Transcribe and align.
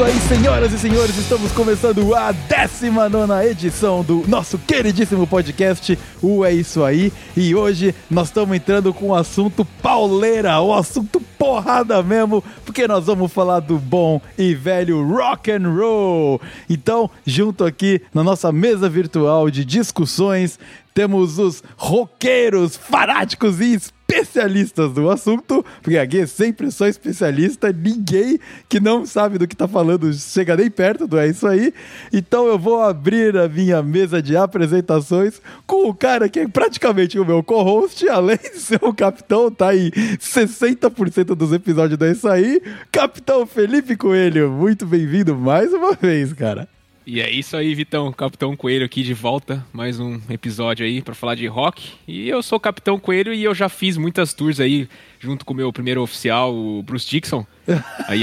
isso 0.00 0.04
aí, 0.04 0.38
senhoras 0.38 0.72
e 0.72 0.78
senhores, 0.78 1.18
estamos 1.18 1.52
começando 1.52 2.14
a 2.14 2.32
19 2.32 3.46
edição 3.46 4.02
do 4.02 4.24
nosso 4.26 4.56
queridíssimo 4.56 5.26
podcast, 5.26 5.98
o 6.22 6.42
É 6.42 6.54
Isso 6.54 6.82
Aí. 6.82 7.12
E 7.36 7.54
hoje 7.54 7.94
nós 8.10 8.28
estamos 8.28 8.56
entrando 8.56 8.94
com 8.94 9.08
o 9.08 9.14
assunto 9.14 9.62
pauleira, 9.82 10.58
o 10.60 10.72
assunto 10.72 11.20
porrada 11.38 12.02
mesmo, 12.02 12.42
porque 12.64 12.88
nós 12.88 13.06
vamos 13.06 13.30
falar 13.30 13.60
do 13.60 13.78
bom 13.78 14.22
e 14.38 14.54
velho 14.54 15.06
rock 15.06 15.50
and 15.50 15.70
roll. 15.70 16.40
Então, 16.68 17.10
junto 17.26 17.66
aqui 17.66 18.00
na 18.14 18.24
nossa 18.24 18.50
mesa 18.50 18.88
virtual 18.88 19.50
de 19.50 19.66
discussões, 19.66 20.58
temos 20.94 21.38
os 21.38 21.62
roqueiros 21.76 22.74
fanáticos 22.74 23.60
e 23.60 23.78
especialistas 24.10 24.92
do 24.92 25.08
assunto, 25.08 25.64
porque 25.82 25.96
aqui 25.96 26.18
é 26.18 26.26
sempre 26.26 26.70
só 26.70 26.86
especialista, 26.86 27.72
ninguém 27.72 28.38
que 28.68 28.80
não 28.80 29.06
sabe 29.06 29.38
do 29.38 29.46
que 29.46 29.54
tá 29.54 29.68
falando 29.68 30.12
chega 30.12 30.56
nem 30.56 30.70
perto 30.70 31.06
do 31.06 31.18
É 31.18 31.28
Isso 31.28 31.46
Aí. 31.46 31.72
Então 32.12 32.46
eu 32.46 32.58
vou 32.58 32.82
abrir 32.82 33.36
a 33.36 33.48
minha 33.48 33.82
mesa 33.82 34.20
de 34.20 34.36
apresentações 34.36 35.40
com 35.66 35.88
o 35.88 35.94
cara 35.94 36.28
que 36.28 36.40
é 36.40 36.48
praticamente 36.48 37.18
o 37.18 37.24
meu 37.24 37.42
co-host, 37.42 38.08
além 38.08 38.38
de 38.38 38.58
ser 38.58 38.80
o 38.82 38.92
capitão, 38.92 39.50
tá 39.50 39.74
em 39.74 39.90
60% 39.90 41.34
dos 41.36 41.52
episódios 41.52 41.98
do 41.98 42.04
É 42.04 42.12
Isso 42.12 42.28
Aí, 42.28 42.60
Capitão 42.90 43.46
Felipe 43.46 43.96
Coelho. 43.96 44.50
Muito 44.50 44.84
bem-vindo 44.86 45.36
mais 45.36 45.72
uma 45.72 45.92
vez, 45.92 46.32
cara. 46.32 46.68
E 47.12 47.20
é 47.20 47.28
isso 47.28 47.56
aí, 47.56 47.74
Vitão. 47.74 48.12
Capitão 48.12 48.54
Coelho 48.54 48.86
aqui 48.86 49.02
de 49.02 49.12
volta. 49.12 49.66
Mais 49.72 49.98
um 49.98 50.20
episódio 50.30 50.86
aí 50.86 51.02
para 51.02 51.12
falar 51.12 51.34
de 51.34 51.44
rock. 51.48 51.94
E 52.06 52.28
eu 52.28 52.40
sou 52.40 52.56
o 52.56 52.60
Capitão 52.60 53.00
Coelho 53.00 53.34
e 53.34 53.42
eu 53.42 53.52
já 53.52 53.68
fiz 53.68 53.96
muitas 53.96 54.32
tours 54.32 54.60
aí 54.60 54.88
junto 55.20 55.44
com 55.44 55.52
o 55.52 55.56
meu 55.56 55.70
primeiro 55.70 56.02
oficial, 56.02 56.54
o 56.54 56.82
Bruce 56.82 57.08
Dixon. 57.08 57.46
Aí 58.08 58.20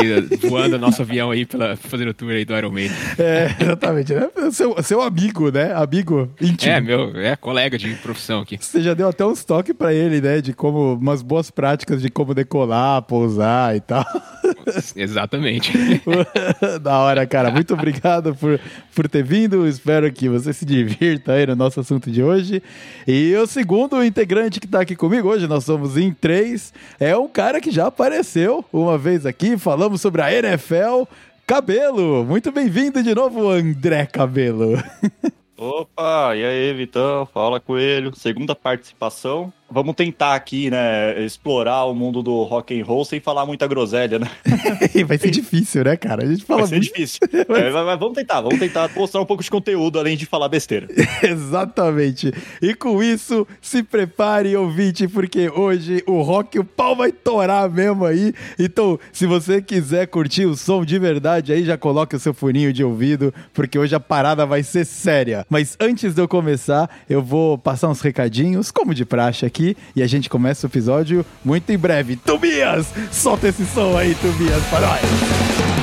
voando 0.49 0.77
nosso 0.77 1.01
avião 1.01 1.31
aí 1.31 1.45
pela, 1.45 1.77
fazendo 1.77 2.13
tour 2.13 2.31
aí 2.31 2.43
do 2.43 2.57
Iron 2.57 2.71
Maiden. 2.71 2.97
É, 3.17 3.55
exatamente. 3.61 4.13
Né? 4.13 4.29
Seu, 4.51 4.83
seu 4.83 5.01
amigo, 5.01 5.49
né? 5.51 5.73
Amigo 5.73 6.29
íntimo. 6.41 6.71
É, 6.71 6.81
meu, 6.81 7.15
é 7.15 7.35
colega 7.35 7.77
de 7.77 7.93
profissão 7.95 8.41
aqui. 8.41 8.57
Você 8.59 8.81
já 8.81 8.93
deu 8.93 9.07
até 9.07 9.25
uns 9.25 9.45
toques 9.45 9.73
para 9.75 9.93
ele, 9.93 10.19
né? 10.19 10.41
De 10.41 10.53
como, 10.53 10.95
umas 10.95 11.21
boas 11.21 11.49
práticas 11.49 12.01
de 12.01 12.09
como 12.09 12.33
decolar, 12.33 13.01
pousar 13.03 13.75
e 13.75 13.79
tal. 13.79 14.05
Exatamente. 14.95 15.71
da 16.81 16.99
hora, 16.99 17.25
cara. 17.25 17.51
Muito 17.51 17.73
obrigado 17.73 18.35
por, 18.35 18.59
por 18.93 19.07
ter 19.07 19.23
vindo. 19.23 19.67
Espero 19.67 20.11
que 20.11 20.27
você 20.27 20.51
se 20.51 20.65
divirta 20.65 21.33
aí 21.33 21.45
no 21.45 21.55
nosso 21.55 21.79
assunto 21.79 22.11
de 22.11 22.21
hoje. 22.21 22.61
E 23.07 23.35
o 23.35 23.47
segundo 23.47 24.03
integrante 24.03 24.59
que 24.59 24.67
tá 24.67 24.81
aqui 24.81 24.95
comigo 24.95 25.29
hoje, 25.29 25.47
nós 25.47 25.63
somos 25.63 25.97
em 25.97 26.11
três, 26.11 26.73
é 26.99 27.15
um 27.17 27.27
cara 27.27 27.61
que 27.61 27.71
já 27.71 27.87
apareceu 27.87 28.63
uma 28.71 28.97
vez 28.97 29.25
aqui. 29.25 29.57
Falamos 29.57 30.01
sobre 30.01 30.21
a 30.21 30.33
NFL. 30.33 31.03
Cabelo, 31.45 32.25
muito 32.25 32.51
bem-vindo 32.51 33.01
de 33.01 33.15
novo, 33.15 33.49
André 33.49 34.05
Cabelo. 34.05 34.73
Opa, 35.57 36.35
e 36.35 36.45
aí, 36.45 36.73
Vitão? 36.73 37.25
Fala, 37.25 37.59
Coelho. 37.59 38.15
Segunda 38.15 38.53
participação. 38.53 39.51
Vamos 39.69 39.95
tentar 39.95 40.33
aqui, 40.33 40.69
né, 40.69 41.21
explorar 41.25 41.83
o 41.85 41.93
mundo 41.93 42.23
do 42.23 42.43
rock 42.43 42.79
and 42.79 42.85
roll 42.85 43.03
sem 43.03 43.19
falar 43.19 43.45
muita 43.45 43.67
groselha, 43.67 44.17
né? 44.17 44.29
Vai 45.05 45.17
ser 45.17 45.29
difícil, 45.29 45.83
né, 45.83 45.97
cara? 45.97 46.23
A 46.23 46.25
gente 46.25 46.45
fala 46.45 46.61
Vai 46.61 46.69
ser 46.69 46.75
muito... 46.75 46.93
difícil. 46.93 47.19
é, 47.33 47.71
mas 47.71 47.99
vamos 47.99 48.13
tentar, 48.13 48.39
vamos 48.39 48.59
tentar 48.59 48.89
mostrar 48.95 49.19
um 49.19 49.25
pouco 49.25 49.43
de 49.43 49.51
conteúdo 49.51 49.99
além 49.99 50.15
de 50.15 50.25
falar 50.25 50.47
besteira. 50.47 50.87
Exatamente. 51.21 52.31
E 52.61 52.73
com 52.73 53.03
isso, 53.03 53.45
se 53.61 53.83
prepare, 53.83 54.55
ouvinte, 54.55 55.05
porque 55.05 55.49
hoje 55.49 56.01
o 56.07 56.21
rock, 56.21 56.57
o 56.57 56.63
pau 56.63 56.95
vai 56.95 57.11
torar 57.11 57.69
mesmo 57.69 58.05
aí. 58.05 58.33
Então, 58.57 58.97
se 59.11 59.25
você 59.25 59.61
quiser 59.61 60.07
curtir 60.07 60.45
o 60.45 60.55
som 60.55 60.85
de 60.85 60.97
verdade 60.97 61.51
aí, 61.51 61.65
já 61.65 61.77
coloque 61.77 62.15
o 62.15 62.19
seu 62.19 62.33
funinho 62.33 62.71
de 62.71 62.85
ouvido, 62.85 63.33
porque 63.53 63.77
hoje 63.77 63.93
a 63.93 63.99
parada 63.99 64.45
vai 64.45 64.63
ser 64.63 64.85
séria. 64.85 65.45
Mas 65.49 65.75
antes 65.77 66.15
de 66.15 66.21
eu 66.21 66.27
começar, 66.27 66.89
eu 67.09 67.21
vou 67.21 67.57
passar 67.57 67.89
uns 67.89 67.99
recadinhos, 67.99 68.71
como 68.71 68.93
de 68.93 69.03
praxe 69.03 69.45
aqui 69.45 69.56
aqui 69.57 69.75
e 69.95 70.03
a 70.03 70.07
gente 70.07 70.29
começa 70.29 70.67
o 70.67 70.69
episódio 70.69 71.25
muito 71.43 71.71
em 71.71 71.77
breve. 71.77 72.15
Tobias, 72.15 72.87
solta 73.11 73.47
esse 73.47 73.65
som 73.65 73.97
aí, 73.97 74.15
Tobias, 74.15 74.63
para 74.69 74.87
nós. 74.87 75.76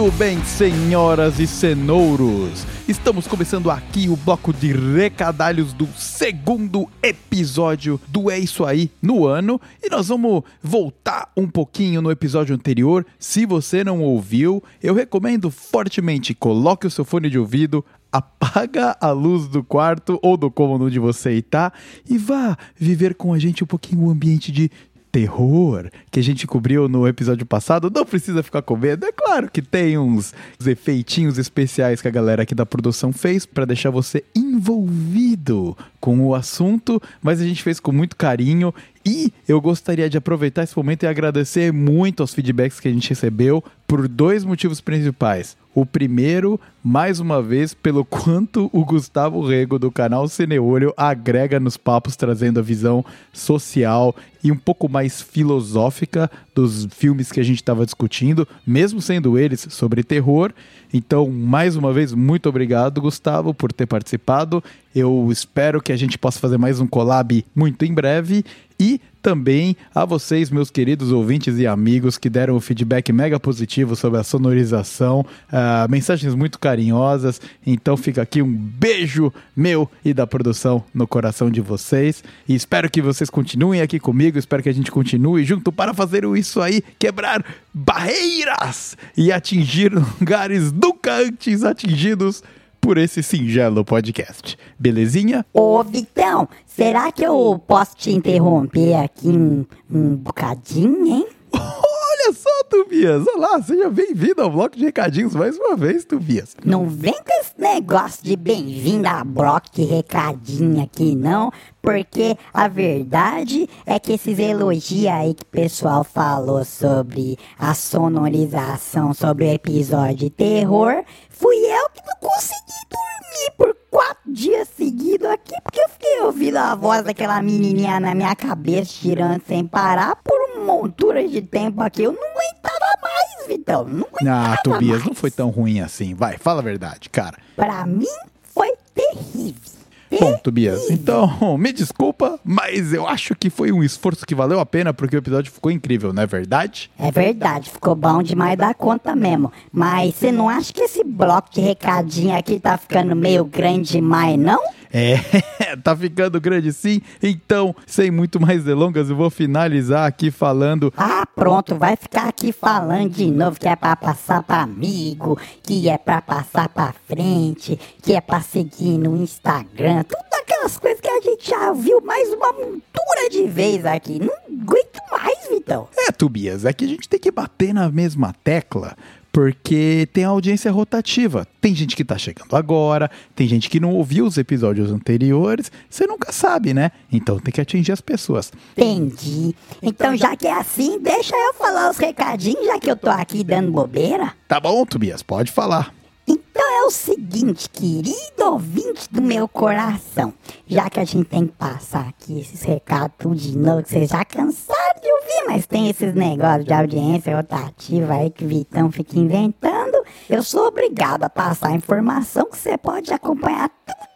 Muito 0.00 0.16
bem, 0.16 0.42
senhoras 0.44 1.38
e 1.38 1.46
cenouros. 1.46 2.66
Estamos 2.88 3.26
começando 3.26 3.70
aqui 3.70 4.08
o 4.08 4.16
bloco 4.16 4.50
de 4.50 4.72
recadalhos 4.72 5.74
do 5.74 5.86
segundo 5.94 6.88
episódio 7.02 8.00
do 8.08 8.30
É 8.30 8.38
Isso 8.38 8.64
Aí 8.64 8.90
no 9.02 9.26
ano. 9.26 9.60
E 9.82 9.90
nós 9.90 10.08
vamos 10.08 10.42
voltar 10.62 11.30
um 11.36 11.46
pouquinho 11.46 12.00
no 12.00 12.10
episódio 12.10 12.54
anterior. 12.54 13.04
Se 13.18 13.44
você 13.44 13.84
não 13.84 14.00
ouviu, 14.00 14.64
eu 14.82 14.94
recomendo 14.94 15.50
fortemente 15.50 16.32
coloque 16.32 16.86
o 16.86 16.90
seu 16.90 17.04
fone 17.04 17.28
de 17.28 17.38
ouvido, 17.38 17.84
apaga 18.10 18.96
a 19.00 19.10
luz 19.10 19.48
do 19.48 19.62
quarto 19.62 20.18
ou 20.22 20.36
do 20.36 20.50
cômodo 20.50 20.86
onde 20.86 20.98
você 20.98 21.32
está 21.32 21.72
e 22.08 22.18
vá 22.18 22.56
viver 22.74 23.14
com 23.14 23.32
a 23.32 23.38
gente 23.38 23.62
um 23.62 23.66
pouquinho 23.66 24.06
o 24.06 24.10
ambiente 24.10 24.50
de 24.50 24.70
terror 25.10 25.90
que 26.10 26.20
a 26.20 26.22
gente 26.22 26.46
cobriu 26.46 26.88
no 26.88 27.06
episódio 27.06 27.44
passado, 27.44 27.90
não 27.94 28.04
precisa 28.04 28.42
ficar 28.42 28.62
com 28.62 28.76
medo. 28.76 29.06
É 29.06 29.12
claro 29.12 29.50
que 29.50 29.62
tem 29.62 29.98
uns, 29.98 30.32
uns 30.60 30.66
efeitinhos 30.66 31.38
especiais 31.38 32.00
que 32.00 32.08
a 32.08 32.10
galera 32.10 32.42
aqui 32.42 32.54
da 32.54 32.66
produção 32.66 33.12
fez 33.12 33.44
para 33.44 33.64
deixar 33.64 33.90
você 33.90 34.24
envolvido 34.34 35.76
com 36.00 36.20
o 36.26 36.34
assunto, 36.34 37.00
mas 37.22 37.40
a 37.40 37.44
gente 37.44 37.62
fez 37.62 37.78
com 37.78 37.92
muito 37.92 38.16
carinho 38.16 38.74
e 39.04 39.32
eu 39.48 39.60
gostaria 39.60 40.10
de 40.10 40.18
aproveitar 40.18 40.62
esse 40.62 40.76
momento 40.76 41.02
e 41.02 41.06
agradecer 41.06 41.72
muito 41.72 42.22
aos 42.22 42.34
feedbacks 42.34 42.80
que 42.80 42.88
a 42.88 42.92
gente 42.92 43.08
recebeu 43.08 43.62
por 43.86 44.06
dois 44.06 44.44
motivos 44.44 44.80
principais. 44.80 45.56
O 45.72 45.86
primeiro, 45.86 46.60
mais 46.82 47.20
uma 47.20 47.40
vez, 47.40 47.72
pelo 47.72 48.04
quanto 48.04 48.68
o 48.72 48.84
Gustavo 48.84 49.46
Rego 49.46 49.78
do 49.78 49.90
canal 49.90 50.26
Cineolho 50.26 50.92
agrega 50.96 51.60
nos 51.60 51.76
papos, 51.76 52.16
trazendo 52.16 52.58
a 52.58 52.62
visão 52.62 53.04
social 53.32 54.14
e 54.42 54.50
um 54.50 54.56
pouco 54.56 54.88
mais 54.88 55.20
filosófica 55.20 56.30
dos 56.54 56.86
filmes 56.90 57.30
que 57.30 57.40
a 57.40 57.42
gente 57.42 57.56
estava 57.56 57.84
discutindo, 57.84 58.46
mesmo 58.66 59.00
sendo 59.00 59.38
eles 59.38 59.66
sobre 59.70 60.02
terror. 60.02 60.52
Então, 60.92 61.30
mais 61.30 61.76
uma 61.76 61.92
vez, 61.92 62.12
muito 62.12 62.48
obrigado, 62.48 63.00
Gustavo, 63.00 63.54
por 63.54 63.72
ter 63.72 63.86
participado. 63.86 64.62
Eu 64.94 65.28
espero 65.30 65.80
que 65.80 65.92
a 65.92 65.96
gente 65.96 66.18
possa 66.18 66.40
fazer 66.40 66.58
mais 66.58 66.80
um 66.80 66.86
collab 66.86 67.44
muito 67.54 67.84
em 67.84 67.94
breve. 67.94 68.44
E 68.78 68.98
também 69.20 69.76
a 69.94 70.06
vocês, 70.06 70.50
meus 70.50 70.70
queridos 70.70 71.12
ouvintes 71.12 71.58
e 71.58 71.66
amigos, 71.66 72.16
que 72.16 72.30
deram 72.30 72.56
o 72.56 72.60
feedback 72.60 73.12
mega 73.12 73.38
positivo 73.38 73.94
sobre 73.94 74.18
a 74.18 74.24
sonorização, 74.24 75.20
uh, 75.20 75.90
mensagens 75.90 76.34
muito 76.34 76.58
carinhosas. 76.58 77.40
Então 77.66 77.96
fica 77.96 78.22
aqui 78.22 78.40
um 78.40 78.50
beijo 78.50 79.30
meu 79.54 79.88
e 80.02 80.14
da 80.14 80.26
produção 80.26 80.82
no 80.94 81.06
coração 81.06 81.50
de 81.50 81.60
vocês. 81.60 82.24
E 82.48 82.54
espero 82.54 82.90
que 82.90 83.02
vocês 83.02 83.28
continuem 83.28 83.82
aqui 83.82 84.00
comigo, 84.00 84.29
espero 84.38 84.62
que 84.62 84.68
a 84.68 84.74
gente 84.74 84.90
continue 84.90 85.44
junto 85.44 85.72
para 85.72 85.92
fazer 85.92 86.24
isso 86.36 86.60
aí, 86.60 86.82
quebrar 86.98 87.44
barreiras 87.72 88.96
e 89.16 89.32
atingir 89.32 89.92
lugares 89.92 90.72
nunca 90.72 91.16
antes 91.16 91.64
atingidos 91.64 92.42
por 92.80 92.96
esse 92.96 93.22
singelo 93.22 93.84
podcast. 93.84 94.56
Belezinha? 94.78 95.44
Ô, 95.52 95.82
Vitão, 95.82 96.48
será 96.66 97.12
que 97.12 97.22
eu 97.22 97.62
posso 97.66 97.96
te 97.96 98.10
interromper 98.10 98.94
aqui 98.94 99.28
um, 99.28 99.66
um 99.90 100.16
bocadinho, 100.16 101.06
hein? 101.06 101.26
Olha 102.22 102.34
só, 102.34 102.64
Tobias, 102.68 103.26
olá, 103.34 103.62
seja 103.62 103.88
bem-vindo 103.88 104.42
ao 104.42 104.50
bloco 104.50 104.76
de 104.76 104.84
recadinhos 104.84 105.34
mais 105.34 105.56
uma 105.56 105.74
vez, 105.74 106.04
Tobias. 106.04 106.54
Não 106.62 106.86
vem 106.86 107.14
com 107.14 107.40
esse 107.40 107.58
negócio 107.58 108.22
de 108.22 108.36
bem-vindo 108.36 109.08
a 109.08 109.24
bloco 109.24 109.68
de 109.72 109.84
recadinho 109.84 110.82
aqui, 110.82 111.16
não. 111.16 111.50
Porque 111.80 112.36
a 112.52 112.68
verdade 112.68 113.66
é 113.86 113.98
que 113.98 114.12
esses 114.12 114.38
elogios 114.38 115.06
aí 115.06 115.32
que 115.32 115.44
o 115.44 115.46
pessoal 115.46 116.04
falou 116.04 116.62
sobre 116.62 117.38
a 117.58 117.72
sonorização, 117.74 119.14
sobre 119.14 119.46
o 119.46 119.52
episódio 119.52 120.16
de 120.16 120.30
terror, 120.30 121.02
fui 121.30 121.56
eu 121.56 121.88
que 121.88 122.02
não 122.06 122.28
consegui 122.28 122.80
dormir 122.90 123.50
por 123.56 123.79
quatro 123.90 124.32
dias 124.32 124.68
seguidos 124.76 125.28
aqui, 125.28 125.54
porque 125.62 125.80
eu 125.80 125.88
fiquei 125.88 126.20
ouvindo 126.22 126.56
a 126.56 126.74
voz 126.74 127.02
daquela 127.02 127.42
menininha 127.42 127.98
na 128.00 128.14
minha 128.14 128.34
cabeça, 128.36 128.92
tirando 129.00 129.42
sem 129.46 129.66
parar, 129.66 130.16
por 130.16 130.38
uma 130.54 130.64
montura 130.64 131.26
de 131.26 131.42
tempo 131.42 131.82
aqui. 131.82 132.02
Eu 132.04 132.12
não 132.12 132.22
aguentava 132.22 132.86
mais, 133.02 133.46
Vitão. 133.48 133.84
Não 133.84 134.06
aguentava 134.06 134.54
Ah, 134.54 134.56
Tobias, 134.62 134.98
mais. 134.98 135.04
não 135.06 135.14
foi 135.14 135.30
tão 135.30 135.50
ruim 135.50 135.80
assim. 135.80 136.14
Vai, 136.14 136.38
fala 136.38 136.60
a 136.60 136.64
verdade, 136.64 137.08
cara. 137.10 137.36
Pra 137.56 137.84
mim, 137.86 138.06
foi 138.54 138.72
terrível. 138.94 139.79
Bom, 140.18 140.36
Tobias, 140.38 140.90
então, 140.90 141.56
me 141.58 141.72
desculpa, 141.72 142.38
mas 142.44 142.92
eu 142.92 143.06
acho 143.06 143.34
que 143.34 143.48
foi 143.48 143.70
um 143.70 143.82
esforço 143.82 144.26
que 144.26 144.34
valeu 144.34 144.58
a 144.58 144.66
pena 144.66 144.92
porque 144.92 145.16
o 145.16 145.18
episódio 145.18 145.52
ficou 145.52 145.70
incrível, 145.70 146.12
não 146.12 146.22
é 146.22 146.26
verdade? 146.26 146.90
É 146.98 147.10
verdade, 147.10 147.70
ficou 147.70 147.94
bom 147.94 148.22
demais 148.22 148.58
da 148.58 148.74
conta 148.74 149.14
mesmo. 149.14 149.52
Mas 149.72 150.14
você 150.14 150.32
não 150.32 150.48
acha 150.48 150.72
que 150.72 150.82
esse 150.82 151.04
bloco 151.04 151.50
de 151.52 151.60
recadinho 151.60 152.36
aqui 152.36 152.58
tá 152.58 152.76
ficando 152.76 153.14
meio 153.14 153.44
grande 153.44 153.92
demais, 153.92 154.38
não? 154.38 154.60
É, 154.92 155.16
tá 155.82 155.96
ficando 155.96 156.40
grande 156.40 156.72
sim. 156.72 157.00
Então, 157.22 157.74
sem 157.86 158.10
muito 158.10 158.40
mais 158.40 158.64
delongas, 158.64 159.10
eu 159.10 159.16
vou 159.16 159.30
finalizar 159.30 160.06
aqui 160.06 160.30
falando. 160.30 160.92
Ah, 160.96 161.26
pronto, 161.34 161.76
vai 161.76 161.96
ficar 161.96 162.28
aqui 162.28 162.52
falando 162.52 163.10
de 163.10 163.30
novo 163.30 163.58
que 163.58 163.68
é 163.68 163.76
pra 163.76 163.94
passar 163.96 164.42
pra 164.42 164.62
amigo, 164.62 165.38
que 165.62 165.88
é 165.88 165.96
pra 165.96 166.20
passar 166.20 166.68
pra 166.68 166.94
frente, 167.06 167.78
que 168.02 168.14
é 168.14 168.20
pra 168.20 168.40
seguir 168.40 168.98
no 168.98 169.16
Instagram, 169.16 170.02
tudo 170.02 170.30
aquelas 170.60 170.76
coisas 170.76 171.00
que 171.00 171.08
a 171.08 171.20
gente 171.20 171.48
já 171.48 171.72
viu 171.72 172.00
mais 172.02 172.28
uma 172.32 172.52
montura 172.52 173.30
de 173.30 173.46
vez 173.46 173.86
aqui. 173.86 174.18
Não 174.18 174.34
aguento 174.34 175.00
mais, 175.10 175.48
Vitão. 175.48 175.88
É, 175.96 176.12
Tobias, 176.12 176.64
é 176.64 176.72
que 176.72 176.84
a 176.84 176.88
gente 176.88 177.08
tem 177.08 177.18
que 177.18 177.30
bater 177.30 177.72
na 177.72 177.90
mesma 177.90 178.34
tecla. 178.44 178.96
Porque 179.32 180.08
tem 180.12 180.24
audiência 180.24 180.70
rotativa. 180.72 181.46
Tem 181.60 181.74
gente 181.74 181.94
que 181.94 182.04
tá 182.04 182.18
chegando 182.18 182.56
agora, 182.56 183.10
tem 183.34 183.46
gente 183.46 183.70
que 183.70 183.78
não 183.78 183.92
ouviu 183.92 184.26
os 184.26 184.36
episódios 184.36 184.90
anteriores. 184.90 185.70
Você 185.88 186.06
nunca 186.06 186.32
sabe, 186.32 186.74
né? 186.74 186.90
Então 187.12 187.38
tem 187.38 187.52
que 187.52 187.60
atingir 187.60 187.92
as 187.92 188.00
pessoas. 188.00 188.52
Entendi. 188.76 189.54
Então, 189.82 190.16
já 190.16 190.36
que 190.36 190.46
é 190.46 190.52
assim, 190.52 190.98
deixa 191.00 191.34
eu 191.34 191.54
falar 191.54 191.90
os 191.90 191.96
recadinhos, 191.96 192.66
já 192.66 192.78
que 192.78 192.90
eu 192.90 192.96
tô 192.96 193.10
aqui 193.10 193.44
dando 193.44 193.70
bobeira. 193.70 194.32
Tá 194.48 194.58
bom, 194.58 194.84
Tobias, 194.84 195.22
pode 195.22 195.52
falar. 195.52 195.99
Então 196.30 196.62
é 196.62 196.86
o 196.86 196.90
seguinte, 196.92 197.68
querido 197.68 198.44
ouvinte 198.44 199.08
do 199.10 199.20
meu 199.20 199.48
coração, 199.48 200.32
já 200.64 200.88
que 200.88 201.00
a 201.00 201.04
gente 201.04 201.28
tem 201.28 201.44
que 201.48 201.52
passar 201.54 202.06
aqui 202.08 202.38
esses 202.38 202.62
recados 202.62 203.16
tudo 203.18 203.34
de 203.34 203.58
novo, 203.58 203.82
que 203.82 203.88
vocês 203.88 204.10
já 204.10 204.24
cansaram 204.24 205.00
de 205.02 205.10
ouvir, 205.10 205.48
mas 205.48 205.66
tem 205.66 205.90
esses 205.90 206.14
negócios 206.14 206.66
de 206.66 206.72
audiência 206.72 207.36
rotativa 207.36 208.14
aí 208.14 208.30
que 208.30 208.44
o 208.44 208.48
Vitão 208.48 208.92
fica 208.92 209.18
inventando, 209.18 210.04
eu 210.28 210.40
sou 210.44 210.68
obrigado 210.68 211.24
a 211.24 211.28
passar 211.28 211.70
a 211.70 211.74
informação 211.74 212.46
que 212.46 212.56
você 212.56 212.78
pode 212.78 213.12
acompanhar 213.12 213.68
tudo 213.84 214.09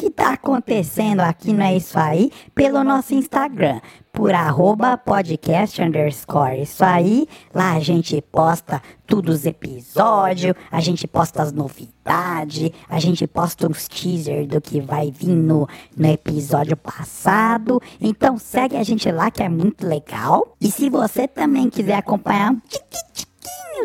que 0.00 0.08
tá 0.08 0.32
acontecendo 0.32 1.20
aqui 1.20 1.52
não 1.52 1.62
é 1.62 1.76
isso 1.76 1.98
aí 1.98 2.32
pelo 2.54 2.82
nosso 2.82 3.12
Instagram 3.12 3.82
por 4.10 4.32
arroba 4.32 4.96
podcast 4.96 5.80
underscore 5.82 6.62
isso 6.62 6.82
aí. 6.82 7.28
Lá 7.54 7.72
a 7.72 7.80
gente 7.80 8.18
posta 8.32 8.80
tudo 9.06 9.28
os 9.28 9.44
episódios 9.44 10.54
a 10.72 10.80
gente 10.80 11.06
posta 11.06 11.42
as 11.42 11.52
novidades 11.52 12.70
a 12.88 12.98
gente 12.98 13.26
posta 13.26 13.68
uns 13.68 13.86
teaser 13.88 14.46
do 14.46 14.58
que 14.58 14.80
vai 14.80 15.10
vir 15.10 15.36
no, 15.36 15.68
no 15.94 16.06
episódio 16.06 16.78
passado. 16.78 17.78
Então 18.00 18.38
segue 18.38 18.78
a 18.78 18.82
gente 18.82 19.12
lá 19.12 19.30
que 19.30 19.42
é 19.42 19.50
muito 19.50 19.86
legal. 19.86 20.56
E 20.58 20.70
se 20.70 20.88
você 20.88 21.28
também 21.28 21.68
quiser 21.68 21.96
acompanhar 21.96 22.56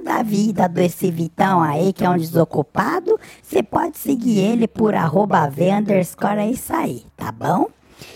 da 0.01 0.21
vida 0.21 0.67
desse 0.67 1.09
Vitão 1.11 1.61
aí, 1.61 1.93
que 1.93 2.03
é 2.03 2.09
um 2.09 2.17
desocupado, 2.17 3.19
você 3.41 3.61
pode 3.61 3.97
seguir 3.97 4.39
ele 4.39 4.67
por 4.67 4.95
arroba 4.95 5.47
V 5.49 5.71
underscore 5.71 6.39
é 6.39 6.49
isso 6.51 6.73
aí, 6.73 7.05
tá 7.15 7.31
bom? 7.31 7.67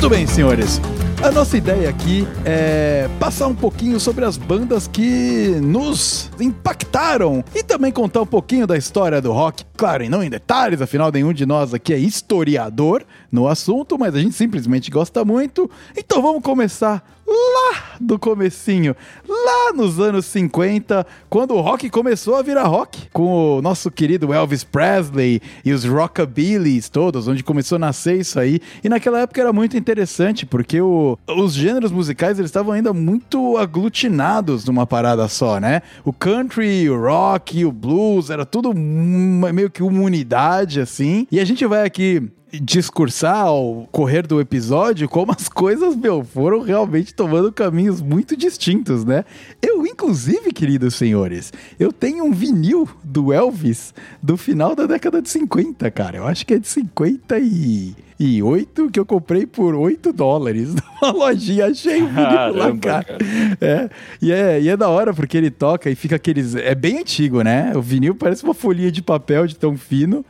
Muito 0.06 0.18
bem, 0.18 0.28
senhores. 0.28 0.80
A 1.24 1.32
nossa 1.32 1.58
ideia 1.58 1.90
aqui 1.90 2.28
é 2.46 3.10
passar 3.20 3.48
um 3.48 3.56
pouquinho 3.56 4.00
sobre 4.00 4.24
as 4.24 4.38
bandas 4.38 4.88
que 4.88 5.58
nos 5.64 6.30
impactaram 6.40 7.44
e 7.56 7.64
também 7.64 7.92
contar 7.92 8.22
um 8.22 8.26
pouquinho 8.28 8.68
da 8.68 8.78
história 8.78 9.20
do 9.20 9.32
rock. 9.32 9.66
Claro, 9.76 10.04
e 10.04 10.10
não 10.10 10.22
em 10.22 10.30
detalhes, 10.30 10.80
afinal, 10.80 11.12
nenhum 11.12 11.34
de 11.34 11.44
nós 11.44 11.74
aqui 11.74 11.92
é 11.92 11.98
historiador 11.98 13.04
no 13.32 13.48
assunto, 13.48 13.98
mas 13.98 14.14
a 14.14 14.20
gente 14.20 14.36
simplesmente 14.36 14.92
gosta 14.92 15.26
muito. 15.26 15.68
Então 15.98 16.22
vamos 16.22 16.44
começar 16.44 17.04
lá 17.28 17.96
do 18.00 18.20
comecinho, 18.20 18.96
lá 19.28 19.74
nos 19.74 20.00
anos 20.00 20.26
50, 20.26 21.06
quando 21.30 21.56
o 21.56 21.62
rock 21.62 21.90
começou 21.90 22.36
a 22.36 22.42
virar 22.42 22.64
rock, 22.64 23.10
com 23.12 23.58
o 23.58 23.62
nosso 23.62 23.90
querido 23.90 24.34
Elvis 24.34 24.64
Presley 24.64 25.42
e 25.64 25.74
os 25.74 25.84
rockabillys 25.86 26.90
todos, 26.90 27.28
onde 27.28 27.44
começou 27.44 27.78
a 27.78 27.80
nascer 27.80 28.20
isso 28.20 28.40
aí. 28.40 28.60
E 28.84 28.90
naquela 28.90 29.22
época 29.22 29.42
era 29.42 29.52
muito 29.52 29.76
interessante, 29.78 30.46
porque 30.46 30.80
o, 30.80 31.18
os 31.28 31.54
gêneros 31.54 31.92
musicais 31.92 32.38
eles 32.38 32.50
estavam 32.50 32.74
ainda 32.74 32.94
muito 32.94 33.58
aglutinados 33.58 34.66
numa 34.66 34.86
parada 34.86 35.28
só, 35.28 35.60
né? 35.60 35.82
O 36.04 36.14
country, 36.14 36.90
o 36.90 37.00
rock, 37.00 37.66
o 37.66 37.72
blues, 37.72 38.30
era 38.30 38.46
tudo 38.46 38.74
meio 38.74 39.70
que 39.70 39.82
uma 39.82 40.02
unidade 40.02 40.80
assim. 40.80 41.28
E 41.32 41.40
a 41.40 41.46
gente 41.46 41.66
vai 41.66 41.86
aqui 41.86 42.32
discursar 42.60 43.46
ao 43.46 43.88
correr 43.92 44.26
do 44.26 44.40
episódio 44.40 45.08
como 45.08 45.32
as 45.32 45.48
coisas, 45.48 45.96
meu, 45.96 46.24
foram 46.24 46.62
realmente 46.62 47.14
tomando 47.14 47.52
caminhos 47.52 48.02
muito 48.02 48.36
distintos, 48.36 49.04
né? 49.04 49.26
Eu, 49.62 49.86
inclusive, 49.86 50.52
queridos 50.52 50.96
senhores, 50.96 51.52
eu 51.80 51.92
tenho 51.92 52.26
um 52.26 52.32
vinil 52.32 52.88
do 53.04 53.32
Elvis 53.32 53.94
do 54.22 54.38
final 54.38 54.76
da 54.76 54.86
década 54.86 55.22
de 55.22 55.30
50, 55.30 55.90
cara. 55.92 56.18
Eu 56.18 56.28
acho 56.28 56.46
que 56.46 56.54
é 56.54 56.60
de 56.60 56.68
50 56.68 57.40
e 57.40 57.96
e 58.20 58.42
8 58.42 58.90
que 58.92 59.00
eu 59.00 59.06
comprei 59.06 59.46
por 59.46 59.76
8 59.76 60.14
dólares 60.14 60.74
numa 61.02 61.12
lojinha. 61.12 61.68
Achei 61.68 62.02
um 62.02 62.08
vinil 62.08 62.56
lá, 62.56 62.78
cara. 62.78 63.04
cara. 63.04 63.18
É, 63.60 63.90
e, 64.22 64.32
é, 64.32 64.62
e 64.62 64.70
é 64.70 64.78
da 64.78 64.88
hora 64.88 65.14
porque 65.14 65.38
ele 65.38 65.52
toca 65.52 65.90
e 65.90 65.96
fica 65.96 66.16
aqueles. 66.16 66.56
É 66.56 66.74
bem 66.74 67.00
antigo, 67.00 67.42
né? 67.42 67.74
O 67.76 67.82
vinil 67.82 68.16
parece 68.16 68.44
uma 68.44 68.54
folhinha 68.54 68.92
de 68.92 69.02
papel 69.02 69.46
de 69.46 69.56
tão 69.56 69.78
fino. 69.78 70.26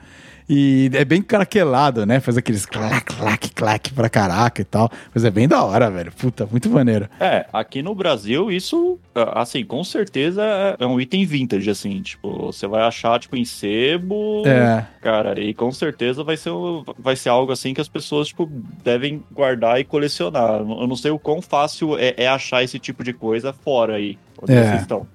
E 0.48 0.92
é 0.94 1.04
bem 1.04 1.22
craquelado, 1.22 2.06
né? 2.06 2.20
Faz 2.20 2.38
aqueles 2.38 2.66
clac, 2.66 3.14
clac, 3.16 3.50
clac 3.52 3.94
pra 3.94 4.10
caraca 4.10 4.62
e 4.62 4.66
tal. 4.66 4.90
Mas 5.14 5.24
é 5.24 5.32
bem 5.32 5.48
da 5.48 5.64
hora, 5.64 5.90
velho. 5.90 6.12
Puta, 6.12 6.48
muito 6.50 6.70
maneiro. 6.70 7.10
É, 7.20 7.46
aqui 7.52 7.82
no 7.82 7.96
Brasil, 7.96 8.52
isso, 8.52 9.00
assim, 9.34 9.64
com 9.66 9.84
certeza 9.84 10.44
é 10.80 10.86
um 10.86 11.00
item 11.00 11.26
vintage, 11.26 11.70
assim. 11.70 12.02
Tipo, 12.02 12.48
você 12.48 12.68
vai 12.68 12.84
achar, 12.84 13.20
tipo, 13.20 13.36
em 13.36 13.46
sebo. 13.46 14.44
É. 14.46 14.86
Cara, 15.02 15.40
e 15.40 15.54
com 15.54 15.72
certeza 15.72 16.24
vai 16.24 16.38
ser, 16.38 16.52
vai 17.00 17.16
ser 17.16 17.30
algo, 17.30 17.52
assim, 17.52 17.74
que 17.74 17.82
as 17.82 17.88
pessoas, 17.88 18.28
tipo, 18.28 18.50
devem 18.84 19.24
guardar 19.32 19.80
e 19.80 19.84
colecionar. 19.84 20.60
Eu 20.60 20.88
não 20.88 20.96
sei 20.96 21.12
o 21.12 21.20
quão 21.20 21.42
fácil 21.42 21.98
é, 21.98 22.14
é 22.18 22.28
achar 22.28 22.64
esse 22.64 22.78
tipo 22.78 23.04
de 23.04 23.14
coisa 23.14 23.52
fora 23.52 23.96
aí, 23.96 24.18
onde 24.42 24.54
é. 24.54 24.64
vocês 24.64 24.82
estão. 24.82 25.08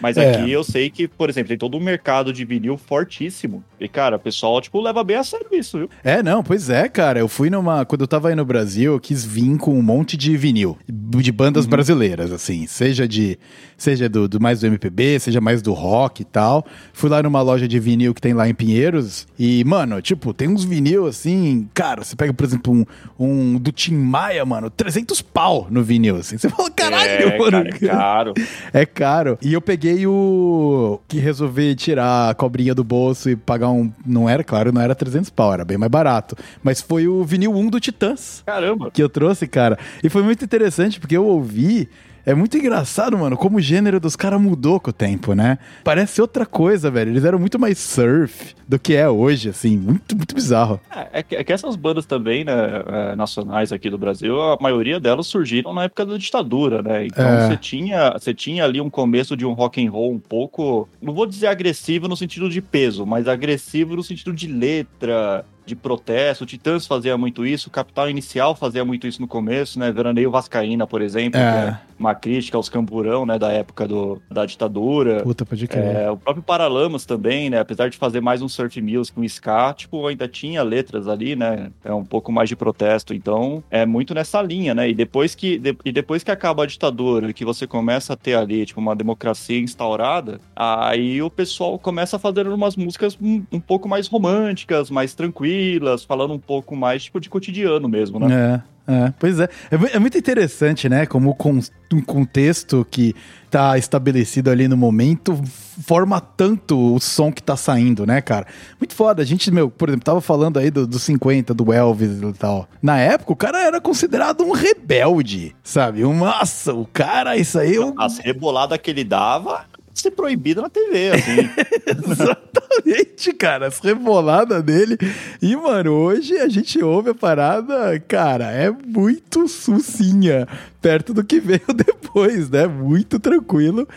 Mas 0.00 0.16
é. 0.16 0.30
aqui 0.30 0.50
eu 0.50 0.62
sei 0.62 0.90
que, 0.90 1.08
por 1.08 1.28
exemplo, 1.28 1.48
tem 1.48 1.58
todo 1.58 1.76
um 1.76 1.80
mercado 1.80 2.32
de 2.32 2.44
vinil 2.44 2.76
fortíssimo. 2.76 3.62
E, 3.78 3.88
cara, 3.88 4.16
o 4.16 4.18
pessoal, 4.18 4.60
tipo, 4.60 4.80
leva 4.80 5.04
bem 5.04 5.16
a 5.16 5.24
sério 5.24 5.46
isso, 5.52 5.78
viu? 5.78 5.90
É, 6.02 6.22
não, 6.22 6.42
pois 6.42 6.70
é, 6.70 6.88
cara. 6.88 7.18
Eu 7.18 7.28
fui 7.28 7.50
numa. 7.50 7.84
Quando 7.84 8.02
eu 8.02 8.08
tava 8.08 8.28
aí 8.28 8.34
no 8.34 8.44
Brasil, 8.44 8.92
eu 8.92 9.00
quis 9.00 9.24
vir 9.24 9.56
com 9.58 9.78
um 9.78 9.82
monte 9.82 10.16
de 10.16 10.36
vinil. 10.36 10.78
De 10.88 11.30
bandas 11.30 11.64
uhum. 11.64 11.70
brasileiras, 11.70 12.32
assim. 12.32 12.66
Seja 12.66 13.06
de. 13.06 13.38
Seja 13.76 14.08
do, 14.08 14.26
do, 14.26 14.40
mais 14.40 14.60
do 14.60 14.66
MPB, 14.66 15.20
seja 15.20 15.40
mais 15.40 15.60
do 15.60 15.74
rock 15.74 16.22
e 16.22 16.24
tal. 16.24 16.64
Fui 16.94 17.10
lá 17.10 17.22
numa 17.22 17.42
loja 17.42 17.68
de 17.68 17.78
vinil 17.78 18.14
que 18.14 18.20
tem 18.20 18.32
lá 18.32 18.48
em 18.48 18.54
Pinheiros. 18.54 19.26
E, 19.38 19.62
mano, 19.64 20.00
tipo, 20.00 20.32
tem 20.32 20.48
uns 20.48 20.64
vinil 20.64 21.06
assim. 21.06 21.68
Cara, 21.74 22.02
você 22.02 22.16
pega, 22.16 22.32
por 22.32 22.44
exemplo, 22.44 22.72
um, 22.72 22.84
um 23.18 23.58
do 23.58 23.70
Tim 23.70 23.94
Maia, 23.94 24.44
mano, 24.46 24.70
300 24.70 25.20
pau 25.20 25.66
no 25.70 25.82
vinil, 25.82 26.16
assim. 26.16 26.38
Você 26.38 26.48
fala, 26.48 26.70
caralho, 26.70 27.10
é, 27.10 27.38
mano. 27.38 27.50
Cara, 27.50 27.68
é 27.68 27.78
caro. 27.78 28.34
É 28.72 28.86
caro. 28.86 29.38
E 29.42 29.52
eu 29.52 29.60
peguei 29.60 29.85
o. 30.06 31.00
que 31.06 31.18
resolvi 31.18 31.74
tirar 31.74 32.30
a 32.30 32.34
cobrinha 32.34 32.74
do 32.74 32.82
bolso 32.82 33.30
e 33.30 33.36
pagar 33.36 33.70
um. 33.70 33.92
Não 34.04 34.28
era, 34.28 34.42
claro, 34.42 34.72
não 34.72 34.80
era 34.80 34.94
300 34.94 35.30
pau, 35.30 35.52
era 35.52 35.64
bem 35.64 35.78
mais 35.78 35.90
barato. 35.90 36.36
Mas 36.62 36.80
foi 36.80 37.06
o 37.06 37.24
vinil 37.24 37.52
1 37.54 37.68
do 37.68 37.78
Titãs. 37.80 38.42
Caramba! 38.44 38.90
Que 38.90 39.02
eu 39.02 39.08
trouxe, 39.08 39.46
cara. 39.46 39.78
E 40.02 40.08
foi 40.08 40.22
muito 40.22 40.44
interessante 40.44 40.98
porque 40.98 41.16
eu 41.16 41.24
ouvi. 41.24 41.88
É 42.26 42.34
muito 42.34 42.58
engraçado, 42.58 43.16
mano, 43.16 43.36
como 43.36 43.58
o 43.58 43.60
gênero 43.60 44.00
dos 44.00 44.16
caras 44.16 44.40
mudou 44.40 44.80
com 44.80 44.90
o 44.90 44.92
tempo, 44.92 45.32
né? 45.32 45.58
Parece 45.84 46.20
outra 46.20 46.44
coisa, 46.44 46.90
velho. 46.90 47.12
Eles 47.12 47.24
eram 47.24 47.38
muito 47.38 47.56
mais 47.56 47.78
surf 47.78 48.52
do 48.66 48.80
que 48.80 48.96
é 48.96 49.08
hoje, 49.08 49.50
assim. 49.50 49.78
Muito, 49.78 50.16
muito 50.16 50.34
bizarro. 50.34 50.80
É, 50.90 51.20
é, 51.20 51.22
que, 51.22 51.36
é 51.36 51.44
que, 51.44 51.52
essas 51.52 51.76
bandas 51.76 52.04
também, 52.04 52.44
né, 52.44 52.52
é, 52.84 53.14
nacionais 53.14 53.70
aqui 53.70 53.88
do 53.88 53.96
Brasil, 53.96 54.42
a 54.42 54.58
maioria 54.60 54.98
delas 54.98 55.28
surgiram 55.28 55.72
na 55.72 55.84
época 55.84 56.04
da 56.04 56.16
ditadura, 56.16 56.82
né? 56.82 57.06
Então 57.06 57.24
é. 57.24 57.46
você 57.46 57.56
tinha, 57.56 58.10
você 58.10 58.34
tinha 58.34 58.64
ali 58.64 58.80
um 58.80 58.90
começo 58.90 59.36
de 59.36 59.46
um 59.46 59.52
rock 59.52 59.86
and 59.86 59.92
roll 59.92 60.12
um 60.12 60.18
pouco, 60.18 60.88
não 61.00 61.14
vou 61.14 61.26
dizer 61.26 61.46
agressivo 61.46 62.08
no 62.08 62.16
sentido 62.16 62.50
de 62.50 62.60
peso, 62.60 63.06
mas 63.06 63.28
agressivo 63.28 63.94
no 63.94 64.02
sentido 64.02 64.32
de 64.32 64.48
letra, 64.48 65.44
de 65.66 65.74
protesto. 65.74 66.44
O 66.44 66.46
Titãs 66.46 66.86
fazia 66.86 67.18
muito 67.18 67.44
isso, 67.44 67.68
o 67.68 67.72
Capital 67.72 68.08
Inicial 68.08 68.54
fazia 68.54 68.84
muito 68.84 69.06
isso 69.06 69.20
no 69.20 69.26
começo, 69.26 69.78
né? 69.78 69.90
Veraneio 69.90 70.30
Vascaína, 70.30 70.86
por 70.86 71.02
exemplo, 71.02 71.40
é. 71.40 71.42
que 71.42 71.58
é 71.58 71.78
uma 71.98 72.14
crítica 72.14 72.56
aos 72.56 72.68
camburão, 72.68 73.26
né? 73.26 73.38
Da 73.38 73.50
época 73.50 73.88
do, 73.88 74.22
da 74.30 74.46
ditadura. 74.46 75.22
Puta, 75.22 75.44
pode 75.44 75.66
crer. 75.66 75.96
É, 75.96 76.10
o 76.10 76.16
próprio 76.16 76.42
Paralamas 76.42 77.04
também, 77.04 77.50
né? 77.50 77.58
Apesar 77.58 77.90
de 77.90 77.98
fazer 77.98 78.20
mais 78.20 78.40
um 78.40 78.48
surf 78.48 78.80
music, 78.80 79.18
um 79.18 79.24
ska, 79.24 79.74
tipo, 79.74 80.06
ainda 80.06 80.28
tinha 80.28 80.62
letras 80.62 81.08
ali, 81.08 81.34
né? 81.34 81.70
É 81.84 81.92
um 81.92 82.04
pouco 82.04 82.30
mais 82.30 82.48
de 82.48 82.54
protesto. 82.54 83.12
Então, 83.12 83.64
é 83.70 83.84
muito 83.84 84.14
nessa 84.14 84.40
linha, 84.40 84.74
né? 84.74 84.88
E 84.88 84.94
depois 84.94 85.34
que, 85.34 85.58
de, 85.58 85.76
e 85.84 85.90
depois 85.90 86.22
que 86.22 86.30
acaba 86.30 86.62
a 86.62 86.66
ditadura, 86.66 87.32
que 87.32 87.44
você 87.44 87.66
começa 87.66 88.12
a 88.12 88.16
ter 88.16 88.34
ali, 88.34 88.64
tipo, 88.64 88.80
uma 88.80 88.94
democracia 88.94 89.58
instaurada, 89.58 90.40
aí 90.54 91.20
o 91.20 91.30
pessoal 91.30 91.78
começa 91.78 92.16
a 92.16 92.18
fazer 92.18 92.46
umas 92.46 92.76
músicas 92.76 93.18
um, 93.20 93.42
um 93.50 93.60
pouco 93.60 93.88
mais 93.88 94.06
românticas, 94.06 94.90
mais 94.90 95.14
tranquilas 95.14 95.55
tranquilas, 95.56 96.04
falando 96.04 96.34
um 96.34 96.38
pouco 96.38 96.76
mais 96.76 97.04
tipo 97.04 97.20
de 97.20 97.28
cotidiano 97.28 97.88
mesmo, 97.88 98.18
né? 98.20 98.62
É. 98.62 98.76
É, 98.88 99.12
pois 99.18 99.40
é. 99.40 99.48
é. 99.68 99.96
é. 99.96 99.98
muito 99.98 100.16
interessante, 100.16 100.88
né? 100.88 101.06
Como 101.06 101.34
com, 101.34 101.58
um 101.92 102.00
contexto 102.00 102.86
que 102.88 103.16
tá 103.50 103.76
estabelecido 103.76 104.48
ali 104.48 104.68
no 104.68 104.76
momento 104.76 105.42
forma 105.82 106.20
tanto 106.20 106.94
o 106.94 107.00
som 107.00 107.32
que 107.32 107.42
tá 107.42 107.56
saindo, 107.56 108.06
né, 108.06 108.20
cara? 108.20 108.46
Muito 108.78 108.94
foda. 108.94 109.22
A 109.22 109.24
gente, 109.24 109.50
meu, 109.50 109.68
por 109.68 109.88
exemplo, 109.88 110.04
tava 110.04 110.20
falando 110.20 110.60
aí 110.60 110.70
dos 110.70 110.86
do 110.86 110.98
50, 111.00 111.52
do 111.52 111.72
Elvis 111.72 112.22
e 112.22 112.32
tal. 112.34 112.68
Na 112.80 112.96
época, 112.96 113.32
o 113.32 113.36
cara 113.36 113.60
era 113.60 113.80
considerado 113.80 114.44
um 114.44 114.52
rebelde, 114.52 115.56
sabe? 115.64 116.04
Um, 116.04 116.16
nossa, 116.18 116.72
o 116.72 116.86
cara, 116.86 117.36
isso 117.36 117.58
aí. 117.58 117.74
Eu... 117.74 117.92
As 117.98 118.18
reboladas 118.18 118.78
que 118.78 118.92
ele 118.92 119.02
dava 119.02 119.64
ser 120.00 120.10
proibido 120.10 120.62
na 120.62 120.68
TV, 120.68 121.10
assim. 121.10 121.48
Exatamente, 122.12 123.32
cara. 123.32 123.66
As 123.66 123.78
reboladas 123.78 124.62
dele. 124.62 124.96
E, 125.40 125.56
mano, 125.56 125.92
hoje 125.92 126.36
a 126.38 126.48
gente 126.48 126.82
ouve 126.82 127.10
a 127.10 127.14
parada, 127.14 127.98
cara, 128.06 128.50
é 128.50 128.70
muito 128.70 129.48
sucinha 129.48 130.46
perto 130.80 131.12
do 131.14 131.24
que 131.24 131.40
veio 131.40 131.66
depois, 131.74 132.50
né? 132.50 132.66
Muito 132.66 133.18
tranquilo. 133.18 133.88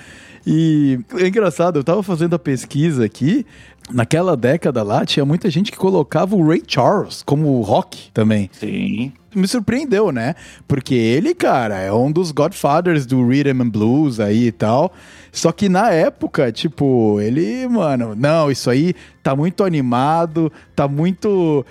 E 0.47 0.99
é 1.15 1.27
engraçado, 1.27 1.77
eu 1.77 1.83
tava 1.83 2.01
fazendo 2.01 2.35
a 2.35 2.39
pesquisa 2.39 3.05
aqui. 3.05 3.45
Naquela 3.91 4.37
década 4.37 4.83
lá, 4.83 5.05
tinha 5.05 5.25
muita 5.25 5.49
gente 5.49 5.71
que 5.71 5.77
colocava 5.77 6.35
o 6.35 6.47
Ray 6.47 6.63
Charles 6.65 7.23
como 7.23 7.61
rock 7.61 8.11
também. 8.13 8.49
Sim 8.53 9.11
me 9.35 9.47
surpreendeu, 9.47 10.11
né? 10.11 10.35
Porque 10.67 10.95
ele, 10.95 11.33
cara, 11.33 11.77
é 11.79 11.91
um 11.91 12.11
dos 12.11 12.31
godfathers 12.31 13.05
do 13.05 13.27
rhythm 13.27 13.61
and 13.61 13.69
blues 13.69 14.19
aí 14.19 14.47
e 14.47 14.51
tal. 14.51 14.91
Só 15.31 15.51
que 15.51 15.69
na 15.69 15.91
época, 15.91 16.51
tipo, 16.51 17.19
ele, 17.21 17.67
mano, 17.67 18.15
não, 18.15 18.49
isso 18.49 18.69
aí 18.69 18.93
tá 19.21 19.35
muito 19.35 19.63
animado, 19.63 20.51
tá 20.75 20.87
muito 20.87 21.65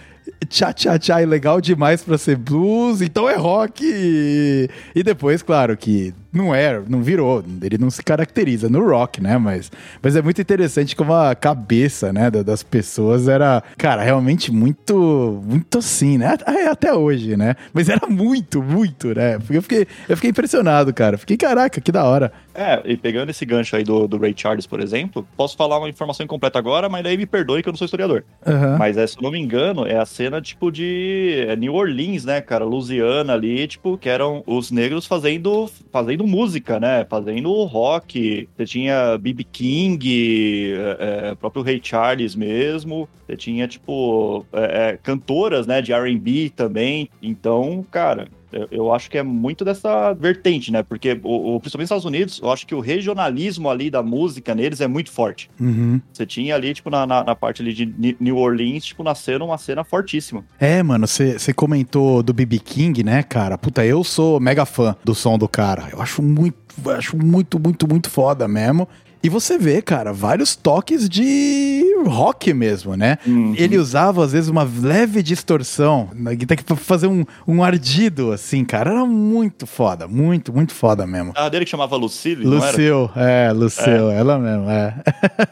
tchá 0.48 0.72
tchá 0.72 0.98
tchá 0.98 1.22
e 1.22 1.26
legal 1.26 1.60
demais 1.60 2.02
para 2.02 2.16
ser 2.16 2.36
blues, 2.36 3.00
então 3.00 3.28
é 3.28 3.34
rock. 3.34 3.82
E, 3.84 4.68
e 4.94 5.02
depois, 5.02 5.42
claro, 5.42 5.76
que 5.76 6.14
não 6.38 6.54
é, 6.54 6.80
não 6.88 7.02
virou, 7.02 7.44
ele 7.60 7.76
não 7.76 7.90
se 7.90 8.02
caracteriza 8.02 8.68
no 8.68 8.88
rock, 8.88 9.20
né? 9.20 9.36
Mas, 9.36 9.70
mas 10.00 10.14
é 10.14 10.22
muito 10.22 10.40
interessante 10.40 10.94
como 10.94 11.12
a 11.12 11.34
cabeça, 11.34 12.12
né, 12.12 12.30
das 12.30 12.62
pessoas 12.62 13.26
era, 13.26 13.62
cara, 13.76 14.02
realmente 14.02 14.52
muito, 14.52 15.42
muito 15.44 15.78
assim, 15.78 16.16
né? 16.16 16.38
Até 16.70 16.94
hoje, 16.94 17.36
né? 17.36 17.56
Mas 17.72 17.88
era 17.88 18.06
muito, 18.06 18.62
muito, 18.62 19.14
né? 19.14 19.38
Eu 19.50 19.62
fiquei, 19.62 19.86
eu 20.08 20.16
fiquei 20.16 20.30
impressionado, 20.30 20.94
cara. 20.94 21.18
Fiquei, 21.18 21.36
caraca, 21.36 21.80
que 21.80 21.90
da 21.90 22.04
hora. 22.04 22.32
É, 22.54 22.82
e 22.84 22.96
pegando 22.96 23.30
esse 23.30 23.44
gancho 23.44 23.76
aí 23.76 23.84
do, 23.84 24.06
do 24.06 24.18
Ray 24.18 24.34
Charles, 24.36 24.66
por 24.66 24.80
exemplo, 24.80 25.26
posso 25.36 25.56
falar 25.56 25.78
uma 25.78 25.88
informação 25.88 26.24
incompleta 26.24 26.58
agora, 26.58 26.88
mas 26.88 27.04
daí 27.04 27.16
me 27.16 27.24
perdoe 27.24 27.62
que 27.62 27.68
eu 27.68 27.72
não 27.72 27.78
sou 27.78 27.84
historiador. 27.84 28.24
Uhum. 28.44 28.76
Mas 28.76 28.96
é, 28.96 29.06
se 29.06 29.16
eu 29.16 29.22
não 29.22 29.30
me 29.30 29.38
engano, 29.38 29.86
é 29.86 29.96
a 29.96 30.04
cena, 30.04 30.40
tipo, 30.40 30.70
de 30.70 31.46
é 31.48 31.56
New 31.56 31.74
Orleans, 31.74 32.24
né, 32.24 32.40
cara? 32.40 32.64
Louisiana 32.64 33.32
ali, 33.32 33.66
tipo, 33.66 33.96
que 33.96 34.08
eram 34.08 34.42
os 34.46 34.70
negros 34.70 35.06
fazendo 35.06 35.70
fazendo 35.92 36.26
música, 36.28 36.78
né? 36.78 37.04
Fazendo 37.08 37.52
rock. 37.64 38.48
Você 38.56 38.64
tinha 38.64 39.18
B.B. 39.18 39.44
King, 39.44 40.74
é, 40.98 41.34
próprio 41.34 41.62
Ray 41.62 41.80
Charles 41.82 42.34
mesmo. 42.36 43.08
Você 43.26 43.36
tinha, 43.36 43.66
tipo, 43.66 44.46
é 44.52 44.98
cantoras, 45.02 45.66
né? 45.66 45.82
De 45.82 45.92
R&B 45.92 46.50
também. 46.54 47.10
Então, 47.20 47.84
cara, 47.90 48.28
Eu, 48.52 48.68
eu, 48.70 48.94
acho 48.94 49.10
que 49.10 49.18
é 49.18 49.22
muito 49.22 49.64
dessa 49.64 50.12
vertente, 50.14 50.72
né? 50.72 50.82
Porque, 50.82 51.20
o, 51.22 51.56
o, 51.56 51.60
principalmente 51.60 51.90
nos 51.90 51.98
Estados 51.98 52.04
Unidos, 52.04 52.40
eu 52.42 52.50
acho 52.50 52.66
que 52.66 52.74
o 52.74 52.80
regionalismo 52.80 53.68
ali 53.68 53.90
da 53.90 54.02
música 54.02 54.54
neles 54.54 54.80
é 54.80 54.88
muito 54.88 55.10
forte. 55.10 55.50
Uhum. 55.60 56.00
Você 56.12 56.24
tinha 56.24 56.54
ali, 56.54 56.72
tipo, 56.72 56.90
na, 56.90 57.06
na, 57.06 57.24
na, 57.24 57.34
parte 57.34 57.62
ali 57.62 57.72
de 57.72 58.16
New 58.18 58.36
Orleans, 58.36 58.84
tipo, 58.84 59.02
nascendo 59.02 59.44
uma 59.44 59.58
cena 59.58 59.84
fortíssima. 59.84 60.44
É, 60.58 60.82
mano, 60.82 61.06
você 61.06 61.52
comentou 61.52 62.22
do 62.22 62.32
BB 62.32 62.58
King, 62.58 63.04
né, 63.04 63.22
cara? 63.22 63.58
Puta, 63.58 63.84
eu 63.84 64.02
sou 64.02 64.40
mega 64.40 64.64
fã 64.64 64.96
do 65.04 65.14
som 65.14 65.38
do 65.38 65.48
cara. 65.48 65.88
Eu 65.92 66.00
acho 66.00 66.22
muito, 66.22 66.56
acho 66.96 67.16
muito, 67.16 67.58
muito, 67.60 67.88
muito 67.88 68.10
foda 68.10 68.48
mesmo. 68.48 68.88
E 69.22 69.28
você 69.28 69.58
vê, 69.58 69.82
cara, 69.82 70.12
vários 70.12 70.54
toques 70.54 71.08
de 71.08 71.82
rock 72.06 72.52
mesmo, 72.54 72.96
né? 72.96 73.18
Uhum. 73.26 73.52
Ele 73.56 73.76
usava, 73.76 74.24
às 74.24 74.32
vezes, 74.32 74.48
uma 74.48 74.62
leve 74.62 75.22
distorção 75.22 76.08
na 76.14 76.32
guitarra 76.34 76.62
pra 76.64 76.76
fazer 76.76 77.08
um, 77.08 77.24
um 77.46 77.62
ardido, 77.62 78.32
assim, 78.32 78.64
cara. 78.64 78.90
Era 78.92 79.04
muito 79.04 79.66
foda, 79.66 80.06
muito, 80.06 80.52
muito 80.52 80.72
foda 80.72 81.06
mesmo. 81.06 81.32
A 81.34 81.48
dele 81.48 81.64
que 81.64 81.70
chamava 81.70 81.96
Lucille, 81.96 82.44
Lucille, 82.44 83.10
é, 83.16 83.52
Lucille, 83.52 84.10
é. 84.12 84.18
ela 84.18 84.38
mesmo, 84.38 84.70
é. 84.70 84.94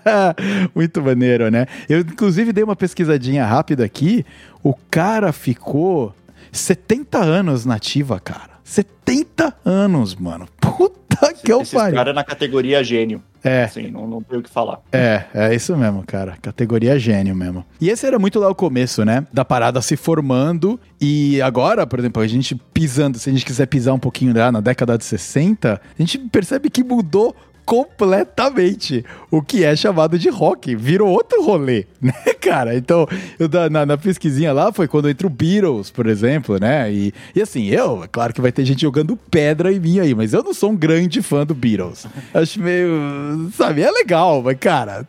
muito 0.75 1.03
maneiro, 1.03 1.51
né? 1.51 1.67
Eu, 1.89 2.01
inclusive, 2.01 2.53
dei 2.53 2.63
uma 2.63 2.77
pesquisadinha 2.77 3.45
rápida 3.45 3.85
aqui. 3.85 4.25
O 4.63 4.75
cara 4.91 5.33
ficou 5.33 6.15
70 6.53 7.19
anos 7.19 7.65
nativa, 7.65 8.21
cara. 8.21 8.57
70 8.65 9.55
anos, 9.65 10.15
mano. 10.15 10.49
Puta 10.77 11.33
que 11.33 11.53
eu 11.53 11.59
pariu. 11.59 11.87
Esse 11.87 11.93
cara 11.95 12.13
na 12.13 12.25
categoria 12.25 12.85
gênio. 12.85 13.23
É. 13.43 13.65
Assim, 13.65 13.91
não, 13.91 14.09
não 14.09 14.21
tenho 14.21 14.41
o 14.41 14.43
que 14.43 14.51
falar. 14.51 14.81
É, 14.91 15.23
é 15.33 15.55
isso 15.55 15.77
mesmo, 15.77 16.03
cara. 16.05 16.37
Categoria 16.43 16.99
gênio 16.99 17.35
mesmo. 17.35 17.65
E 17.81 17.89
esse 17.89 18.05
era 18.05 18.19
muito 18.19 18.41
lá 18.41 18.49
o 18.49 18.55
começo, 18.55 19.05
né? 19.05 19.25
Da 19.33 19.45
parada 19.45 19.81
se 19.81 19.97
formando. 19.97 20.81
E 21.01 21.41
agora, 21.43 21.87
por 21.87 22.01
exemplo, 22.01 22.21
a 22.21 22.27
gente 22.27 22.57
pisando, 22.75 23.19
se 23.19 23.31
a 23.31 23.33
gente 23.33 23.45
quiser 23.45 23.67
pisar 23.67 23.95
um 23.95 24.01
pouquinho 24.01 24.37
lá 24.37 24.51
na 24.51 24.61
década 24.61 24.99
de 24.99 25.05
60, 25.05 25.75
a 25.75 26.03
gente 26.03 26.19
percebe 26.19 26.69
que 26.69 26.83
mudou 26.83 27.37
completamente 27.67 29.05
o 29.31 29.43
que 29.43 29.65
é 29.65 29.75
chamado 29.75 30.17
de 30.17 30.31
rock. 30.31 30.77
Virou 30.77 31.11
outro 31.11 31.43
rolê, 31.43 31.85
né, 32.01 32.13
cara? 32.41 32.77
Então, 32.77 33.07
eu, 33.39 33.49
na, 33.69 33.85
na 33.85 33.99
pesquisinha 33.99 34.53
lá 34.53 34.73
foi 34.73 34.87
quando 34.87 35.11
entra 35.11 35.27
o 35.27 35.31
Beatles, 35.31 35.91
por 35.91 36.07
exemplo, 36.07 36.59
né? 36.59 36.91
E, 36.91 37.13
e 37.35 37.43
assim, 37.43 37.67
eu, 37.67 38.05
é 38.05 38.07
claro 38.07 38.33
que 38.33 38.41
vai 38.41 38.53
ter 38.53 38.65
gente 38.65 38.83
jogando 38.83 39.17
pedra 39.17 39.73
em 39.73 39.81
mim 39.81 39.99
aí, 39.99 40.15
mas 40.15 40.33
eu 40.33 40.43
não 40.43 40.55
sou 40.55 40.71
um 40.71 40.77
grande 40.77 41.21
fã 41.21 41.45
do 41.45 41.55
Beatles. 41.55 42.07
Acho 42.33 42.61
meio. 42.61 43.51
Sabe, 43.55 43.83
é 43.83 43.91
legal, 43.91 44.41
mas, 44.43 44.57
cara, 44.59 45.07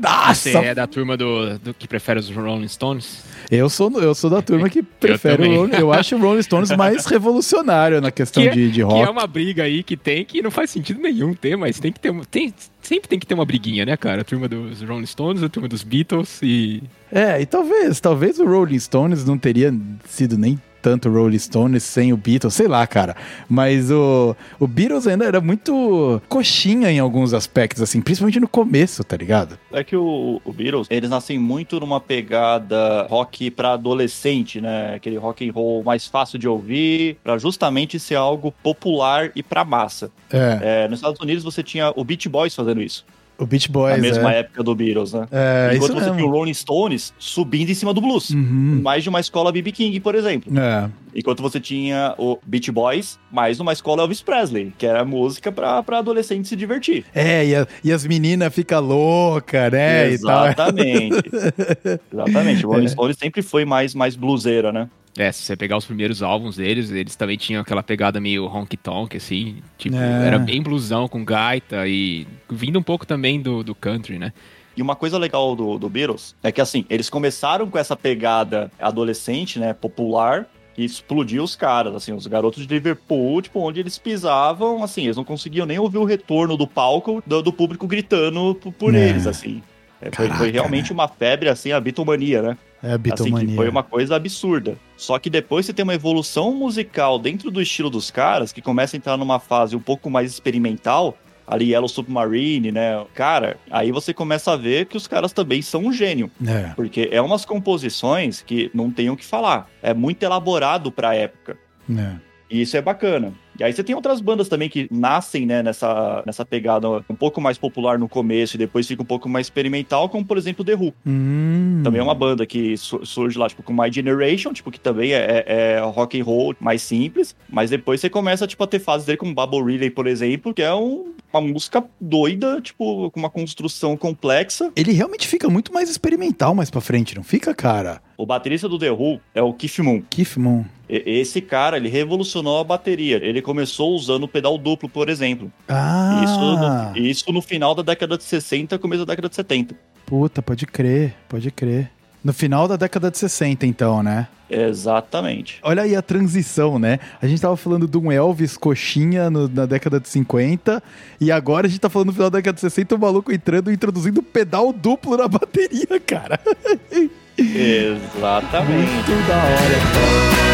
nossa! 0.00 0.50
Você 0.50 0.56
é 0.56 0.74
da 0.74 0.86
turma 0.86 1.16
do, 1.16 1.58
do 1.58 1.74
que 1.74 1.86
prefere 1.86 2.18
os 2.18 2.30
Rolling 2.30 2.68
Stones? 2.68 3.24
Eu 3.50 3.68
sou, 3.68 3.90
eu 4.00 4.14
sou 4.14 4.28
da 4.28 4.42
turma 4.42 4.68
que 4.68 4.82
prefere 5.00 5.46
eu 5.46 5.50
o 5.50 5.56
Rolling, 5.56 5.74
Eu 5.74 5.92
acho 5.92 6.16
o 6.16 6.18
Rolling 6.18 6.42
Stones 6.42 6.70
mais 6.72 7.04
revolucionário 7.06 8.00
na 8.00 8.10
questão 8.10 8.42
que 8.42 8.48
é, 8.48 8.52
de, 8.52 8.70
de 8.70 8.82
rock. 8.82 9.02
Que 9.02 9.08
é 9.08 9.10
uma 9.10 9.26
briga 9.26 9.62
aí 9.62 9.82
que 9.82 9.96
tem 9.96 10.24
que 10.24 10.42
não 10.42 10.50
faz 10.50 10.70
sentido 10.70 11.00
nenhum 11.00 11.32
ter, 11.34 11.56
mas 11.56 11.78
tem 11.78 11.92
que 11.92 12.00
ter. 12.00 12.12
Tem, 12.30 12.52
sempre 12.82 13.08
tem 13.08 13.18
que 13.18 13.26
ter 13.26 13.34
uma 13.34 13.44
briguinha, 13.44 13.86
né, 13.86 13.96
cara? 13.96 14.22
A 14.22 14.24
turma 14.24 14.48
dos 14.48 14.82
Rolling 14.82 15.06
Stones, 15.06 15.42
a 15.42 15.48
turma 15.48 15.68
dos 15.68 15.82
Beatles 15.82 16.40
e. 16.42 16.82
É, 17.10 17.40
e 17.40 17.46
talvez, 17.46 18.00
talvez 18.00 18.38
o 18.38 18.44
Rolling 18.44 18.78
Stones 18.78 19.24
não 19.24 19.38
teria 19.38 19.74
sido 20.04 20.36
nem 20.36 20.60
tanto 20.80 21.10
Rolling 21.10 21.38
Stones 21.38 21.82
sem 21.82 22.12
o 22.12 22.16
Beatles, 22.16 22.54
sei 22.54 22.68
lá, 22.68 22.86
cara. 22.86 23.16
Mas 23.48 23.90
o, 23.90 24.36
o 24.58 24.66
Beatles 24.66 25.06
ainda 25.06 25.24
era 25.24 25.40
muito 25.40 26.20
coxinha 26.28 26.90
em 26.90 26.98
alguns 26.98 27.34
aspectos, 27.34 27.82
assim, 27.82 28.00
principalmente 28.00 28.40
no 28.40 28.48
começo, 28.48 29.02
tá 29.04 29.16
ligado? 29.16 29.58
É 29.72 29.82
que 29.84 29.96
o, 29.96 30.40
o 30.44 30.52
Beatles, 30.52 30.86
eles 30.90 31.10
nascem 31.10 31.38
muito 31.38 31.78
numa 31.80 32.00
pegada 32.00 33.06
rock 33.08 33.50
para 33.50 33.72
adolescente, 33.72 34.60
né? 34.60 34.94
Aquele 34.94 35.16
rock 35.16 35.48
and 35.48 35.52
roll 35.52 35.82
mais 35.82 36.06
fácil 36.06 36.38
de 36.38 36.48
ouvir, 36.48 37.16
para 37.22 37.38
justamente 37.38 37.98
ser 37.98 38.14
algo 38.14 38.52
popular 38.62 39.30
e 39.34 39.42
pra 39.42 39.64
massa. 39.64 40.10
É. 40.32 40.58
É, 40.84 40.88
nos 40.88 40.98
Estados 40.98 41.20
Unidos 41.20 41.44
você 41.44 41.62
tinha 41.62 41.92
o 41.96 42.04
Beach 42.04 42.28
Boys 42.28 42.54
fazendo 42.54 42.82
isso. 42.82 43.04
O 43.38 43.46
Beach 43.46 43.70
Boys. 43.70 43.96
Na 43.96 44.02
mesma 44.02 44.34
é. 44.34 44.40
época 44.40 44.64
do 44.64 44.74
Beatles, 44.74 45.12
né? 45.12 45.26
É, 45.30 45.70
Enquanto 45.76 45.94
você 45.94 46.10
tem 46.10 46.24
o 46.24 46.28
Rolling 46.28 46.52
Stones 46.52 47.14
subindo 47.18 47.70
em 47.70 47.74
cima 47.74 47.94
do 47.94 48.00
blues. 48.00 48.30
Uhum. 48.30 48.80
Mais 48.82 49.04
de 49.04 49.08
uma 49.08 49.20
escola 49.20 49.52
BB 49.52 49.70
King, 49.70 50.00
por 50.00 50.16
exemplo. 50.16 50.52
É. 50.58 50.90
Enquanto 51.14 51.40
você 51.40 51.60
tinha 51.60 52.14
o 52.18 52.38
Beach 52.44 52.70
Boys, 52.72 53.18
mais 53.30 53.60
uma 53.60 53.72
escola 53.72 54.02
Elvis 54.02 54.22
Presley, 54.22 54.72
que 54.76 54.84
era 54.84 55.04
música 55.04 55.52
pra, 55.52 55.82
pra 55.82 55.98
adolescente 55.98 56.48
se 56.48 56.56
divertir. 56.56 57.04
É, 57.14 57.46
e, 57.46 57.54
a, 57.54 57.66
e 57.84 57.92
as 57.92 58.04
meninas 58.04 58.52
ficam 58.52 58.80
loucas, 58.80 59.70
né? 59.70 60.10
Exatamente. 60.10 61.22
Exatamente. 62.12 62.66
O 62.66 62.70
Rolling 62.70 62.86
é. 62.86 62.88
Stones 62.88 63.16
sempre 63.16 63.40
foi 63.42 63.64
mais, 63.64 63.94
mais 63.94 64.16
bluseira, 64.16 64.72
né? 64.72 64.88
É, 65.18 65.32
se 65.32 65.42
você 65.42 65.56
pegar 65.56 65.76
os 65.76 65.84
primeiros 65.84 66.22
álbuns 66.22 66.56
deles, 66.56 66.92
eles 66.92 67.16
também 67.16 67.36
tinham 67.36 67.60
aquela 67.60 67.82
pegada 67.82 68.20
meio 68.20 68.46
honky 68.46 68.76
tonk, 68.76 69.16
assim. 69.16 69.56
Tipo, 69.76 69.96
é. 69.96 70.26
era 70.28 70.38
bem 70.38 70.62
blusão 70.62 71.08
com 71.08 71.24
gaita 71.24 71.88
e 71.88 72.24
vindo 72.48 72.78
um 72.78 72.82
pouco 72.82 73.04
também 73.04 73.42
do, 73.42 73.64
do 73.64 73.74
country, 73.74 74.16
né? 74.16 74.32
E 74.76 74.80
uma 74.80 74.94
coisa 74.94 75.18
legal 75.18 75.56
do, 75.56 75.76
do 75.76 75.88
Beatles 75.88 76.36
é 76.40 76.52
que, 76.52 76.60
assim, 76.60 76.86
eles 76.88 77.10
começaram 77.10 77.68
com 77.68 77.76
essa 77.76 77.96
pegada 77.96 78.70
adolescente, 78.78 79.58
né, 79.58 79.72
popular, 79.72 80.46
e 80.76 80.84
explodiu 80.84 81.42
os 81.42 81.56
caras, 81.56 81.96
assim, 81.96 82.12
os 82.12 82.28
garotos 82.28 82.64
de 82.64 82.72
Liverpool, 82.72 83.42
tipo, 83.42 83.58
onde 83.58 83.80
eles 83.80 83.98
pisavam, 83.98 84.84
assim, 84.84 85.02
eles 85.02 85.16
não 85.16 85.24
conseguiam 85.24 85.66
nem 85.66 85.80
ouvir 85.80 85.98
o 85.98 86.04
retorno 86.04 86.56
do 86.56 86.68
palco 86.68 87.20
do, 87.26 87.42
do 87.42 87.52
público 87.52 87.88
gritando 87.88 88.54
por 88.78 88.94
é. 88.94 89.08
eles, 89.08 89.26
assim. 89.26 89.60
É, 90.00 90.14
foi, 90.14 90.30
foi, 90.30 90.50
realmente 90.52 90.92
uma 90.92 91.08
febre, 91.08 91.48
assim, 91.48 91.72
a 91.72 91.80
bitomania, 91.80 92.40
né? 92.40 92.58
É 92.82 92.92
a 92.92 92.98
bitomania. 92.98 93.46
Assim, 93.46 93.56
foi 93.56 93.68
uma 93.68 93.82
coisa 93.82 94.16
absurda. 94.16 94.76
Só 94.96 95.18
que 95.18 95.28
depois 95.28 95.66
você 95.66 95.72
tem 95.72 95.82
uma 95.82 95.94
evolução 95.94 96.54
musical 96.54 97.18
dentro 97.18 97.50
do 97.50 97.60
estilo 97.60 97.90
dos 97.90 98.10
caras, 98.10 98.52
que 98.52 98.62
começa 98.62 98.96
a 98.96 98.98
entrar 98.98 99.16
numa 99.16 99.38
fase 99.38 99.74
um 99.74 99.80
pouco 99.80 100.08
mais 100.08 100.30
experimental, 100.30 101.16
ali 101.46 101.72
Yellow 101.72 101.88
Submarine, 101.88 102.70
né? 102.70 103.04
Cara, 103.14 103.56
aí 103.70 103.90
você 103.90 104.12
começa 104.12 104.52
a 104.52 104.56
ver 104.56 104.86
que 104.86 104.96
os 104.96 105.06
caras 105.06 105.32
também 105.32 105.62
são 105.62 105.86
um 105.86 105.92
gênio. 105.92 106.30
É. 106.46 106.72
Porque 106.76 107.08
é 107.10 107.20
umas 107.20 107.44
composições 107.44 108.42
que 108.42 108.70
não 108.74 108.90
tem 108.90 109.10
o 109.10 109.16
que 109.16 109.24
falar. 109.24 109.68
É 109.82 109.94
muito 109.94 110.22
elaborado 110.22 110.92
pra 110.92 111.14
época. 111.14 111.56
É. 111.90 112.16
E 112.50 112.62
isso 112.62 112.76
é 112.76 112.82
bacana. 112.82 113.32
E 113.58 113.64
aí 113.64 113.72
você 113.72 113.82
tem 113.82 113.94
outras 113.94 114.20
bandas 114.20 114.48
também 114.48 114.68
que 114.68 114.88
nascem, 114.90 115.44
né, 115.44 115.62
nessa, 115.62 116.22
nessa 116.24 116.44
pegada 116.44 116.88
um 116.88 117.14
pouco 117.14 117.40
mais 117.40 117.58
popular 117.58 117.98
no 117.98 118.08
começo 118.08 118.56
e 118.56 118.58
depois 118.58 118.86
fica 118.86 119.02
um 119.02 119.06
pouco 119.06 119.28
mais 119.28 119.46
experimental, 119.46 120.08
como 120.08 120.24
por 120.24 120.38
exemplo 120.38 120.64
The 120.64 120.74
Who. 120.74 120.94
Hum. 121.04 121.80
Também 121.82 122.00
é 122.00 122.04
uma 122.04 122.14
banda 122.14 122.46
que 122.46 122.76
surge 122.76 123.38
lá, 123.38 123.48
tipo, 123.48 123.62
com 123.62 123.72
My 123.72 123.92
Generation, 123.92 124.52
tipo, 124.52 124.70
que 124.70 124.78
também 124.78 125.12
é, 125.12 125.44
é, 125.46 125.72
é 125.76 125.80
rock 125.80 126.20
and 126.20 126.24
roll 126.24 126.54
mais 126.60 126.82
simples, 126.82 127.34
mas 127.48 127.70
depois 127.70 128.00
você 128.00 128.08
começa, 128.08 128.46
tipo, 128.46 128.62
a 128.62 128.66
ter 128.66 128.78
fases 128.78 129.06
dele 129.06 129.18
como 129.18 129.34
Bubble 129.34 129.64
Relay, 129.64 129.90
por 129.90 130.06
exemplo, 130.06 130.54
que 130.54 130.62
é 130.62 130.72
um, 130.74 131.12
uma 131.32 131.40
música 131.40 131.84
doida, 132.00 132.60
tipo, 132.60 133.10
com 133.10 133.18
uma 133.18 133.30
construção 133.30 133.96
complexa. 133.96 134.70
Ele 134.76 134.92
realmente 134.92 135.26
fica 135.26 135.48
muito 135.48 135.72
mais 135.72 135.90
experimental 135.90 136.54
mais 136.54 136.70
pra 136.70 136.80
frente, 136.80 137.16
não 137.16 137.24
fica, 137.24 137.54
cara? 137.54 138.00
O 138.16 138.26
baterista 138.26 138.68
do 138.68 138.78
The 138.78 138.90
Who 138.90 139.20
é 139.34 139.42
o 139.42 139.52
Keith 139.52 139.78
Moon. 139.78 140.02
Keith 140.10 140.36
Moon. 140.36 140.64
Esse 140.88 141.40
cara, 141.40 141.76
ele 141.76 141.88
revolucionou 141.88 142.58
a 142.58 142.64
bateria. 142.64 143.16
Ele 143.16 143.42
começou 143.42 143.94
usando 143.94 144.24
o 144.24 144.28
pedal 144.28 144.56
duplo, 144.56 144.88
por 144.88 145.08
exemplo. 145.08 145.52
Ah! 145.68 146.22
Isso 146.24 146.40
no, 146.40 147.06
isso 147.06 147.32
no 147.32 147.42
final 147.42 147.74
da 147.74 147.82
década 147.82 148.16
de 148.16 148.24
60, 148.24 148.78
começo 148.78 149.04
da 149.04 149.12
década 149.12 149.28
de 149.28 149.34
70. 149.34 149.74
Puta, 150.06 150.40
pode 150.40 150.66
crer, 150.66 151.14
pode 151.28 151.50
crer. 151.50 151.90
No 152.24 152.32
final 152.32 152.66
da 152.66 152.76
década 152.76 153.10
de 153.10 153.18
60, 153.18 153.66
então, 153.66 154.02
né? 154.02 154.26
Exatamente. 154.50 155.58
Olha 155.62 155.82
aí 155.82 155.94
a 155.94 156.00
transição, 156.00 156.78
né? 156.78 156.98
A 157.20 157.26
gente 157.26 157.40
tava 157.40 157.56
falando 157.56 157.86
de 157.86 157.98
um 157.98 158.10
Elvis 158.10 158.56
coxinha 158.56 159.28
no, 159.28 159.46
na 159.46 159.66
década 159.66 160.00
de 160.00 160.08
50 160.08 160.82
e 161.20 161.30
agora 161.30 161.66
a 161.66 161.70
gente 161.70 161.80
tá 161.80 161.90
falando 161.90 162.08
no 162.08 162.14
final 162.14 162.30
da 162.30 162.38
década 162.38 162.54
de 162.54 162.62
60 162.62 162.94
o 162.94 162.98
maluco 162.98 163.30
entrando 163.30 163.70
e 163.70 163.74
introduzindo 163.74 164.22
pedal 164.22 164.72
duplo 164.72 165.16
na 165.16 165.28
bateria, 165.28 166.00
cara. 166.04 166.40
Exatamente. 167.38 168.90
Muito 168.90 169.28
da 169.28 169.36
hora, 169.36 169.78
cara. 169.92 170.47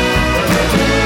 Thank 0.55 0.99
you. 0.99 1.04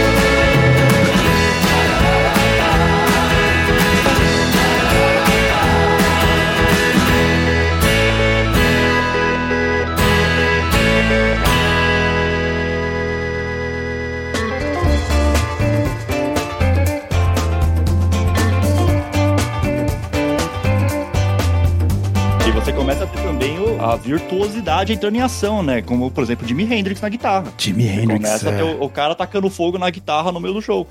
Começa 22.72 23.04
a 23.04 23.07
ter 23.07 23.22
também 23.22 23.59
o, 23.59 23.81
a 23.83 23.96
virtuosidade 23.96 24.92
entrando 24.92 25.16
em 25.16 25.20
ação, 25.20 25.62
né? 25.62 25.83
Como, 25.83 26.11
por 26.11 26.22
exemplo, 26.22 26.46
Jimi 26.46 26.64
Hendrix 26.64 27.00
na 27.00 27.09
guitarra. 27.09 27.52
Jimi 27.57 27.87
Hendrix. 27.87 28.07
Começa 28.14 28.48
é. 28.48 28.52
a 28.52 28.57
ter 28.57 28.62
o, 28.62 28.83
o, 28.83 28.88
cara 28.90 29.14
tacando 29.14 29.48
fogo 29.48 29.78
na 29.78 29.88
guitarra 29.90 30.33
no 30.33 30.40
meio 30.40 30.54
do 30.54 30.62
show. 30.62 30.87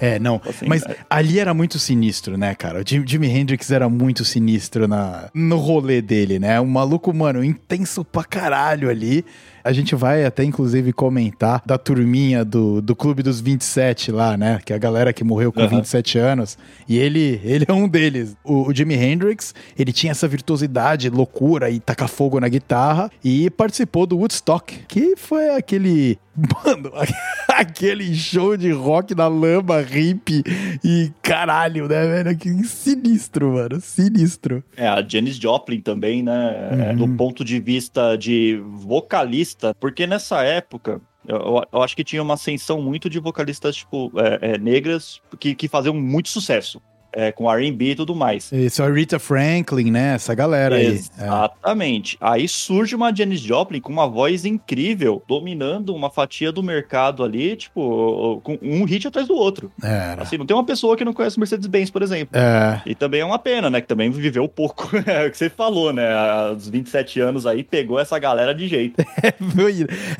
É, 0.00 0.18
não. 0.18 0.40
Assim, 0.44 0.66
mas 0.66 0.82
é. 0.82 0.96
ali 1.08 1.38
era 1.38 1.54
muito 1.54 1.78
sinistro, 1.78 2.36
né, 2.36 2.54
cara? 2.54 2.80
O 2.80 2.84
Jimi 2.84 3.28
Hendrix 3.28 3.70
era 3.70 3.88
muito 3.88 4.24
sinistro 4.24 4.88
na, 4.88 5.30
no 5.32 5.56
rolê 5.58 6.02
dele, 6.02 6.38
né? 6.38 6.60
Um 6.60 6.66
maluco, 6.66 7.14
mano, 7.14 7.44
intenso 7.44 8.04
pra 8.04 8.24
caralho 8.24 8.90
ali. 8.90 9.24
A 9.64 9.72
gente 9.72 9.94
vai 9.94 10.24
até, 10.24 10.44
inclusive, 10.44 10.92
comentar 10.92 11.62
da 11.64 11.78
turminha 11.78 12.44
do, 12.44 12.80
do 12.80 12.96
Clube 12.96 13.22
dos 13.22 13.40
27 13.40 14.10
lá, 14.10 14.36
né? 14.36 14.60
Que 14.64 14.72
é 14.72 14.76
a 14.76 14.78
galera 14.78 15.12
que 15.12 15.22
morreu 15.22 15.52
com 15.52 15.60
uhum. 15.60 15.68
27 15.68 16.18
anos. 16.18 16.58
E 16.88 16.98
ele, 16.98 17.40
ele 17.44 17.64
é 17.68 17.72
um 17.72 17.88
deles. 17.88 18.36
O, 18.44 18.68
o 18.68 18.74
Jimi 18.74 18.94
Hendrix, 18.94 19.54
ele 19.78 19.92
tinha 19.92 20.10
essa 20.10 20.26
virtuosidade, 20.26 21.08
loucura 21.10 21.70
e 21.70 21.78
tacar 21.78 22.08
fogo 22.08 22.40
na 22.40 22.48
guitarra. 22.48 23.10
E 23.22 23.50
participou 23.50 24.06
do 24.06 24.18
Woodstock, 24.18 24.84
que 24.88 25.14
foi 25.16 25.50
aquele 25.50 26.18
Mano, 26.34 26.90
aquele 27.48 28.14
show 28.14 28.56
de 28.56 28.70
rock 28.70 29.14
na 29.14 29.28
lama, 29.28 29.82
hip 29.82 30.42
e 30.82 31.12
caralho, 31.20 31.86
né, 31.86 32.06
velho? 32.06 32.36
Que 32.36 32.64
sinistro, 32.64 33.52
mano. 33.52 33.80
Sinistro. 33.80 34.64
É, 34.76 34.88
a 34.88 35.06
Janis 35.06 35.36
Joplin 35.36 35.80
também, 35.80 36.22
né? 36.22 36.70
É, 36.70 36.74
uhum. 36.74 36.82
É, 36.82 36.94
do 36.94 37.08
ponto 37.16 37.44
de 37.44 37.60
vista 37.60 38.16
de 38.16 38.62
vocalista, 38.64 39.74
porque 39.78 40.06
nessa 40.06 40.42
época. 40.42 41.00
Eu, 41.24 41.62
eu, 41.72 41.80
acho 41.80 41.94
que 41.94 42.02
tinha 42.02 42.20
uma 42.20 42.34
ascensão 42.34 42.82
muito 42.82 43.08
de 43.08 43.20
vocalistas, 43.20 43.76
tipo, 43.76 44.10
é, 44.16 44.54
é, 44.54 44.58
negras 44.58 45.20
que, 45.38 45.54
que 45.54 45.68
faziam 45.68 45.94
muito 45.94 46.28
sucesso 46.28 46.82
é, 47.12 47.30
com 47.30 47.50
R&B 47.50 47.90
e 47.90 47.94
tudo 47.94 48.14
mais. 48.14 48.50
Isso, 48.52 48.82
a 48.82 48.90
Rita 48.90 49.18
Franklin, 49.18 49.90
né? 49.90 50.14
Essa 50.14 50.34
galera 50.34 50.76
aí. 50.76 50.86
É. 50.86 50.90
Exatamente. 50.90 52.16
É. 52.20 52.28
Aí 52.28 52.48
surge 52.48 52.94
uma 52.94 53.14
Janis 53.14 53.40
Joplin 53.40 53.80
com 53.80 53.92
uma 53.92 54.08
voz 54.08 54.44
incrível, 54.44 55.22
dominando 55.28 55.94
uma 55.94 56.10
fatia 56.10 56.50
do 56.50 56.62
mercado 56.62 57.22
ali, 57.22 57.56
tipo, 57.56 58.40
com 58.42 58.58
um 58.62 58.84
hit 58.84 59.06
atrás 59.06 59.28
do 59.28 59.34
outro. 59.34 59.70
Era. 59.82 60.22
Assim, 60.22 60.38
não 60.38 60.46
tem 60.46 60.56
uma 60.56 60.64
pessoa 60.64 60.96
que 60.96 61.04
não 61.04 61.12
conhece 61.12 61.38
Mercedes-Benz, 61.38 61.90
por 61.90 62.02
exemplo. 62.02 62.38
É. 62.38 62.80
E 62.86 62.94
também 62.94 63.20
é 63.20 63.24
uma 63.24 63.38
pena, 63.38 63.68
né? 63.68 63.80
Que 63.80 63.88
também 63.88 64.10
viveu 64.10 64.48
pouco. 64.48 64.90
é 65.06 65.26
o 65.26 65.30
que 65.30 65.36
você 65.36 65.50
falou, 65.50 65.92
né? 65.92 66.12
Aos 66.12 66.68
27 66.68 67.20
anos 67.20 67.46
aí, 67.46 67.62
pegou 67.62 67.98
essa 67.98 68.18
galera 68.18 68.54
de 68.54 68.68
jeito. 68.68 69.02
É, 69.22 69.28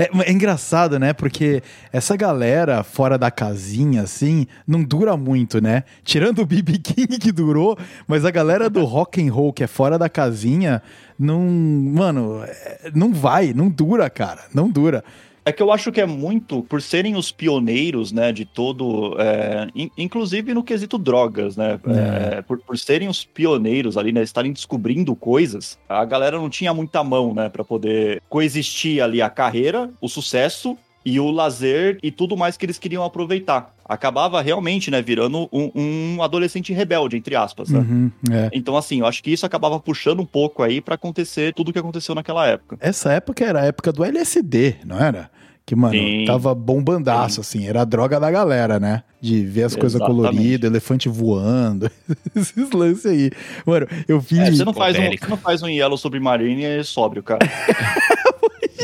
é, 0.04 0.28
é 0.28 0.32
engraçado, 0.32 0.98
né? 0.98 1.12
Porque 1.12 1.62
essa 1.92 2.16
galera 2.16 2.82
fora 2.82 3.18
da 3.18 3.30
casinha, 3.30 4.02
assim, 4.02 4.46
não 4.66 4.82
dura 4.82 5.16
muito, 5.16 5.60
né? 5.60 5.84
Tirando 6.04 6.40
o 6.40 6.46
BB 6.46 6.78
Que 6.82 7.32
durou, 7.32 7.78
mas 8.06 8.24
a 8.24 8.30
galera 8.30 8.68
do 8.68 8.84
rock 8.84 9.26
and 9.26 9.32
roll 9.32 9.52
que 9.52 9.62
é 9.62 9.66
fora 9.66 9.98
da 9.98 10.08
casinha, 10.08 10.82
não, 11.18 11.40
mano, 11.40 12.42
é, 12.44 12.90
não 12.94 13.12
vai, 13.12 13.52
não 13.52 13.68
dura, 13.68 14.10
cara, 14.10 14.40
não 14.54 14.68
dura. 14.68 15.04
É 15.44 15.50
que 15.50 15.62
eu 15.62 15.72
acho 15.72 15.90
que 15.90 16.00
é 16.00 16.06
muito 16.06 16.62
por 16.62 16.80
serem 16.80 17.16
os 17.16 17.32
pioneiros, 17.32 18.12
né, 18.12 18.30
de 18.30 18.44
todo, 18.44 19.16
é, 19.18 19.66
in, 19.74 19.90
inclusive 19.98 20.54
no 20.54 20.62
quesito 20.62 20.96
drogas, 20.96 21.56
né, 21.56 21.80
é. 21.86 22.38
É, 22.38 22.42
por, 22.42 22.58
por 22.58 22.78
serem 22.78 23.08
os 23.08 23.24
pioneiros 23.24 23.96
ali, 23.96 24.12
né, 24.12 24.22
estarem 24.22 24.52
descobrindo 24.52 25.16
coisas, 25.16 25.78
a 25.88 26.04
galera 26.04 26.38
não 26.38 26.48
tinha 26.48 26.72
muita 26.72 27.02
mão, 27.02 27.34
né, 27.34 27.48
para 27.48 27.64
poder 27.64 28.22
coexistir 28.28 29.02
ali 29.02 29.20
a 29.20 29.28
carreira, 29.28 29.90
o 30.00 30.08
sucesso 30.08 30.78
e 31.04 31.18
o 31.18 31.30
lazer 31.32 31.98
e 32.00 32.12
tudo 32.12 32.36
mais 32.36 32.56
que 32.56 32.64
eles 32.64 32.78
queriam 32.78 33.02
aproveitar. 33.02 33.74
Acabava 33.92 34.40
realmente, 34.40 34.90
né, 34.90 35.00
virando 35.02 35.48
um, 35.52 35.70
um 35.74 36.22
adolescente 36.22 36.72
rebelde, 36.72 37.16
entre 37.16 37.36
aspas, 37.36 37.70
né? 37.70 37.78
Uhum, 37.80 38.10
é. 38.30 38.50
Então, 38.52 38.76
assim, 38.76 39.00
eu 39.00 39.06
acho 39.06 39.22
que 39.22 39.30
isso 39.30 39.46
acabava 39.46 39.78
puxando 39.78 40.20
um 40.20 40.26
pouco 40.26 40.62
aí 40.62 40.80
para 40.80 40.94
acontecer 40.94 41.52
tudo 41.54 41.68
o 41.68 41.72
que 41.72 41.78
aconteceu 41.78 42.14
naquela 42.14 42.46
época. 42.46 42.76
Essa 42.80 43.12
época 43.12 43.44
era 43.44 43.60
a 43.60 43.64
época 43.64 43.92
do 43.92 44.04
LSD, 44.04 44.76
não 44.84 44.98
era? 44.98 45.30
Que, 45.64 45.76
mano, 45.76 45.94
Sim. 45.94 46.24
tava 46.26 46.54
bombandaço, 46.54 47.36
Sim. 47.36 47.40
assim, 47.40 47.68
era 47.68 47.82
a 47.82 47.84
droga 47.84 48.18
da 48.18 48.30
galera, 48.30 48.80
né? 48.80 49.04
De 49.20 49.44
ver 49.46 49.62
as 49.62 49.76
coisas 49.76 50.00
coloridas, 50.00 50.68
elefante 50.68 51.08
voando, 51.08 51.88
esses 52.34 52.70
lances 52.72 53.06
aí. 53.06 53.30
Mano, 53.64 53.86
eu 54.08 54.18
vi. 54.18 54.40
É, 54.40 54.50
você, 54.50 54.64
não 54.64 54.74
faz 54.74 54.98
um, 54.98 55.08
você 55.08 55.28
não 55.28 55.36
faz 55.36 55.62
um 55.62 55.68
Yellow 55.68 55.96
Submarine 55.96 56.62
e 56.62 56.64
é 56.64 56.82
sóbrio, 56.82 57.22
cara. 57.22 57.38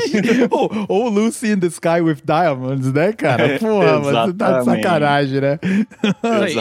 ou, 0.50 0.86
ou 0.88 1.08
Lucy 1.08 1.52
in 1.52 1.60
the 1.60 1.66
Sky 1.66 2.00
with 2.02 2.18
Diamonds, 2.24 2.92
né, 2.92 3.12
cara? 3.12 3.58
Porra, 3.58 4.00
mas 4.00 4.26
você 4.26 4.32
tá 4.34 4.58
de 4.58 4.64
sacanagem, 4.64 5.40
né? 5.40 5.58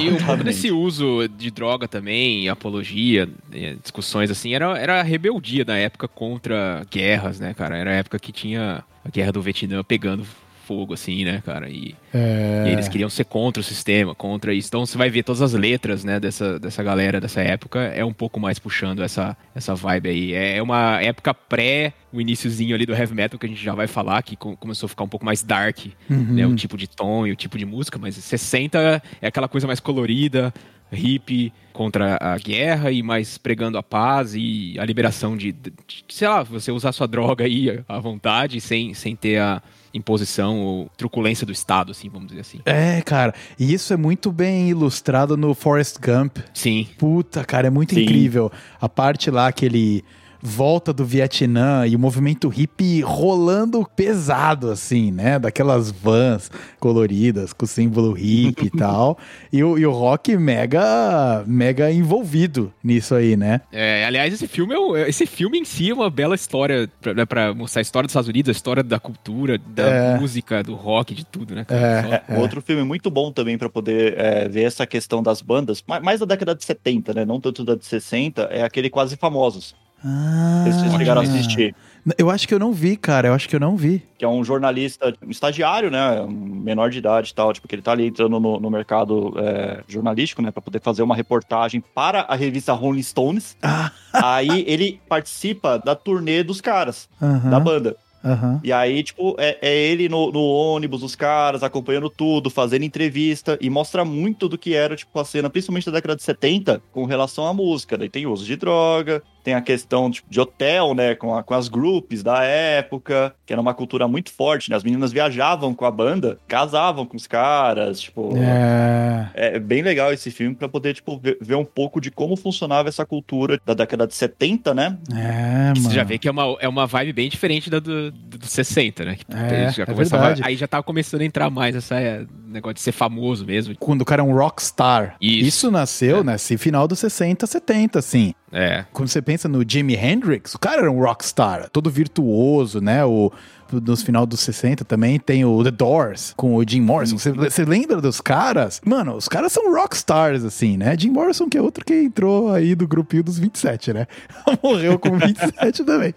e 0.02 0.10
um 0.10 0.18
pouco 0.18 0.44
desse 0.44 0.72
uso 0.72 1.28
de 1.28 1.52
droga 1.52 1.88
também, 1.88 2.50
apologia, 2.50 3.30
eh, 3.54 3.76
discussões 3.82 4.32
assim, 4.32 4.54
era, 4.54 4.78
era 4.78 5.00
a 5.00 5.04
rebeldia 5.04 5.64
da 5.64 5.76
época 5.76 6.08
contra 6.08 6.86
guerras, 6.92 7.40
né, 7.40 7.54
cara? 7.54 7.78
Era 7.78 7.92
a 7.92 7.96
época 7.96 8.20
que 8.20 8.32
tinha 8.32 8.84
a 9.04 9.10
guerra 9.10 9.32
do 9.32 9.42
Vietnã 9.42 9.84
pegando 9.84 10.26
fogo, 10.68 10.94
assim, 10.94 11.24
né, 11.24 11.42
cara? 11.46 11.70
E, 11.70 11.96
é... 12.14 12.66
e, 12.68 12.72
eles 12.72 12.90
queriam 12.90 13.10
ser 13.10 13.24
contra 13.24 13.62
o 13.62 13.64
sistema, 13.64 14.14
contra 14.14 14.54
isso. 14.54 14.68
Então 14.68 14.86
você 14.86 14.98
vai 14.98 15.10
ver 15.10 15.24
todas 15.24 15.42
as 15.42 15.54
letras, 15.54 16.04
né, 16.04 16.20
dessa, 16.20 16.60
dessa 16.60 16.84
galera 16.84 17.22
dessa 17.22 17.42
época, 17.42 17.80
é 17.80 18.04
um 18.04 18.12
pouco 18.12 18.40
mais 18.40 18.60
puxando 18.60 19.02
essa, 19.02 19.38
essa 19.56 19.74
vibe 19.74 20.10
aí. 20.10 20.34
É, 20.34 20.58
é 20.58 20.62
uma 20.62 21.02
época 21.02 21.34
pré 21.34 21.94
o 22.12 22.20
iníciozinho 22.20 22.76
ali 22.76 22.86
do 22.86 22.94
heavy 22.94 23.14
metal 23.14 23.40
que 23.40 23.46
a 23.46 23.50
gente 23.50 23.64
já 23.64 23.74
vai 23.74 23.88
falar, 23.88 24.22
que 24.24 24.36
começou 24.36 24.88
a 24.88 24.90
ficar 24.90 25.04
um 25.04 25.10
pouco 25.10 25.26
mais 25.26 25.44
dark, 25.44 25.78
uhum. 26.10 26.34
né? 26.34 26.46
O 26.46 26.56
tipo 26.56 26.78
de 26.78 26.88
tom 26.88 27.26
e 27.26 27.32
o 27.32 27.36
tipo 27.36 27.58
de 27.58 27.66
música, 27.66 27.98
mas 27.98 28.16
60 28.16 29.02
é 29.22 29.28
aquela 29.28 29.48
coisa 29.48 29.68
mais 29.68 29.80
colorida, 29.80 30.54
hippie 30.92 31.54
contra 31.74 32.18
a 32.20 32.38
guerra 32.38 32.92
e 32.92 33.04
mais 33.04 33.38
pregando 33.38 33.78
a 33.78 33.84
paz 33.84 34.34
e 34.36 34.76
a 34.80 34.86
liberação 34.86 35.38
de, 35.38 35.52
de, 35.52 35.72
de 35.86 36.06
sei 36.10 36.28
lá, 36.28 36.44
você 36.44 36.72
usar 36.72 36.92
sua 36.92 37.08
droga 37.08 37.46
aí 37.46 37.84
à 37.88 38.00
vontade, 38.00 38.60
sem, 38.60 38.94
sem 38.94 39.16
ter 39.16 39.38
a 39.40 39.62
imposição 39.94 40.60
ou 40.60 40.90
truculência 40.98 41.46
do 41.46 41.52
Estado, 41.52 41.92
assim, 41.92 42.10
vamos 42.10 42.28
dizer 42.28 42.42
assim. 42.42 42.60
É, 42.66 43.02
cara, 43.02 43.34
e 43.60 43.74
isso 43.74 43.94
é 43.94 43.98
muito 43.98 44.32
bem 44.32 44.70
ilustrado 44.70 45.38
no 45.38 45.54
Forrest 45.54 45.98
Gump. 46.00 46.38
Sim. 46.54 46.88
Puta, 46.98 47.44
cara, 47.44 47.68
é 47.68 47.70
muito 47.70 47.94
Sim. 47.94 48.04
incrível. 48.04 48.52
A 48.80 48.90
parte 48.90 49.32
lá 49.32 49.52
que 49.52 49.66
ele 49.66 50.04
volta 50.42 50.94
do 50.94 51.06
Vietnã 51.06 51.86
e 51.88 51.96
o 51.96 52.00
movimento 52.00 52.48
hippie 52.48 53.02
rolando 53.02 53.88
pesado, 53.96 54.70
assim, 54.72 55.12
né? 55.12 55.40
Daquelas 55.40 55.92
vans 55.92 56.52
coloridas 56.80 57.54
com 57.54 57.66
símbolo 57.66 58.14
hippie 58.14 58.68
e 58.68 58.70
tal. 58.78 59.18
E 59.52 59.64
o, 59.64 59.78
e 59.78 59.86
o 59.86 59.92
rock 59.92 60.36
mega, 60.38 61.44
mega 61.46 61.92
envolvido 61.92 62.74
nisso 62.84 63.16
aí, 63.16 63.36
né? 63.36 63.62
É, 63.72 64.06
aliás, 64.06 64.34
esse 64.34 64.48
filme, 64.48 64.76
é, 64.98 65.10
esse 65.10 65.26
filme 65.26 65.60
em 65.60 65.66
si 65.66 65.90
é 65.90 65.94
uma 65.94 66.10
bela 66.10 66.36
história 66.36 66.90
pra, 67.02 67.14
né, 67.14 67.26
pra 67.26 67.54
mostrar 67.54 67.82
a 67.82 67.84
história 67.84 68.08
dos 68.08 68.12
Estados 68.12 68.30
Unidos, 68.30 68.50
a 68.50 68.52
história 68.52 68.84
da 68.84 69.00
cultura, 69.00 69.58
da 69.58 69.84
é. 69.84 70.20
música, 70.20 70.64
do 70.64 70.76
rock, 70.76 71.14
de 71.14 71.26
tudo, 71.26 71.56
né? 71.56 71.66
É, 71.70 72.24
é, 72.28 72.40
Outro 72.40 72.62
filme 72.62 72.84
muito 72.84 73.10
bom 73.10 73.32
também 73.32 73.58
para 73.58 73.70
poder 73.70 74.18
é, 74.18 74.48
ver 74.48 74.64
essa 74.64 74.86
questão 74.86 75.22
das 75.22 75.42
bandas, 75.42 75.84
mais 76.02 76.20
da 76.20 76.26
década 76.26 76.56
de 76.56 76.64
70, 76.64 77.14
né? 77.14 77.26
Não 77.26 77.40
tanto 77.40 77.64
da 77.64 77.76
de 77.76 77.86
60, 77.86 78.44
é 78.44 78.64
aquele 78.64 78.90
Quase 78.90 79.16
Famosos. 79.16 79.76
Ah, 80.04 80.64
Vocês 80.66 80.94
chegaram 80.94 81.22
a 81.22 81.24
assistir. 81.24 81.76
Eu 82.18 82.30
acho 82.30 82.48
que 82.48 82.54
eu 82.54 82.60
não 82.60 82.72
vi, 82.72 82.96
cara. 82.96 83.28
Eu 83.28 83.34
acho 83.34 83.50
que 83.50 83.56
eu 83.56 83.60
não 83.60 83.76
vi. 83.76 84.02
Que 84.18 84.24
é 84.24 84.28
um 84.28 84.44
jornalista, 84.44 85.14
um 85.26 85.30
estagiário, 85.30 85.92
né? 85.92 86.26
Menor 86.30 86.90
de 86.90 87.00
idade 87.00 87.32
e 87.32 87.34
tal. 87.34 87.52
Tipo, 87.52 87.68
que 87.68 87.76
ele 87.76 87.82
tá 87.82 87.92
ali 87.92 88.08
entrando 88.08 88.40
no, 88.40 88.60
no 88.60 88.70
mercado 88.70 89.34
é, 89.38 89.84
jornalístico, 89.88 90.42
né? 90.42 90.52
Pra 90.52 90.62
poder 90.62 90.80
fazer 90.80 91.02
uma 91.02 91.16
reportagem 91.16 91.84
para 91.94 92.22
a 92.22 92.36
revista 92.36 92.72
Rolling 92.74 93.04
Stones. 93.04 93.58
Ah. 93.62 93.92
Aí 94.14 94.64
ele 94.68 95.02
participa 95.10 95.78
da 95.78 95.96
turnê 95.96 96.44
dos 96.44 96.62
caras, 96.62 97.10
da 97.20 97.60
banda. 97.60 97.98
Uhum. 98.24 98.60
E 98.64 98.74
aí, 98.74 99.04
tipo, 99.04 99.36
é, 99.38 99.58
é 99.62 99.76
ele 99.76 100.10
no, 100.10 100.32
no, 100.32 100.42
ônibus, 100.42 101.02
os 101.02 101.16
caras, 101.16 101.64
acompanhando 101.64 102.10
tudo, 102.10 102.50
fazendo 102.50 102.84
entrevista, 102.84 103.58
e 103.62 103.70
mostra 103.70 104.04
muito 104.04 104.50
do 104.50 104.58
que 104.58 104.74
era, 104.74 104.96
tipo, 104.96 105.18
a 105.18 105.24
cena, 105.24 105.50
principalmente 105.50 105.86
da 105.86 105.94
década 105.94 106.16
de 106.16 106.24
70, 106.24 106.82
com 106.92 107.06
relação 107.06 107.48
à 107.48 107.54
música. 107.54 107.98
Daí 107.98 108.10
tem 108.10 108.26
uso 108.26 108.44
de 108.44 108.58
droga, 108.58 109.24
tem 109.44 109.54
a 109.54 109.62
questão 109.62 110.10
tipo, 110.12 110.30
de 110.30 110.40
hotel, 110.40 110.94
né, 110.94 111.16
com, 111.16 111.36
a, 111.36 111.44
com 111.44 111.54
as 111.54 111.68
groups 111.68 112.22
da 112.22 112.44
época, 112.44 113.34
que 113.46 113.54
era 113.54 113.62
uma 113.62 113.74
cultura 113.74 114.08
muito 114.08 114.32
forte, 114.32 114.70
né? 114.70 114.76
As 114.76 114.84
meninas 114.84 115.12
viajavam 115.12 115.74
com 115.74 115.86
a 115.86 115.92
banda, 115.92 116.38
casavam 116.48 117.06
com 117.06 117.16
os 117.16 117.28
caras, 117.28 118.00
tipo... 118.00 118.36
É, 118.38 119.30
é 119.34 119.60
bem 119.60 119.82
legal 119.82 120.12
esse 120.12 120.30
filme 120.32 120.56
para 120.56 120.68
poder, 120.68 120.94
tipo, 120.94 121.18
ver, 121.18 121.38
ver, 121.42 121.56
um 121.56 121.66
pouco 121.66 122.02
de 122.02 122.12
como 122.12 122.36
funcionava 122.36 122.90
essa 122.90 123.06
cultura 123.06 123.60
da 123.66 123.74
década 123.74 124.06
de 124.06 124.14
70, 124.14 124.74
né? 124.74 124.98
É, 125.12 125.68
mano. 125.68 125.82
Você 125.82 125.96
já 125.96 126.04
vê 126.04 126.18
que 126.18 126.28
é 126.28 126.32
uma, 126.32 126.58
é 126.60 126.68
uma 126.68 126.86
vibe 126.86 127.14
bem 127.14 127.30
diferente 127.30 127.70
da 127.70 127.80
do, 127.80 128.12
do, 128.12 128.38
do 128.38 128.46
60, 128.46 129.06
né? 129.06 129.18
É, 129.30 129.72
já 129.72 129.84
é 129.84 129.94
verdade. 129.94 130.42
Aí 130.44 130.56
já 130.56 130.68
tava 130.68 130.84
começando 130.84 131.22
a 131.22 131.26
entrar 131.26 131.50
mais 131.50 131.76
essa 131.76 131.96
é, 132.00 132.26
negócio 132.46 132.76
de 132.76 132.82
ser 132.82 132.92
famoso 132.92 133.46
mesmo. 133.46 133.76
Quando 133.78 134.02
o 134.02 134.06
cara 134.06 134.22
é 134.22 134.26
um 134.26 134.34
rockstar. 134.34 135.16
Isso. 135.22 135.48
Isso 135.48 135.72
nasceu, 135.72 136.20
é. 136.20 136.24
né? 136.24 136.38
final 136.38 136.88
dos 136.88 137.00
60, 137.00 137.46
70, 137.46 138.00
assim. 138.00 138.34
É. 138.52 138.86
Quando 138.94 139.10
você 139.10 139.22
pensa 139.22 139.48
no 139.48 139.64
Jimi 139.68 139.96
Hendrix, 139.96 140.56
o 140.56 140.60
cara 140.60 140.82
era 140.82 140.92
um 140.92 141.00
rockstar, 141.00 141.70
todo 141.70 141.90
virtuoso, 141.90 142.80
né? 142.80 143.04
O, 143.04 143.32
nos 143.72 144.02
final 144.02 144.26
dos 144.26 144.40
60 144.40 144.86
também 144.86 145.20
tem 145.20 145.44
o 145.46 145.64
The 145.64 145.72
Doors 145.72 146.34
com 146.36 146.56
o 146.56 146.64
Jim 146.68 146.82
Morrison. 146.82 147.18
Você, 147.18 147.66
lembra 147.66 148.02
dos 148.02 148.22
caras? 148.22 148.82
Mano, 148.86 149.16
os 149.16 149.28
caras 149.28 149.52
são 149.52 149.74
rockstars, 149.74 150.44
assim, 150.44 150.78
né? 150.78 150.96
Jim 150.98 151.10
Morrison, 151.10 151.50
que 151.50 151.58
é 151.58 151.62
outro 151.62 151.84
que 151.84 151.94
entrou 151.94 152.52
aí 152.52 152.76
do 152.76 152.88
grupinho 152.88 153.24
dos 153.24 153.38
27, 153.38 153.94
né? 153.94 154.08
Morreu 154.64 154.98
com 154.98 155.18
27 155.18 155.84
também. 155.84 156.14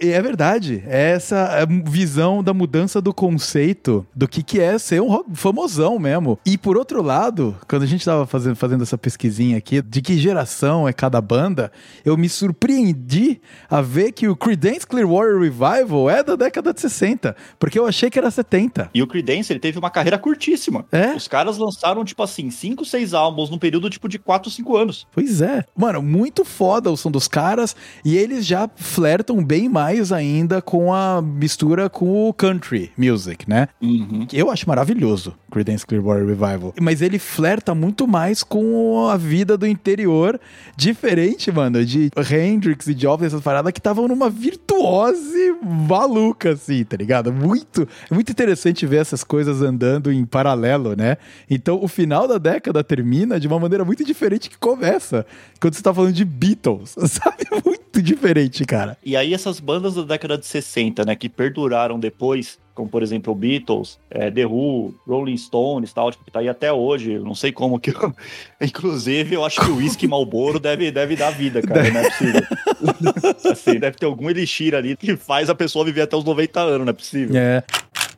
E 0.00 0.08
é 0.10 0.22
verdade, 0.22 0.82
é 0.86 1.10
essa 1.10 1.66
visão 1.84 2.42
da 2.42 2.54
mudança 2.54 3.00
do 3.00 3.12
conceito 3.12 4.06
do 4.14 4.26
que, 4.26 4.42
que 4.42 4.60
é 4.60 4.78
ser 4.78 5.02
um 5.02 5.22
famosão 5.34 5.98
mesmo. 5.98 6.38
E 6.44 6.56
por 6.56 6.76
outro 6.76 7.02
lado, 7.02 7.54
quando 7.68 7.82
a 7.82 7.86
gente 7.86 8.04
tava 8.04 8.26
fazendo, 8.26 8.56
fazendo 8.56 8.82
essa 8.82 8.96
pesquisinha 8.96 9.58
aqui 9.58 9.82
de 9.82 10.00
que 10.00 10.16
geração 10.16 10.88
é 10.88 10.92
cada 10.92 11.20
banda, 11.20 11.70
eu 12.04 12.16
me 12.16 12.28
surpreendi 12.28 13.40
a 13.68 13.80
ver 13.80 14.12
que 14.12 14.28
o 14.28 14.36
Creedence 14.36 14.86
Clearwater 14.86 15.38
Revival 15.38 16.08
é 16.08 16.22
da 16.22 16.36
década 16.36 16.72
de 16.72 16.80
60 16.80 16.93
60, 16.94 17.36
porque 17.58 17.78
eu 17.78 17.86
achei 17.86 18.08
que 18.08 18.18
era 18.18 18.30
70. 18.30 18.90
E 18.94 19.02
o 19.02 19.06
Creedence, 19.06 19.52
ele 19.52 19.60
teve 19.60 19.78
uma 19.78 19.90
carreira 19.90 20.18
curtíssima. 20.18 20.86
É? 20.90 21.14
Os 21.14 21.28
caras 21.28 21.58
lançaram, 21.58 22.04
tipo 22.04 22.22
assim, 22.22 22.50
5, 22.50 22.84
6 22.84 23.14
álbuns 23.14 23.50
num 23.50 23.58
período, 23.58 23.90
tipo, 23.90 24.08
de 24.08 24.18
4, 24.18 24.50
5 24.50 24.76
anos. 24.76 25.06
Pois 25.12 25.40
é. 25.40 25.64
Mano, 25.76 26.02
muito 26.02 26.44
foda 26.44 26.90
o 26.90 26.96
som 26.96 27.10
dos 27.10 27.28
caras, 27.28 27.74
e 28.04 28.16
eles 28.16 28.46
já 28.46 28.68
flertam 28.76 29.42
bem 29.44 29.68
mais 29.68 30.12
ainda 30.12 30.62
com 30.62 30.92
a 30.92 31.20
mistura 31.20 31.90
com 31.90 32.28
o 32.28 32.32
country 32.32 32.92
music, 32.96 33.48
né? 33.48 33.68
Uhum. 33.82 34.26
Eu 34.32 34.50
acho 34.50 34.68
maravilhoso 34.68 35.34
Creedence 35.50 35.86
Clearwater 35.86 36.26
Revival. 36.26 36.74
Mas 36.80 37.00
ele 37.00 37.18
flerta 37.18 37.74
muito 37.74 38.06
mais 38.06 38.42
com 38.42 39.08
a 39.08 39.16
vida 39.16 39.56
do 39.56 39.66
interior, 39.66 40.40
diferente, 40.76 41.50
mano, 41.52 41.84
de 41.84 42.10
Hendrix 42.30 42.86
e 42.88 42.94
Jobs, 42.94 43.26
essas 43.26 43.40
paradas 43.40 43.72
que 43.72 43.78
estavam 43.78 44.08
numa 44.08 44.28
virtuose 44.28 45.54
maluca, 45.62 46.52
assim, 46.52 46.83
tá 46.84 46.96
ligado? 46.96 47.32
Muito, 47.32 47.88
é 48.10 48.14
muito 48.14 48.30
interessante 48.30 48.86
ver 48.86 48.96
essas 48.98 49.24
coisas 49.24 49.62
andando 49.62 50.12
em 50.12 50.24
paralelo, 50.24 50.94
né? 50.96 51.16
Então, 51.48 51.82
o 51.82 51.88
final 51.88 52.28
da 52.28 52.38
década 52.38 52.84
termina 52.84 53.40
de 53.40 53.46
uma 53.46 53.58
maneira 53.58 53.84
muito 53.84 54.04
diferente 54.04 54.50
que 54.50 54.58
começa, 54.58 55.26
quando 55.60 55.74
você 55.74 55.82
tá 55.82 55.92
falando 55.92 56.12
de 56.12 56.24
Beatles, 56.24 56.94
sabe? 57.08 57.44
Muito 57.64 57.83
diferente, 58.02 58.64
cara. 58.64 58.96
E 59.04 59.16
aí, 59.16 59.34
essas 59.34 59.60
bandas 59.60 59.94
da 59.94 60.02
década 60.02 60.38
de 60.38 60.46
60, 60.46 61.04
né, 61.04 61.14
que 61.14 61.28
perduraram 61.28 61.98
depois, 61.98 62.58
como 62.74 62.88
por 62.88 63.02
exemplo 63.02 63.32
o 63.32 63.36
Beatles, 63.36 63.98
é, 64.10 64.30
The 64.30 64.46
Who, 64.46 64.94
Rolling 65.06 65.36
Stones, 65.36 65.92
tal, 65.92 66.10
tipo, 66.10 66.24
que 66.24 66.30
tá 66.30 66.40
aí 66.40 66.48
até 66.48 66.72
hoje. 66.72 67.18
Não 67.18 67.34
sei 67.34 67.52
como 67.52 67.78
que. 67.78 67.90
Eu... 67.90 68.14
Inclusive, 68.60 69.34
eu 69.34 69.44
acho 69.44 69.60
que 69.60 69.70
o 69.70 69.76
whisky 69.76 70.06
Malboro 70.06 70.58
deve, 70.58 70.90
deve 70.90 71.16
dar 71.16 71.30
vida, 71.30 71.62
cara. 71.62 71.90
Não 71.90 72.00
é 72.00 72.10
possível. 72.10 72.42
assim, 73.52 73.78
deve 73.78 73.96
ter 73.96 74.06
algum 74.06 74.28
elixir 74.28 74.74
ali 74.74 74.96
que 74.96 75.16
faz 75.16 75.48
a 75.48 75.54
pessoa 75.54 75.84
viver 75.84 76.02
até 76.02 76.16
os 76.16 76.24
90 76.24 76.60
anos, 76.60 76.86
não 76.86 76.90
é 76.90 76.94
possível. 76.94 77.36
É. 77.36 77.62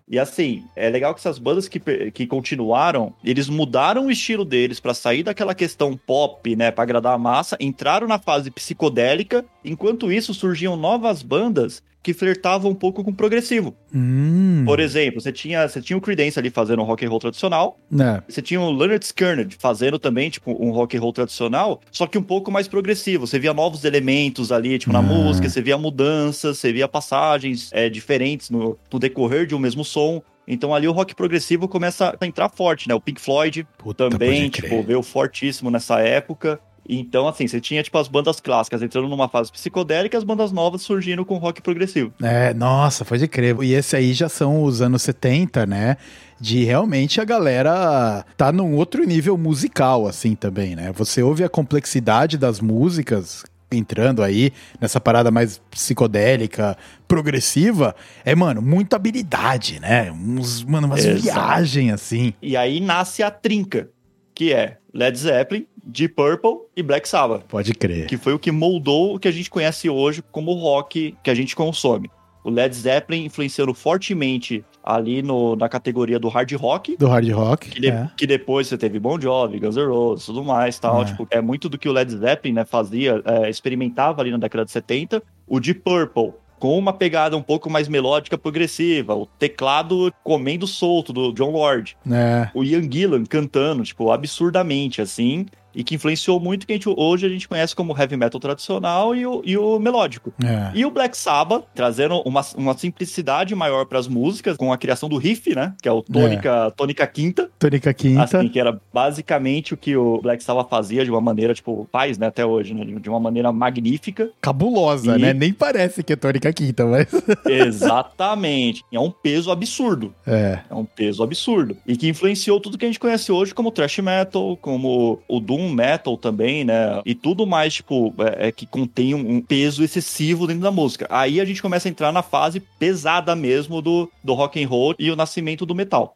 E 0.09 0.21
assim, 0.21 0.65
é 0.77 0.89
legal 0.89 1.13
que 1.13 1.21
essas 1.21 1.39
bandas 1.39 1.67
que, 1.67 1.81
que 2.13 2.27
continuaram, 2.29 3.13
eles 3.25 3.49
mudaram 3.49 4.07
o 4.07 4.11
estilo 4.11 4.45
deles 4.45 4.79
para 4.79 4.95
sair 4.95 5.25
daquela 5.25 5.55
questão 5.55 5.97
pop, 5.97 6.55
né, 6.55 6.71
para 6.71 6.85
agradar 6.85 7.15
a 7.15 7.19
massa, 7.19 7.57
entraram 7.59 8.07
na 8.07 8.19
fase 8.19 8.51
psicodélica. 8.51 9.45
Enquanto 9.65 10.13
isso, 10.13 10.33
surgiam 10.33 10.77
novas 10.77 11.23
bandas 11.23 11.83
que 12.07 12.15
flertavam 12.15 12.71
um 12.71 12.75
pouco 12.75 13.03
com 13.03 13.11
o 13.11 13.15
progressivo. 13.15 13.75
Hum. 13.93 14.63
Por 14.65 14.79
exemplo, 14.79 15.21
você 15.21 15.33
tinha, 15.33 15.67
você 15.67 15.83
tinha 15.83 15.97
o 15.97 16.01
Creedence 16.01 16.39
ali 16.39 16.51
fazendo 16.51 16.81
um 16.81 16.85
rock 16.85 17.05
and 17.05 17.09
roll 17.09 17.19
tradicional. 17.19 17.81
É. 17.99 18.23
Você 18.29 18.41
tinha 18.41 18.61
o 18.61 18.71
Leonard 18.71 19.05
Skinner 19.05 19.49
fazendo 19.59 19.99
também, 19.99 20.31
tipo, 20.31 20.53
um 20.65 20.71
rock 20.71 20.97
and 20.97 21.01
roll 21.01 21.13
tradicional, 21.13 21.81
só 21.91 22.07
que 22.07 22.17
um 22.17 22.23
pouco 22.23 22.49
mais 22.49 22.69
progressivo. 22.69 23.27
Você 23.27 23.41
via 23.41 23.53
novos 23.53 23.83
elementos 23.85 24.53
ali, 24.53 24.79
tipo, 24.79 24.93
na 24.93 25.01
Ah. 25.01 25.03
música, 25.03 25.49
você 25.49 25.61
via 25.61 25.77
mudanças, 25.77 26.59
você 26.59 26.73
via 26.73 26.87
passagens 26.87 27.71
é, 27.73 27.89
diferentes 27.89 28.51
no, 28.51 28.79
no 28.93 28.99
decorrer 29.01 29.45
de 29.45 29.57
um 29.57 29.59
mesmo 29.59 29.85
som. 29.85 30.23
Então 30.47 30.73
ali 30.73 30.87
o 30.87 30.93
rock 30.93 31.13
progressivo 31.13 31.67
começa 31.67 32.17
a 32.21 32.25
entrar 32.25 32.49
forte, 32.51 32.89
né? 32.89 32.95
O 32.95 33.01
Pink 33.01 33.21
Floyd 33.21 33.67
Puta, 33.77 34.09
também, 34.09 34.49
tipo, 34.49 34.81
veio 34.81 35.03
fortíssimo 35.03 35.73
nessa 35.73 35.99
época. 35.99 36.61
Então, 36.89 37.27
assim, 37.27 37.47
você 37.47 37.61
tinha, 37.61 37.83
tipo, 37.83 37.97
as 37.99 38.09
bandas 38.09 38.41
clássicas 38.41 38.83
entrando 38.83 39.09
numa 39.09 39.29
fase 39.29 39.51
psicodélica 39.51 40.17
e 40.17 40.19
as 40.19 40.25
bandas 40.25 40.53
novas 40.53 40.83
surgindo 40.83 41.25
com 41.25 41.37
rock 41.37 41.61
progressivo. 41.61 42.13
É, 42.23 42.55
nossa, 42.55 43.05
pode 43.05 43.27
crer. 43.29 43.57
E 43.63 43.75
esse 43.75 43.97
aí 43.97 44.13
já 44.13 44.29
são 44.29 44.63
os 44.63 44.81
anos 44.81 45.03
70, 45.03 45.67
né? 45.67 45.97
De 46.41 46.65
realmente 46.65 47.21
a 47.21 47.25
galera 47.25 48.25
tá 48.37 48.53
num 48.53 48.75
outro 48.75 49.05
nível 49.05 49.37
musical, 49.39 50.07
assim, 50.07 50.35
também, 50.35 50.77
né? 50.77 50.93
Você 50.93 51.23
ouve 51.23 51.43
a 51.43 51.49
complexidade 51.49 52.37
das 52.37 52.61
músicas 52.61 53.45
entrando 53.71 54.23
aí 54.23 54.53
nessa 54.81 55.01
parada 55.01 55.31
mais 55.31 55.61
psicodélica, 55.71 56.77
progressiva, 57.09 57.95
é, 58.25 58.35
mano, 58.35 58.63
muita 58.63 58.97
habilidade, 58.97 59.81
né? 59.81 60.11
Uns, 60.13 60.63
mano, 60.63 60.87
umas 60.87 61.05
viagens, 61.05 61.93
assim. 61.93 62.33
E 62.41 62.57
aí 62.57 62.81
nasce 62.81 63.23
a 63.23 63.31
trinca, 63.31 63.89
que 64.35 64.53
é 64.53 64.79
Led 64.93 65.19
Zeppelin, 65.19 65.67
Deep 65.87 66.15
Purple 66.15 66.59
e 66.77 66.83
Black 66.83 67.09
Sabbath. 67.09 67.45
Pode 67.49 67.73
crer. 67.75 68.07
que 68.07 68.17
foi 68.17 68.33
o 68.35 68.39
que 68.39 68.51
moldou 68.51 69.15
o 69.15 69.19
que 69.19 69.29
a 69.29 69.33
gente 69.33 69.49
conhece 69.49 69.89
hoje 69.89 70.23
como 70.33 70.53
rock 70.55 71.15
que 71.23 71.31
a 71.31 71.35
gente 71.35 71.55
consome. 71.55 72.11
O 72.45 72.51
Led 72.51 72.75
Zeppelin 72.75 73.25
influenciando 73.25 73.73
fortemente 73.75 74.65
ali 74.85 75.21
no, 75.21 75.57
na 75.57 75.69
categoria 75.69 76.17
do 76.19 76.29
hard 76.29 76.53
rock, 76.53 76.97
Do 76.97 77.09
hard 77.09 77.29
rock. 77.33 77.71
que, 77.71 77.81
de- 77.81 77.89
é. 77.89 78.09
que 78.17 78.25
depois 78.27 78.69
você 78.69 78.79
teve 78.79 79.01
Bon 79.01 79.21
Jovi, 79.21 79.59
Guns 79.59 79.77
N' 79.77 79.87
Roses, 79.89 80.27
tudo 80.27 80.45
mais, 80.45 80.79
tal. 80.79 81.03
É. 81.03 81.05
Tipo, 81.07 81.27
é 81.31 81.41
muito 81.41 81.69
do 81.69 81.77
que 81.77 81.89
o 81.89 81.93
Led 81.93 82.09
Zeppelin 82.17 82.55
né, 82.55 82.65
fazia, 82.65 83.21
é, 83.25 83.51
experimentava 83.51 84.23
ali 84.23 84.31
na 84.31 84.39
década 84.39 84.65
de 84.65 84.71
70. 84.71 85.21
O 85.47 85.59
Deep 85.59 85.81
Purple 85.81 86.35
com 86.59 86.79
uma 86.79 86.93
pegada 86.93 87.37
um 87.37 87.43
pouco 87.43 87.69
mais 87.69 87.87
melódica, 87.89 88.39
progressiva, 88.39 89.15
o 89.15 89.27
teclado 89.27 90.11
comendo 90.25 90.67
solto 90.67 91.13
do 91.13 91.31
John 91.33 91.51
Lord 91.51 91.97
É. 92.11 92.49
o 92.55 92.65
Ian 92.65 92.91
Gillan 92.91 93.25
cantando, 93.25 93.83
tipo, 93.83 94.11
absurdamente, 94.13 95.03
assim, 95.03 95.47
e 95.77 95.85
que 95.85 95.95
influenciou 95.95 96.41
muito 96.41 96.67
que 96.67 96.73
a 96.73 96.77
gente, 96.77 96.89
hoje 96.89 97.27
a 97.27 97.29
gente 97.29 97.47
conhece 97.47 97.77
como 97.77 97.95
heavy 97.97 98.17
metal 98.17 98.41
tradicional 98.41 99.15
e 99.15 99.27
o, 99.27 99.43
e 99.45 99.59
o 99.59 99.79
melódico. 99.79 100.33
É. 100.43 100.71
E 100.75 100.87
o 100.87 100.91
Black 100.91 101.17
Sabbath, 101.17 101.65
trazendo 101.75 102.21
uma, 102.23 102.41
uma 102.57 102.77
simplicidade 102.77 103.55
maior 103.55 103.85
para 103.85 103.99
as 103.99 104.09
músicas, 104.09 104.57
com 104.57 104.73
a 104.73 104.79
criação 104.79 105.07
do 105.07 105.19
riff, 105.19 105.55
né? 105.55 105.75
Que 105.83 105.89
é 105.89 105.93
o 105.93 106.01
tônica, 106.03 106.73
tônica 106.75 107.07
quinta, 107.07 107.51
Tônica 107.59 107.93
Quinta. 107.93 108.23
assim, 108.25 108.49
que 108.49 108.59
era 108.59 108.81
basicamente 108.93 109.75
o 109.75 109.77
que 109.77 109.95
o 109.95 110.19
Black 110.23 110.43
Sabbath 110.43 110.71
fazia 110.71 111.05
de 111.05 111.11
uma 111.11 111.21
maneira, 111.21 111.53
tipo, 111.53 111.87
faz, 111.93 112.17
né, 112.17 112.29
até 112.29 112.45
hoje, 112.47 112.73
né? 112.73 112.85
De 112.99 113.11
uma 113.11 113.21
maneira 113.21 113.53
magnífica. 113.53 114.31
Cabulosa, 114.41 115.17
E- 115.17 115.21
né? 115.21 115.35
Nem 115.35 115.53
parece 115.53 116.03
que 116.03 116.15
é 116.15 116.17
Tônica 116.17 116.51
Quinta, 116.55 116.87
mas. 116.87 117.07
Exatamente. 117.47 118.83
É 118.93 118.99
um 118.99 119.11
peso 119.11 119.51
absurdo. 119.51 120.15
É. 120.27 120.61
É 120.71 120.75
um 120.75 120.85
peso 120.85 121.23
absurdo. 121.23 121.77
E 121.87 121.97
que 121.97 122.09
influenciou 122.09 122.61
tudo 122.61 122.79
que 122.79 122.85
a 122.85 122.89
gente 122.89 123.01
conhece 123.01 123.31
hoje, 123.31 123.55
como 123.55 123.71
thrash 123.71 123.99
metal, 123.99 124.57
como 124.57 125.21
o 125.29 125.41
doom 125.41 125.66
metal 125.73 126.17
também, 126.17 126.65
né? 126.65 127.01
E 127.05 127.15
tudo 127.15 127.47
mais, 127.47 127.75
tipo, 127.75 128.15
é, 128.19 128.49
é 128.49 128.53
que 128.53 128.67
contém 128.67 129.15
um, 129.15 129.37
um 129.37 129.41
peso 129.41 129.83
excessivo 129.83 130.47
dentro 130.47 130.63
da 130.63 130.71
música. 130.71 131.07
Aí 131.11 131.41
a 131.41 131.45
gente 131.45 131.63
começa 131.63 131.89
a 131.89 131.91
entrar 131.91 132.13
na 132.13 132.23
fase 132.23 132.61
pesada 132.79 133.35
mesmo 133.35 133.81
do, 133.81 134.11
do 134.23 134.35
rock 134.35 134.63
and 134.63 134.69
roll 134.69 134.95
e 134.99 135.11
o 135.11 135.17
nascimento 135.17 135.65
do 135.67 135.75
metal. 135.75 136.15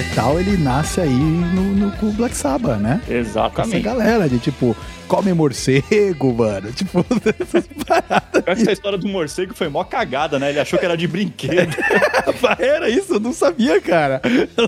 Metal 0.00 0.40
ele 0.40 0.56
nasce 0.56 0.98
aí 0.98 1.10
no, 1.10 1.62
no 1.62 2.12
Black 2.12 2.34
Sabbath, 2.34 2.80
né? 2.80 3.02
Com 3.04 3.12
essa 3.12 3.20
Exatamente. 3.20 3.80
galera 3.80 4.28
de 4.30 4.38
tipo, 4.38 4.74
come 5.06 5.34
morcego, 5.34 6.32
mano. 6.32 6.72
Tipo, 6.80 7.04
essas 7.38 7.66
paradas. 7.86 8.42
Essa 8.46 8.72
história 8.72 8.96
do 8.96 9.06
morcego 9.06 9.52
foi 9.54 9.68
mó 9.68 9.84
cagada, 9.84 10.38
né? 10.38 10.48
Ele 10.50 10.60
achou 10.60 10.78
que 10.78 10.84
era 10.86 10.96
de 10.96 11.06
brinquedo. 11.06 11.76
Era 12.58 12.88
isso, 12.88 13.14
eu 13.14 13.20
não 13.20 13.32
sabia, 13.32 13.80
cara. 13.80 14.22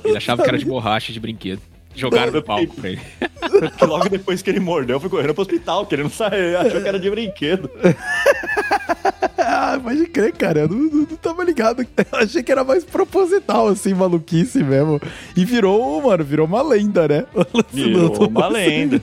Ele 0.05 0.17
achava 0.17 0.43
que 0.43 0.49
era 0.49 0.59
de 0.59 0.65
borracha 0.65 1.13
de 1.13 1.21
brinquedo. 1.21 1.63
Jogaram 1.95 2.33
no 2.33 2.43
palco 2.43 2.75
pra 2.75 2.91
ele. 2.91 3.01
que 3.79 3.85
logo 3.85 4.09
depois 4.09 4.43
que 4.43 4.51
ele 4.51 4.61
mordeu, 4.61 4.99
foi 5.01 5.11
correndo 5.11 5.35
pro 5.35 5.43
hospital, 5.43 5.87
querendo 5.87 6.11
sair. 6.11 6.57
Achou 6.57 6.81
que 6.81 6.89
era 6.89 6.99
de 6.99 7.11
brinquedo. 7.11 7.71
Ah, 9.45 9.79
pode 9.83 10.07
crer, 10.07 10.33
cara. 10.33 10.61
Eu 10.61 10.69
não, 10.69 10.79
não, 10.79 10.99
não 11.01 11.17
tava 11.17 11.43
ligado. 11.45 11.83
Eu 11.83 12.19
achei 12.19 12.43
que 12.43 12.53
era 12.53 12.63
mais 12.63 12.85
proposital, 12.85 13.69
assim, 13.69 13.93
maluquice 13.93 14.63
mesmo. 14.63 15.01
E 15.37 15.45
virou, 15.45 16.01
mano, 16.03 16.25
virou 16.25 16.47
uma 16.47 16.63
lenda, 16.63 17.09
né? 17.09 17.25
Virou 17.73 18.29
uma 18.29 18.49
lenda. 18.49 19.01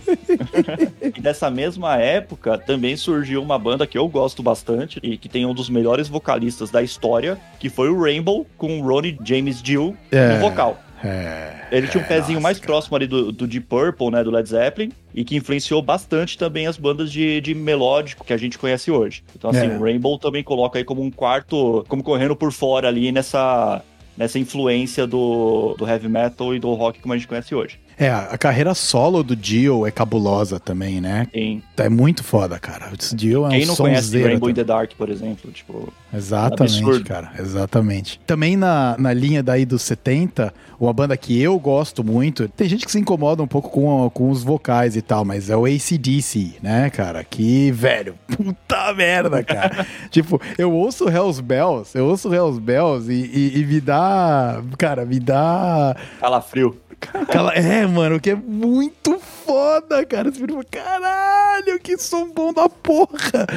e 1.01 1.19
dessa 1.21 1.49
mesma 1.51 1.97
época 1.97 2.57
também 2.57 2.95
surgiu 2.95 3.41
uma 3.43 3.59
banda 3.59 3.85
que 3.85 3.97
eu 3.97 4.07
gosto 4.07 4.41
bastante 4.41 4.99
e 5.03 5.17
que 5.17 5.27
tem 5.27 5.45
um 5.45 5.53
dos 5.53 5.69
melhores 5.69 6.07
vocalistas 6.07 6.69
da 6.71 6.81
história, 6.81 7.37
que 7.59 7.69
foi 7.69 7.89
o 7.89 8.01
Rainbow, 8.01 8.45
com 8.57 8.79
o 8.79 8.87
Ronnie 8.87 9.17
James 9.23 9.61
Dio 9.61 9.95
É. 10.11 10.35
no 10.35 10.39
vocal. 10.39 10.79
É. 11.03 11.67
Ele 11.71 11.87
tinha 11.87 12.01
um 12.01 12.05
É, 12.05 12.09
pezinho 12.09 12.33
nossa, 12.35 12.43
mais 12.43 12.57
cara. 12.59 12.67
próximo 12.67 12.95
ali 12.95 13.07
do, 13.07 13.31
do 13.31 13.47
Deep 13.47 13.67
Purple, 13.67 14.11
né, 14.11 14.23
do 14.23 14.31
Led 14.31 14.47
Zeppelin, 14.49 14.91
e 15.13 15.23
que 15.23 15.35
influenciou 15.35 15.81
bastante 15.81 16.37
também 16.37 16.67
as 16.67 16.77
bandas 16.77 17.11
de, 17.11 17.39
de 17.41 17.53
melódico 17.55 18.25
que 18.25 18.33
a 18.33 18.37
gente 18.37 18.57
conhece 18.57 18.91
hoje. 18.91 19.23
Então, 19.35 19.49
assim, 19.49 19.67
É. 19.67 19.77
o 19.77 19.81
Rainbow 19.81 20.17
também 20.19 20.43
coloca 20.43 20.77
aí 20.77 20.83
como 20.83 21.01
um 21.01 21.11
quarto, 21.11 21.85
como 21.87 22.03
correndo 22.03 22.35
por 22.35 22.51
fora 22.51 22.87
ali 22.87 23.11
nessa, 23.11 23.81
nessa 24.17 24.37
influência 24.39 25.07
do, 25.07 25.75
do 25.77 25.87
heavy 25.87 26.09
metal 26.09 26.53
e 26.53 26.59
do 26.59 26.73
rock 26.73 26.99
como 26.99 27.13
a 27.13 27.17
gente 27.17 27.27
conhece 27.27 27.53
hoje. 27.55 27.79
É, 27.99 28.09
a 28.09 28.37
carreira 28.37 28.73
solo 28.73 29.21
do 29.21 29.35
Dio 29.35 29.85
é 29.85 29.91
cabulosa 29.91 30.57
também, 30.57 31.01
né? 31.01 31.27
Tem, 31.33 31.61
É 31.75 31.89
muito 31.89 32.23
foda, 32.23 32.57
cara. 32.57 32.89
O 32.93 33.15
Dio 33.15 33.45
é 33.45 33.49
Quem 33.49 33.63
um 33.65 33.67
não 33.67 33.75
conhece 33.75 34.23
Rainbow 34.23 34.49
in 34.49 34.53
the 34.53 34.63
Dark, 34.63 34.91
por 34.97 35.09
exemplo, 35.09 35.51
tipo, 35.51 35.91
Exatamente, 36.13 36.77
Absurdo. 36.77 37.03
cara. 37.03 37.31
Exatamente. 37.37 38.19
Também 38.25 38.55
na, 38.55 38.95
na 38.97 39.11
linha 39.11 39.43
daí 39.43 39.65
dos 39.65 39.81
70, 39.81 40.53
uma 40.79 40.93
banda 40.93 41.17
que 41.17 41.39
eu 41.41 41.59
gosto 41.59 42.01
muito. 42.01 42.47
Tem 42.47 42.69
gente 42.69 42.85
que 42.85 42.91
se 42.91 42.99
incomoda 42.99 43.43
um 43.43 43.47
pouco 43.47 43.69
com, 43.69 44.09
com 44.11 44.29
os 44.29 44.43
vocais 44.43 44.95
e 44.95 45.01
tal, 45.01 45.25
mas 45.25 45.49
é 45.49 45.57
o 45.57 45.65
ACDC, 45.65 46.53
né, 46.63 46.89
cara? 46.89 47.21
Que, 47.25 47.69
velho, 47.71 48.15
puta 48.33 48.93
merda, 48.93 49.43
cara. 49.43 49.85
tipo, 50.09 50.41
eu 50.57 50.71
ouço 50.71 51.09
Hells 51.09 51.41
Bells, 51.41 51.91
eu 51.97 52.05
ouço 52.05 52.33
Hells 52.33 52.61
Bells 52.61 53.11
e, 53.11 53.25
e, 53.25 53.59
e 53.59 53.65
me 53.65 53.81
dá. 53.81 54.63
Cara, 54.77 55.05
me 55.05 55.19
dá. 55.19 55.97
calafrio. 56.21 56.79
é, 57.55 57.85
mano, 57.85 58.19
que 58.19 58.31
é 58.31 58.35
muito 58.35 59.19
foda, 59.19 60.05
cara. 60.05 60.31
Você 60.31 60.45
fala, 60.45 60.63
caralho, 60.63 61.79
que 61.79 61.97
som 61.97 62.29
bom 62.29 62.53
da 62.53 62.67
porra. 62.67 63.47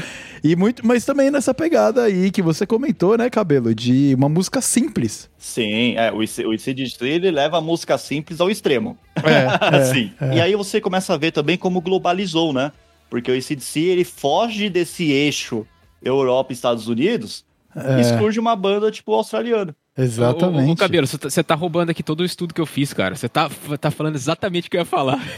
E 0.42 0.56
muito, 0.56 0.84
mas 0.86 1.04
também 1.04 1.30
nessa 1.30 1.54
pegada 1.54 2.02
aí 2.04 2.30
que 2.30 2.42
você 2.42 2.66
comentou, 2.66 3.16
né, 3.16 3.30
Cabelo, 3.30 3.74
de 3.74 4.14
uma 4.14 4.28
música 4.28 4.60
simples. 4.60 5.30
Sim, 5.38 5.96
é, 5.96 6.10
o, 6.10 6.18
o 6.18 6.54
ICDC 6.54 7.04
ele 7.04 7.30
leva 7.30 7.58
a 7.58 7.60
música 7.60 7.96
simples 7.98 8.40
ao 8.40 8.50
extremo. 8.50 8.98
É. 9.16 9.76
É, 9.76 10.26
é. 10.32 10.36
E 10.36 10.40
aí 10.40 10.56
você 10.56 10.80
começa 10.80 11.14
a 11.14 11.16
ver 11.16 11.32
também 11.32 11.56
como 11.56 11.80
globalizou, 11.80 12.52
né? 12.52 12.72
Porque 13.08 13.30
o 13.30 13.36
ICDC 13.36 13.80
ele 13.80 14.04
foge 14.04 14.70
desse 14.70 15.10
eixo 15.10 15.66
Europa 16.02 16.52
e 16.52 16.54
Estados 16.54 16.88
Unidos 16.88 17.44
é. 17.76 18.00
e 18.00 18.04
surge 18.04 18.40
uma 18.40 18.56
banda 18.56 18.90
tipo 18.90 19.12
australiana. 19.12 19.76
Exatamente. 19.96 20.70
Ô, 20.70 20.72
ô, 20.72 20.76
Cabelo, 20.76 21.06
você 21.06 21.18
tá, 21.18 21.42
tá, 21.42 21.54
roubando 21.54 21.90
aqui 21.90 22.02
todo 22.02 22.20
o 22.20 22.24
estudo 22.24 22.54
que 22.54 22.60
eu 22.60 22.66
fiz, 22.66 22.94
cara. 22.94 23.14
Você 23.14 23.28
tá, 23.28 23.50
tá 23.78 23.90
falando 23.90 24.14
exatamente 24.14 24.68
o 24.68 24.70
que 24.70 24.76
eu 24.76 24.80
ia 24.80 24.86
falar. 24.86 25.20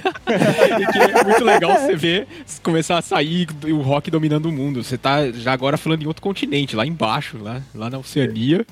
e 0.81 0.93
que 0.93 0.99
é 0.99 1.25
muito 1.25 1.45
legal 1.45 1.77
você 1.77 1.97
ver 1.97 2.29
começar 2.63 2.99
a 2.99 3.03
sair 3.03 3.49
o 3.65 3.81
rock 3.81 4.11
dominando 4.11 4.47
o 4.47 4.53
mundo. 4.53 4.83
Você 4.83 4.97
tá 4.97 5.31
já 5.33 5.53
agora 5.53 5.77
falando 5.77 6.03
em 6.03 6.07
outro 6.07 6.23
continente, 6.23 6.77
lá 6.77 6.87
embaixo, 6.87 7.37
lá, 7.39 7.61
lá 7.75 7.91
na 7.91 7.99
Oceania. 7.99 8.65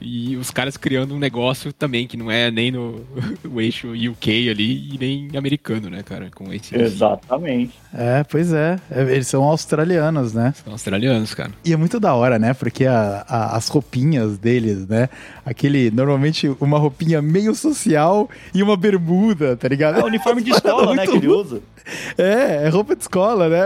E 0.00 0.36
os 0.36 0.50
caras 0.50 0.76
criando 0.76 1.14
um 1.14 1.18
negócio 1.18 1.72
também 1.72 2.06
que 2.06 2.16
não 2.16 2.30
é 2.30 2.50
nem 2.50 2.70
no 2.70 3.00
o 3.50 3.60
eixo 3.60 3.92
UK 3.92 4.50
ali 4.50 4.94
e 4.94 4.98
nem 4.98 5.36
americano, 5.36 5.88
né, 5.88 6.02
cara? 6.02 6.30
Com 6.34 6.52
esse. 6.52 6.76
Exatamente. 6.76 7.72
É, 7.92 8.22
pois 8.24 8.52
é. 8.52 8.78
é. 8.90 9.00
Eles 9.02 9.28
são 9.28 9.42
australianos, 9.44 10.34
né? 10.34 10.52
São 10.62 10.72
australianos, 10.72 11.32
cara. 11.32 11.52
E 11.64 11.72
é 11.72 11.76
muito 11.76 11.98
da 11.98 12.14
hora, 12.14 12.38
né? 12.38 12.52
Porque 12.52 12.84
a, 12.84 13.24
a, 13.26 13.56
as 13.56 13.68
roupinhas 13.68 14.36
deles, 14.36 14.86
né? 14.86 15.08
Aquele, 15.44 15.90
normalmente, 15.90 16.54
uma 16.60 16.78
roupinha 16.78 17.22
meio 17.22 17.54
social 17.54 18.28
e 18.52 18.62
uma 18.62 18.76
bermuda, 18.76 19.56
tá 19.56 19.68
ligado? 19.68 20.00
É 20.00 20.02
o 20.02 20.06
uniforme 20.06 20.42
de 20.42 20.50
escola, 20.52 20.94
né? 20.94 21.06
Que 21.06 21.16
ele 21.16 21.28
usa. 21.28 21.62
É, 22.16 22.64
é 22.64 22.68
roupa 22.68 22.96
de 22.96 23.02
escola, 23.02 23.48
né? 23.48 23.60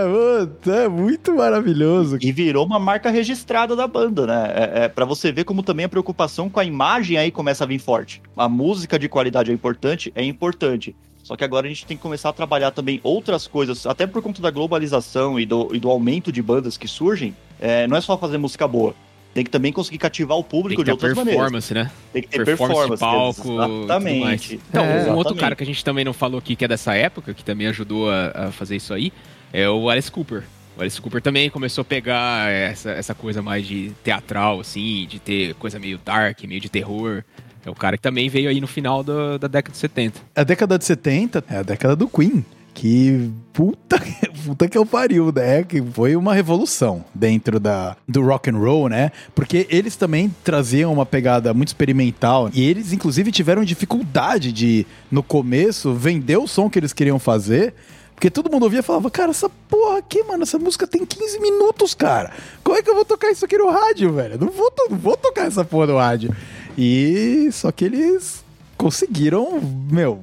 é 0.67 0.89
muito 0.89 1.35
maravilhoso. 1.35 2.19
E 2.21 2.33
virou 2.33 2.67
uma 2.67 2.79
marca 2.79 3.11
registrada 3.11 3.77
da 3.77 3.87
banda, 3.87 4.27
né? 4.27 4.53
É, 4.55 4.85
é 4.85 4.89
para 4.89 5.05
você 5.05 5.31
ver 5.31 5.45
como 5.45 5.63
também 5.63 5.87
a 5.87 5.89
preocupação 5.89 6.18
com 6.53 6.61
a 6.61 6.65
imagem 6.65 7.17
aí 7.17 7.31
começa 7.31 7.65
a 7.65 7.67
vir 7.67 7.79
forte. 7.79 8.21
A 8.37 8.49
música 8.49 8.99
de 8.99 9.09
qualidade 9.09 9.51
é 9.51 9.55
importante, 9.55 10.13
é 10.15 10.25
importante. 10.25 10.95
Só 11.23 11.37
que 11.37 11.45
agora 11.45 11.67
a 11.67 11.69
gente 11.69 11.85
tem 11.85 11.97
que 11.97 12.03
começar 12.03 12.31
a 12.31 12.33
trabalhar 12.33 12.71
também 12.71 13.01
outras 13.03 13.47
coisas, 13.47 13.87
até 13.87 14.07
por 14.07 14.23
conta 14.23 14.41
da 14.41 14.51
globalização 14.51 15.39
e 15.39 15.45
do, 15.45 15.75
e 15.75 15.79
do 15.79 15.91
aumento 15.91 16.33
de 16.33 16.41
bandas 16.41 16.77
que 16.77 16.89
surgem. 16.89 17.37
É, 17.61 17.87
não 17.87 17.97
é 17.97 18.01
só 18.01 18.17
fazer 18.17 18.39
música 18.39 18.67
boa 18.67 18.95
tem 19.35 19.45
que 19.45 19.51
também 19.51 19.73
conseguir 19.73 19.99
cativar 19.99 20.37
o 20.37 20.43
público 20.43 20.83
de 20.83 20.91
outras 20.91 21.15
performance, 21.15 21.73
maneiras. 21.73 21.93
né? 21.93 21.99
Tem 22.13 22.23
que 22.23 22.29
ter 22.29 22.45
performance, 22.45 22.89
performance 22.89 23.43
palco, 23.43 23.85
exatamente. 23.85 24.61
Então, 24.69 24.85
é, 24.85 25.13
um 25.13 25.17
outro 25.17 25.37
cara 25.37 25.55
que 25.55 25.63
a 25.63 25.67
gente 25.67 25.85
também 25.85 26.05
não 26.05 26.13
falou 26.13 26.39
aqui, 26.39 26.57
que 26.57 26.65
é 26.65 26.69
dessa 26.69 26.95
época, 26.95 27.33
que 27.33 27.45
também 27.45 27.69
ajudou 27.69 28.11
a, 28.11 28.33
a 28.35 28.51
fazer 28.51 28.75
isso 28.75 28.93
aí, 28.93 29.13
é 29.53 29.69
o 29.69 29.89
Alice 29.89 30.11
Cooper. 30.11 30.43
O 30.79 30.81
Alice 30.81 31.01
Cooper 31.01 31.21
também 31.21 31.51
começou 31.51 31.83
a 31.83 31.85
pegar 31.85 32.49
essa, 32.53 32.91
essa 32.93 33.13
coisa 33.13 33.43
mais 33.43 33.67
de 33.67 33.91
teatral, 34.05 34.61
assim, 34.61 35.09
de 35.11 35.19
ter 35.19 35.55
coisa 35.55 35.77
meio 35.77 35.99
dark, 35.99 36.45
meio 36.45 36.61
de 36.61 36.69
terror. 36.69 37.25
É 37.67 37.69
o 37.69 37.75
cara 37.75 37.97
que 37.97 38.03
também 38.03 38.29
veio 38.29 38.49
aí 38.49 38.61
no 38.61 38.69
final 38.69 39.03
do, 39.03 39.41
da 39.41 39.49
década 39.49 39.73
de 39.73 39.79
70. 39.79 40.21
A 40.37 40.45
década 40.45 40.79
de 40.79 40.85
70 40.85 41.45
é 41.51 41.57
a 41.57 41.63
década 41.63 41.97
do 41.97 42.07
Queen 42.09 42.45
que 42.79 43.29
puta, 43.53 44.01
puta 44.47 44.69
que 44.69 44.79
eu 44.79 44.87
pariu, 44.87 45.33
né? 45.33 45.65
Que 45.65 45.83
foi 45.83 46.15
uma 46.15 46.33
revolução 46.33 47.05
dentro 47.13 47.59
da, 47.59 47.97
do 48.07 48.23
rock 48.23 48.49
and 48.49 48.57
roll, 48.57 48.89
né? 48.89 49.11
Porque 49.35 49.67
eles 49.69 49.97
também 49.97 50.33
traziam 50.45 50.93
uma 50.93 51.05
pegada 51.05 51.53
muito 51.53 51.69
experimental 51.69 52.49
e 52.55 52.63
eles 52.63 52.93
inclusive 52.93 53.33
tiveram 53.33 53.65
dificuldade 53.65 54.53
de 54.53 54.87
no 55.11 55.25
começo 55.25 55.93
vender 55.93 56.37
o 56.37 56.47
som 56.47 56.71
que 56.71 56.79
eles 56.79 56.93
queriam 56.93 57.19
fazer. 57.19 57.75
Porque 58.19 58.31
todo 58.31 58.51
mundo 58.51 58.65
ouvia 58.65 58.81
e 58.81 58.83
falava, 58.83 59.09
cara, 59.13 59.31
essa 59.31 59.49
porra 59.69 59.99
aqui, 59.99 60.25
mano, 60.25 60.43
essa 60.43 60.59
música 60.59 60.89
tem 60.89 61.07
15 61.07 61.39
minutos, 61.39 61.95
cara. 61.95 62.33
Como 62.65 62.77
é 62.77 62.83
que 62.83 62.91
eu 62.91 62.95
vou 62.97 63.05
tocar 63.05 63.31
isso 63.31 63.45
aqui 63.45 63.57
no 63.57 63.71
rádio, 63.71 64.13
velho? 64.13 64.37
Não 64.41 64.49
vou, 64.49 64.73
não 64.77 64.97
vou 64.99 65.17
tocar 65.17 65.47
essa 65.47 65.65
porra 65.65 65.87
no 65.87 65.99
rádio. 65.99 66.35
E 66.77 67.49
só 67.53 67.71
que 67.71 67.85
eles 67.85 68.45
conseguiram, 68.79 69.61
meu, 69.91 70.23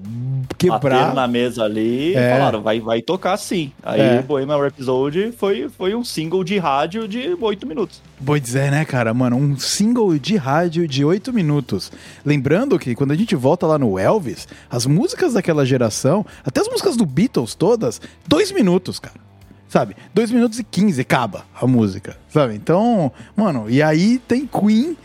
quebrar. 0.57 0.79
Bateram 0.79 1.13
na 1.13 1.27
mesa 1.27 1.65
ali 1.65 2.13
e 2.13 2.15
é. 2.15 2.31
falaram, 2.31 2.61
vai, 2.61 2.79
vai 2.79 3.01
tocar 3.01 3.37
sim. 3.37 3.71
Aí 3.83 3.99
é. 3.99 4.21
Bohemian 4.21 4.57
Rhapsody 4.57 5.33
foi, 5.33 5.69
foi 5.69 5.93
um 5.93 6.03
single 6.03 6.43
de 6.43 6.57
rádio 6.57 7.07
de 7.07 7.37
8 7.39 7.67
minutos. 7.67 8.01
Pois 8.25 8.55
é, 8.55 8.71
né, 8.71 8.85
cara? 8.85 9.13
Mano, 9.13 9.35
um 9.35 9.57
single 9.57 10.17
de 10.17 10.37
rádio 10.37 10.87
de 10.87 11.03
8 11.03 11.33
minutos. 11.33 11.91
Lembrando 12.25 12.79
que 12.79 12.95
quando 12.95 13.11
a 13.11 13.15
gente 13.15 13.35
volta 13.35 13.67
lá 13.67 13.77
no 13.77 13.99
Elvis, 13.99 14.47
as 14.69 14.85
músicas 14.85 15.33
daquela 15.33 15.65
geração, 15.65 16.25
até 16.43 16.61
as 16.61 16.69
músicas 16.69 16.95
do 16.95 17.05
Beatles 17.05 17.53
todas, 17.53 18.01
2 18.27 18.51
minutos, 18.53 18.99
cara 18.99 19.25
sabe? 19.67 19.93
2 20.13 20.31
minutos 20.31 20.57
e 20.57 20.63
15 20.63 21.01
acaba 21.01 21.43
a 21.53 21.67
música, 21.67 22.15
sabe? 22.29 22.55
Então, 22.55 23.11
mano, 23.35 23.69
e 23.69 23.83
aí 23.83 24.19
tem 24.19 24.47
Queen 24.47 24.95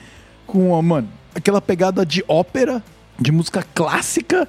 com, 0.46 0.80
mano, 0.80 1.08
aquela 1.34 1.60
pegada 1.60 2.06
de 2.06 2.24
ópera 2.28 2.80
de 3.20 3.30
música 3.30 3.64
clássica 3.74 4.48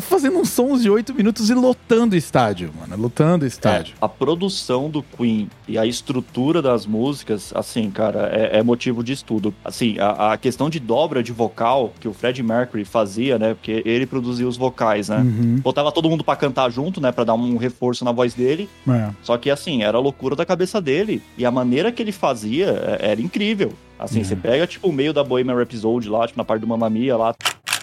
fazendo 0.00 0.38
uns 0.38 0.50
sons 0.50 0.82
de 0.82 0.90
oito 0.90 1.14
minutos 1.14 1.50
e 1.50 1.54
lotando 1.54 2.14
o 2.14 2.18
estádio, 2.18 2.72
mano. 2.78 3.00
Lotando 3.00 3.46
estádio. 3.46 3.94
É, 4.00 4.04
a 4.04 4.08
produção 4.08 4.88
do 4.88 5.02
Queen 5.02 5.48
e 5.68 5.78
a 5.78 5.86
estrutura 5.86 6.62
das 6.62 6.86
músicas, 6.86 7.52
assim, 7.54 7.90
cara, 7.90 8.30
é, 8.32 8.58
é 8.58 8.62
motivo 8.62 9.04
de 9.04 9.12
estudo. 9.12 9.54
Assim, 9.64 9.98
a, 9.98 10.32
a, 10.32 10.36
questão 10.38 10.70
de 10.70 10.80
dobra 10.80 11.22
de 11.22 11.32
vocal 11.32 11.92
que 12.00 12.08
o 12.08 12.12
Fred 12.12 12.42
Mercury 12.42 12.84
fazia, 12.84 13.38
né? 13.38 13.54
Porque 13.54 13.82
ele 13.84 14.06
produzia 14.06 14.48
os 14.48 14.56
vocais, 14.56 15.08
né? 15.08 15.18
Uhum. 15.18 15.56
Botava 15.60 15.92
todo 15.92 16.08
mundo 16.08 16.24
para 16.24 16.36
cantar 16.36 16.70
junto, 16.70 17.00
né? 17.00 17.12
Pra 17.12 17.24
dar 17.24 17.34
um 17.34 17.56
reforço 17.56 18.04
na 18.04 18.12
voz 18.12 18.34
dele. 18.34 18.68
É. 18.88 19.10
Só 19.22 19.36
que, 19.36 19.50
assim, 19.50 19.82
era 19.82 19.98
a 19.98 20.00
loucura 20.00 20.34
da 20.34 20.46
cabeça 20.46 20.80
dele. 20.80 21.22
E 21.36 21.44
a 21.44 21.50
maneira 21.50 21.92
que 21.92 22.02
ele 22.02 22.12
fazia 22.12 22.98
é, 23.00 23.10
era 23.12 23.20
incrível. 23.20 23.72
Assim, 23.98 24.20
é. 24.20 24.24
você 24.24 24.34
pega, 24.34 24.66
tipo, 24.66 24.88
o 24.88 24.92
meio 24.92 25.12
da 25.12 25.22
Bohemian 25.22 25.56
Rhapsody 25.56 26.08
lá, 26.08 26.26
tipo, 26.26 26.38
na 26.38 26.44
parte 26.44 26.62
do 26.62 26.66
Mamma 26.66 26.88
Mia 26.88 27.16
lá. 27.16 27.34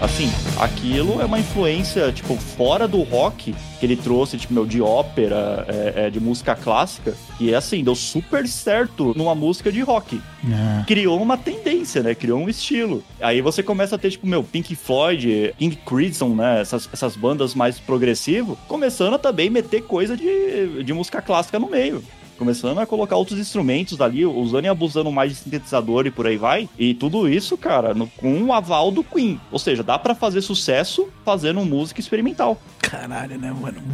Assim, 0.00 0.30
aquilo 0.60 1.20
é 1.20 1.24
uma 1.24 1.40
influência, 1.40 2.12
tipo, 2.12 2.36
fora 2.36 2.86
do 2.86 3.02
rock 3.02 3.52
que 3.80 3.86
ele 3.86 3.96
trouxe, 3.96 4.38
tipo, 4.38 4.54
meu, 4.54 4.64
de 4.64 4.80
ópera, 4.80 5.64
é, 5.68 6.06
é, 6.06 6.10
de 6.10 6.20
música 6.20 6.54
clássica, 6.54 7.14
e 7.40 7.52
é 7.52 7.56
assim, 7.56 7.82
deu 7.82 7.94
super 7.96 8.46
certo 8.46 9.12
numa 9.16 9.34
música 9.34 9.72
de 9.72 9.80
rock. 9.80 10.20
É. 10.44 10.84
Criou 10.84 11.20
uma 11.20 11.36
tendência, 11.36 12.02
né? 12.02 12.14
Criou 12.14 12.38
um 12.38 12.48
estilo. 12.48 13.02
Aí 13.20 13.40
você 13.40 13.60
começa 13.60 13.96
a 13.96 13.98
ter, 13.98 14.12
tipo, 14.12 14.26
meu, 14.26 14.44
Pink 14.44 14.76
Floyd, 14.76 15.54
King 15.58 15.76
Crimson, 15.84 16.28
né? 16.28 16.60
Essas, 16.60 16.88
essas 16.92 17.16
bandas 17.16 17.54
mais 17.54 17.80
progressivo, 17.80 18.56
começando 18.68 19.14
a 19.14 19.18
também 19.18 19.50
meter 19.50 19.82
coisa 19.82 20.16
de, 20.16 20.84
de 20.84 20.92
música 20.92 21.20
clássica 21.20 21.58
no 21.58 21.68
meio 21.68 22.02
começando 22.38 22.78
a 22.78 22.86
colocar 22.86 23.16
outros 23.16 23.38
instrumentos 23.38 24.00
ali, 24.00 24.24
usando 24.24 24.64
e 24.64 24.68
abusando 24.68 25.10
mais 25.10 25.32
de 25.32 25.38
sintetizador 25.38 26.06
e 26.06 26.10
por 26.10 26.26
aí 26.26 26.36
vai. 26.36 26.68
E 26.78 26.94
tudo 26.94 27.28
isso, 27.28 27.58
cara, 27.58 27.92
no, 27.92 28.06
com 28.06 28.44
o 28.44 28.52
aval 28.52 28.90
do 28.90 29.02
Queen. 29.02 29.40
Ou 29.50 29.58
seja, 29.58 29.82
dá 29.82 29.98
para 29.98 30.14
fazer 30.14 30.40
sucesso 30.40 31.08
fazendo 31.24 31.64
música 31.64 32.00
experimental. 32.00 32.60
Caralho, 32.80 33.38
né, 33.38 33.52
mano? 33.52 33.82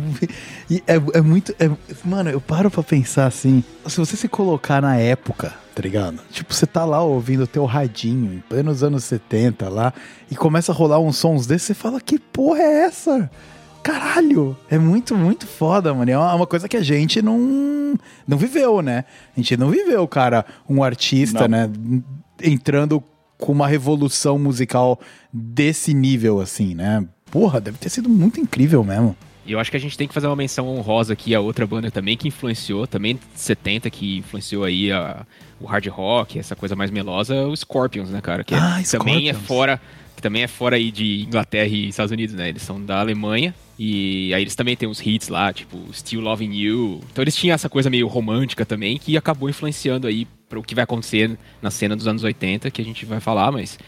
E 0.71 0.83
é, 0.87 0.95
é 1.19 1.21
muito. 1.21 1.55
É, 1.59 1.71
mano, 2.03 2.31
eu 2.31 2.41
paro 2.41 2.71
pra 2.71 2.83
pensar 2.83 3.27
assim. 3.27 3.63
Se 3.87 3.99
você 3.99 4.17
se 4.17 4.29
colocar 4.29 4.81
na 4.81 4.97
época, 4.97 5.53
tá 5.75 5.83
ligado? 5.83 6.21
Tipo, 6.31 6.55
você 6.55 6.67
tá 6.67 6.87
lá 6.87 7.03
ouvindo 7.03 7.43
o 7.43 7.47
teu 7.47 7.67
radinho, 7.67 8.33
em 8.33 8.41
plenos 8.41 8.83
anos 8.83 9.05
70 9.05 9.69
lá, 9.69 9.93
e 10.31 10.35
começa 10.35 10.73
a 10.73 10.75
rolar 10.75 11.01
uns 11.01 11.17
sons 11.19 11.47
desses, 11.47 11.67
você 11.67 11.75
fala, 11.75 12.01
que 12.01 12.19
porra 12.19 12.61
é 12.61 12.85
essa? 12.85 13.31
Caralho, 13.85 14.57
é 14.71 14.79
muito, 14.79 15.15
muito 15.15 15.47
foda, 15.47 15.93
mano. 15.93 16.11
É 16.11 16.17
uma 16.17 16.47
coisa 16.47 16.67
que 16.67 16.77
a 16.77 16.83
gente 16.83 17.21
não, 17.21 17.95
não 18.27 18.39
viveu, 18.39 18.81
né? 18.81 19.05
A 19.37 19.41
gente 19.41 19.57
não 19.59 19.69
viveu, 19.69 20.09
cara, 20.09 20.47
um 20.69 20.83
artista, 20.83 21.47
não. 21.47 21.69
né, 21.69 21.71
entrando 22.43 23.05
com 23.37 23.53
uma 23.53 23.69
revolução 23.69 24.39
musical 24.39 24.99
desse 25.31 25.93
nível, 25.93 26.41
assim, 26.41 26.75
né? 26.75 27.07
Porra, 27.31 27.61
deve 27.61 27.77
ter 27.77 27.91
sido 27.91 28.09
muito 28.09 28.41
incrível 28.41 28.83
mesmo. 28.83 29.15
E 29.45 29.53
eu 29.53 29.61
acho 29.61 29.71
que 29.71 29.77
a 29.77 29.81
gente 29.81 29.99
tem 29.99 30.09
que 30.09 30.15
fazer 30.15 30.29
uma 30.29 30.37
menção 30.37 30.67
honrosa 30.67 31.13
aqui 31.13 31.35
a 31.35 31.41
outra 31.41 31.67
banda 31.67 31.91
também 31.91 32.17
que 32.17 32.27
influenciou, 32.27 32.87
também 32.87 33.21
70, 33.35 33.91
que 33.91 34.19
influenciou 34.19 34.65
aí 34.65 34.91
a, 34.91 35.27
o 35.61 35.67
hard 35.67 35.87
rock, 35.89 36.39
essa 36.39 36.57
coisa 36.57 36.75
mais 36.75 36.91
melosa, 36.91 37.47
o 37.47 37.55
Scorpions, 37.55 38.09
né, 38.09 38.23
cara? 38.23 38.43
Que 38.43 38.55
ah, 38.55 38.81
também 38.91 39.29
é 39.29 39.35
fora 39.35 39.79
que 40.17 40.23
também 40.23 40.43
é 40.43 40.49
fora 40.49 40.77
aí 40.77 40.91
de 40.91 41.23
Inglaterra 41.25 41.69
e 41.69 41.89
Estados 41.89 42.13
Unidos, 42.13 42.35
né? 42.35 42.49
Eles 42.49 42.63
são 42.63 42.83
da 42.83 43.01
Alemanha 43.01 43.55
e 43.79 44.33
aí 44.33 44.43
eles 44.43 44.55
também 44.55 44.77
têm 44.77 44.89
uns 44.89 45.05
hits 45.05 45.29
lá, 45.29 45.53
tipo 45.53 45.79
Still 45.93 46.21
Loving 46.21 46.53
You. 46.53 47.01
Então 47.11 47.23
eles 47.23 47.37
tinham 47.37 47.55
essa 47.55 47.69
coisa 47.69 47.91
meio 47.91 48.07
romântica 48.07 48.65
também 48.65 48.99
que 48.99 49.17
acabou 49.17 49.49
influenciando 49.49 50.07
aí 50.07 50.27
para 50.49 50.59
o 50.59 50.63
que 50.63 50.75
vai 50.75 50.85
acontecer 50.85 51.37
na 51.61 51.71
cena 51.71 51.97
dos 51.97 52.07
anos 52.07 52.23
80, 52.23 52.71
que 52.71 52.81
a 52.81 52.85
gente 52.85 53.05
vai 53.05 53.21
falar, 53.21 53.51
mas 53.51 53.79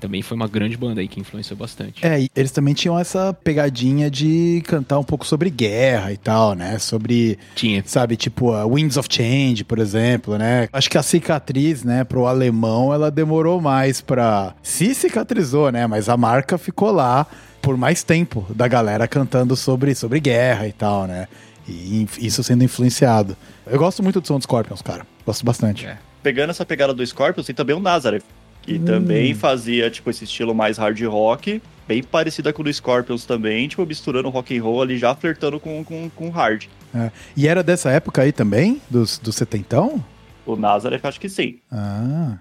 também 0.00 0.22
foi 0.22 0.36
uma 0.36 0.48
grande 0.48 0.76
banda 0.76 1.00
aí 1.00 1.06
que 1.06 1.20
influenciou 1.20 1.56
bastante. 1.56 2.04
É, 2.04 2.22
e 2.22 2.30
eles 2.34 2.50
também 2.50 2.74
tinham 2.74 2.98
essa 2.98 3.32
pegadinha 3.32 4.10
de 4.10 4.62
cantar 4.66 4.98
um 4.98 5.04
pouco 5.04 5.26
sobre 5.26 5.50
guerra 5.50 6.12
e 6.12 6.16
tal, 6.16 6.54
né? 6.54 6.78
Sobre. 6.78 7.38
Tinha. 7.54 7.82
Sabe, 7.86 8.16
tipo, 8.16 8.52
a 8.52 8.66
Winds 8.66 8.96
of 8.96 9.08
Change, 9.10 9.62
por 9.64 9.78
exemplo, 9.78 10.36
né? 10.38 10.68
Acho 10.72 10.90
que 10.90 10.98
a 10.98 11.02
cicatriz, 11.02 11.84
né, 11.84 12.02
pro 12.02 12.26
alemão, 12.26 12.92
ela 12.92 13.10
demorou 13.10 13.60
mais 13.60 14.00
pra. 14.00 14.54
Se 14.62 14.94
cicatrizou, 14.94 15.70
né? 15.70 15.86
Mas 15.86 16.08
a 16.08 16.16
marca 16.16 16.58
ficou 16.58 16.90
lá 16.90 17.26
por 17.60 17.76
mais 17.76 18.02
tempo 18.02 18.46
da 18.54 18.66
galera 18.66 19.06
cantando 19.06 19.54
sobre, 19.54 19.94
sobre 19.94 20.18
guerra 20.18 20.66
e 20.66 20.72
tal, 20.72 21.06
né? 21.06 21.28
E 21.68 22.08
isso 22.18 22.42
sendo 22.42 22.64
influenciado. 22.64 23.36
Eu 23.66 23.78
gosto 23.78 24.02
muito 24.02 24.20
do 24.20 24.26
som 24.26 24.36
dos 24.36 24.44
Scorpions, 24.44 24.82
cara. 24.82 25.06
Gosto 25.24 25.44
bastante. 25.44 25.86
É. 25.86 25.98
Pegando 26.22 26.50
essa 26.50 26.66
pegada 26.66 26.92
do 26.92 27.06
Scorpions, 27.06 27.46
tem 27.46 27.54
também 27.54 27.74
o 27.74 27.80
Nazareth, 27.80 28.22
que 28.62 28.74
hum. 28.74 28.84
também 28.84 29.34
fazia, 29.34 29.90
tipo, 29.90 30.10
esse 30.10 30.24
estilo 30.24 30.54
mais 30.54 30.78
hard 30.78 31.00
rock, 31.02 31.62
bem 31.86 32.02
parecida 32.02 32.52
com 32.52 32.62
o 32.62 32.64
do 32.64 32.72
Scorpions 32.72 33.24
também, 33.24 33.66
tipo, 33.68 33.84
misturando 33.84 34.28
rock 34.28 34.56
and 34.56 34.62
roll 34.62 34.82
ali, 34.82 34.98
já 34.98 35.14
flertando 35.14 35.58
com, 35.58 35.84
com, 35.84 36.10
com 36.10 36.30
hard. 36.30 36.66
É. 36.94 37.10
E 37.36 37.46
era 37.46 37.62
dessa 37.62 37.90
época 37.90 38.22
aí 38.22 38.32
também? 38.32 38.80
Dos, 38.88 39.18
do 39.18 39.32
setentão? 39.32 40.04
O 40.44 40.56
Nazareth, 40.56 41.00
acho 41.04 41.20
que 41.20 41.28
sim. 41.28 41.58
Ah. 41.70 42.36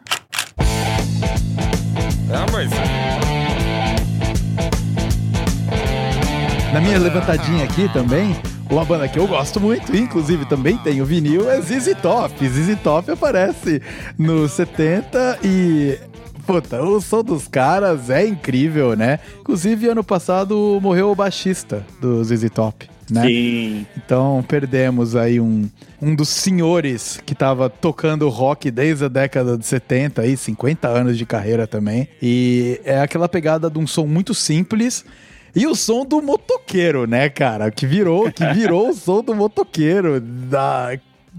Ah, 2.32 2.46
mas... 2.52 2.70
Na 6.74 6.80
minha 6.80 7.00
levantadinha 7.00 7.64
aqui 7.64 7.92
também, 7.92 8.36
uma 8.70 8.86
banda 8.86 9.08
que 9.08 9.18
eu 9.18 9.28
gosto 9.28 9.60
muito, 9.60 9.96
inclusive 9.96 10.46
também 10.46 10.78
tem 10.78 11.02
o 11.02 11.06
vinil, 11.06 11.50
é 11.50 11.60
ZZ 11.60 11.96
Top. 12.02 12.48
ZZ 12.48 12.78
Top 12.84 13.10
aparece 13.12 13.82
no 14.18 14.48
70 14.48 15.40
e 15.44 15.98
Puta, 16.46 16.82
o 16.82 17.00
som 17.00 17.24
dos 17.24 17.48
caras 17.48 18.10
é 18.10 18.26
incrível, 18.26 18.96
né? 18.96 19.20
Inclusive, 19.40 19.88
ano 19.88 20.04
passado 20.04 20.80
morreu 20.82 21.12
o 21.12 21.16
baixista 21.16 21.86
do 22.02 22.24
ZZ 22.24 22.50
Top. 22.50 22.90
Né? 23.08 23.28
Sim. 23.28 23.86
Então 23.96 24.44
perdemos 24.48 25.16
aí 25.16 25.40
um, 25.40 25.70
um 26.02 26.16
dos 26.16 26.30
senhores 26.30 27.22
que 27.24 27.36
tava 27.36 27.70
tocando 27.70 28.28
rock 28.30 28.72
desde 28.72 29.06
a 29.06 29.08
década 29.08 29.60
de 29.60 29.66
70, 29.66 30.24
aí, 30.24 30.36
50 30.36 30.88
anos 30.88 31.20
de 31.20 31.26
carreira 31.26 31.68
também. 31.68 32.08
E 32.20 32.82
é 32.84 33.00
aquela 33.00 33.30
pegada 33.30 33.70
de 33.70 33.78
um 33.78 33.86
som 33.86 34.08
muito 34.08 34.34
simples. 34.34 35.06
E 35.56 35.66
o 35.68 35.76
som 35.76 36.06
do 36.06 36.22
motoqueiro, 36.22 37.08
né, 37.08 37.30
cara? 37.30 37.72
Que 37.72 37.86
virou, 37.86 38.32
que 38.32 38.46
virou 38.54 38.90
o 38.90 38.94
som 38.94 39.24
do 39.24 39.36
motoqueiro 39.36 40.20
da 40.20 40.92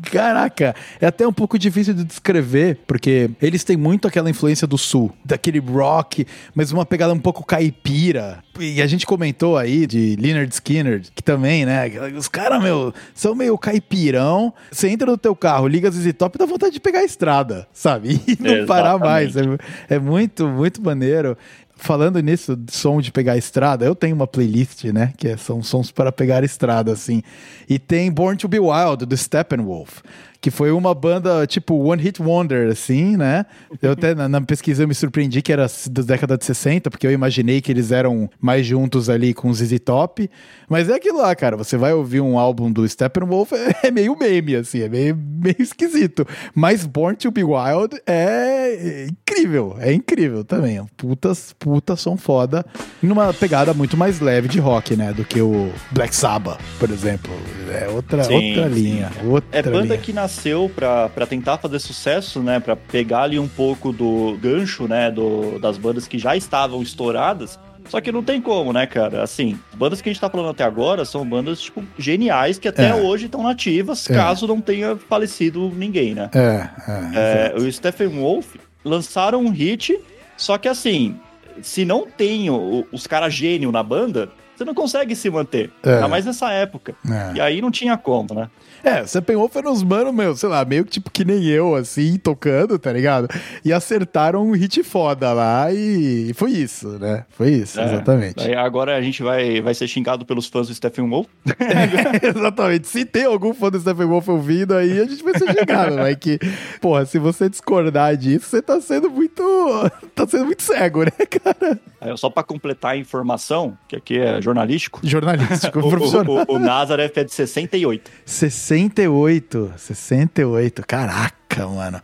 Caraca, 0.02 0.74
é 1.00 1.06
até 1.06 1.26
um 1.26 1.32
pouco 1.32 1.58
difícil 1.58 1.92
de 1.92 2.04
descrever, 2.04 2.78
porque 2.86 3.30
eles 3.42 3.64
têm 3.64 3.76
muito 3.76 4.06
aquela 4.06 4.30
influência 4.30 4.66
do 4.66 4.78
sul, 4.78 5.12
daquele 5.24 5.58
rock, 5.58 6.26
mas 6.54 6.72
uma 6.72 6.86
pegada 6.86 7.12
um 7.12 7.18
pouco 7.18 7.44
caipira. 7.44 8.42
E 8.58 8.80
a 8.80 8.86
gente 8.86 9.06
comentou 9.06 9.56
aí 9.56 9.86
de 9.86 10.16
Leonard 10.16 10.52
Skinner, 10.52 11.02
que 11.14 11.22
também, 11.22 11.64
né? 11.64 11.90
Os 12.16 12.28
caras, 12.28 12.62
meu, 12.62 12.94
são 13.14 13.34
meio 13.34 13.56
caipirão. 13.58 14.52
Você 14.70 14.88
entra 14.88 15.11
no 15.11 15.18
teu 15.18 15.34
carro, 15.34 15.66
liga 15.66 15.88
as 15.88 15.94
ZZ 15.94 16.12
Top 16.12 16.36
e 16.36 16.38
dá 16.38 16.46
vontade 16.46 16.72
de 16.72 16.80
pegar 16.80 17.00
a 17.00 17.04
estrada, 17.04 17.66
sabe? 17.72 18.20
E 18.30 18.36
não 18.38 18.50
Exatamente. 18.50 18.66
parar 18.66 18.98
mais. 18.98 19.36
É, 19.36 19.42
é 19.88 19.98
muito, 19.98 20.46
muito 20.46 20.80
maneiro 20.82 21.36
falando 21.81 22.20
nisso, 22.20 22.59
som 22.70 23.01
de 23.01 23.11
pegar 23.11 23.37
estrada, 23.37 23.85
eu 23.85 23.95
tenho 23.95 24.14
uma 24.14 24.26
playlist, 24.26 24.85
né? 24.85 25.12
Que 25.16 25.28
é, 25.28 25.37
são 25.37 25.62
sons 25.62 25.91
para 25.91 26.12
pegar 26.12 26.45
estrada, 26.45 26.93
assim. 26.93 27.22
E 27.68 27.78
tem 27.78 28.11
Born 28.12 28.37
to 28.37 28.49
Be 28.49 28.61
Wild, 28.61 29.07
do 29.07 29.16
Steppenwolf 29.16 30.03
que 30.41 30.51
foi 30.51 30.70
uma 30.70 30.95
banda 30.95 31.47
tipo 31.47 31.74
One 31.74 32.03
Hit 32.03 32.20
Wonder, 32.22 32.70
assim, 32.70 33.16
né? 33.16 33.45
Eu 33.82 33.93
até 33.93 34.14
na, 34.14 34.28
na, 34.28 34.41
pesquisa 34.41 34.82
eu 34.82 34.88
me 34.88 34.95
surpreendi 34.95 35.43
que 35.43 35.53
era 35.53 35.66
da 35.91 36.03
década 36.03 36.38
de 36.38 36.45
60, 36.45 36.91
porque 36.91 37.07
eu 37.07 37.12
imaginei 37.12 37.61
que 37.61 37.70
eles 37.70 37.93
eram 37.93 38.28
mais 38.41 38.64
juntos 38.64 39.11
ali 39.11 39.34
com 39.34 39.51
o 39.51 39.55
ZZ 39.55 39.78
Top. 39.84 40.30
Mas 40.68 40.88
é 40.88 40.95
aquilo 40.95 41.18
lá, 41.18 41.34
cara. 41.34 41.57
Você 41.57 41.76
vai 41.76 41.93
ouvir 41.93 42.20
um 42.20 42.38
álbum 42.38 42.72
do 42.72 42.88
Steppenwolf, 42.88 43.53
é, 43.82 43.88
é 43.88 43.91
meio 43.91 44.16
meme, 44.18 44.57
assim, 44.57 44.80
é 44.80 44.88
meio, 44.88 45.14
meio 45.16 45.61
esquisito. 45.61 46.26
Mas 46.55 46.86
Born 46.86 47.16
to 47.16 47.30
Be 47.30 47.45
Wild 47.45 48.01
é 48.07 49.09
incrível, 49.09 49.76
é 49.78 49.93
incrível 49.93 50.43
também. 50.43 50.82
Putas, 50.97 51.55
putas 51.59 52.01
são 52.01 52.16
foda. 52.16 52.64
Numa 53.03 53.34
pegada 53.34 53.74
muito 53.74 53.97
mais 53.97 54.20
leve 54.20 54.49
de 54.49 54.59
rock, 54.59 54.97
né? 54.97 55.12
Do 55.12 55.24
que 55.24 55.41
o 55.43 55.70
Black 55.91 56.14
Sabbath, 56.16 56.61
por 56.78 56.91
exemplo. 56.91 57.30
É 57.70 57.88
outra, 57.88 58.24
sim, 58.24 58.51
outra 58.57 58.68
linha. 58.68 59.12
Outra 59.24 59.59
é 59.59 59.62
banda 59.62 59.84
linha. 59.84 59.99
que 59.99 60.12
na 60.12 60.30
nasceu 60.31 60.70
para 60.74 61.26
tentar 61.26 61.59
fazer 61.59 61.81
sucesso, 61.81 62.41
né? 62.41 62.61
Para 62.61 62.76
pegar 62.76 63.22
ali 63.22 63.39
um 63.39 63.49
pouco 63.49 63.93
do 63.93 64.39
gancho, 64.41 64.87
né? 64.87 65.11
Do, 65.11 65.59
das 65.59 65.76
bandas 65.76 66.07
que 66.07 66.18
já 66.18 66.37
estavam 66.37 66.81
estouradas. 66.81 67.59
Só 67.89 68.01
que 68.01 68.12
não 68.12 68.22
tem 68.22 68.41
como, 68.41 68.72
né, 68.72 68.87
cara? 68.87 69.22
Assim, 69.22 69.59
bandas 69.74 70.01
que 70.01 70.09
a 70.09 70.12
gente 70.12 70.20
tá 70.20 70.31
falando 70.31 70.51
até 70.51 70.62
agora 70.62 71.05
são 71.05 71.28
bandas, 71.28 71.61
tipo, 71.61 71.83
geniais 71.99 72.59
que 72.59 72.68
até 72.68 72.91
é. 72.91 72.95
hoje 72.95 73.26
estão 73.26 73.43
nativas, 73.43 74.09
é. 74.09 74.14
caso 74.14 74.47
não 74.47 74.61
tenha 74.61 74.97
falecido 74.97 75.72
ninguém, 75.74 76.14
né? 76.14 76.31
É, 76.33 76.68
é, 77.16 77.53
é 77.53 77.55
o 77.57 77.72
Stephen 77.72 78.09
Wolf 78.09 78.55
lançaram 78.85 79.41
um 79.41 79.51
hit, 79.51 79.99
só 80.37 80.57
que 80.57 80.68
assim, 80.68 81.18
se 81.62 81.85
não 81.85 82.07
tem 82.07 82.49
o, 82.49 82.87
os 82.93 83.09
caras 83.09 83.35
gênio 83.35 83.72
na 83.72 83.83
banda, 83.83 84.31
você 84.61 84.64
não 84.66 84.74
consegue 84.74 85.16
se 85.16 85.30
manter. 85.30 85.72
É. 85.82 85.94
Ainda 85.94 86.08
mais 86.08 86.26
nessa 86.26 86.50
época. 86.52 86.94
É. 87.11 87.36
E 87.36 87.40
aí 87.40 87.62
não 87.62 87.70
tinha 87.70 87.96
como, 87.96 88.34
né? 88.34 88.50
É, 88.82 89.02
você 89.02 89.20
pegou 89.20 89.48
foi 89.48 89.62
nos 89.62 89.82
mano, 89.82 90.12
meu, 90.12 90.34
sei 90.34 90.48
lá, 90.48 90.64
meio 90.64 90.84
que 90.84 90.90
tipo 90.90 91.11
que 91.11 91.24
nem 91.24 91.44
eu, 91.44 91.74
assim, 91.74 92.16
tocando, 92.16 92.78
tá 92.78 92.92
ligado? 92.92 93.28
E 93.64 93.72
acertaram 93.72 94.42
um 94.42 94.52
hit 94.52 94.82
foda 94.82 95.32
lá 95.32 95.70
e 95.72 96.32
foi 96.34 96.52
isso, 96.52 96.88
né? 96.98 97.24
Foi 97.30 97.50
isso, 97.50 97.78
é, 97.78 97.84
exatamente. 97.84 98.40
Aí 98.40 98.54
agora 98.54 98.96
a 98.96 99.02
gente 99.02 99.22
vai, 99.22 99.61
vai 99.61 99.74
ser 99.74 99.86
xingado 99.86 100.24
pelos 100.24 100.46
fãs 100.46 100.68
do 100.68 100.74
Stephen 100.74 101.08
Wolf. 101.08 101.26
É, 101.61 102.26
exatamente. 102.26 102.88
Se 102.88 103.04
tem 103.04 103.24
algum 103.24 103.52
fã 103.54 103.70
do 103.70 103.78
Stephen 103.78 104.06
Wolf 104.06 104.28
ouvindo 104.28 104.74
aí, 104.74 105.00
a 105.00 105.04
gente 105.04 105.22
vai 105.22 105.38
ser 105.38 105.46
xingado, 105.52 105.96
mas 105.96 106.16
que, 106.16 106.38
porra, 106.80 107.04
se 107.04 107.18
você 107.18 107.48
discordar 107.48 108.16
disso, 108.16 108.46
você 108.46 108.62
tá 108.62 108.80
sendo 108.80 109.11
muito. 109.11 109.42
tá 110.14 110.26
sendo 110.26 110.46
muito 110.46 110.62
cego, 110.62 111.04
né, 111.04 111.11
cara? 111.11 111.78
Aí, 112.00 112.16
só 112.16 112.30
pra 112.30 112.42
completar 112.42 112.92
a 112.92 112.96
informação, 112.96 113.76
que 113.86 113.94
aqui 113.94 114.18
é 114.18 114.40
jornalístico. 114.51 115.01
Jornalístico, 115.03 115.78
o, 115.80 115.88
profissional. 115.88 116.46
O, 116.48 116.53
o, 116.53 116.57
o 116.57 116.59
Nazareth 116.59 117.12
é 117.16 117.24
de 117.24 117.32
68. 117.32 118.11
68. 118.24 119.51
68. 119.51 119.72
68. 119.76 120.86
Caraca, 120.86 121.66
mano. 121.66 122.01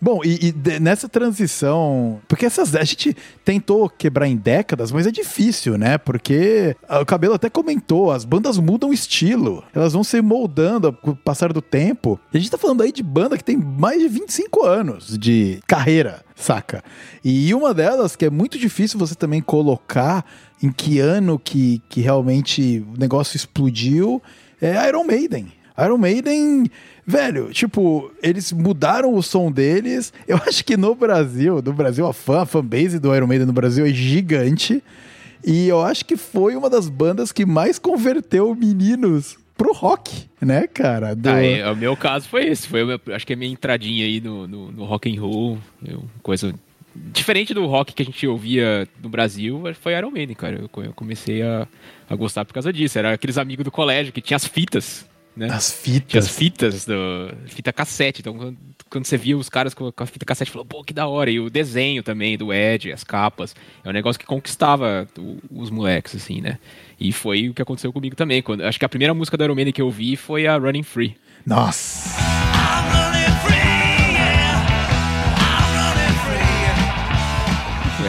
Bom, 0.00 0.20
e, 0.24 0.48
e 0.48 0.80
nessa 0.80 1.08
transição. 1.08 2.20
Porque 2.28 2.46
essas. 2.46 2.74
A 2.74 2.84
gente 2.84 3.16
tentou 3.44 3.88
quebrar 3.88 4.26
em 4.26 4.36
décadas, 4.36 4.92
mas 4.92 5.06
é 5.06 5.10
difícil, 5.10 5.76
né? 5.78 5.98
Porque 5.98 6.76
o 6.88 7.04
cabelo 7.04 7.34
até 7.34 7.48
comentou: 7.50 8.10
as 8.10 8.24
bandas 8.24 8.58
mudam 8.58 8.92
estilo. 8.92 9.64
Elas 9.74 9.92
vão 9.92 10.04
se 10.04 10.20
moldando 10.20 10.92
com 10.92 11.10
o 11.10 11.16
passar 11.16 11.52
do 11.52 11.62
tempo. 11.62 12.18
E 12.32 12.36
a 12.36 12.40
gente 12.40 12.50
tá 12.50 12.58
falando 12.58 12.82
aí 12.82 12.92
de 12.92 13.02
banda 13.02 13.36
que 13.36 13.44
tem 13.44 13.56
mais 13.56 14.00
de 14.00 14.08
25 14.08 14.64
anos 14.64 15.18
de 15.18 15.60
carreira, 15.66 16.24
saca? 16.34 16.82
E 17.24 17.52
uma 17.54 17.74
delas 17.74 18.16
que 18.16 18.24
é 18.24 18.30
muito 18.30 18.58
difícil 18.58 18.98
você 18.98 19.14
também 19.14 19.40
colocar 19.40 20.24
em 20.62 20.70
que 20.70 20.98
ano 20.98 21.38
que, 21.38 21.82
que 21.88 22.00
realmente 22.00 22.84
o 22.94 22.98
negócio 22.98 23.36
explodiu 23.36 24.22
é 24.60 24.88
Iron 24.88 25.04
Maiden. 25.04 25.52
Iron 25.78 25.98
Maiden, 25.98 26.66
velho, 27.06 27.52
tipo, 27.52 28.10
eles 28.20 28.52
mudaram 28.52 29.14
o 29.14 29.22
som 29.22 29.50
deles. 29.52 30.12
Eu 30.26 30.36
acho 30.46 30.64
que 30.64 30.76
no 30.76 30.94
Brasil, 30.94 31.62
no 31.64 31.72
Brasil, 31.72 32.06
a 32.06 32.12
fã, 32.12 32.42
a 32.42 32.46
fanbase 32.46 32.98
do 32.98 33.14
Iron 33.14 33.28
Maiden 33.28 33.46
no 33.46 33.52
Brasil 33.52 33.86
é 33.86 33.90
gigante. 33.90 34.82
E 35.44 35.68
eu 35.68 35.80
acho 35.80 36.04
que 36.04 36.16
foi 36.16 36.56
uma 36.56 36.68
das 36.68 36.88
bandas 36.88 37.30
que 37.30 37.46
mais 37.46 37.78
converteu 37.78 38.52
meninos 38.56 39.36
pro 39.56 39.72
rock, 39.72 40.28
né, 40.40 40.66
cara? 40.66 41.14
Do... 41.14 41.28
Ah, 41.28 41.44
é, 41.44 41.70
o 41.70 41.76
meu 41.76 41.96
caso 41.96 42.28
foi 42.28 42.46
esse. 42.46 42.66
Foi, 42.66 42.82
acho 43.12 43.26
que 43.26 43.32
a 43.32 43.36
minha 43.36 43.52
entradinha 43.52 44.04
aí 44.04 44.20
no, 44.20 44.48
no, 44.48 44.72
no 44.72 44.84
rock 44.84 45.08
and 45.08 45.20
roll, 45.20 45.58
coisa 46.22 46.52
diferente 46.94 47.54
do 47.54 47.66
rock 47.66 47.94
que 47.94 48.02
a 48.02 48.06
gente 48.06 48.26
ouvia 48.26 48.88
no 49.02 49.08
Brasil, 49.08 49.62
foi 49.80 49.96
Iron 49.96 50.10
Maiden, 50.10 50.34
cara. 50.34 50.60
Eu, 50.60 50.92
comecei 50.94 51.42
a, 51.42 51.66
a 52.08 52.14
gostar 52.14 52.44
por 52.44 52.52
causa 52.52 52.72
disso. 52.72 52.98
Era 52.98 53.12
aqueles 53.12 53.38
amigos 53.38 53.64
do 53.64 53.70
colégio 53.70 54.12
que 54.12 54.20
tinha 54.20 54.36
as 54.36 54.46
fitas 54.46 55.08
né? 55.38 55.48
As 55.52 55.70
fitas. 55.70 56.08
Tinha 56.08 56.20
as 56.20 56.28
fitas, 56.28 56.84
do, 56.84 57.32
fita 57.46 57.72
cassete. 57.72 58.20
Então, 58.20 58.36
quando, 58.36 58.58
quando 58.90 59.04
você 59.04 59.16
via 59.16 59.36
os 59.36 59.48
caras 59.48 59.72
com, 59.72 59.92
com, 59.92 60.02
a 60.02 60.06
fita 60.06 60.26
cassete, 60.26 60.50
falou, 60.50 60.66
pô, 60.66 60.82
que 60.82 60.92
da 60.92 61.06
hora. 61.06 61.30
E 61.30 61.38
o 61.38 61.48
desenho 61.48 62.02
também 62.02 62.36
do 62.36 62.52
Ed, 62.52 62.92
as 62.92 63.04
capas. 63.04 63.54
É 63.84 63.88
um 63.88 63.92
negócio 63.92 64.18
que 64.18 64.26
conquistava 64.26 65.06
o, 65.16 65.38
os 65.48 65.70
moleques, 65.70 66.16
assim, 66.16 66.40
né? 66.40 66.58
E 66.98 67.12
foi 67.12 67.48
o 67.48 67.54
que 67.54 67.62
aconteceu 67.62 67.92
comigo 67.92 68.16
também. 68.16 68.42
Quando, 68.42 68.62
acho 68.62 68.80
que 68.80 68.84
a 68.84 68.88
primeira 68.88 69.14
música 69.14 69.36
do 69.36 69.44
Iron 69.44 69.54
Maiden 69.54 69.72
que 69.72 69.80
eu 69.80 69.90
vi 69.90 70.16
foi 70.16 70.48
a 70.48 70.56
Running 70.56 70.82
Free. 70.82 71.16
Nossa! 71.46 72.27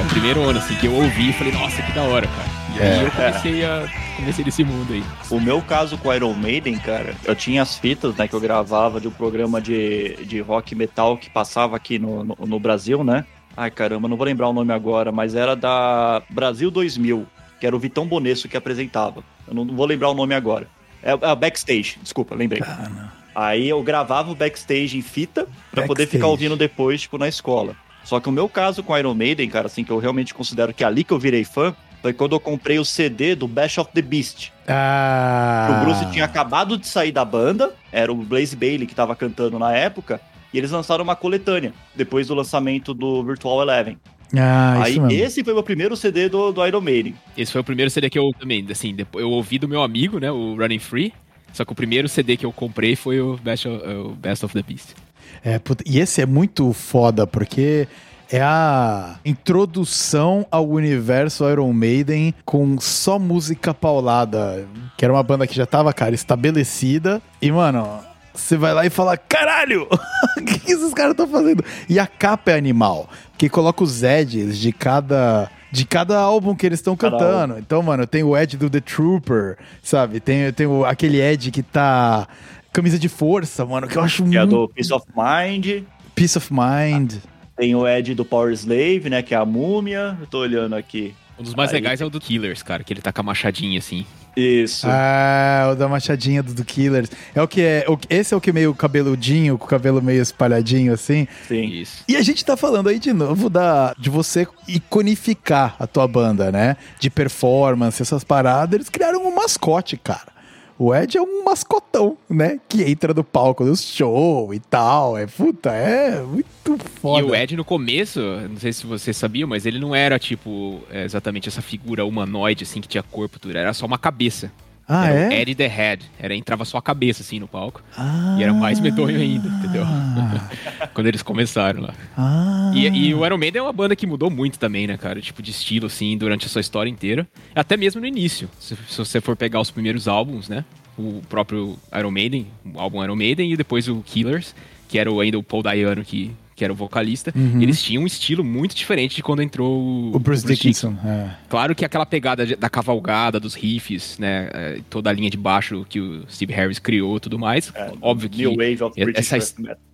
Foi 0.10 0.18
a 0.18 0.22
primeira 0.22 0.40
ano, 0.40 0.58
assim, 0.58 0.76
que 0.76 0.88
eu 0.88 0.94
ouvi 0.94 1.30
e 1.30 1.34
falei, 1.34 1.54
nossa, 1.54 1.82
que 1.84 1.92
da 1.92 2.02
hora, 2.02 2.28
cara. 2.28 2.50
E 2.76 2.82
aí 2.82 3.00
é. 3.00 3.06
eu 3.06 3.12
comecei 3.12 3.66
a 3.66 3.88
comecei 4.16 4.44
nesse 4.44 4.64
mundo 4.64 4.94
aí. 4.94 5.04
O 5.30 5.40
meu 5.40 5.62
caso 5.62 5.98
com 5.98 6.14
Iron 6.14 6.34
Maiden, 6.34 6.78
cara, 6.78 7.16
eu 7.24 7.36
tinha 7.36 7.62
as 7.62 7.78
fitas, 7.78 8.16
né, 8.16 8.28
que 8.28 8.34
eu 8.34 8.40
gravava 8.40 9.00
de 9.00 9.08
um 9.08 9.12
programa 9.12 9.62
de, 9.62 10.18
de 10.26 10.42
rock 10.42 10.76
metal 10.76 11.18
que 11.18 11.30
passava 11.30 11.76
aqui 11.76 12.00
no, 12.00 12.24
no, 12.24 12.36
no 12.40 12.60
Brasil, 12.60 13.04
né? 13.04 13.26
Ai, 13.56 13.70
caramba, 13.70 14.08
não 14.08 14.18
vou 14.18 14.26
lembrar 14.26 14.50
o 14.50 14.54
nome 14.54 14.74
agora, 14.74 15.12
mas 15.12 15.36
era 15.36 15.56
da 15.56 16.22
Brasil 16.30 16.72
2000, 16.72 17.26
que 17.60 17.68
era 17.68 17.76
o 17.76 17.80
Vitão 17.80 18.06
Bonesso 18.06 18.50
que 18.50 18.58
apresentava. 18.58 19.24
Eu 19.48 19.54
não 19.54 19.66
vou 19.66 19.86
lembrar 19.86 20.10
o 20.10 20.16
nome 20.16 20.34
agora. 20.34 20.68
É, 21.04 21.12
é 21.12 21.36
Backstage, 21.36 21.98
desculpa, 22.02 22.36
lembrei. 22.36 22.62
Ah, 22.66 23.12
Aí 23.36 23.70
eu 23.70 23.82
gravava 23.84 24.32
o 24.32 24.36
Backstage 24.36 24.98
em 24.98 25.02
fita 25.02 25.48
para 25.72 25.86
poder 25.86 26.08
ficar 26.08 26.28
ouvindo 26.28 26.58
depois, 26.58 27.02
tipo, 27.02 27.18
na 27.18 27.28
escola. 27.28 27.76
Só 28.10 28.20
que 28.20 28.28
o 28.28 28.32
meu 28.32 28.50
caso 28.50 28.82
com 28.82 28.98
Iron 28.98 29.14
Maiden, 29.14 29.48
cara, 29.48 29.68
assim, 29.68 29.84
que 29.84 29.92
eu 29.92 30.00
realmente 30.00 30.34
considero 30.34 30.74
que 30.74 30.84
é 30.84 30.88
ali 30.88 31.04
que 31.04 31.14
eu 31.14 31.20
virei 31.20 31.44
fã, 31.44 31.76
foi 32.02 32.12
quando 32.12 32.34
eu 32.34 32.40
comprei 32.40 32.80
o 32.80 32.84
CD 32.84 33.36
do 33.36 33.48
Bash 33.48 33.78
of 33.78 33.92
the 33.94 34.02
Beast. 34.02 34.50
Ah. 34.68 35.68
O 35.70 35.86
Bruce 35.86 36.12
tinha 36.12 36.26
acabado 36.26 36.76
de 36.76 36.88
sair 36.88 37.12
da 37.12 37.24
banda, 37.24 37.72
era 37.92 38.12
o 38.12 38.16
Blaze 38.16 38.56
Bailey 38.56 38.88
que 38.88 38.96
tava 38.96 39.16
cantando 39.16 39.60
na 39.60 39.74
época, 39.74 40.20
e 40.52 40.58
eles 40.58 40.72
lançaram 40.72 41.04
uma 41.04 41.16
coletânea 41.16 41.72
depois 41.96 42.26
do 42.26 42.34
lançamento 42.34 42.96
do 42.96 43.24
Virtual 43.24 43.62
Eleven. 43.62 43.96
Ah, 44.36 44.82
Aí 44.82 44.98
esse 45.22 45.44
foi 45.44 45.54
o 45.54 45.58
meu 45.58 45.64
primeiro 45.64 45.96
CD 45.96 46.30
do, 46.30 46.52
do 46.52 46.66
Iron 46.66 46.82
Maiden. 46.82 47.14
Esse 47.38 47.52
foi 47.52 47.62
o 47.62 47.64
primeiro 47.64 47.92
CD 47.92 48.10
que 48.10 48.18
eu 48.18 48.32
também, 48.40 48.66
assim, 48.72 48.98
eu 49.14 49.30
ouvi 49.30 49.60
do 49.60 49.68
meu 49.68 49.84
amigo, 49.84 50.18
né, 50.20 50.32
o 50.32 50.56
Running 50.56 50.80
Free. 50.80 51.14
Só 51.54 51.64
que 51.64 51.72
o 51.72 51.76
primeiro 51.76 52.10
CD 52.10 52.38
que 52.38 52.46
eu 52.46 52.52
comprei 52.52 52.96
foi 52.96 53.22
o 53.22 53.38
Best 53.38 53.68
of, 53.68 53.88
o 53.88 54.16
Best 54.16 54.44
of 54.44 54.54
the 54.54 54.64
Beast. 54.64 54.96
É, 55.44 55.60
e 55.86 56.00
esse 56.00 56.22
é 56.22 56.26
muito 56.26 56.74
foda, 56.74 57.26
porque 57.26 57.88
é 58.32 58.42
a 58.42 59.16
introdução 59.26 60.46
ao 60.52 60.68
universo 60.68 61.50
Iron 61.50 61.74
Maiden 61.74 62.34
com 62.46 62.80
só 62.80 63.18
música 63.18 63.74
paulada, 63.74 64.68
que 64.96 65.04
era 65.04 65.14
uma 65.14 65.24
banda 65.24 65.48
que 65.48 65.56
já 65.56 65.66
tava, 65.66 65.92
cara, 65.92 66.14
estabelecida. 66.14 67.22
E, 67.42 67.52
mano, 67.52 67.88
você 68.34 68.56
vai 68.56 68.74
lá 68.74 68.86
e 68.86 68.90
fala: 68.90 69.18
caralho, 69.18 69.88
o 70.38 70.42
que, 70.44 70.60
que 70.60 70.72
esses 70.72 70.94
caras 70.94 71.12
estão 71.12 71.28
fazendo? 71.28 71.64
E 71.88 72.00
a 72.00 72.06
capa 72.06 72.52
é 72.52 72.58
animal, 72.58 73.10
que 73.38 73.50
coloca 73.50 73.84
os 73.84 74.04
edges 74.04 74.58
de 74.58 74.72
cada 74.72 75.50
de 75.72 75.86
cada 75.86 76.18
álbum 76.18 76.56
que 76.56 76.66
eles 76.66 76.80
estão 76.80 76.96
cantando. 76.96 77.60
Então, 77.60 77.82
mano, 77.84 78.08
tem 78.08 78.24
o 78.24 78.36
Ed 78.36 78.58
do 78.58 78.70
The 78.70 78.80
Trooper, 78.80 79.58
sabe? 79.84 80.20
Tem, 80.20 80.52
tem 80.52 80.66
o, 80.66 80.84
aquele 80.84 81.22
Ed 81.22 81.52
que 81.52 81.62
tá 81.62 82.28
camisa 82.72 82.98
de 83.00 83.10
força, 83.10 83.66
mano, 83.66 83.88
que 83.88 83.98
eu 83.98 84.02
acho 84.02 84.18
que 84.18 84.30
muito... 84.30 84.38
é 84.38 84.46
do 84.46 84.70
Peace 84.70 84.94
of 84.94 85.06
Mind. 85.16 85.84
Peace 86.16 86.38
of 86.38 86.52
Mind. 86.52 87.16
Tem 87.56 87.76
o 87.76 87.88
Ed 87.88 88.16
do 88.16 88.24
Power 88.24 88.54
Slave, 88.54 89.10
né, 89.10 89.22
que 89.22 89.34
é 89.34 89.38
a 89.38 89.46
múmia. 89.46 90.18
Eu 90.20 90.28
tô 90.28 90.40
olhando 90.40 90.76
aqui. 90.76 91.14
Um 91.40 91.44
dos 91.44 91.56
mais 91.56 91.70
Aí. 91.70 91.76
legais 91.76 92.02
é 92.02 92.06
o 92.06 92.10
do 92.10 92.20
Killers, 92.20 92.62
cara, 92.62 92.84
que 92.84 92.94
ele 92.94 93.02
tá 93.02 93.14
com 93.14 93.22
a 93.22 93.24
machadinha 93.24 93.80
assim. 93.80 94.06
Isso. 94.36 94.88
Ah, 94.88 95.70
o 95.72 95.76
da 95.76 95.88
machadinha 95.88 96.44
do, 96.44 96.54
do 96.54 96.64
Killers. 96.64 97.10
É 97.34 97.42
o 97.42 97.48
que 97.48 97.62
é. 97.62 97.86
O, 97.88 97.98
esse 98.10 98.34
é 98.34 98.38
o 98.38 98.42
que 98.42 98.50
é 98.50 98.54
meio 98.54 98.74
cabeludinho, 98.74 99.58
com 99.58 99.66
o 99.66 99.68
cabelo 99.68 100.02
meio 100.02 100.22
espalhadinho 100.22 100.94
assim. 100.94 101.28
Sim. 101.48 101.66
Isso. 101.66 102.04
E 102.08 102.16
a 102.16 102.22
gente 102.22 102.44
tá 102.44 102.56
falando 102.56 102.90
aí 102.90 103.00
de 103.00 103.12
novo 103.12 103.50
da, 103.50 103.94
de 103.98 104.10
você 104.10 104.48
iconificar 104.68 105.76
a 105.80 105.88
tua 105.88 106.08
banda, 106.08 106.52
né? 106.52 106.78
De 107.00 107.10
performance, 107.10 108.02
essas 108.02 108.24
paradas. 108.24 108.76
Eles 108.76 108.90
criaram 108.90 109.26
um 109.26 109.34
mascote, 109.34 109.98
cara. 109.98 110.39
O 110.82 110.96
Ed 110.96 111.18
é 111.18 111.22
um 111.22 111.44
mascotão, 111.44 112.18
né? 112.30 112.58
Que 112.70 112.84
entra 112.84 113.14
no 113.14 113.22
palco 113.22 113.66
do 113.66 113.76
show 113.76 114.54
e 114.54 114.62
tal. 114.62 115.18
É 115.18 115.28
puta, 115.28 115.72
é 115.72 116.22
muito 116.22 116.78
foda. 117.02 117.20
E 117.20 117.30
o 117.30 117.36
Ed 117.36 117.58
no 117.58 117.66
começo, 117.66 118.22
não 118.50 118.58
sei 118.58 118.72
se 118.72 118.88
você 118.88 119.12
sabia, 119.12 119.46
mas 119.46 119.66
ele 119.66 119.78
não 119.78 119.94
era 119.94 120.18
tipo 120.18 120.82
exatamente 120.90 121.50
essa 121.50 121.62
figura 121.62 122.06
humanoide 122.06 122.64
assim 122.64 122.80
que 122.80 122.88
tinha 122.88 123.04
corpo, 123.04 123.38
tudo. 123.38 123.58
Era 123.58 123.74
só 123.74 123.86
uma 123.86 123.98
cabeça. 123.98 124.50
Ah, 124.92 125.08
era 125.08 125.34
é? 125.36 125.42
Eddie 125.42 125.54
the 125.54 125.68
Head. 125.68 126.04
Era, 126.20 126.36
entrava 126.36 126.66
só 126.66 126.80
a 126.80 126.82
cabeça, 126.82 127.22
assim, 127.22 127.40
no 127.40 127.48
palco. 127.48 127.84
Ah, 127.96 128.36
e 128.40 128.44
era 128.44 128.52
mais 128.52 128.80
medonho 128.80 129.20
ainda, 129.20 129.48
entendeu? 129.48 129.86
Quando 130.96 131.06
eles 131.06 131.22
começaram 131.22 131.82
lá. 131.82 131.94
Ah, 132.18 132.72
e, 132.74 132.88
e, 132.88 133.14
o 133.14 133.24
Iron 133.24 133.38
Maiden 133.38 133.60
é 133.60 133.64
uma 133.64 133.72
banda 133.72 133.96
que 133.96 134.08
mudou 134.08 134.32
muito 134.32 134.58
também, 134.58 134.88
né, 134.88 134.98
cara? 134.98 135.22
Tipo, 135.22 135.44
de 135.44 135.52
estilo, 135.52 135.86
assim, 135.86 136.18
durante 136.18 136.48
a 136.48 136.50
sua 136.50 136.62
história 136.62 136.90
inteira. 136.90 137.28
Até 137.54 137.78
mesmo 137.78 138.02
no 138.02 138.08
início. 138.08 138.50
Se, 138.60 138.76
se 138.88 138.98
você 138.98 139.22
for 139.22 139.36
pegar 139.36 139.62
os 139.62 139.70
primeiros 139.70 140.08
álbuns, 140.08 140.50
né? 140.50 140.66
O 140.98 141.22
próprio 141.30 141.78
Iron 141.98 142.12
Maiden, 142.12 142.48
o 142.66 142.80
álbum 142.80 143.04
Iron 143.04 143.16
Maiden 143.16 143.54
e 143.54 143.56
depois 143.56 143.88
o 143.88 144.02
Killers, 144.02 144.56
que 144.88 144.98
era 144.98 145.10
ainda 145.12 145.38
o 145.38 145.44
Paul 145.44 145.62
Dayano 145.62 146.04
que 146.04 146.32
que 146.60 146.66
era 146.66 146.74
o 146.74 146.76
vocalista, 146.76 147.32
uhum. 147.34 147.62
eles 147.62 147.82
tinham 147.82 148.04
um 148.04 148.06
estilo 148.06 148.44
muito 148.44 148.76
diferente 148.76 149.16
de 149.16 149.24
quando 149.24 149.42
entrou 149.42 149.80
o, 149.82 150.08
o 150.10 150.20
Bruce, 150.20 150.44
Bruce 150.44 150.48
Dickinson. 150.48 150.94
É. 151.06 151.30
Claro 151.48 151.74
que 151.74 151.86
aquela 151.86 152.06
pegada 152.06 152.46
da 152.46 152.70
cavalgada, 152.70 153.40
dos 153.40 153.56
riffs, 153.56 154.20
né, 154.20 154.50
é, 154.54 154.82
toda 154.90 155.10
a 155.10 155.14
linha 155.14 155.30
de 155.30 155.38
baixo 155.38 155.86
que 155.88 156.02
o 156.02 156.30
Steve 156.30 156.52
Harris 156.54 156.78
criou 156.78 157.16
e 157.16 157.20
tudo 157.22 157.40
mais, 157.40 157.72
é, 157.74 157.94
óbvio 158.02 158.30
que 158.30 158.46
Wave 158.46 158.84
of 158.84 159.02
essa, 159.16 159.38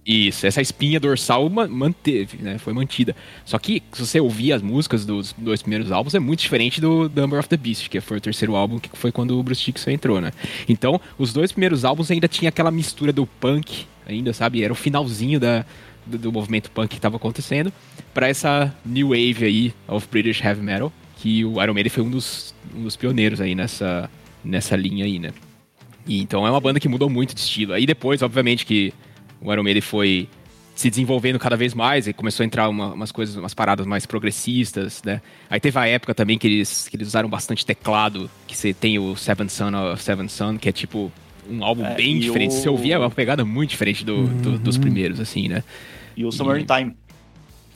isso, 0.04 0.48
essa 0.48 0.60
espinha 0.60 1.00
dorsal 1.00 1.48
manteve, 1.50 2.40
né, 2.42 2.58
foi 2.58 2.74
mantida. 2.74 3.16
Só 3.46 3.60
que 3.60 3.84
se 3.92 4.04
você 4.04 4.20
ouvir 4.20 4.54
as 4.54 4.64
músicas 4.64 5.06
dos 5.06 5.36
dois 5.38 5.62
primeiros 5.62 5.92
álbuns, 5.92 6.16
é 6.16 6.20
muito 6.20 6.40
diferente 6.40 6.82
do 6.82 7.12
Number 7.16 7.40
of 7.40 7.48
the 7.48 7.58
Beast, 7.58 7.90
que 7.90 8.02
foi 8.02 8.18
o 8.18 8.22
terceiro 8.22 8.56
álbum, 8.56 8.80
que 8.80 8.90
foi 8.94 9.12
quando 9.12 9.38
o 9.40 9.44
Bruce 9.44 9.64
Dickinson 9.64 9.92
entrou, 9.92 10.20
né. 10.20 10.32
Então, 10.68 11.00
os 11.16 11.32
dois 11.32 11.52
primeiros 11.52 11.86
álbuns 11.86 12.10
ainda 12.10 12.28
tinha 12.28 12.50
aquela 12.50 12.72
mistura 12.72 13.14
do 13.14 13.28
punk, 13.28 13.86
ainda, 14.08 14.34
sabe, 14.34 14.64
era 14.64 14.74
o 14.74 14.76
finalzinho 14.76 15.40
da 15.40 15.64
do, 16.06 16.18
do 16.18 16.32
movimento 16.32 16.72
punk 16.72 16.90
que 16.90 16.96
estava 16.96 17.18
acontecendo 17.18 17.72
para 18.14 18.28
essa 18.28 18.74
new 18.86 19.10
wave 19.10 19.46
aí 19.46 19.74
of 19.88 20.08
British 20.10 20.42
heavy 20.42 20.62
metal, 20.62 20.92
que 21.18 21.44
o 21.44 21.62
Iron 21.62 21.74
Maiden 21.74 21.90
foi 21.90 22.04
um 22.04 22.10
dos, 22.10 22.54
um 22.76 22.84
dos 22.84 22.96
pioneiros 22.96 23.42
aí 23.42 23.56
nessa, 23.56 24.10
nessa 24.44 24.76
linha 24.76 25.06
aí, 25.06 25.20
né? 25.20 25.32
E, 26.08 26.22
então 26.22 26.46
é 26.46 26.50
uma 26.50 26.62
banda 26.62 26.80
que 26.80 26.88
mudou 26.88 27.10
muito 27.10 27.34
de 27.34 27.42
estilo. 27.42 27.74
Aí 27.74 27.86
depois, 27.86 28.22
obviamente, 28.22 28.66
que 28.66 28.94
o 29.42 29.52
Iron 29.52 29.64
Maiden 29.64 29.82
foi 29.82 30.30
se 30.76 30.90
desenvolvendo 30.90 31.40
cada 31.40 31.56
vez 31.56 31.74
mais 31.74 32.06
e 32.06 32.14
começou 32.14 32.44
a 32.44 32.46
entrar 32.46 32.68
uma, 32.68 32.94
umas 32.94 33.12
coisas, 33.12 33.36
umas 33.38 33.54
paradas 33.54 33.86
mais 33.86 34.06
progressistas, 34.06 35.02
né? 35.04 35.22
Aí 35.50 35.60
teve 35.60 35.80
a 35.80 35.88
época 35.88 36.14
também 36.14 36.38
que 36.38 36.46
eles, 36.46 36.90
que 36.90 36.98
eles 36.98 37.08
usaram 37.08 37.30
bastante 37.30 37.66
teclado, 37.66 38.30
que 38.46 38.58
você 38.58 38.74
tem 38.74 39.00
o 39.00 39.16
Seven 39.16 39.48
Son 39.48 39.72
of 39.74 40.04
Seven 40.04 40.28
Son, 40.28 40.58
que 40.58 40.68
é 40.68 40.72
tipo 40.74 41.12
um 41.50 41.64
álbum 41.64 41.86
é, 41.86 41.96
bem 41.96 42.20
diferente. 42.20 42.52
O... 42.52 42.54
Você 42.54 42.70
ouvia 42.70 42.96
é 42.96 42.98
uma 42.98 43.10
pegada 43.10 43.46
muito 43.46 43.70
diferente 43.70 44.04
do, 44.04 44.16
uhum. 44.16 44.42
do, 44.42 44.60
dos 44.60 44.78
primeiros, 44.78 45.20
assim, 45.20 45.48
né? 45.48 45.64
E 46.16 46.26
o 46.26 46.32
Summer 46.32 46.58
in 46.60 46.66
Time. 46.66 46.96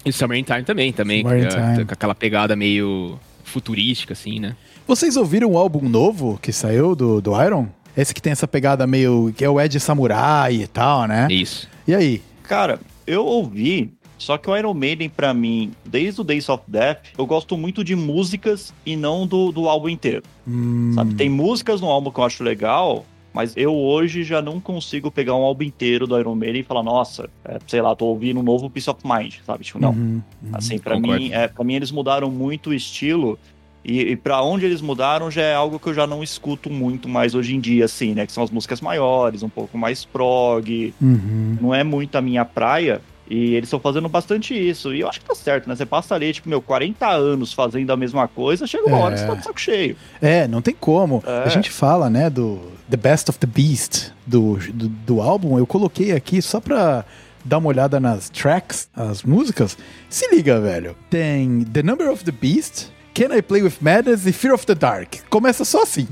E 0.05 0.09
o 0.09 0.13
Summer 0.13 0.37
in 0.37 0.43
Time 0.43 0.63
também, 0.63 0.93
também. 0.93 1.23
Com, 1.23 1.29
com 1.29 1.93
aquela 1.93 2.15
pegada 2.15 2.55
meio 2.55 3.19
futurística, 3.43 4.13
assim, 4.13 4.39
né? 4.39 4.55
Vocês 4.87 5.17
ouviram 5.17 5.51
o 5.51 5.57
álbum 5.57 5.87
novo 5.87 6.39
que 6.41 6.51
saiu 6.51 6.95
do, 6.95 7.21
do 7.21 7.41
Iron? 7.43 7.67
Esse 7.95 8.13
que 8.13 8.21
tem 8.21 8.31
essa 8.31 8.47
pegada 8.47 8.87
meio. 8.87 9.33
que 9.35 9.43
é 9.43 9.49
o 9.49 9.59
Ed 9.59 9.79
Samurai 9.79 10.53
e 10.53 10.67
tal, 10.67 11.07
né? 11.07 11.27
Isso. 11.29 11.67
E 11.87 11.93
aí? 11.93 12.21
Cara, 12.43 12.79
eu 13.05 13.25
ouvi, 13.25 13.93
só 14.17 14.37
que 14.37 14.49
o 14.49 14.55
Iron 14.55 14.73
Maiden, 14.73 15.09
para 15.09 15.33
mim, 15.33 15.71
desde 15.85 16.21
o 16.21 16.23
Days 16.23 16.47
of 16.49 16.63
Death, 16.67 16.99
eu 17.17 17.25
gosto 17.25 17.57
muito 17.57 17.83
de 17.83 17.95
músicas 17.95 18.73
e 18.85 18.95
não 18.95 19.25
do, 19.25 19.51
do 19.51 19.67
álbum 19.67 19.89
inteiro. 19.89 20.23
Hum. 20.47 20.91
Sabe? 20.93 21.15
Tem 21.15 21.29
músicas 21.29 21.81
no 21.81 21.87
álbum 21.87 22.11
que 22.11 22.19
eu 22.19 22.23
acho 22.23 22.43
legal, 22.43 23.05
mas 23.39 23.53
eu 23.55 23.73
hoje 23.73 24.21
já 24.21 24.41
não 24.41 24.59
consigo 24.59 25.09
pegar 25.09 25.33
um 25.33 25.43
álbum 25.43 25.63
inteiro 25.63 26.05
do 26.05 26.19
Iron 26.19 26.35
Maiden 26.35 26.59
e 26.59 26.63
falar, 26.63 26.83
nossa, 26.83 27.29
é, 27.45 27.57
sei 27.65 27.81
lá, 27.81 27.95
tô 27.95 28.07
ouvindo 28.07 28.41
um 28.41 28.43
novo 28.43 28.69
Peace 28.69 28.89
of 28.89 28.99
Mind, 29.05 29.35
sabe? 29.45 29.63
Tipo, 29.63 29.79
não. 29.79 29.91
Uhum, 29.91 30.21
uhum, 30.43 30.49
assim, 30.51 30.77
para 30.77 30.99
mim, 30.99 31.31
é, 31.31 31.47
pra 31.47 31.63
mim 31.63 31.75
eles 31.75 31.89
mudaram 31.89 32.29
muito 32.29 32.71
o 32.71 32.73
estilo. 32.73 33.39
E, 33.81 34.01
e 34.01 34.15
para 34.17 34.41
onde 34.43 34.65
eles 34.65 34.81
mudaram 34.81 35.31
já 35.31 35.41
é 35.41 35.55
algo 35.55 35.79
que 35.79 35.87
eu 35.87 35.93
já 35.93 36.05
não 36.05 36.21
escuto 36.21 36.69
muito 36.69 37.07
mais 37.07 37.33
hoje 37.33 37.55
em 37.55 37.61
dia, 37.61 37.85
assim, 37.85 38.13
né? 38.13 38.25
Que 38.25 38.33
são 38.33 38.43
as 38.43 38.51
músicas 38.51 38.81
maiores, 38.81 39.41
um 39.41 39.47
pouco 39.47 39.77
mais 39.77 40.03
prog. 40.03 40.93
Uhum. 41.01 41.57
Não 41.61 41.73
é 41.73 41.81
muito 41.81 42.17
a 42.17 42.21
minha 42.21 42.43
praia. 42.43 42.99
E 43.29 43.53
eles 43.53 43.67
estão 43.67 43.79
fazendo 43.79 44.09
bastante 44.09 44.53
isso. 44.53 44.93
E 44.93 45.01
eu 45.01 45.07
acho 45.07 45.19
que 45.19 45.25
tá 45.25 45.35
certo, 45.35 45.69
né? 45.69 45.75
Você 45.75 45.85
passa 45.85 46.15
ali, 46.15 46.33
tipo, 46.33 46.49
meu, 46.49 46.61
40 46.61 47.07
anos 47.07 47.53
fazendo 47.53 47.91
a 47.91 47.97
mesma 47.97 48.27
coisa, 48.27 48.65
chega 48.65 48.87
uma 48.87 48.97
é. 48.97 49.01
hora 49.01 49.15
que 49.15 49.21
você 49.21 49.27
tá 49.27 49.35
de 49.35 49.43
saco 49.43 49.59
cheio. 49.61 49.95
É, 50.21 50.47
não 50.47 50.61
tem 50.61 50.75
como. 50.77 51.23
É. 51.25 51.43
A 51.43 51.49
gente 51.49 51.69
fala, 51.69 52.09
né, 52.09 52.29
do 52.29 52.59
The 52.89 52.97
Best 52.97 53.29
of 53.29 53.37
the 53.37 53.47
Beast 53.47 54.11
do, 54.25 54.57
do, 54.73 54.87
do 54.87 55.21
álbum. 55.21 55.57
Eu 55.59 55.67
coloquei 55.67 56.11
aqui 56.11 56.41
só 56.41 56.59
pra 56.59 57.05
dar 57.45 57.59
uma 57.59 57.69
olhada 57.69 57.99
nas 57.99 58.29
tracks, 58.29 58.89
as 58.95 59.21
músicas. 59.21 59.77
Se 60.09 60.27
liga, 60.33 60.59
velho. 60.59 60.95
Tem 61.09 61.63
The 61.65 61.83
Number 61.83 62.09
of 62.09 62.23
the 62.23 62.31
Beast, 62.31 62.87
Can 63.13 63.35
I 63.35 63.41
Play 63.43 63.61
with 63.61 63.75
Madness 63.79 64.25
e 64.25 64.33
Fear 64.33 64.55
of 64.55 64.65
the 64.65 64.75
Dark. 64.75 65.17
Começa 65.29 65.63
só 65.63 65.83
assim 65.83 66.07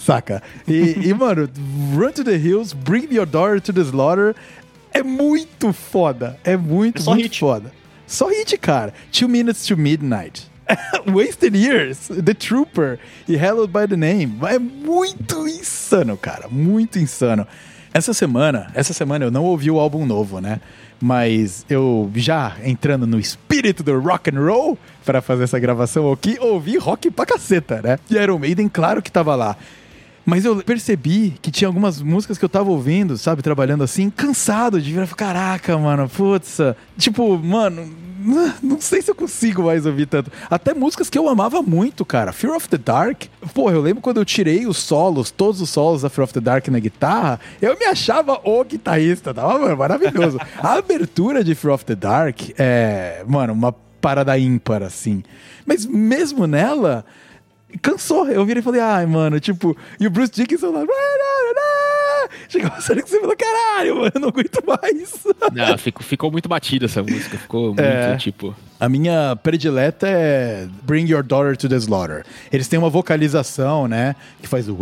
saca? 0.00 0.42
E, 0.66 1.08
e, 1.08 1.14
mano, 1.14 1.48
Run 1.94 2.12
to 2.12 2.24
the 2.24 2.36
Hills, 2.36 2.72
Bring 2.72 3.12
Your 3.12 3.26
Daughter 3.26 3.60
to 3.60 3.72
the 3.72 3.82
Slaughter 3.82 4.34
é 4.92 5.02
muito 5.02 5.72
foda. 5.72 6.38
É 6.44 6.56
muito, 6.56 7.02
é 7.02 7.04
muito 7.04 7.22
hit. 7.22 7.40
foda. 7.40 7.72
Só 8.06 8.28
hit, 8.28 8.56
cara. 8.58 8.92
Two 9.12 9.28
Minutes 9.28 9.64
to 9.66 9.76
Midnight. 9.76 10.50
Wasted 11.06 11.56
Years, 11.56 12.08
The 12.08 12.34
Trooper 12.34 12.98
e 13.28 13.36
Hallowed 13.36 13.72
by 13.72 13.86
the 13.88 13.96
Name. 13.96 14.38
É 14.48 14.58
muito 14.58 15.46
insano, 15.48 16.16
cara. 16.16 16.48
Muito 16.48 16.98
insano. 16.98 17.46
Essa 17.92 18.14
semana, 18.14 18.70
essa 18.74 18.92
semana 18.92 19.24
eu 19.24 19.30
não 19.32 19.44
ouvi 19.44 19.68
o 19.70 19.80
álbum 19.80 20.06
novo, 20.06 20.40
né? 20.40 20.60
Mas 21.00 21.64
eu 21.68 22.10
já 22.14 22.56
entrando 22.62 23.06
no 23.06 23.18
espírito 23.18 23.82
do 23.82 23.98
rock 23.98 24.30
and 24.30 24.38
roll 24.38 24.78
para 25.04 25.20
fazer 25.20 25.44
essa 25.44 25.58
gravação 25.58 26.12
aqui, 26.12 26.36
ouvi 26.40 26.76
rock 26.76 27.10
pra 27.10 27.26
caceta, 27.26 27.80
né? 27.82 27.98
E 28.08 28.16
Iron 28.16 28.38
Maiden, 28.38 28.68
claro 28.68 29.02
que 29.02 29.10
tava 29.10 29.34
lá. 29.34 29.56
Mas 30.30 30.44
eu 30.44 30.62
percebi 30.62 31.34
que 31.42 31.50
tinha 31.50 31.66
algumas 31.66 32.00
músicas 32.00 32.38
que 32.38 32.44
eu 32.44 32.48
tava 32.48 32.70
ouvindo, 32.70 33.18
sabe, 33.18 33.42
trabalhando 33.42 33.82
assim, 33.82 34.08
cansado 34.08 34.80
de 34.80 34.92
virar. 34.92 35.08
Caraca, 35.08 35.76
mano, 35.76 36.08
putz. 36.08 36.58
Tipo, 36.96 37.36
mano, 37.36 37.90
não 38.62 38.80
sei 38.80 39.02
se 39.02 39.10
eu 39.10 39.14
consigo 39.16 39.64
mais 39.64 39.84
ouvir 39.86 40.06
tanto. 40.06 40.30
Até 40.48 40.72
músicas 40.72 41.10
que 41.10 41.18
eu 41.18 41.28
amava 41.28 41.60
muito, 41.62 42.04
cara. 42.04 42.32
Fear 42.32 42.54
of 42.54 42.68
the 42.68 42.78
Dark. 42.78 43.24
Pô, 43.52 43.72
eu 43.72 43.80
lembro 43.80 44.00
quando 44.00 44.18
eu 44.18 44.24
tirei 44.24 44.68
os 44.68 44.76
solos, 44.76 45.32
todos 45.32 45.60
os 45.60 45.68
solos 45.68 46.02
da 46.02 46.08
Fear 46.08 46.24
of 46.26 46.32
the 46.32 46.40
Dark 46.40 46.68
na 46.68 46.78
guitarra, 46.78 47.40
eu 47.60 47.76
me 47.76 47.86
achava 47.86 48.40
o 48.44 48.62
guitarrista, 48.62 49.34
tava 49.34 49.74
maravilhoso. 49.74 50.38
A 50.62 50.74
abertura 50.74 51.42
de 51.42 51.56
Fear 51.56 51.74
of 51.74 51.84
the 51.84 51.96
Dark 51.96 52.50
é, 52.56 53.24
mano, 53.26 53.52
uma 53.52 53.72
parada 54.00 54.38
ímpar, 54.38 54.84
assim. 54.84 55.24
Mas 55.66 55.84
mesmo 55.84 56.46
nela, 56.46 57.04
cansou. 57.78 58.28
Eu 58.28 58.44
virei 58.44 58.60
e 58.60 58.64
falei, 58.64 58.80
ai, 58.80 59.06
mano, 59.06 59.40
tipo, 59.40 59.76
e 59.98 60.06
o 60.06 60.10
Bruce 60.10 60.32
Dickinson 60.32 60.70
lá. 60.70 60.84
Chegou 62.48 62.70
uma 62.70 62.80
série 62.80 63.02
que 63.02 63.10
você 63.10 63.20
falou, 63.20 63.36
caralho, 63.36 63.96
mano, 63.96 64.12
eu 64.14 64.20
não 64.20 64.28
aguento 64.28 64.62
mais. 64.66 65.24
Não, 65.52 65.78
ficou, 65.78 66.02
ficou 66.02 66.30
muito 66.30 66.48
batida 66.48 66.86
essa 66.86 67.02
música. 67.02 67.38
Ficou 67.38 67.66
muito, 67.66 67.80
é, 67.80 68.16
tipo. 68.16 68.54
A 68.78 68.88
minha 68.88 69.36
predileta 69.36 70.08
é 70.08 70.66
Bring 70.82 71.06
Your 71.10 71.22
Daughter 71.22 71.56
to 71.56 71.68
the 71.68 71.76
Slaughter. 71.76 72.24
Eles 72.52 72.68
têm 72.68 72.78
uma 72.78 72.90
vocalização, 72.90 73.86
né? 73.86 74.14
Que 74.40 74.48
faz 74.48 74.68
o. 74.68 74.76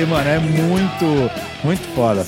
fundo, 0.00 0.06
que, 0.06 0.06
mano, 0.06 0.28
é 0.28 0.38
muito, 0.38 1.30
muito 1.64 1.82
foda. 1.94 2.24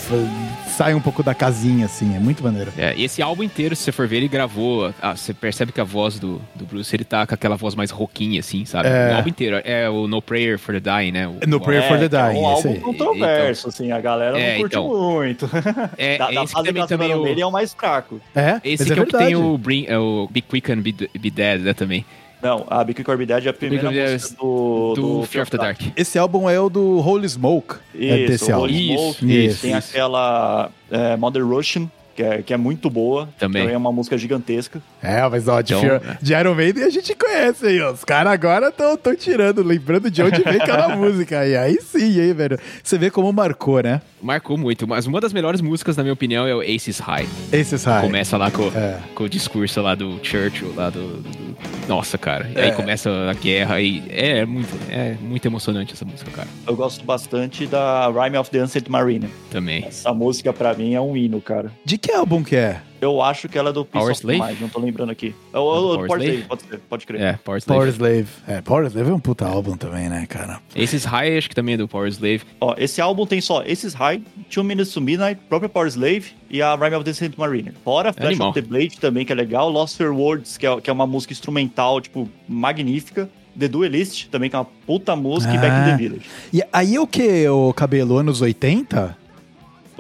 Sai 0.66 0.94
um 0.94 1.00
pouco 1.00 1.22
da 1.22 1.34
casinha, 1.34 1.86
assim, 1.86 2.16
é 2.16 2.18
muito 2.18 2.42
maneiro. 2.42 2.72
É, 2.78 2.94
e 2.96 3.04
esse 3.04 3.20
álbum 3.20 3.42
inteiro, 3.42 3.76
se 3.76 3.82
você 3.82 3.92
for 3.92 4.08
ver, 4.08 4.16
ele 4.16 4.28
gravou. 4.28 4.92
Ah, 5.00 5.14
você 5.14 5.34
percebe 5.34 5.70
que 5.70 5.80
a 5.80 5.84
voz 5.84 6.18
do, 6.18 6.40
do 6.54 6.64
Bruce, 6.64 6.94
ele 6.94 7.04
tá 7.04 7.26
com 7.26 7.34
aquela 7.34 7.56
voz 7.56 7.74
mais 7.74 7.90
roquinha, 7.90 8.40
assim, 8.40 8.64
sabe? 8.64 8.88
É. 8.88 9.12
O 9.12 9.16
álbum 9.16 9.28
inteiro. 9.28 9.60
É 9.64 9.88
o 9.88 10.06
No 10.06 10.22
Prayer 10.22 10.58
for 10.58 10.74
the 10.74 10.80
Dying, 10.80 11.12
né? 11.12 11.28
O, 11.28 11.46
no 11.46 11.60
Prayer 11.60 11.86
for 11.86 11.98
the 11.98 12.08
Dying. 12.08 12.38
É 12.38 12.40
um 12.40 12.46
álbum 12.46 12.80
controverso, 12.80 13.68
então, 13.68 13.84
assim, 13.84 13.92
a 13.92 14.00
galera 14.00 14.38
é, 14.38 14.52
não 14.52 14.60
curte 14.60 14.76
então, 14.76 14.88
muito. 14.88 15.50
É, 15.98 16.18
da, 16.18 16.30
da 16.30 16.46
fase 16.46 16.68
também, 16.68 16.86
também 16.86 17.14
o... 17.14 17.22
dele 17.22 17.40
é 17.42 17.46
o 17.46 17.52
mais 17.52 17.74
fraco. 17.74 18.20
É, 18.34 18.60
esse 18.64 18.84
que 18.84 18.92
é, 18.92 19.02
o 19.02 19.06
que 19.06 19.16
tem 19.16 19.36
o, 19.36 19.58
Bring, 19.58 19.84
é 19.86 19.98
o 19.98 20.28
Be 20.30 20.40
Quick 20.40 20.72
and 20.72 20.80
Be, 20.80 20.92
Be 20.92 21.30
Dead, 21.30 21.60
né, 21.60 21.74
também. 21.74 22.04
Não, 22.43 22.66
a 22.68 22.82
Big 22.82 23.05
Corbidade 23.05 23.47
é 23.47 23.51
a 23.51 23.55
primeira 23.55 23.88
música 23.88 24.34
do, 24.34 24.95
do, 24.95 25.20
do 25.20 25.26
Fear 25.26 25.45
of 25.45 25.51
the 25.53 25.59
Dark. 25.59 25.80
Esse 25.97 26.18
álbum 26.18 26.51
é 26.51 26.59
o 26.59 26.68
do 26.68 26.99
Holy 26.99 27.28
Smoke. 27.28 27.76
Isso, 27.95 28.12
é 28.12 28.26
desse 28.26 28.51
álbum. 28.51 28.64
Holy 28.64 28.95
Smoke. 28.97 29.47
Isso, 29.47 29.62
tem 29.62 29.78
isso. 29.78 29.90
aquela 29.90 30.70
é, 30.90 31.16
Mother 31.16 31.47
Russian, 31.47 31.88
que 32.14 32.22
é, 32.22 32.42
que 32.42 32.52
é 32.52 32.56
muito 32.56 32.88
boa. 32.90 33.28
Também. 33.38 33.62
Também 33.62 33.74
é 33.74 33.78
uma 33.78 33.92
música 33.92 34.16
gigantesca. 34.18 34.82
É, 35.02 35.26
mas 35.28 35.48
ó, 35.48 35.60
de, 35.60 35.74
então, 35.74 36.00
de 36.20 36.34
Iron 36.34 36.54
Maiden 36.54 36.84
a 36.84 36.90
gente 36.90 37.14
conhece 37.14 37.66
aí, 37.66 37.80
ó. 37.80 37.92
Os 37.92 38.04
caras 38.04 38.32
agora 38.32 38.68
estão 38.68 39.16
tirando, 39.16 39.62
lembrando 39.62 40.10
de 40.10 40.22
onde 40.22 40.42
vem 40.42 40.60
aquela 40.60 40.88
música 40.96 41.40
aí. 41.40 41.56
Aí 41.56 41.80
sim, 41.80 42.20
aí, 42.20 42.32
velho. 42.32 42.58
Você 42.82 42.98
vê 42.98 43.10
como 43.10 43.32
marcou, 43.32 43.82
né? 43.82 44.00
Marcou 44.20 44.56
muito, 44.56 44.86
mas 44.86 45.06
uma 45.06 45.20
das 45.20 45.32
melhores 45.32 45.60
músicas, 45.60 45.96
na 45.96 46.02
minha 46.02 46.12
opinião, 46.12 46.46
é 46.46 46.54
o 46.54 46.60
Aces 46.60 46.98
High. 46.98 47.26
Aces 47.52 47.84
High. 47.84 48.02
Começa 48.02 48.36
lá 48.36 48.50
com, 48.50 48.68
é. 48.68 48.98
com 49.14 49.24
o 49.24 49.28
discurso 49.28 49.80
lá 49.80 49.94
do 49.94 50.20
Churchill, 50.22 50.72
lá 50.74 50.90
do. 50.90 51.18
do... 51.18 51.56
Nossa, 51.88 52.16
cara. 52.16 52.50
É. 52.54 52.64
Aí 52.64 52.72
começa 52.72 53.10
a 53.10 53.34
guerra 53.34 53.80
e 53.80 54.02
é, 54.08 54.38
é, 54.38 54.46
muito, 54.46 54.68
é 54.88 55.16
muito 55.20 55.44
emocionante 55.46 55.92
essa 55.92 56.04
música, 56.04 56.30
cara. 56.30 56.48
Eu 56.66 56.76
gosto 56.76 57.04
bastante 57.04 57.66
da 57.66 58.08
Rhyme 58.08 58.36
of 58.36 58.50
the 58.50 58.58
Ancient 58.58 58.88
Marine. 58.88 59.28
Também. 59.50 59.84
Essa 59.84 60.12
música, 60.14 60.52
pra 60.52 60.74
mim, 60.74 60.94
é 60.94 61.00
um 61.00 61.16
hino, 61.16 61.40
cara. 61.40 61.72
De 61.84 61.98
que 62.03 62.12
álbum 62.12 62.42
que 62.42 62.57
é? 62.57 62.80
Eu 63.00 63.20
acho 63.22 63.48
que 63.48 63.57
ela 63.57 63.70
é 63.70 63.72
do 63.72 63.84
Peace 63.84 63.98
Power 63.98 64.12
of 64.12 64.20
Slave? 64.20 64.40
Mind, 64.40 64.61
não 64.61 64.68
tô 64.68 64.78
lembrando 64.80 65.11
aqui. 65.11 65.34
É 65.53 65.59
o, 65.59 65.62
o, 65.62 65.94
Power, 65.94 66.07
Power 66.07 66.20
Slave? 66.20 66.24
Slave? 66.24 66.48
pode 66.48 66.62
ser, 66.62 66.78
pode 66.78 67.07
crer. 67.07 67.20
É, 67.20 67.32
Power 67.32 67.59
Slave. 67.59 67.78
Power 67.78 67.88
Slave. 67.88 68.28
É, 68.46 68.61
Power 68.61 68.86
Slave 68.86 69.11
é 69.11 69.14
um 69.14 69.20
puta 69.20 69.46
álbum 69.46 69.76
também, 69.76 70.09
né, 70.09 70.26
cara? 70.28 70.61
Esses 70.74 71.05
High 71.05 71.38
acho 71.38 71.48
que 71.48 71.55
também 71.55 71.74
é 71.74 71.78
do 71.78 71.88
Power 71.88 72.09
Slave. 72.09 72.42
Ó, 72.61 72.74
esse 72.76 73.00
álbum 73.00 73.26
tem 73.26 73.40
só 73.40 73.62
esses 73.64 73.94
High, 73.94 74.22
Two 74.53 74.62
Minutes 74.62 74.92
to 74.92 75.00
Midnight, 75.00 75.40
próprio 75.48 75.68
Power 75.68 75.88
Slave 75.88 76.26
e 76.50 76.61
a 76.61 76.74
Rhyme 76.74 76.94
of 76.96 77.05
the 77.05 77.12
Saint 77.12 77.36
Mariner. 77.36 77.72
Fora 77.84 78.12
Flash 78.12 78.26
Animal. 78.26 78.50
of 78.50 78.61
the 78.61 78.68
Blade 78.68 78.98
também, 79.00 79.24
que 79.24 79.32
é 79.32 79.34
legal. 79.34 79.68
Lost 79.68 79.98
Your 79.98 80.14
Words, 80.14 80.57
que 80.57 80.66
é, 80.66 80.80
que 80.80 80.90
é 80.90 80.92
uma 80.92 81.07
música 81.07 81.32
instrumental, 81.32 82.00
tipo, 82.00 82.28
magnífica. 82.48 83.28
The 83.59 83.68
Duelist, 83.68 84.28
também 84.30 84.48
que 84.48 84.57
é 84.57 84.59
uma 84.59 84.68
puta 84.86 85.14
música, 85.14 85.53
ah. 85.53 85.57
e 85.57 85.59
Back 85.59 85.76
in 85.76 85.84
the 85.90 85.96
Village. 85.96 86.26
E 86.53 86.62
aí 86.72 86.98
o 86.98 87.07
que, 87.07 87.46
o 87.48 87.72
cabelo, 87.74 88.16
anos 88.16 88.40
80? 88.40 89.21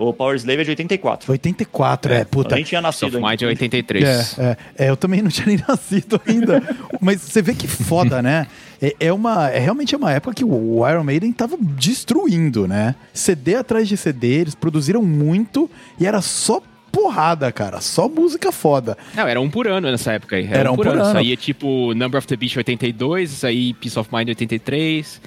O 0.02 0.12
Power 0.12 0.36
Slave 0.36 0.60
é 0.60 0.64
de 0.64 0.70
84. 0.70 1.30
84, 1.32 2.12
é, 2.12 2.20
é 2.20 2.24
puta. 2.24 2.50
Eu 2.50 2.56
nem 2.56 2.64
tinha 2.64 2.80
nascido. 2.80 3.12
Soft 3.12 3.24
Mind 3.24 3.42
é 3.42 3.46
83. 3.46 4.04
É, 4.04 4.42
é, 4.42 4.56
é, 4.86 4.90
eu 4.90 4.96
também 4.96 5.20
não 5.22 5.30
tinha 5.30 5.46
nem 5.46 5.58
nascido 5.66 6.20
ainda. 6.26 6.62
Mas 7.00 7.20
você 7.20 7.40
vê 7.40 7.54
que 7.54 7.68
foda, 7.68 8.20
né? 8.20 8.46
É, 8.80 8.96
é, 8.98 9.12
uma, 9.12 9.48
é 9.48 9.58
realmente 9.58 9.94
uma 9.94 10.12
época 10.12 10.34
que 10.34 10.44
o 10.44 10.88
Iron 10.88 11.04
Maiden 11.04 11.32
tava 11.32 11.56
destruindo, 11.60 12.66
né? 12.66 12.96
CD 13.14 13.54
atrás 13.54 13.86
de 13.88 13.96
CD, 13.96 14.40
eles 14.40 14.54
produziram 14.54 15.02
muito 15.02 15.70
e 16.00 16.06
era 16.06 16.20
só 16.20 16.60
porrada, 16.90 17.50
cara. 17.52 17.80
Só 17.80 18.08
música 18.08 18.50
foda. 18.50 18.98
Não, 19.14 19.26
era 19.26 19.40
um 19.40 19.48
por 19.48 19.68
ano 19.68 19.90
nessa 19.90 20.12
época 20.12 20.36
aí. 20.36 20.46
Era, 20.46 20.58
era 20.58 20.72
um, 20.72 20.76
por, 20.76 20.86
por 20.86 20.92
ano. 20.94 21.04
ano. 21.04 21.12
Saía 21.12 21.36
tipo 21.36 21.94
Number 21.94 22.18
of 22.18 22.26
the 22.26 22.36
Beast 22.36 22.56
82, 22.56 23.30
saía 23.30 23.74
Peace 23.74 23.98
of 23.98 24.10
Mind 24.12 24.28
83, 24.28 25.20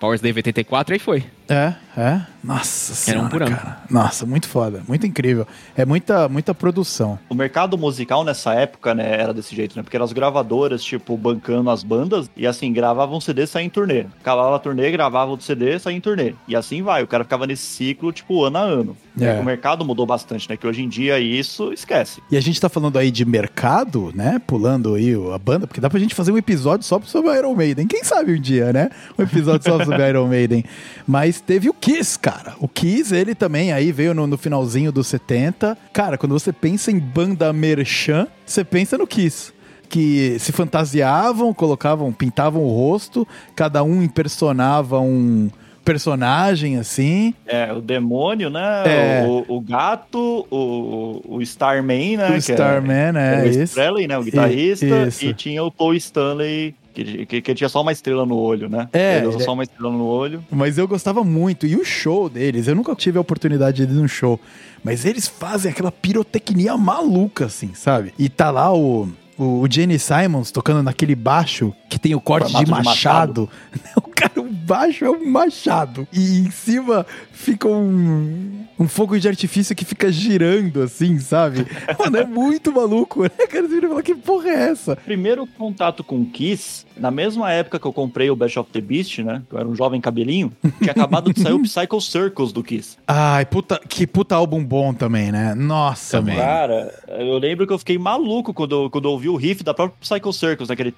Power 0.00 0.16
Slave 0.16 0.38
84, 0.38 0.94
aí 0.94 0.98
foi. 0.98 1.22
É, 1.52 1.74
é. 1.96 2.20
Nossa 2.42 2.94
senhora, 2.94 3.20
Era 3.20 3.26
um 3.26 3.30
por 3.30 3.42
ano. 3.42 3.56
Cara. 3.56 3.82
Nossa, 3.88 4.26
muito 4.26 4.48
foda, 4.48 4.82
muito 4.88 5.06
incrível. 5.06 5.46
É 5.76 5.84
muita, 5.84 6.28
muita 6.28 6.54
produção. 6.54 7.18
O 7.28 7.34
mercado 7.34 7.76
musical 7.76 8.24
nessa 8.24 8.54
época, 8.54 8.94
né, 8.94 9.20
era 9.20 9.32
desse 9.32 9.54
jeito, 9.54 9.76
né? 9.76 9.82
Porque 9.82 9.96
eram 9.96 10.04
as 10.04 10.12
gravadoras, 10.12 10.82
tipo, 10.82 11.16
bancando 11.16 11.70
as 11.70 11.84
bandas 11.84 12.30
e 12.36 12.46
assim, 12.46 12.72
gravavam 12.72 13.18
um 13.18 13.20
CD 13.20 13.42
e 13.42 13.46
saía 13.46 13.66
em 13.66 13.70
turnê. 13.70 14.06
Acabava 14.20 14.56
a 14.56 14.58
turnê, 14.58 14.90
gravava 14.90 15.30
outro 15.30 15.46
CD 15.46 15.76
e 15.76 15.78
saía 15.78 15.96
em 15.96 16.00
turnê. 16.00 16.34
E 16.48 16.56
assim 16.56 16.82
vai, 16.82 17.02
o 17.02 17.06
cara 17.06 17.22
ficava 17.22 17.46
nesse 17.46 17.62
ciclo, 17.62 18.10
tipo, 18.12 18.42
ano 18.44 18.58
a 18.58 18.62
ano. 18.62 18.96
É. 19.20 19.38
O 19.38 19.44
mercado 19.44 19.84
mudou 19.84 20.06
bastante, 20.06 20.48
né? 20.48 20.56
Que 20.56 20.66
hoje 20.66 20.82
em 20.82 20.88
dia 20.88 21.20
isso 21.20 21.72
esquece. 21.72 22.22
E 22.30 22.36
a 22.36 22.40
gente 22.40 22.58
tá 22.58 22.68
falando 22.68 22.98
aí 22.98 23.10
de 23.10 23.24
mercado, 23.24 24.10
né? 24.14 24.40
Pulando 24.46 24.94
aí 24.94 25.14
a 25.34 25.38
banda, 25.38 25.66
porque 25.66 25.80
dá 25.80 25.90
pra 25.90 26.00
gente 26.00 26.14
fazer 26.14 26.32
um 26.32 26.38
episódio 26.38 26.86
só 26.86 27.00
sobre 27.02 27.36
Iron 27.36 27.54
Maiden. 27.54 27.86
Quem 27.86 28.02
sabe 28.02 28.32
um 28.32 28.40
dia, 28.40 28.72
né? 28.72 28.88
Um 29.18 29.22
episódio 29.22 29.70
só 29.70 29.84
sobre 29.84 30.02
Iron 30.08 30.26
Maiden. 30.26 30.64
Mas 31.06 31.41
teve 31.46 31.68
o 31.68 31.74
Kiss, 31.74 32.18
cara. 32.18 32.54
O 32.60 32.68
Kiss, 32.68 33.14
ele 33.14 33.34
também 33.34 33.72
aí 33.72 33.92
veio 33.92 34.14
no, 34.14 34.26
no 34.26 34.38
finalzinho 34.38 34.92
dos 34.92 35.06
70. 35.06 35.76
Cara, 35.92 36.18
quando 36.18 36.32
você 36.32 36.52
pensa 36.52 36.90
em 36.90 36.98
banda 36.98 37.52
merchan, 37.52 38.26
você 38.44 38.64
pensa 38.64 38.96
no 38.98 39.06
Kiss 39.06 39.52
que 39.88 40.38
se 40.38 40.52
fantasiavam, 40.52 41.52
colocavam, 41.52 42.10
pintavam 42.14 42.62
o 42.62 42.74
rosto, 42.74 43.28
cada 43.54 43.84
um 43.84 44.02
impersonava 44.02 44.98
um 44.98 45.50
personagem 45.84 46.78
assim. 46.78 47.34
É, 47.46 47.70
o 47.70 47.80
demônio, 47.80 48.48
né? 48.48 48.84
É. 48.86 49.26
O, 49.26 49.56
o, 49.56 49.60
gato, 49.60 50.46
o, 50.50 51.20
o 51.36 51.42
Starman, 51.42 52.16
né? 52.16 52.30
O 52.30 52.36
Starman, 52.36 53.18
é, 53.18 53.34
é, 53.34 53.46
é 53.46 53.48
isso. 53.48 53.78
né? 53.78 54.18
O 54.18 54.22
guitarrista. 54.22 55.06
Isso. 55.06 55.26
E 55.26 55.34
tinha 55.34 55.62
o 55.62 55.70
Paul 55.70 55.94
Stanley 55.94 56.74
que, 56.92 57.26
que, 57.26 57.42
que, 57.42 57.54
tinha 57.54 57.68
só 57.68 57.80
uma 57.80 57.92
estrela 57.92 58.26
no 58.26 58.36
olho, 58.36 58.68
né? 58.68 58.88
É. 58.92 59.18
Ele 59.18 59.40
só 59.40 59.52
uma 59.52 59.62
estrela 59.62 59.92
no 59.92 60.04
olho. 60.04 60.44
Mas 60.50 60.78
eu 60.78 60.86
gostava 60.86 61.24
muito. 61.24 61.66
E 61.66 61.76
o 61.76 61.84
show 61.84 62.28
deles, 62.28 62.68
eu 62.68 62.74
nunca 62.74 62.94
tive 62.94 63.18
a 63.18 63.20
oportunidade 63.20 63.86
de 63.86 63.92
ir 63.92 63.96
num 63.96 64.08
show. 64.08 64.38
Mas 64.84 65.04
eles 65.04 65.26
fazem 65.26 65.72
aquela 65.72 65.90
pirotecnia 65.90 66.76
maluca, 66.76 67.46
assim, 67.46 67.72
sabe? 67.74 68.12
E 68.18 68.28
tá 68.28 68.50
lá 68.50 68.74
o, 68.74 69.08
o, 69.42 69.66
Jenny 69.70 69.98
Simons 69.98 70.50
tocando 70.50 70.82
naquele 70.82 71.14
baixo 71.14 71.72
que 71.88 71.98
tem 71.98 72.14
o 72.14 72.20
corte 72.20 72.48
de 72.48 72.70
machado. 72.70 72.72
de 72.82 72.88
machado. 72.88 73.50
o 73.96 74.02
cara, 74.02 74.40
o 74.40 74.50
baixo 74.50 75.04
é 75.04 75.10
um 75.10 75.26
machado. 75.28 76.06
E 76.12 76.38
em 76.38 76.50
cima 76.50 77.06
fica 77.32 77.66
um, 77.68 78.64
um 78.78 78.88
fogo 78.88 79.18
de 79.18 79.28
artifício 79.28 79.74
que 79.74 79.84
fica 79.84 80.10
girando, 80.12 80.82
assim, 80.82 81.18
sabe? 81.18 81.66
Mano, 81.98 82.16
é 82.16 82.24
muito 82.24 82.72
maluco, 82.72 83.24
né? 83.24 83.30
Cara, 83.48 83.68
você 83.68 83.80
fala, 83.80 84.02
que 84.02 84.14
porra 84.14 84.48
é 84.48 84.70
essa? 84.70 84.96
Primeiro 84.96 85.46
contato 85.46 86.04
com 86.04 86.24
Kiss, 86.24 86.86
na 86.96 87.10
mesma 87.10 87.50
época 87.52 87.78
que 87.78 87.86
eu 87.86 87.92
comprei 87.92 88.30
o 88.30 88.36
Bash 88.36 88.56
of 88.56 88.70
the 88.70 88.80
Beast, 88.80 89.18
né? 89.18 89.42
Que 89.48 89.54
eu 89.54 89.58
era 89.58 89.68
um 89.68 89.74
jovem 89.74 90.00
cabelinho, 90.00 90.52
tinha 90.78 90.92
acabado 90.92 91.32
de 91.32 91.40
sair 91.40 91.52
o 91.52 91.62
Psycho 91.62 92.00
Circles 92.00 92.52
do 92.52 92.62
Kiss. 92.62 92.96
Ai, 93.06 93.44
puta, 93.44 93.80
que 93.88 94.06
puta 94.06 94.34
álbum 94.36 94.64
bom 94.64 94.94
também, 94.94 95.32
né? 95.32 95.54
Nossa, 95.54 96.20
mano. 96.20 96.36
Cara, 96.36 96.94
eu 97.08 97.38
lembro 97.38 97.66
que 97.66 97.72
eu 97.72 97.78
fiquei 97.78 97.98
maluco 97.98 98.54
quando, 98.54 98.88
quando 98.90 99.06
eu 99.06 99.12
ouvi 99.12 99.28
o 99.32 99.36
riff 99.36 99.62
da 99.62 99.74
própria 99.74 99.96
Psycho 100.00 100.32
Circles, 100.32 100.68
naquele... 100.68 100.94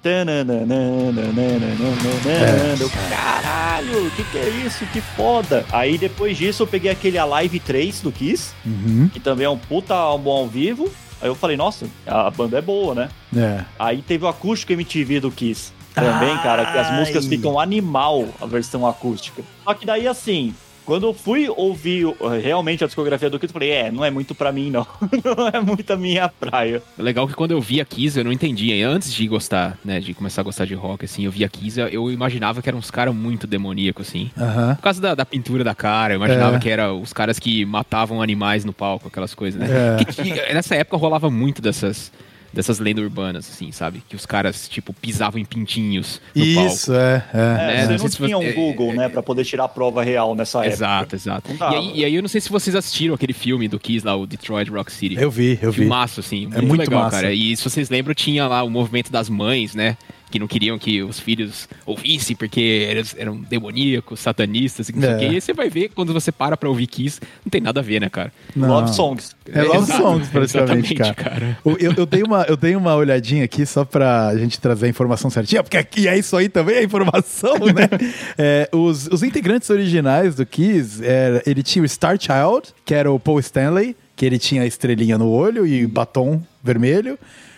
É. 2.25 2.75
Eu, 2.79 2.89
caralho, 3.09 4.11
que 4.11 4.23
que 4.23 4.37
é 4.37 4.49
isso? 4.65 4.85
Que 4.87 5.01
foda. 5.01 5.65
Aí 5.71 5.97
depois 5.97 6.37
disso 6.37 6.63
eu 6.63 6.67
peguei 6.67 6.91
aquele 6.91 7.17
Alive 7.17 7.59
3 7.59 8.01
do 8.01 8.11
Kiss, 8.11 8.53
uhum. 8.65 9.09
que 9.11 9.19
também 9.19 9.45
é 9.45 9.49
um 9.49 9.57
puta 9.57 9.93
álbum 9.93 10.31
ao 10.31 10.47
vivo. 10.47 10.91
Aí 11.21 11.29
eu 11.29 11.35
falei, 11.35 11.55
nossa, 11.57 11.87
a 12.05 12.29
banda 12.29 12.57
é 12.57 12.61
boa, 12.61 12.93
né? 12.93 13.09
É. 13.35 13.63
Aí 13.79 14.01
teve 14.01 14.25
o 14.25 14.27
acústico 14.27 14.73
MTV 14.73 15.21
do 15.21 15.31
Kiss. 15.31 15.73
Também, 15.93 16.37
cara, 16.39 16.65
que 16.65 16.77
as 16.77 16.91
músicas 16.91 17.25
ficam 17.25 17.57
animal 17.57 18.27
a 18.41 18.45
versão 18.45 18.85
acústica. 18.85 19.41
Só 19.63 19.73
que 19.73 19.85
daí, 19.85 20.05
assim, 20.07 20.53
Quando 20.85 21.07
eu 21.07 21.13
fui 21.13 21.49
ouvir 21.49 22.05
realmente 22.41 22.83
a 22.83 22.87
discografia 22.87 23.29
do 23.29 23.39
Kiss, 23.39 23.51
eu 23.51 23.53
falei, 23.53 23.71
é, 23.71 23.91
não 23.91 24.05
é 24.05 24.11
muito 24.11 24.35
pra 24.35 24.51
mim, 24.51 24.69
não. 24.69 24.85
não 25.23 25.47
é 25.47 25.59
muito 25.59 25.91
a 25.91 25.97
minha 25.97 26.29
praia. 26.29 26.81
Legal 26.97 27.27
que 27.27 27.33
quando 27.33 27.51
eu 27.51 27.61
vi 27.61 27.81
a 27.81 27.85
Kiss, 27.85 28.17
eu 28.17 28.23
não 28.23 28.31
entendia. 28.31 28.87
Antes 28.87 29.13
de 29.13 29.27
gostar, 29.27 29.77
né, 29.83 29.99
de 29.99 30.13
começar 30.13 30.41
a 30.41 30.43
gostar 30.43 30.65
de 30.65 30.75
rock, 30.75 31.05
assim, 31.05 31.25
eu 31.25 31.31
vi 31.31 31.43
a 31.43 31.49
Kiss, 31.49 31.79
eu 31.79 32.11
imaginava 32.11 32.61
que 32.61 32.69
eram 32.69 32.79
uns 32.79 32.91
caras 32.91 33.15
muito 33.15 33.47
demoníacos, 33.47 34.07
assim. 34.07 34.29
Uhum. 34.37 34.75
Por 34.75 34.81
causa 34.81 35.01
da, 35.01 35.15
da, 35.15 35.25
pintura 35.25 35.63
da 35.63 35.73
cara, 35.73 36.13
eu 36.13 36.17
imaginava 36.17 36.57
é. 36.57 36.59
que 36.59 36.69
eram 36.69 37.01
os 37.01 37.11
caras 37.11 37.39
que 37.39 37.65
matavam 37.65 38.21
animais 38.21 38.63
no 38.63 38.73
palco, 38.73 39.07
aquelas 39.07 39.33
coisas, 39.33 39.59
né? 39.59 39.67
É. 39.99 40.05
Que, 40.05 40.53
nessa 40.53 40.75
época 40.75 40.97
rolava 40.97 41.29
muito 41.29 41.61
dessas 41.61 42.11
dessas 42.55 42.79
lendas 42.79 43.03
urbanas, 43.03 43.49
assim, 43.49 43.71
sabe? 43.73 44.01
Que 44.07 44.15
os 44.15 44.25
caras, 44.25 44.69
tipo, 44.69 44.93
pisavam 44.93 45.39
em 45.39 45.43
pintinhos 45.43 46.21
no 46.33 46.43
Isso, 46.43 46.91
palco. 46.91 47.03
é. 47.03 47.25
é. 47.33 47.81
é 47.83 47.87
né? 47.87 47.97
Você 47.97 48.21
não, 48.21 48.27
tinha 48.27 48.37
um 48.37 48.53
Google, 48.53 48.93
é, 48.93 48.95
né, 48.95 49.09
pra 49.09 49.21
poder 49.21 49.43
tirar 49.43 49.65
a 49.65 49.67
prova 49.67 50.01
real 50.01 50.33
nessa 50.33 50.65
exato, 50.65 51.03
época. 51.03 51.15
Exato, 51.17 51.51
exato. 51.51 51.73
E 51.73 51.77
aí, 51.77 51.91
e 51.99 52.05
aí, 52.05 52.15
eu 52.15 52.21
não 52.21 52.29
sei 52.29 52.39
se 52.39 52.49
vocês 52.49 52.73
assistiram 52.73 53.13
aquele 53.13 53.33
filme 53.33 53.67
do 53.67 53.77
Kiss 53.77 54.05
lá, 54.05 54.15
o 54.15 54.25
Detroit 54.25 54.71
Rock 54.71 54.91
City. 54.91 55.21
Eu 55.21 55.29
vi, 55.29 55.59
eu 55.61 55.71
vi. 55.71 55.81
Filmaço, 55.81 56.21
assim. 56.21 56.47
Muito, 56.47 56.57
é 56.57 56.61
muito 56.61 56.79
legal, 56.79 57.03
massa. 57.03 57.17
cara. 57.17 57.33
E 57.33 57.55
se 57.57 57.63
vocês 57.63 57.89
lembram, 57.89 58.15
tinha 58.15 58.47
lá 58.47 58.63
o 58.63 58.69
movimento 58.69 59.11
das 59.11 59.29
mães, 59.29 59.75
né? 59.75 59.97
Que 60.35 60.39
não 60.39 60.47
queriam 60.47 60.77
que 60.77 61.01
os 61.01 61.17
filhos 61.17 61.69
ouvissem 61.85 62.35
porque 62.35 62.85
eram, 62.89 63.03
eram 63.15 63.41
demoníacos, 63.41 64.19
satanistas, 64.19 64.89
e 64.89 64.93
não 64.93 64.99
é. 64.99 65.05
sei 65.05 65.15
o 65.15 65.19
quê. 65.19 65.37
E 65.37 65.41
você 65.41 65.53
vai 65.53 65.69
ver, 65.69 65.91
quando 65.95 66.11
você 66.11 66.29
para 66.29 66.57
pra 66.57 66.67
ouvir 66.67 66.87
Kiss, 66.87 67.21
não 67.45 67.49
tem 67.49 67.61
nada 67.61 67.79
a 67.79 67.83
ver, 67.83 68.01
né, 68.01 68.09
cara? 68.09 68.33
Não. 68.53 68.67
Love 68.67 68.93
Songs. 68.93 69.33
É 69.49 69.63
Love 69.63 69.77
Exato, 69.77 70.01
Songs, 70.01 70.27
praticamente, 70.27 70.93
cara. 70.95 71.13
cara. 71.13 71.59
Eu, 71.63 71.93
eu, 71.95 72.05
dei 72.05 72.21
uma, 72.21 72.41
eu 72.43 72.57
dei 72.57 72.75
uma 72.75 72.95
olhadinha 72.95 73.45
aqui 73.45 73.65
só 73.65 73.85
pra 73.85 74.35
gente 74.35 74.59
trazer 74.59 74.87
a 74.87 74.89
informação 74.89 75.29
certinha, 75.29 75.63
porque 75.63 75.77
aqui 75.77 76.05
é 76.05 76.17
isso 76.17 76.35
aí 76.35 76.49
também, 76.49 76.79
a 76.79 76.83
informação, 76.83 77.55
né? 77.59 77.87
é, 78.37 78.69
os, 78.73 79.07
os 79.07 79.23
integrantes 79.23 79.69
originais 79.69 80.35
do 80.35 80.45
Kiss, 80.45 81.01
é, 81.01 81.43
ele 81.45 81.63
tinha 81.63 81.85
o 81.85 81.87
Star 81.87 82.17
Child, 82.19 82.73
que 82.83 82.93
era 82.93 83.09
o 83.09 83.17
Paul 83.17 83.39
Stanley, 83.39 83.95
que 84.17 84.25
ele 84.25 84.37
tinha 84.37 84.63
a 84.63 84.65
estrelinha 84.65 85.17
no 85.17 85.29
olho 85.29 85.65
e 85.65 85.87
batom 85.87 86.43
vermelho. 86.61 87.17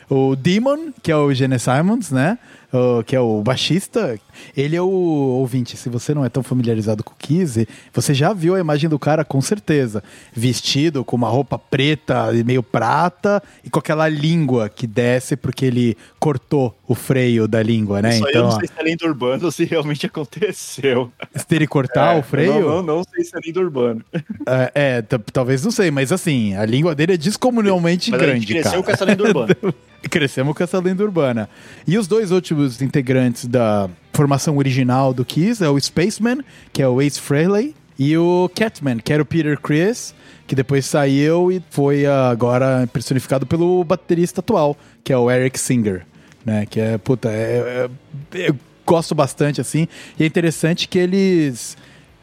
O 0.09 0.37
Demon, 0.37 0.93
que 1.03 1.11
é 1.11 1.17
o 1.17 1.33
Gene 1.33 1.59
Simons, 1.59 2.11
né? 2.11 2.37
Uh, 2.73 3.03
que 3.03 3.15
é 3.15 3.19
o 3.19 3.41
baixista, 3.41 4.19
ele 4.55 4.75
é 4.75 4.81
o 4.81 4.87
ouvinte. 4.87 5.77
Se 5.77 5.89
você 5.89 6.13
não 6.13 6.25
é 6.25 6.29
tão 6.29 6.43
familiarizado 6.43 7.03
com 7.03 7.13
o 7.13 7.15
Kizzy, 7.17 7.67
você 7.93 8.13
já 8.13 8.33
viu 8.33 8.55
a 8.55 8.59
imagem 8.59 8.89
do 8.89 8.99
cara 8.99 9.23
com 9.23 9.41
certeza. 9.41 10.03
Vestido 10.33 11.03
com 11.03 11.15
uma 11.15 11.29
roupa 11.29 11.57
preta 11.57 12.31
e 12.33 12.43
meio 12.43 12.63
prata 12.63 13.41
e 13.63 13.69
com 13.69 13.79
aquela 13.79 14.07
língua 14.07 14.69
que 14.69 14.87
desce 14.87 15.35
porque 15.35 15.65
ele 15.65 15.97
cortou 16.19 16.75
o 16.87 16.95
freio 16.95 17.47
da 17.47 17.61
língua, 17.61 18.01
né? 18.01 18.09
Isso 18.09 18.27
então, 18.29 18.29
aí 18.29 18.35
eu 18.35 18.43
não 18.43 18.51
sei 18.51 18.67
se 18.67 18.73
é 18.77 18.83
lenda 18.83 19.05
urbana 19.05 19.45
ou 19.45 19.51
se 19.51 19.65
realmente 19.65 20.05
aconteceu. 20.05 21.11
Se 21.47 21.55
ele 21.55 21.67
cortar 21.67 22.15
é, 22.15 22.19
o 22.19 22.23
freio? 22.23 22.61
Não, 22.61 22.81
não, 22.81 22.97
não 22.97 23.03
sei 23.03 23.23
se 23.23 23.35
é 23.35 23.39
lenda 23.45 23.59
urbana. 23.59 24.05
É, 24.45 24.71
é 24.75 25.01
talvez 25.31 25.63
não 25.63 25.71
sei, 25.71 25.91
mas 25.91 26.11
assim, 26.11 26.55
a 26.55 26.65
língua 26.65 26.93
dele 26.93 27.13
é 27.13 27.17
descomunalmente 27.17 28.11
mas 28.11 28.19
grande, 28.19 28.37
a 28.37 28.39
gente 28.39 28.53
cresceu 28.53 28.71
cara. 28.71 28.83
com 28.83 28.91
essa 28.91 29.05
lenda 29.05 29.23
urbana. 29.23 29.55
Crescemos 30.03 30.55
com 30.55 30.63
essa 30.63 30.79
lenda 30.79 31.03
urbana. 31.03 31.49
E 31.85 31.97
os 31.97 32.07
dois 32.07 32.31
últimos 32.31 32.81
integrantes 32.81 33.45
da 33.45 33.89
formação 34.13 34.57
original 34.57 35.13
do 35.13 35.25
Kiss 35.25 35.63
é 35.63 35.69
o 35.69 35.79
Spaceman, 35.79 36.39
que 36.71 36.81
é 36.81 36.87
o 36.87 37.01
Ace 37.01 37.19
Frehley, 37.19 37.75
e 37.99 38.15
o 38.15 38.49
Catman, 38.53 38.99
que 38.99 39.11
era 39.11 39.21
o 39.23 39.25
Peter 39.25 39.59
Chris, 39.59 40.13
que 40.45 40.55
depois 40.55 40.85
saiu 40.85 41.51
e 41.51 41.61
foi 41.69 42.05
agora 42.05 42.87
personificado 42.93 43.45
pelo 43.45 43.83
baterista 43.83 44.39
atual, 44.39 44.77
que 45.03 45.11
é 45.11 45.17
o 45.17 45.29
Eric 45.31 45.59
Singer, 45.59 46.05
né? 46.45 46.65
Que 46.67 46.79
é, 46.79 46.97
puta, 46.97 47.29
é, 47.29 47.89
é, 48.33 48.49
eu 48.49 48.55
gosto 48.85 49.15
bastante, 49.15 49.59
assim. 49.59 49.87
E 50.19 50.23
é 50.23 50.27
interessante 50.27 50.87
que 50.87 50.97
eles 50.99 51.75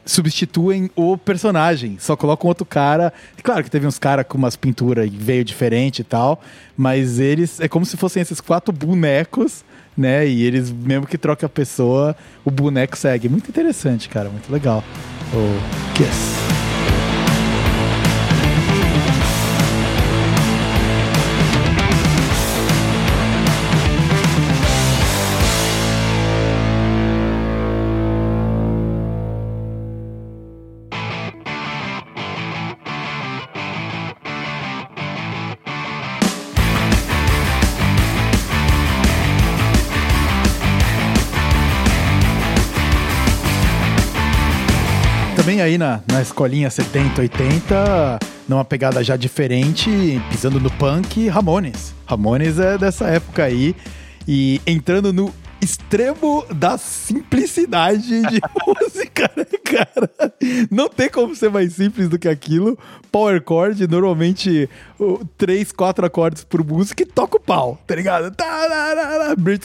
substituem 0.05 0.91
o 0.95 1.17
personagem, 1.17 1.97
só 1.99 2.17
colocam 2.17 2.49
outro 2.49 2.65
cara. 2.65 3.13
Claro 3.43 3.65
que 3.65 3.71
teve 3.71 3.87
uns 3.87 3.99
caras 3.99 4.27
com 4.29 4.37
umas 4.37 4.57
pinturas 4.57 5.07
e 5.07 5.11
veio 5.11 5.45
diferente 5.45 6.01
e 6.01 6.05
tal, 6.05 6.41
mas 6.77 7.19
eles 7.19 7.61
é 7.61 7.69
como 7.69 7.87
se 7.87 7.97
fossem 7.97 8.21
esses 8.21 8.41
quatro 8.41 8.73
bonecos, 8.73 9.65
né? 9.97 10.27
E 10.27 10.43
eles, 10.43 10.71
mesmo 10.71 11.07
que 11.07 11.17
troque 11.17 11.45
a 11.45 11.49
pessoa, 11.49 12.17
o 12.45 12.51
boneco 12.51 12.97
segue. 12.97 13.29
Muito 13.29 13.49
interessante, 13.49 14.09
cara, 14.09 14.29
muito 14.29 14.53
legal. 14.53 14.83
O 15.33 15.95
Kiss. 15.95 16.64
Aí 45.65 45.79
na, 45.79 46.01
na 46.07 46.21
escolinha 46.21 46.71
70, 46.71 47.21
80, 47.23 48.19
numa 48.49 48.65
pegada 48.65 49.03
já 49.03 49.17
diferente, 49.17 50.21
pisando 50.31 50.61
no 50.61 50.71
punk, 50.71 51.29
Ramones. 51.29 51.95
Ramones 52.07 52.59
é 52.59 52.77
dessa 52.79 53.07
época 53.07 53.45
aí. 53.45 53.75
E 54.29 54.61
entrando 54.67 55.13
no 55.13 55.33
extremo 55.65 56.45
da 56.55 56.77
simplicidade 56.77 58.21
de 58.23 58.41
música, 58.67 59.31
né, 59.37 59.45
cara? 59.65 60.11
Não 60.71 60.89
tem 60.89 61.09
como 61.09 61.35
ser 61.35 61.51
mais 61.51 61.73
simples 61.73 62.09
do 62.09 62.19
que 62.19 62.29
aquilo. 62.29 62.79
Power 63.11 63.43
chord, 63.47 63.87
normalmente 63.89 64.69
três, 65.37 65.73
quatro 65.73 66.05
acordes 66.05 66.45
por 66.45 66.65
música 66.65 67.03
e 67.03 67.07
toca 67.07 67.37
o 67.37 67.41
pau, 67.41 67.81
tá 67.87 67.95
ligado? 67.95 68.35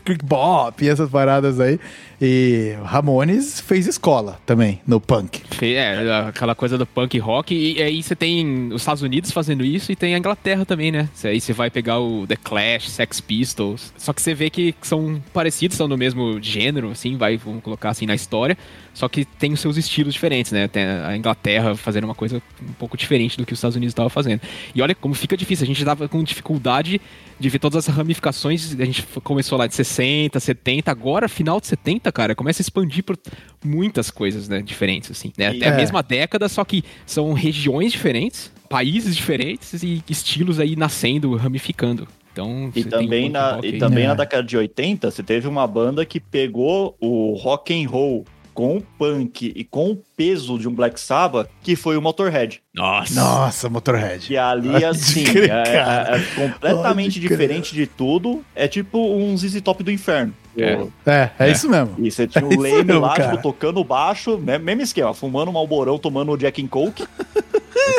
Creek 0.03 0.23
Bop 0.25 0.83
e 0.83 0.89
essas 0.89 1.09
paradas 1.09 1.59
aí. 1.59 1.79
E 2.21 2.75
Ramones 2.83 3.61
fez 3.61 3.87
escola 3.87 4.39
também 4.45 4.81
no 4.85 4.99
punk. 4.99 5.41
É, 5.61 6.27
aquela 6.27 6.53
coisa 6.53 6.77
do 6.77 6.85
punk 6.85 7.17
rock. 7.17 7.55
E 7.55 7.81
aí 7.81 8.03
você 8.03 8.15
tem 8.15 8.71
os 8.73 8.81
Estados 8.81 9.01
Unidos 9.01 9.31
fazendo 9.31 9.63
isso 9.63 9.91
e 9.91 9.95
tem 9.95 10.13
a 10.15 10.17
Inglaterra 10.17 10.65
também, 10.65 10.91
né? 10.91 11.09
Aí 11.23 11.39
você 11.39 11.53
vai 11.53 11.69
pegar 11.69 11.99
o 11.99 12.27
The 12.27 12.35
Clash, 12.35 12.89
Sex 12.89 13.21
Pistols. 13.21 13.93
Só 13.97 14.11
que 14.11 14.21
você 14.21 14.33
vê 14.33 14.49
que 14.49 14.75
são 14.81 15.21
parecidos, 15.33 15.77
são 15.77 15.87
no 15.89 15.97
mesmo 15.97 16.41
gênero, 16.41 16.91
assim, 16.91 17.17
vai, 17.17 17.35
vamos 17.37 17.63
colocar 17.63 17.89
assim, 17.89 18.05
na 18.05 18.15
história. 18.15 18.57
Só 18.93 19.09
que 19.09 19.25
tem 19.25 19.51
os 19.51 19.59
seus 19.59 19.77
estilos 19.77 20.13
diferentes, 20.13 20.51
né? 20.51 20.67
Tem 20.67 20.83
a 20.83 21.15
Inglaterra 21.17 21.75
fazendo 21.75 22.05
uma 22.05 22.15
coisa 22.15 22.41
um 22.61 22.73
pouco 22.73 22.95
diferente 22.95 23.37
do 23.37 23.45
que 23.45 23.53
os 23.53 23.59
Estados 23.59 23.75
Unidos 23.75 23.91
estavam 23.91 24.09
fazendo. 24.09 24.41
E 24.73 24.81
olha 24.81 24.93
como 24.93 25.13
fica 25.13 25.35
difícil. 25.35 25.63
A 25.63 25.67
gente 25.67 25.83
dava 25.83 26.07
com 26.07 26.23
dificuldade 26.23 27.01
de 27.39 27.49
ver 27.49 27.59
todas 27.59 27.87
as 27.87 27.95
ramificações. 27.95 28.75
A 28.79 28.85
gente 28.85 29.03
começou 29.23 29.57
lá 29.57 29.67
de 29.67 29.75
60, 29.75 30.39
70, 30.39 30.91
agora, 30.91 31.27
final 31.27 31.59
de 31.59 31.67
70, 31.67 32.11
cara, 32.11 32.35
começa 32.35 32.61
a 32.61 32.63
expandir 32.63 33.03
por 33.03 33.17
muitas 33.63 34.11
coisas, 34.11 34.47
né? 34.47 34.61
Diferentes, 34.61 35.11
assim. 35.11 35.31
Né? 35.37 35.47
Até 35.47 35.65
é. 35.65 35.69
a 35.69 35.75
mesma 35.75 36.03
década, 36.03 36.47
só 36.47 36.63
que 36.63 36.83
são 37.05 37.33
regiões 37.33 37.91
diferentes, 37.91 38.51
países 38.69 39.15
diferentes 39.15 39.81
e 39.81 40.03
estilos 40.09 40.59
aí 40.59 40.75
nascendo, 40.75 41.35
ramificando. 41.35 42.07
Então, 42.39 42.71
e 42.75 42.83
também, 42.83 43.29
na, 43.29 43.59
e 43.63 43.77
também 43.77 44.07
na 44.07 44.13
década 44.13 44.43
de 44.43 44.57
80, 44.57 45.11
você 45.11 45.23
teve 45.23 45.47
uma 45.47 45.65
banda 45.65 46.05
que 46.05 46.19
pegou 46.19 46.95
o 46.99 47.33
rock 47.33 47.73
and 47.73 47.89
roll 47.89 48.25
com 48.59 48.75
o 48.75 48.81
punk 48.81 49.53
e 49.55 49.63
com 49.63 49.91
o 49.91 50.03
peso 50.17 50.59
de 50.59 50.67
um 50.67 50.73
Black 50.73 50.99
Sabbath, 50.99 51.49
que 51.63 51.77
foi 51.77 51.95
o 51.95 52.01
Motorhead. 52.01 52.61
Nossa! 52.73 53.17
Nossa, 53.17 53.69
Motorhead. 53.69 54.33
E 54.33 54.37
ali, 54.37 54.83
assim, 54.83 55.23
crer, 55.23 55.49
é, 55.49 55.77
é, 55.77 56.15
é, 56.17 56.19
completamente 56.35 57.21
diferente 57.21 57.73
de 57.73 57.87
tudo. 57.87 58.43
É 58.53 58.67
tipo 58.67 58.99
um 59.15 59.37
ZZ 59.37 59.61
Top 59.61 59.81
do 59.81 59.89
inferno. 59.89 60.33
É, 60.57 60.85
é, 61.05 61.29
é, 61.39 61.51
isso 61.51 61.69
mesmo. 61.69 61.95
E 61.99 62.11
você 62.11 62.27
tinha 62.27 62.45
o 62.45 62.51
é 62.51 62.57
Leme 62.57 62.91
lá, 62.93 63.13
tipo, 63.13 63.41
tocando 63.41 63.81
baixo, 63.81 64.37
né, 64.37 64.57
mesmo 64.57 64.81
esquema, 64.81 65.13
fumando 65.13 65.47
um 65.47 65.53
malborão, 65.53 65.97
tomando 65.97 66.33
o 66.33 66.37
Jack 66.37 66.61
and 66.61 66.67
Coke. 66.67 67.07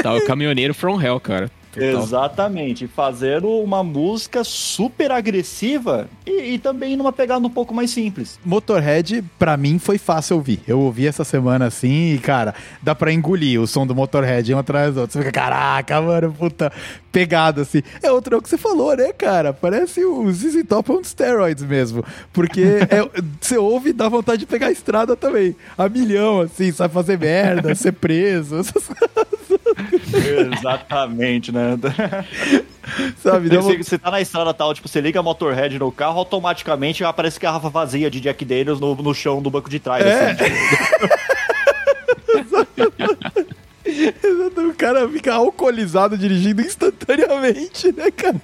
Tá, 0.02 0.12
o 0.12 0.24
caminhoneiro 0.26 0.74
from 0.74 1.00
hell, 1.00 1.18
cara. 1.18 1.50
Total. 1.72 2.02
Exatamente, 2.02 2.88
fazendo 2.88 3.48
uma 3.48 3.84
música 3.84 4.42
super 4.42 5.12
agressiva 5.12 6.08
e, 6.26 6.54
e, 6.54 6.58
também 6.58 6.96
numa 6.96 7.12
pegada 7.12 7.46
um 7.46 7.50
pouco 7.50 7.72
mais 7.72 7.90
simples. 7.90 8.40
Motorhead, 8.44 9.24
pra 9.38 9.56
mim, 9.56 9.78
foi 9.78 9.96
fácil 9.96 10.36
ouvir. 10.36 10.60
Eu 10.66 10.80
ouvi 10.80 11.06
essa 11.06 11.22
semana 11.22 11.66
assim 11.66 12.14
e, 12.14 12.18
cara, 12.18 12.54
dá 12.82 12.94
pra 12.94 13.12
engolir 13.12 13.60
o 13.60 13.66
som 13.66 13.86
do 13.86 13.94
Motorhead 13.94 14.52
um 14.52 14.58
atrás 14.58 14.94
do 14.94 15.02
outro. 15.02 15.12
Você 15.12 15.18
fica, 15.20 15.32
caraca, 15.32 16.00
mano, 16.00 16.32
puta, 16.32 16.72
pegado 17.12 17.60
assim. 17.60 17.82
É 18.02 18.10
outro 18.10 18.34
é 18.34 18.38
o 18.38 18.42
que 18.42 18.48
você 18.48 18.58
falou, 18.58 18.96
né, 18.96 19.12
cara? 19.12 19.52
Parece 19.52 20.04
o 20.04 20.30
ZZ 20.32 20.64
Top 20.68 20.90
on 20.90 21.04
steroids 21.04 21.62
mesmo. 21.62 22.04
Porque 22.32 22.62
é, 22.90 23.22
você 23.40 23.56
ouve 23.56 23.90
e 23.90 23.92
dá 23.92 24.08
vontade 24.08 24.40
de 24.40 24.46
pegar 24.46 24.68
a 24.68 24.72
estrada 24.72 25.14
também. 25.14 25.54
A 25.78 25.88
milhão, 25.88 26.40
assim, 26.40 26.72
sabe 26.72 26.92
fazer 26.92 27.18
merda, 27.18 27.74
ser 27.76 27.92
preso, 27.92 28.58
essas 28.58 28.86
coisas. 28.86 29.40
Exatamente, 30.56 31.52
né? 31.52 31.59
Sabe, 33.22 33.48
você, 33.48 33.76
você 33.78 33.98
tá 33.98 34.10
na 34.10 34.20
estrada 34.20 34.52
tal, 34.52 34.74
tipo, 34.74 34.88
você 34.88 35.00
liga 35.00 35.20
a 35.20 35.22
Motorhead 35.22 35.78
no 35.78 35.92
carro, 35.92 36.18
automaticamente 36.18 37.04
aparece 37.04 37.38
garrafa 37.38 37.68
vazia 37.68 38.10
de 38.10 38.20
Jack 38.20 38.44
Daniels 38.44 38.80
no, 38.80 38.94
no 38.96 39.14
chão 39.14 39.40
do 39.40 39.50
banco 39.50 39.70
de 39.70 39.78
trás. 39.78 40.04
É. 40.04 40.30
Assim, 40.30 40.44
tipo. 40.44 40.56
o 44.56 44.74
cara 44.74 45.08
fica 45.08 45.34
alcoolizado 45.34 46.16
dirigindo 46.16 46.60
instantaneamente, 46.60 47.92
né, 47.92 48.10
cara? 48.10 48.40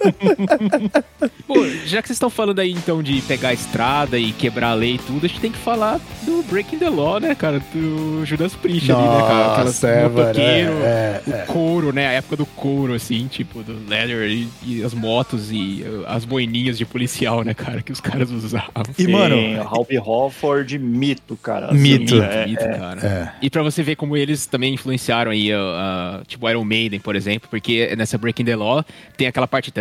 Pô, 1.47 1.67
já 1.85 2.03
que 2.03 2.09
vocês 2.09 2.17
estão 2.17 2.31
falando 2.31 2.59
aí 2.61 2.73
então 2.73 3.03
de 3.03 3.21
pegar 3.23 3.51
a 3.51 3.53
estrada 3.55 4.19
e 4.19 4.33
quebrar 4.33 4.71
a 4.71 4.75
lei 4.75 4.95
e 4.95 4.99
tudo, 4.99 5.27
a 5.27 5.29
gente 5.29 5.41
tem 5.41 5.53
que 5.53 5.59
falar 5.59 6.01
do 6.25 6.43
Breaking 6.45 6.79
the 6.79 6.89
Law, 6.89 7.21
né, 7.21 7.35
cara? 7.35 7.61
Do 7.73 8.25
Judas 8.25 8.55
Priest 8.55 8.89
Nossa, 8.89 9.03
ali, 9.03 9.23
né, 9.23 9.29
cara? 9.29 9.53
Aquelas 9.53 9.85
é, 9.85 10.09
motoqueiro, 10.09 10.73
é, 10.83 11.23
é, 11.27 11.45
o 11.45 11.47
couro, 11.47 11.93
né? 11.93 12.09
A 12.09 12.13
época 12.13 12.37
do 12.37 12.47
couro, 12.47 12.95
assim, 12.95 13.27
tipo, 13.29 13.63
do 13.63 13.89
leather 13.89 14.29
e, 14.31 14.49
e, 14.65 14.83
as 14.83 14.95
motos 14.95 15.51
e 15.51 15.85
uh, 15.87 16.05
as 16.07 16.25
boininhas 16.25 16.79
de 16.79 16.85
policial, 16.85 17.43
né, 17.43 17.55
cara? 17.55 17.83
Que 17.83 17.93
os 17.93 18.01
caras 18.01 18.31
usavam. 18.31 18.71
E, 18.99 19.03
Sim, 19.05 19.13
mano... 19.13 19.37
Halby 19.63 19.99
Hofford, 19.99 20.79
mito, 20.79 21.37
cara. 21.37 21.73
Mito. 21.73 22.17
Assim, 22.17 22.25
é, 22.25 22.47
mito, 22.47 22.65
é, 22.65 22.79
cara. 22.79 23.07
É. 23.07 23.33
E 23.43 23.51
pra 23.51 23.63
você 23.63 23.83
ver 23.83 23.97
como 23.97 24.17
eles 24.17 24.47
também 24.47 24.75
influenciaram 24.75 25.31
aí, 25.37 25.53
uh, 25.53 26.25
tipo 26.27 26.49
Iron 26.49 26.65
Maiden, 26.65 27.01
por 27.01 27.15
exemplo, 27.15 27.49
porque 27.49 27.95
nessa 27.97 28.19
Breaking 28.19 28.45
the 28.45 28.57
Law 28.57 28.85
tem 29.17 29.27
aquela 29.27 29.47
parte. 29.47 29.73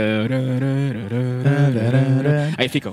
Aí 2.57 2.69
fica. 2.69 2.91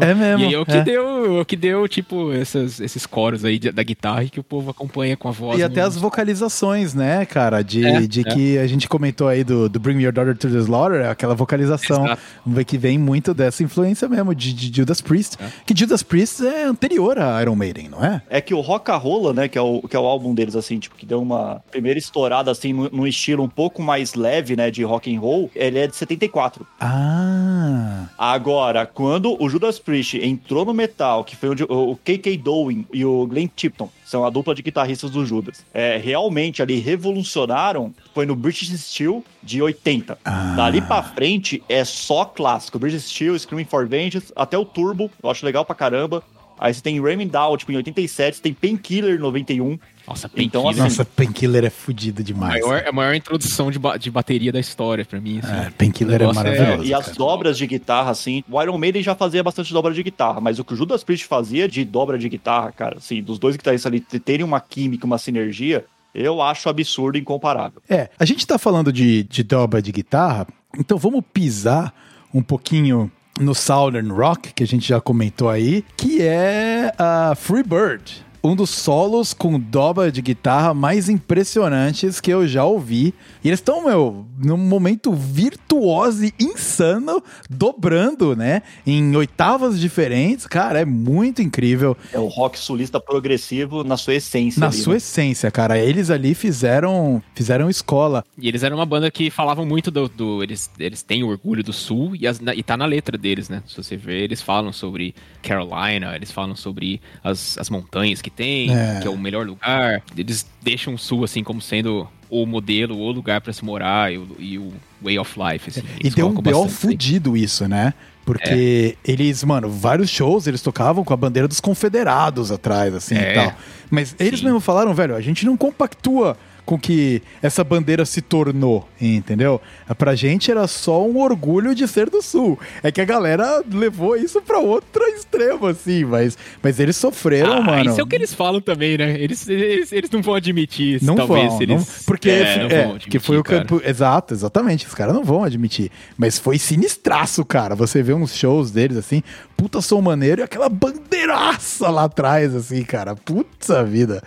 É 0.00 0.14
mesmo. 0.14 0.44
E 0.44 0.46
aí 0.46 0.54
é 0.54 0.58
o 0.58 0.66
que, 0.66 0.80
deu, 0.80 1.40
o 1.40 1.44
que 1.44 1.56
deu, 1.56 1.88
tipo, 1.88 2.32
essas, 2.32 2.80
esses 2.80 3.06
coros 3.06 3.44
aí 3.44 3.58
da 3.58 3.82
guitarra 3.82 4.24
que 4.24 4.40
o 4.40 4.44
povo 4.44 4.70
acompanha 4.70 5.16
com 5.16 5.28
a 5.28 5.32
voz. 5.32 5.58
E 5.58 5.62
até 5.62 5.80
as 5.80 5.96
vocalizações, 5.96 6.94
né, 6.94 7.24
cara? 7.24 7.62
De, 7.62 7.84
é, 7.84 8.00
de 8.00 8.20
é. 8.20 8.24
que 8.24 8.58
a 8.58 8.66
gente 8.66 8.88
comentou 8.88 9.28
aí 9.28 9.44
do, 9.44 9.68
do 9.68 9.78
Bring 9.78 10.00
Your 10.00 10.12
Daughter 10.12 10.36
to 10.36 10.48
the 10.48 10.58
Slaughter, 10.58 11.08
aquela 11.08 11.34
vocalização. 11.34 12.04
Exato. 12.06 12.22
Que 12.66 12.78
vem 12.78 12.98
muito 12.98 13.34
dessa 13.34 13.62
influência 13.62 14.08
mesmo 14.08 14.34
de, 14.34 14.52
de 14.52 14.76
Judas 14.76 15.00
Priest. 15.00 15.36
É. 15.40 15.48
Que 15.66 15.76
Judas 15.76 16.02
Priest 16.02 16.44
é 16.46 16.64
anterior 16.64 17.18
a 17.18 17.40
Iron 17.42 17.56
Maiden, 17.56 17.88
não 17.88 18.04
é? 18.04 18.22
É 18.28 18.40
que 18.40 18.54
o 18.54 18.60
Rock 18.60 18.90
Rolla, 18.90 19.32
né, 19.32 19.48
que 19.48 19.58
é 19.58 19.60
o, 19.60 19.82
que 19.82 19.96
é 19.96 19.98
o 19.98 20.04
álbum 20.04 20.34
deles, 20.34 20.54
assim, 20.54 20.78
tipo, 20.78 20.94
que 20.96 21.06
deu 21.10 21.20
uma 21.20 21.60
primeira 21.70 21.98
estourada, 21.98 22.52
assim, 22.52 22.72
num 22.72 23.06
estilo 23.06 23.42
um 23.42 23.48
pouco 23.48 23.82
mais 23.82 24.14
leve, 24.14 24.54
né, 24.54 24.70
de 24.70 24.84
rock 24.84 25.14
and 25.14 25.18
roll, 25.18 25.50
ele 25.56 25.78
é 25.78 25.86
de 25.88 25.96
74. 25.96 26.64
Ah! 26.80 28.06
Agora, 28.16 28.86
quando 28.86 29.36
o 29.42 29.48
Judas 29.48 29.78
Priest 29.78 30.16
entrou 30.18 30.64
no 30.64 30.72
metal, 30.72 31.24
que 31.24 31.34
foi 31.34 31.48
onde 31.48 31.64
o 31.64 31.96
KK 31.96 32.36
Dowling 32.36 32.86
e 32.92 33.04
o 33.04 33.26
Glenn 33.26 33.48
Tipton 33.48 33.90
são 34.04 34.24
a 34.24 34.30
dupla 34.30 34.54
de 34.54 34.62
guitarristas 34.62 35.10
do 35.10 35.26
Judas, 35.26 35.64
é, 35.74 35.96
realmente 35.96 36.62
ali 36.62 36.78
revolucionaram, 36.78 37.92
foi 38.14 38.24
no 38.24 38.36
British 38.36 38.70
Steel 38.78 39.24
de 39.42 39.60
80. 39.60 40.16
Ah. 40.24 40.54
Dali 40.56 40.80
pra 40.80 41.02
frente 41.02 41.62
é 41.68 41.84
só 41.84 42.24
clássico. 42.24 42.78
British 42.78 43.04
Steel, 43.04 43.36
Screaming 43.36 43.64
for 43.64 43.86
Vengeance, 43.88 44.32
até 44.36 44.56
o 44.56 44.64
Turbo, 44.64 45.10
eu 45.20 45.28
acho 45.28 45.44
legal 45.44 45.64
pra 45.64 45.74
caramba. 45.74 46.22
Aí 46.60 46.74
você 46.74 46.82
tem 46.82 47.00
Ramming 47.00 47.28
Down, 47.28 47.56
tipo, 47.56 47.72
em 47.72 47.76
87, 47.76 48.36
você 48.36 48.42
tem 48.42 48.52
Painkiller 48.52 49.18
91. 49.18 49.78
Nossa, 50.10 50.28
Painkiller. 50.28 50.46
Então, 50.48 50.68
assim, 50.68 50.80
Nossa, 50.80 51.04
Painkiller 51.04 51.64
é 51.64 51.70
fodido 51.70 52.24
demais. 52.24 52.60
Maior, 52.64 52.82
é 52.82 52.88
a 52.88 52.92
maior 52.92 53.14
introdução 53.14 53.70
de, 53.70 53.78
ba 53.78 53.96
de 53.96 54.10
bateria 54.10 54.50
da 54.50 54.58
história 54.58 55.04
pra 55.04 55.20
mim. 55.20 55.38
Assim. 55.38 55.52
É, 55.52 55.70
Painkiller 55.70 56.22
é 56.22 56.32
maravilhoso. 56.32 56.82
É, 56.82 56.86
e 56.86 56.92
as 56.92 57.16
dobras 57.16 57.56
de 57.56 57.64
guitarra, 57.64 58.10
assim, 58.10 58.42
o 58.50 58.60
Iron 58.60 58.76
Maiden 58.76 59.02
já 59.04 59.14
fazia 59.14 59.40
bastante 59.40 59.72
dobra 59.72 59.94
de 59.94 60.02
guitarra, 60.02 60.40
mas 60.40 60.58
o 60.58 60.64
que 60.64 60.74
o 60.74 60.76
Judas 60.76 61.04
Priest 61.04 61.26
fazia 61.26 61.68
de 61.68 61.84
dobra 61.84 62.18
de 62.18 62.28
guitarra, 62.28 62.72
cara, 62.72 62.96
assim, 62.98 63.22
dos 63.22 63.38
dois 63.38 63.56
guitarristas 63.56 63.90
ali 63.90 64.00
terem 64.00 64.44
uma 64.44 64.60
química, 64.60 65.06
uma 65.06 65.16
sinergia, 65.16 65.84
eu 66.12 66.42
acho 66.42 66.68
absurdo 66.68 67.16
e 67.16 67.20
incomparável. 67.20 67.80
É, 67.88 68.10
a 68.18 68.24
gente 68.24 68.44
tá 68.44 68.58
falando 68.58 68.92
de, 68.92 69.22
de 69.22 69.44
dobra 69.44 69.80
de 69.80 69.92
guitarra, 69.92 70.48
então 70.76 70.98
vamos 70.98 71.22
pisar 71.32 71.94
um 72.34 72.42
pouquinho 72.42 73.08
no 73.38 73.54
Southern 73.54 74.10
Rock, 74.10 74.52
que 74.52 74.64
a 74.64 74.66
gente 74.66 74.88
já 74.88 75.00
comentou 75.00 75.48
aí, 75.48 75.84
que 75.96 76.20
é 76.20 76.92
a 76.98 77.34
Free 77.36 77.62
Bird 77.62 78.28
um 78.42 78.56
dos 78.56 78.70
solos 78.70 79.34
com 79.34 79.58
dobra 79.58 80.10
de 80.10 80.22
guitarra 80.22 80.72
mais 80.72 81.08
impressionantes 81.08 82.20
que 82.20 82.30
eu 82.30 82.46
já 82.48 82.64
ouvi. 82.64 83.14
E 83.44 83.48
eles 83.48 83.60
estão, 83.60 83.84
meu, 83.84 84.26
num 84.38 84.56
momento 84.56 85.12
virtuoso 85.12 86.24
e 86.24 86.32
insano, 86.40 87.22
dobrando, 87.48 88.34
né? 88.34 88.62
Em 88.86 89.14
oitavas 89.14 89.78
diferentes. 89.78 90.46
Cara, 90.46 90.80
é 90.80 90.84
muito 90.84 91.42
incrível. 91.42 91.96
É 92.12 92.18
o 92.18 92.26
rock 92.26 92.58
sulista 92.58 92.98
progressivo 92.98 93.84
na 93.84 93.96
sua 93.96 94.14
essência. 94.14 94.60
Na 94.60 94.68
ali, 94.68 94.76
sua 94.76 94.92
né? 94.92 94.96
essência, 94.96 95.50
cara. 95.50 95.78
Eles 95.78 96.10
ali 96.10 96.34
fizeram 96.34 97.22
fizeram 97.34 97.68
escola. 97.68 98.24
E 98.38 98.48
eles 98.48 98.62
eram 98.62 98.76
uma 98.76 98.86
banda 98.86 99.10
que 99.10 99.30
falavam 99.30 99.66
muito 99.66 99.90
do. 99.90 100.08
do 100.08 100.42
eles, 100.42 100.70
eles 100.78 101.02
têm 101.02 101.22
o 101.22 101.28
orgulho 101.28 101.62
do 101.62 101.72
sul 101.72 102.16
e, 102.16 102.26
as, 102.26 102.40
e 102.54 102.62
tá 102.62 102.76
na 102.76 102.86
letra 102.86 103.18
deles, 103.18 103.48
né? 103.48 103.62
Se 103.66 103.76
você 103.76 103.96
ver, 103.96 104.22
eles 104.22 104.40
falam 104.40 104.72
sobre 104.72 105.14
Carolina, 105.42 106.14
eles 106.16 106.30
falam 106.30 106.56
sobre 106.56 107.00
as, 107.22 107.58
as 107.58 107.68
montanhas 107.68 108.22
que 108.22 108.29
que 108.30 108.36
tem, 108.36 108.74
é. 108.74 109.00
que 109.00 109.06
é 109.06 109.10
o 109.10 109.18
melhor 109.18 109.46
lugar. 109.46 110.02
Eles 110.16 110.46
deixam 110.62 110.94
o 110.94 110.98
sul 110.98 111.24
assim 111.24 111.42
como 111.42 111.60
sendo 111.60 112.08
o 112.28 112.46
modelo, 112.46 112.96
o 112.96 113.10
lugar 113.10 113.40
para 113.40 113.52
se 113.52 113.64
morar 113.64 114.12
e 114.12 114.18
o, 114.18 114.28
e 114.38 114.58
o, 114.58 114.72
way 115.02 115.18
of 115.18 115.34
life. 115.38 115.68
Assim. 115.68 115.82
E 116.02 116.10
deu 116.10 116.28
um 116.28 116.34
B.O. 116.40 116.68
fudido 116.68 117.36
isso, 117.36 117.66
né? 117.66 117.92
Porque 118.24 118.96
é. 119.04 119.10
eles, 119.10 119.42
mano, 119.42 119.68
vários 119.68 120.08
shows 120.08 120.46
eles 120.46 120.62
tocavam 120.62 121.02
com 121.02 121.12
a 121.12 121.16
bandeira 121.16 121.48
dos 121.48 121.58
confederados 121.58 122.52
atrás, 122.52 122.94
assim 122.94 123.16
é. 123.16 123.32
e 123.32 123.34
tal. 123.34 123.54
Mas 123.90 124.14
eles 124.20 124.38
Sim. 124.38 124.46
mesmo 124.46 124.60
falaram, 124.60 124.94
velho, 124.94 125.16
a 125.16 125.20
gente 125.20 125.44
não 125.44 125.56
compactua 125.56 126.36
com 126.70 126.78
que 126.78 127.20
essa 127.42 127.64
bandeira 127.64 128.04
se 128.04 128.22
tornou, 128.22 128.88
entendeu? 129.00 129.60
Pra 129.98 130.14
gente 130.14 130.52
era 130.52 130.68
só 130.68 131.04
um 131.04 131.18
orgulho 131.18 131.74
de 131.74 131.88
ser 131.88 132.08
do 132.08 132.22
Sul. 132.22 132.56
É 132.80 132.92
que 132.92 133.00
a 133.00 133.04
galera 133.04 133.60
levou 133.68 134.14
isso 134.16 134.40
pra 134.40 134.60
outro 134.60 135.02
extremo, 135.02 135.66
assim, 135.66 136.04
mas, 136.04 136.38
mas 136.62 136.78
eles 136.78 136.94
sofreram, 136.94 137.54
ah, 137.54 137.60
mano. 137.60 137.90
Isso 137.90 138.00
é 138.00 138.04
o 138.04 138.06
que 138.06 138.14
eles 138.14 138.32
falam 138.32 138.60
também, 138.60 138.96
né? 138.96 139.20
Eles, 139.20 139.48
eles, 139.48 139.92
eles 139.92 140.08
não 140.10 140.22
vão 140.22 140.36
admitir 140.36 140.94
isso, 140.94 141.04
não 141.04 141.16
talvez. 141.16 141.48
Vão, 141.48 141.62
eles... 141.62 141.76
não, 141.76 142.04
porque 142.06 142.30
é, 142.30 142.62
não 142.62 142.70
é, 142.70 142.84
admitir, 142.84 143.10
que 143.10 143.18
foi 143.18 143.36
o 143.36 143.42
campo. 143.42 143.82
Exato, 143.84 144.32
exatamente. 144.32 144.86
Os 144.86 144.94
caras 144.94 145.12
não 145.12 145.24
vão 145.24 145.42
admitir. 145.42 145.90
Mas 146.16 146.38
foi 146.38 146.56
sinistraço, 146.56 147.44
cara. 147.44 147.74
Você 147.74 148.00
vê 148.00 148.14
uns 148.14 148.32
shows 148.32 148.70
deles 148.70 148.96
assim, 148.96 149.24
puta 149.56 149.80
som 149.80 150.00
maneiro 150.00 150.40
e 150.40 150.44
aquela 150.44 150.68
bandeiraça 150.68 151.90
lá 151.90 152.04
atrás, 152.04 152.54
assim, 152.54 152.84
cara. 152.84 153.16
Puta 153.16 153.82
vida. 153.82 154.22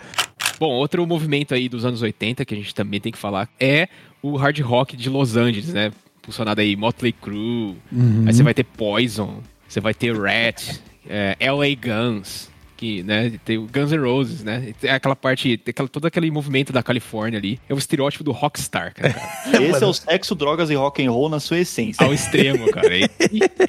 Bom, 0.64 0.72
outro 0.72 1.06
movimento 1.06 1.52
aí 1.52 1.68
dos 1.68 1.84
anos 1.84 2.00
80 2.00 2.42
que 2.42 2.54
a 2.54 2.56
gente 2.56 2.74
também 2.74 2.98
tem 2.98 3.12
que 3.12 3.18
falar 3.18 3.50
é 3.60 3.86
o 4.22 4.34
hard 4.34 4.58
rock 4.60 4.96
de 4.96 5.10
Los 5.10 5.36
Angeles, 5.36 5.74
né? 5.74 5.92
Funcionado 6.22 6.62
aí 6.62 6.74
Motley 6.74 7.12
Crue, 7.12 7.76
uhum. 7.92 8.24
aí 8.26 8.32
você 8.32 8.42
vai 8.42 8.54
ter 8.54 8.64
Poison, 8.64 9.42
você 9.68 9.78
vai 9.78 9.92
ter 9.92 10.18
Rat, 10.18 10.80
é, 11.06 11.36
LA 11.38 11.66
Guns, 11.78 12.48
que, 12.84 13.02
né, 13.02 13.32
tem 13.46 13.56
o 13.56 13.66
Guns 13.66 13.90
N' 13.92 13.98
Roses, 13.98 14.44
né? 14.44 14.74
Tem 14.78 14.90
aquela 14.90 15.16
parte, 15.16 15.56
tem 15.56 15.70
aquela, 15.70 15.88
todo 15.88 16.04
aquele 16.04 16.30
movimento 16.30 16.70
da 16.70 16.82
Califórnia 16.82 17.38
ali. 17.38 17.58
É 17.66 17.72
o 17.72 17.78
estereótipo 17.78 18.22
do 18.22 18.30
rockstar, 18.30 18.92
cara. 18.94 19.16
Esse 19.58 19.82
é 19.82 19.86
o 19.86 19.92
sexo, 19.94 20.34
drogas 20.34 20.68
e 20.68 20.74
rock 20.74 21.02
and 21.02 21.10
roll 21.10 21.30
na 21.30 21.40
sua 21.40 21.58
essência. 21.58 22.04
Ao 22.04 22.12
extremo, 22.12 22.70
cara. 22.70 22.94
E, 22.94 23.08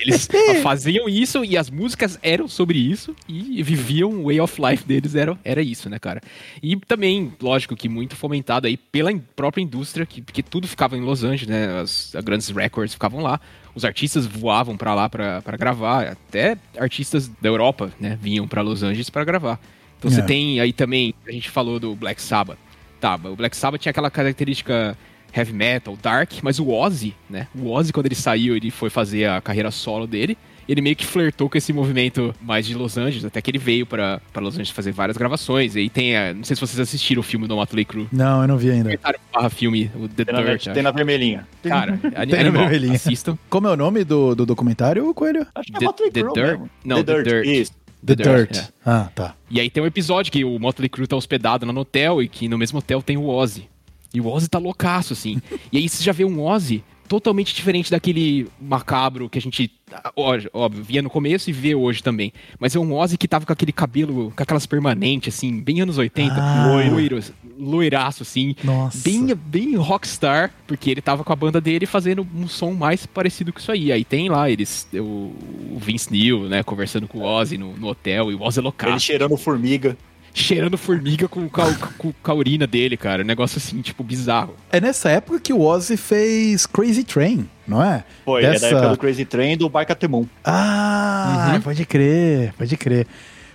eles 0.01 0.27
faziam 0.61 1.07
isso 1.07 1.45
e 1.45 1.57
as 1.57 1.69
músicas 1.69 2.19
eram 2.21 2.45
sobre 2.49 2.77
isso 2.77 3.15
e 3.29 3.63
viviam 3.63 4.11
o 4.11 4.25
way 4.25 4.41
of 4.41 4.61
life 4.61 4.85
deles 4.85 5.15
era, 5.15 5.37
era 5.45 5.61
isso, 5.61 5.89
né, 5.89 5.97
cara? 5.97 6.19
E 6.61 6.75
também, 6.75 7.31
lógico 7.41 7.73
que 7.73 7.87
muito 7.87 8.17
fomentado 8.17 8.67
aí 8.67 8.75
pela 8.75 9.15
própria 9.33 9.61
indústria, 9.61 10.05
que, 10.05 10.21
que 10.21 10.43
tudo 10.43 10.67
ficava 10.67 10.97
em 10.97 11.01
Los 11.01 11.23
Angeles, 11.23 11.47
né? 11.47 11.79
As, 11.79 12.13
as 12.13 12.23
grandes 12.23 12.49
records 12.49 12.93
ficavam 12.93 13.21
lá 13.21 13.39
os 13.75 13.83
artistas 13.83 14.25
voavam 14.25 14.77
para 14.77 14.95
lá 14.95 15.09
para 15.09 15.57
gravar, 15.57 16.07
até 16.07 16.57
artistas 16.77 17.27
da 17.27 17.49
Europa, 17.49 17.91
né, 17.99 18.17
vinham 18.19 18.47
para 18.47 18.61
Los 18.61 18.81
Angeles 18.81 19.09
para 19.09 19.23
gravar. 19.25 19.59
Então 19.99 20.09
você 20.09 20.21
é. 20.21 20.23
tem 20.23 20.59
aí 20.59 20.71
também, 20.71 21.13
a 21.27 21.31
gente 21.31 21.49
falou 21.49 21.79
do 21.79 21.93
Black 21.95 22.21
Sabbath. 22.21 22.57
Tá, 22.99 23.15
o 23.15 23.35
Black 23.35 23.55
Sabbath 23.55 23.81
tinha 23.81 23.91
aquela 23.91 24.09
característica 24.09 24.97
heavy 25.35 25.51
metal, 25.51 25.97
dark, 26.01 26.31
mas 26.41 26.59
o 26.59 26.69
Ozzy, 26.69 27.13
né? 27.29 27.47
O 27.53 27.69
Ozzy 27.69 27.91
quando 27.91 28.05
ele 28.05 28.15
saiu, 28.15 28.55
ele 28.55 28.71
foi 28.71 28.89
fazer 28.89 29.29
a 29.29 29.41
carreira 29.41 29.69
solo 29.69 30.07
dele 30.07 30.37
ele 30.67 30.81
meio 30.81 30.95
que 30.95 31.05
flertou 31.05 31.49
com 31.49 31.57
esse 31.57 31.71
movimento 31.71 32.33
mais 32.41 32.65
de 32.65 32.73
Los 32.73 32.97
Angeles, 32.97 33.25
até 33.25 33.41
que 33.41 33.51
ele 33.51 33.57
veio 33.57 33.85
para 33.85 34.21
Los 34.35 34.55
Angeles 34.55 34.71
fazer 34.71 34.91
várias 34.91 35.17
gravações. 35.17 35.75
E 35.75 35.79
aí 35.79 35.89
tem, 35.89 36.15
a, 36.15 36.33
não 36.33 36.43
sei 36.43 36.55
se 36.55 36.61
vocês 36.61 36.79
assistiram 36.79 37.19
o 37.19 37.23
filme 37.23 37.47
do 37.47 37.55
Motley 37.55 37.85
Crue. 37.85 38.07
Não, 38.11 38.41
eu 38.41 38.47
não 38.47 38.57
vi 38.57 38.71
ainda. 38.71 38.97
Barra 39.33 39.49
filme, 39.49 39.91
o 39.95 40.07
The 40.07 40.25
tem 40.25 40.35
Dirt. 40.35 40.65
Na, 40.67 40.73
tem 40.73 40.83
na 40.83 40.91
vermelhinha. 40.91 41.47
Cara, 41.63 41.97
tem 41.97 42.39
animal, 42.39 42.63
na 42.63 42.69
vermelhinha. 42.69 42.95
assistam. 42.95 43.37
Como 43.49 43.67
é 43.67 43.71
o 43.71 43.77
nome 43.77 44.03
do, 44.03 44.35
do 44.35 44.45
documentário, 44.45 45.13
Coelho? 45.13 45.45
Acho 45.53 45.71
que 45.71 45.83
é 45.83 45.85
Motley 45.85 46.11
Crue 46.11 46.33
The 46.33 46.41
Dirt? 46.41 46.61
Não, 46.83 47.03
The, 47.03 47.03
The 47.03 47.23
Dirt. 47.23 47.45
Dirt. 47.45 47.61
Isso. 47.61 47.71
The, 48.05 48.15
The 48.15 48.23
Dirt. 48.23 48.51
Dirt. 48.51 48.63
É. 48.63 48.69
Ah, 48.85 49.09
tá. 49.13 49.35
E 49.49 49.59
aí 49.59 49.69
tem 49.69 49.81
um 49.83 49.85
episódio 49.85 50.31
que 50.31 50.43
o 50.43 50.59
Motley 50.59 50.89
Crue 50.89 51.07
tá 51.07 51.15
hospedado 51.15 51.65
no 51.65 51.79
hotel 51.79 52.21
e 52.21 52.27
que 52.27 52.47
no 52.47 52.57
mesmo 52.57 52.79
hotel 52.79 53.01
tem 53.01 53.17
o 53.17 53.27
Ozzy. 53.27 53.69
E 54.13 54.21
o 54.21 54.27
Ozzy 54.27 54.47
tá 54.47 54.57
loucaço, 54.57 55.13
assim. 55.13 55.41
e 55.71 55.77
aí 55.77 55.89
você 55.89 56.03
já 56.03 56.11
vê 56.11 56.23
um 56.23 56.41
Ozzy 56.41 56.83
totalmente 57.07 57.53
diferente 57.53 57.91
daquele 57.91 58.47
macabro 58.59 59.29
que 59.29 59.37
a 59.37 59.41
gente, 59.41 59.71
óbvio, 60.15 60.83
via 60.83 61.01
no 61.01 61.09
começo 61.09 61.49
e 61.49 61.53
vê 61.53 61.75
hoje 61.75 62.03
também. 62.03 62.33
Mas 62.59 62.75
é 62.75 62.79
um 62.79 62.93
Ozzy 62.93 63.17
que 63.17 63.27
tava 63.27 63.45
com 63.45 63.53
aquele 63.53 63.71
cabelo, 63.71 64.31
com 64.35 64.43
aquelas 64.43 64.65
permanentes, 64.65 65.35
assim, 65.35 65.61
bem 65.61 65.81
anos 65.81 65.97
80, 65.97 66.33
ah. 66.35 66.67
loiro, 66.67 67.19
loiraço, 67.57 68.23
assim. 68.23 68.55
Nossa. 68.63 68.97
Bem, 69.03 69.33
bem 69.35 69.75
rockstar, 69.75 70.51
porque 70.67 70.89
ele 70.89 71.01
tava 71.01 71.23
com 71.23 71.31
a 71.31 71.35
banda 71.35 71.61
dele 71.61 71.85
fazendo 71.85 72.27
um 72.35 72.47
som 72.47 72.73
mais 72.73 73.05
parecido 73.05 73.53
com 73.53 73.59
isso 73.59 73.71
aí. 73.71 73.91
Aí 73.91 74.03
tem 74.03 74.29
lá 74.29 74.49
eles, 74.49 74.87
o, 74.93 75.33
Vince 75.77 76.11
Neil, 76.11 76.49
né, 76.49 76.63
conversando 76.63 77.07
com 77.07 77.19
o 77.19 77.23
Ozzy 77.23 77.57
no, 77.57 77.75
no 77.77 77.87
hotel, 77.87 78.31
e 78.31 78.35
o 78.35 78.41
Ozzy 78.41 78.59
é 78.59 78.61
loucaço. 78.61 78.93
Ele 78.93 78.99
cheirando 78.99 79.37
formiga. 79.37 79.97
Cheirando 80.35 80.77
formiga 80.77 81.29
com, 81.29 81.47
com, 81.47 81.73
com, 81.97 82.13
com 82.13 82.31
a 82.31 82.35
urina 82.35 82.67
dele, 82.67 82.97
cara. 82.97 83.23
Um 83.23 83.25
negócio 83.25 83.57
assim, 83.57 83.81
tipo, 83.81 84.03
bizarro. 84.03 84.53
É 84.69 84.81
nessa 84.81 85.09
época 85.09 85.39
que 85.39 85.53
o 85.53 85.61
Ozzy 85.61 85.95
fez 85.95 86.65
Crazy 86.65 87.05
Train, 87.05 87.49
não 87.65 87.81
é? 87.81 88.03
Foi, 88.25 88.41
Dessa... 88.41 88.67
é 88.67 88.71
da 88.71 88.77
época 88.77 88.89
do 88.89 88.97
Crazy 88.97 89.25
Train 89.25 89.57
do 89.57 89.69
Barcatemon. 89.69 90.25
Ah, 90.43 91.53
uhum. 91.53 91.61
pode 91.61 91.85
crer, 91.85 92.53
pode 92.57 92.75
crer. 92.75 93.07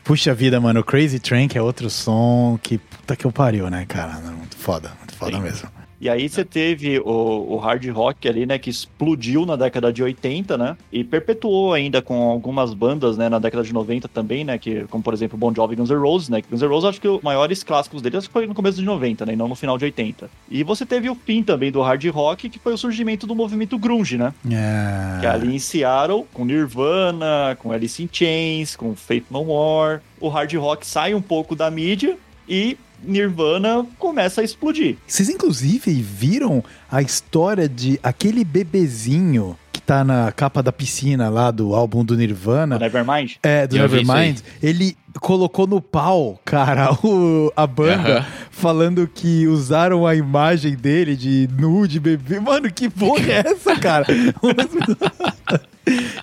Puxa 0.02 0.32
vida, 0.32 0.58
mano, 0.58 0.82
Crazy 0.82 1.20
Train, 1.20 1.46
que 1.46 1.58
é 1.58 1.62
outro 1.62 1.90
som 1.90 2.58
que 2.62 2.78
puta 2.78 3.14
que 3.14 3.26
eu 3.26 3.30
pariu, 3.30 3.68
né, 3.68 3.84
cara? 3.86 4.14
Muito 4.14 4.56
foda, 4.56 4.90
muito 4.98 5.14
foda 5.14 5.36
Sim. 5.36 5.42
mesmo. 5.42 5.68
E 6.00 6.08
aí 6.08 6.28
você 6.28 6.44
teve 6.44 6.98
o, 6.98 7.46
o, 7.50 7.56
hard 7.58 7.86
rock 7.90 8.26
ali, 8.26 8.46
né, 8.46 8.58
que 8.58 8.70
explodiu 8.70 9.44
na 9.44 9.54
década 9.54 9.92
de 9.92 10.02
80, 10.02 10.56
né, 10.56 10.76
e 10.90 11.04
perpetuou 11.04 11.74
ainda 11.74 12.00
com 12.00 12.30
algumas 12.30 12.72
bandas, 12.72 13.18
né, 13.18 13.28
na 13.28 13.38
década 13.38 13.62
de 13.62 13.72
90 13.72 14.08
também, 14.08 14.42
né, 14.42 14.56
que, 14.56 14.84
como 14.84 15.04
por 15.04 15.12
exemplo 15.12 15.36
Bon 15.36 15.54
Jovi 15.54 15.74
e 15.74 15.76
Guns 15.76 15.90
N' 15.90 16.00
Roses, 16.00 16.28
né, 16.30 16.40
que 16.40 16.48
Guns 16.48 16.62
N' 16.62 16.68
Roses 16.68 16.88
acho 16.88 17.00
que 17.02 17.08
os 17.08 17.20
maiores 17.20 17.62
clássicos 17.62 18.00
deles 18.00 18.24
foi 18.24 18.46
no 18.46 18.54
começo 18.54 18.78
de 18.78 18.84
90, 18.84 19.26
né, 19.26 19.34
e 19.34 19.36
não 19.36 19.46
no 19.46 19.54
final 19.54 19.76
de 19.76 19.84
80. 19.84 20.30
E 20.50 20.62
você 20.62 20.86
teve 20.86 21.10
o 21.10 21.14
fim 21.14 21.42
também 21.42 21.70
do 21.70 21.82
hard 21.82 22.02
rock, 22.06 22.48
que 22.48 22.58
foi 22.58 22.72
o 22.72 22.78
surgimento 22.78 23.26
do 23.26 23.34
movimento 23.34 23.78
grunge, 23.78 24.16
né, 24.16 24.32
é... 24.50 25.20
que 25.20 25.26
ali 25.26 25.54
em 25.54 25.58
Seattle, 25.58 26.24
com 26.32 26.46
Nirvana, 26.46 27.58
com 27.58 27.72
Alice 27.72 28.02
in 28.02 28.08
Chains, 28.10 28.74
com 28.74 28.96
Faith 28.96 29.26
No 29.30 29.44
More, 29.44 30.00
o 30.18 30.28
hard 30.28 30.54
rock 30.54 30.86
sai 30.86 31.14
um 31.14 31.20
pouco 31.22 31.54
da 31.54 31.70
mídia 31.70 32.16
e 32.48 32.78
Nirvana 33.02 33.86
começa 33.98 34.40
a 34.40 34.44
explodir. 34.44 34.96
Vocês, 35.06 35.28
inclusive, 35.28 35.92
viram 36.02 36.62
a 36.90 37.02
história 37.02 37.68
de 37.68 37.98
aquele 38.02 38.44
bebezinho 38.44 39.56
que 39.72 39.80
tá 39.80 40.04
na 40.04 40.30
capa 40.32 40.62
da 40.62 40.72
piscina 40.72 41.28
lá 41.28 41.50
do 41.50 41.74
álbum 41.74 42.04
do 42.04 42.16
Nirvana. 42.16 42.78
Do 42.78 42.82
Nevermind? 42.82 43.36
É, 43.42 43.66
do 43.66 43.76
Nevermind. 43.76 44.40
Ele 44.62 44.96
colocou 45.20 45.66
no 45.66 45.80
pau, 45.80 46.38
cara, 46.44 46.92
o, 47.04 47.52
a 47.56 47.66
banda, 47.66 48.26
falando 48.50 49.08
que 49.12 49.46
usaram 49.46 50.06
a 50.06 50.14
imagem 50.14 50.76
dele 50.76 51.16
de 51.16 51.48
nude 51.58 51.98
bebê. 51.98 52.38
Mano, 52.40 52.70
que 52.70 52.88
porra 52.88 53.24
é 53.24 53.42
essa, 53.46 53.76
cara? 53.76 54.06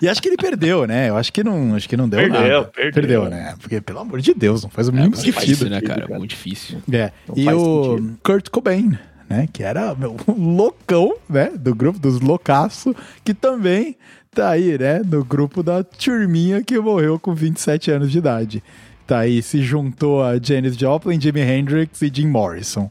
e 0.00 0.08
acho 0.08 0.22
que 0.22 0.28
ele 0.28 0.36
perdeu, 0.36 0.86
né? 0.86 1.08
Eu 1.08 1.16
acho 1.16 1.32
que 1.32 1.42
não, 1.42 1.74
acho 1.74 1.88
que 1.88 1.96
não 1.96 2.08
deu 2.08 2.20
perdeu, 2.20 2.40
nada. 2.40 2.64
Perdeu, 2.64 2.92
perdeu, 2.92 3.24
né? 3.28 3.54
Porque, 3.60 3.80
pelo 3.80 4.00
amor 4.00 4.20
de 4.20 4.32
Deus, 4.34 4.62
não 4.62 4.70
faz 4.70 4.88
o 4.88 4.92
mínimo 4.92 5.14
é, 5.14 5.16
sentido. 5.16 5.40
Difícil, 5.40 5.70
né, 5.70 5.80
cara? 5.80 6.06
Muito 6.08 6.30
difícil. 6.30 6.82
É. 6.92 7.12
Não 7.28 7.36
e 7.36 7.48
o 7.48 7.96
sentido. 7.96 8.18
Kurt 8.22 8.48
Cobain, 8.50 8.98
né? 9.28 9.48
Que 9.52 9.62
era 9.62 9.94
meu, 9.94 10.16
um 10.28 10.56
loucão, 10.56 11.14
né? 11.28 11.50
Do 11.58 11.74
grupo 11.74 11.98
dos 11.98 12.20
loucaços, 12.20 12.94
que 13.24 13.34
também 13.34 13.96
tá 14.34 14.50
aí, 14.50 14.78
né? 14.78 15.00
No 15.04 15.24
grupo 15.24 15.62
da 15.62 15.82
turminha 15.82 16.62
que 16.62 16.78
morreu 16.78 17.18
com 17.18 17.34
27 17.34 17.90
anos 17.90 18.10
de 18.10 18.18
idade. 18.18 18.62
Tá 19.06 19.20
aí, 19.20 19.42
se 19.42 19.62
juntou 19.62 20.22
a 20.22 20.38
Janis 20.40 20.76
Joplin, 20.76 21.20
Jimi 21.20 21.40
Hendrix 21.40 22.02
e 22.02 22.10
Jim 22.12 22.28
Morrison. 22.28 22.90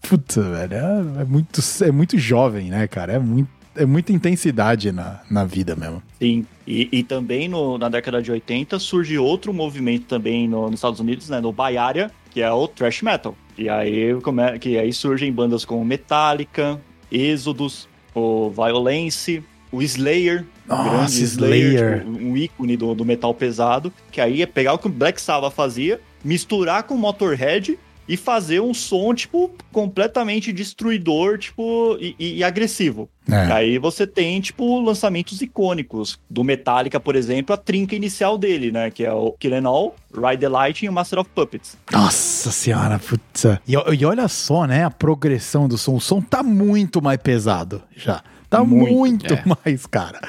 Puta, 0.00 0.40
velho, 0.40 0.74
é, 0.74 1.22
é, 1.22 1.24
muito, 1.24 1.60
é 1.82 1.90
muito 1.90 2.16
jovem, 2.16 2.70
né, 2.70 2.86
cara? 2.86 3.14
É 3.14 3.18
muito 3.18 3.48
é 3.76 3.86
muita 3.86 4.12
intensidade 4.12 4.92
na, 4.92 5.20
na 5.30 5.44
vida 5.44 5.76
mesmo. 5.76 6.02
Sim, 6.20 6.46
e, 6.66 6.88
e 6.90 7.02
também 7.02 7.48
no, 7.48 7.78
na 7.78 7.88
década 7.88 8.22
de 8.22 8.30
80 8.30 8.78
surge 8.78 9.18
outro 9.18 9.52
movimento 9.52 10.06
também 10.06 10.48
no, 10.48 10.66
nos 10.66 10.74
Estados 10.78 11.00
Unidos, 11.00 11.28
né, 11.28 11.40
no 11.40 11.52
Bay 11.52 11.76
Area, 11.76 12.10
que 12.30 12.40
é 12.40 12.50
o 12.50 12.66
thrash 12.66 13.02
metal. 13.02 13.36
E 13.56 13.68
aí, 13.68 14.14
come, 14.22 14.58
que 14.58 14.76
aí 14.78 14.92
surgem 14.92 15.32
bandas 15.32 15.64
como 15.64 15.84
Metallica, 15.84 16.80
Exodus, 17.10 17.88
o 18.14 18.50
Violence, 18.50 19.42
o 19.70 19.82
Slayer, 19.82 20.44
Nossa, 20.66 21.22
Slayer, 21.22 21.66
Slayer. 21.66 21.98
Tipo, 21.98 22.10
um 22.10 22.36
ícone 22.36 22.76
do, 22.76 22.94
do 22.94 23.04
metal 23.04 23.32
pesado, 23.34 23.92
que 24.10 24.20
aí 24.20 24.42
é 24.42 24.46
pegar 24.46 24.74
o 24.74 24.78
que 24.78 24.86
o 24.86 24.90
Black 24.90 25.20
Sabbath 25.20 25.54
fazia, 25.54 26.00
misturar 26.24 26.82
com 26.84 26.94
o 26.94 26.98
Motorhead 26.98 27.78
e 28.08 28.16
fazer 28.16 28.60
um 28.60 28.72
som, 28.72 29.14
tipo, 29.14 29.50
completamente 29.72 30.52
destruidor, 30.52 31.38
tipo, 31.38 31.96
e, 32.00 32.14
e 32.18 32.44
agressivo. 32.44 33.08
É. 33.28 33.52
Aí 33.52 33.78
você 33.78 34.06
tem, 34.06 34.40
tipo, 34.40 34.80
lançamentos 34.80 35.42
icônicos. 35.42 36.18
Do 36.30 36.44
Metallica, 36.44 37.00
por 37.00 37.16
exemplo, 37.16 37.54
a 37.54 37.56
trinca 37.56 37.96
inicial 37.96 38.38
dele, 38.38 38.70
né? 38.70 38.90
Que 38.90 39.04
é 39.04 39.12
o 39.12 39.32
Kill 39.32 39.66
All, 39.66 39.96
Ride 40.14 40.40
the 40.40 40.48
Light 40.48 40.84
e 40.84 40.88
o 40.88 40.92
Master 40.92 41.18
of 41.18 41.30
Puppets. 41.34 41.76
Nossa 41.90 42.52
senhora, 42.52 42.98
putz. 42.98 43.44
E, 43.66 43.72
e, 43.72 44.04
olha 44.04 44.28
só, 44.28 44.64
né? 44.66 44.84
A 44.84 44.90
progressão 44.90 45.66
do 45.66 45.76
som. 45.76 45.96
O 45.96 46.00
som 46.00 46.20
tá 46.20 46.42
muito 46.42 47.02
mais 47.02 47.18
pesado 47.20 47.82
já. 47.96 48.22
Tá 48.48 48.62
muito, 48.64 48.92
muito 48.92 49.34
é. 49.34 49.42
mais, 49.64 49.86
cara. 49.86 50.20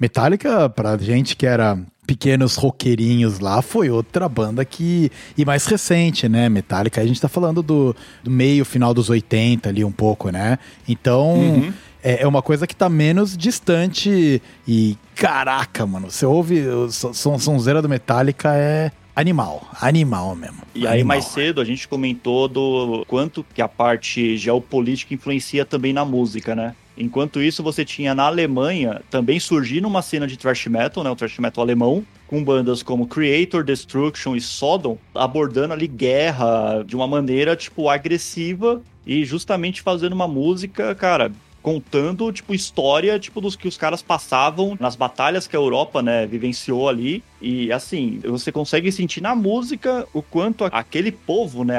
Metallica, 0.00 0.68
pra 0.70 0.96
gente 0.96 1.36
que 1.36 1.46
era 1.46 1.78
pequenos 2.06 2.56
roqueirinhos 2.56 3.40
lá, 3.40 3.60
foi 3.60 3.90
outra 3.90 4.28
banda 4.28 4.64
que. 4.64 5.10
E 5.36 5.44
mais 5.44 5.66
recente, 5.66 6.28
né? 6.28 6.48
Metallica. 6.48 7.00
A 7.00 7.06
gente 7.06 7.20
tá 7.20 7.28
falando 7.28 7.62
do, 7.62 7.94
do 8.22 8.30
meio, 8.30 8.64
final 8.64 8.94
dos 8.94 9.10
80 9.10 9.68
ali 9.68 9.84
um 9.84 9.92
pouco, 9.92 10.30
né? 10.30 10.58
Então. 10.88 11.34
Uhum. 11.34 11.72
É, 12.02 12.22
é 12.22 12.26
uma 12.26 12.40
coisa 12.40 12.68
que 12.68 12.76
tá 12.76 12.88
menos 12.88 13.36
distante 13.36 14.40
e 14.68 14.96
caraca, 15.16 15.84
mano, 15.84 16.08
você 16.08 16.24
ouve 16.24 16.60
o 16.60 16.88
som, 16.88 17.36
sonzeira 17.36 17.82
do 17.82 17.88
Metallica 17.88 18.54
é 18.54 18.92
animal, 19.16 19.66
animal 19.80 20.36
mesmo. 20.36 20.58
E 20.72 20.80
animal. 20.80 20.92
aí 20.92 21.02
mais 21.02 21.24
cedo 21.24 21.60
a 21.60 21.64
gente 21.64 21.88
comentou 21.88 22.46
do 22.46 23.04
quanto 23.08 23.44
que 23.52 23.60
a 23.60 23.66
parte 23.66 24.36
geopolítica 24.36 25.14
influencia 25.14 25.64
também 25.64 25.92
na 25.92 26.04
música, 26.04 26.54
né? 26.54 26.76
Enquanto 26.96 27.42
isso, 27.42 27.62
você 27.62 27.84
tinha 27.84 28.14
na 28.14 28.24
Alemanha 28.24 29.02
também 29.10 29.38
surgindo 29.38 29.86
uma 29.86 30.00
cena 30.00 30.26
de 30.26 30.36
thrash 30.36 30.66
metal, 30.66 31.04
né, 31.04 31.10
o 31.10 31.16
thrash 31.16 31.38
metal 31.38 31.62
alemão, 31.62 32.04
com 32.26 32.42
bandas 32.42 32.82
como 32.82 33.06
Creator, 33.06 33.62
Destruction 33.62 34.34
e 34.34 34.40
Sodom, 34.40 34.96
abordando 35.14 35.74
ali 35.74 35.86
guerra 35.86 36.82
de 36.84 36.96
uma 36.96 37.06
maneira, 37.06 37.54
tipo, 37.54 37.88
agressiva 37.88 38.82
e 39.06 39.24
justamente 39.24 39.82
fazendo 39.82 40.14
uma 40.14 40.26
música, 40.26 40.94
cara, 40.94 41.30
contando, 41.66 42.30
tipo, 42.30 42.54
história, 42.54 43.18
tipo, 43.18 43.40
dos 43.40 43.56
que 43.56 43.66
os 43.66 43.76
caras 43.76 44.00
passavam 44.00 44.76
nas 44.78 44.94
batalhas 44.94 45.48
que 45.48 45.56
a 45.56 45.58
Europa, 45.58 46.00
né, 46.00 46.24
vivenciou 46.24 46.88
ali. 46.88 47.24
E, 47.42 47.72
assim, 47.72 48.20
você 48.22 48.52
consegue 48.52 48.92
sentir 48.92 49.20
na 49.20 49.34
música 49.34 50.06
o 50.14 50.22
quanto 50.22 50.64
aquele 50.66 51.10
povo, 51.10 51.64
né, 51.64 51.76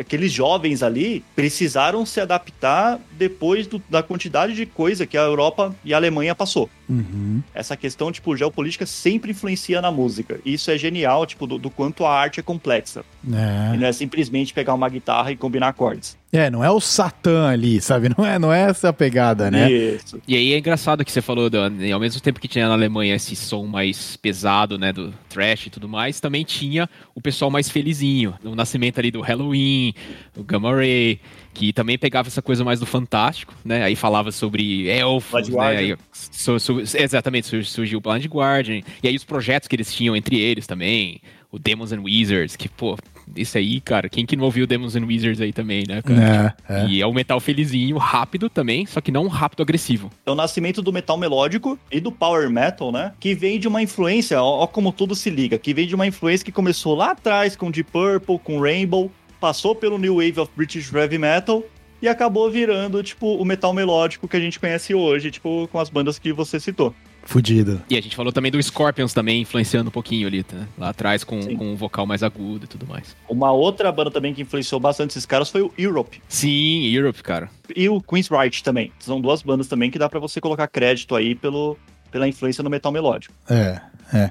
aqueles 0.00 0.32
jovens 0.32 0.82
ali 0.82 1.22
precisaram 1.36 2.06
se 2.06 2.22
adaptar 2.22 2.98
depois 3.18 3.66
do, 3.66 3.82
da 3.90 4.02
quantidade 4.02 4.54
de 4.54 4.64
coisa 4.64 5.06
que 5.06 5.18
a 5.18 5.22
Europa 5.22 5.76
e 5.84 5.92
a 5.92 5.98
Alemanha 5.98 6.34
passou. 6.34 6.70
Uhum. 6.88 7.42
Essa 7.54 7.76
questão, 7.76 8.10
tipo, 8.10 8.36
geopolítica 8.36 8.86
sempre 8.86 9.32
influencia 9.32 9.80
na 9.82 9.90
música. 9.90 10.40
E 10.44 10.54
isso 10.54 10.70
é 10.70 10.78
genial, 10.78 11.26
tipo, 11.26 11.46
do, 11.46 11.58
do 11.58 11.70
quanto 11.70 12.04
a 12.04 12.12
arte 12.12 12.40
é 12.40 12.42
complexa. 12.42 13.04
É. 13.30 13.74
E 13.74 13.78
não 13.78 13.86
é 13.86 13.92
simplesmente 13.92 14.54
pegar 14.54 14.74
uma 14.74 14.88
guitarra 14.88 15.30
e 15.30 15.36
combinar 15.36 15.68
acordes. 15.68 16.16
É, 16.30 16.50
não 16.50 16.62
é 16.62 16.70
o 16.70 16.78
Satã 16.78 17.48
ali, 17.48 17.80
sabe? 17.80 18.10
Não 18.16 18.24
é, 18.24 18.38
não 18.38 18.52
é 18.52 18.62
essa 18.62 18.90
a 18.90 18.92
pegada, 18.92 19.50
né? 19.50 19.70
Isso. 19.70 20.20
E 20.28 20.36
aí 20.36 20.52
é 20.52 20.58
engraçado 20.58 21.02
que 21.02 21.10
você 21.10 21.22
falou, 21.22 21.48
Dan, 21.48 21.72
ao 21.92 22.00
mesmo 22.00 22.20
tempo 22.20 22.38
que 22.38 22.48
tinha 22.48 22.68
na 22.68 22.74
Alemanha 22.74 23.14
esse 23.14 23.34
som 23.34 23.64
mais 23.64 24.16
pesado, 24.16 24.78
né, 24.78 24.92
do 24.92 25.12
trash 25.28 25.66
e 25.66 25.70
tudo 25.70 25.88
mais, 25.88 26.20
também 26.20 26.44
tinha 26.44 26.88
o 27.14 27.20
pessoal 27.20 27.50
mais 27.50 27.70
felizinho. 27.70 28.34
O 28.44 28.54
nascimento 28.54 28.98
ali 28.98 29.10
do 29.10 29.22
Halloween, 29.22 29.94
o 30.36 30.42
Gamma 30.42 30.74
Ray, 30.74 31.18
que 31.58 31.72
também 31.72 31.98
pegava 31.98 32.28
essa 32.28 32.40
coisa 32.40 32.64
mais 32.64 32.78
do 32.78 32.86
fantástico, 32.86 33.52
né? 33.64 33.82
Aí 33.82 33.96
falava 33.96 34.30
sobre 34.30 34.88
elfos, 34.88 35.48
né? 35.48 35.66
Aí, 35.66 35.96
su, 36.12 36.60
su, 36.60 36.80
exatamente, 36.96 37.64
surgiu 37.64 37.98
o 37.98 38.00
Blind 38.00 38.24
Guardian. 38.26 38.80
E 39.02 39.08
aí 39.08 39.16
os 39.16 39.24
projetos 39.24 39.66
que 39.66 39.74
eles 39.74 39.92
tinham 39.92 40.14
entre 40.14 40.38
eles 40.38 40.68
também, 40.68 41.20
o 41.50 41.58
Demons 41.58 41.90
and 41.90 42.00
Wizards, 42.00 42.54
que, 42.54 42.68
pô, 42.68 42.96
isso 43.34 43.58
aí, 43.58 43.80
cara, 43.80 44.08
quem 44.08 44.24
que 44.24 44.36
não 44.36 44.44
ouviu 44.44 44.68
Demons 44.68 44.94
and 44.94 45.04
Wizards 45.04 45.40
aí 45.40 45.52
também, 45.52 45.82
né, 45.88 46.00
cara? 46.00 46.56
É, 46.68 46.74
é. 46.74 46.86
E 46.86 47.02
é 47.02 47.06
um 47.08 47.12
metal 47.12 47.40
felizinho, 47.40 47.96
rápido 47.96 48.48
também, 48.48 48.86
só 48.86 49.00
que 49.00 49.10
não 49.10 49.24
um 49.24 49.28
rápido 49.28 49.60
agressivo. 49.62 50.12
É 50.24 50.30
o 50.30 50.36
nascimento 50.36 50.80
do 50.80 50.92
metal 50.92 51.16
melódico 51.16 51.76
e 51.90 51.98
do 51.98 52.12
power 52.12 52.48
metal, 52.48 52.92
né? 52.92 53.14
Que 53.18 53.34
vem 53.34 53.58
de 53.58 53.66
uma 53.66 53.82
influência, 53.82 54.40
ó, 54.40 54.62
ó 54.62 54.66
como 54.68 54.92
tudo 54.92 55.16
se 55.16 55.28
liga, 55.28 55.58
que 55.58 55.74
vem 55.74 55.88
de 55.88 55.94
uma 55.96 56.06
influência 56.06 56.44
que 56.44 56.52
começou 56.52 56.94
lá 56.94 57.10
atrás 57.10 57.56
com 57.56 57.68
Deep 57.68 57.90
Purple, 57.90 58.38
com 58.38 58.60
Rainbow, 58.60 59.10
passou 59.40 59.74
pelo 59.74 59.98
New 59.98 60.16
Wave 60.16 60.40
of 60.40 60.52
British 60.56 60.92
Heavy 60.92 61.18
Metal 61.18 61.62
e 62.00 62.08
acabou 62.08 62.50
virando, 62.50 63.02
tipo, 63.02 63.34
o 63.36 63.44
metal 63.44 63.72
melódico 63.72 64.28
que 64.28 64.36
a 64.36 64.40
gente 64.40 64.58
conhece 64.58 64.94
hoje, 64.94 65.30
tipo, 65.30 65.68
com 65.70 65.78
as 65.78 65.90
bandas 65.90 66.18
que 66.18 66.32
você 66.32 66.60
citou. 66.60 66.94
Fudido. 67.24 67.82
E 67.90 67.96
a 67.98 68.00
gente 68.00 68.16
falou 68.16 68.32
também 68.32 68.50
do 68.50 68.62
Scorpions 68.62 69.12
também 69.12 69.42
influenciando 69.42 69.88
um 69.88 69.92
pouquinho 69.92 70.26
ali, 70.26 70.42
tá? 70.42 70.66
lá 70.78 70.88
atrás 70.90 71.24
com, 71.24 71.38
com 71.56 71.72
um 71.72 71.76
vocal 71.76 72.06
mais 72.06 72.22
agudo 72.22 72.64
e 72.64 72.68
tudo 72.68 72.86
mais. 72.86 73.14
Uma 73.28 73.52
outra 73.52 73.92
banda 73.92 74.10
também 74.10 74.32
que 74.32 74.40
influenciou 74.40 74.80
bastante 74.80 75.10
esses 75.10 75.26
caras 75.26 75.50
foi 75.50 75.60
o 75.60 75.72
Europe. 75.76 76.22
Sim, 76.26 76.86
Europe, 76.86 77.22
cara. 77.22 77.50
E 77.76 77.86
o 77.88 78.00
Queen's 78.00 78.30
Right 78.30 78.62
também. 78.62 78.92
São 78.98 79.20
duas 79.20 79.42
bandas 79.42 79.66
também 79.66 79.90
que 79.90 79.98
dá 79.98 80.08
para 80.08 80.18
você 80.18 80.40
colocar 80.40 80.66
crédito 80.68 81.14
aí 81.14 81.34
pelo, 81.34 81.76
pela 82.10 82.26
influência 82.26 82.62
no 82.64 82.70
metal 82.70 82.90
melódico. 82.90 83.34
É, 83.50 83.80
é. 84.14 84.30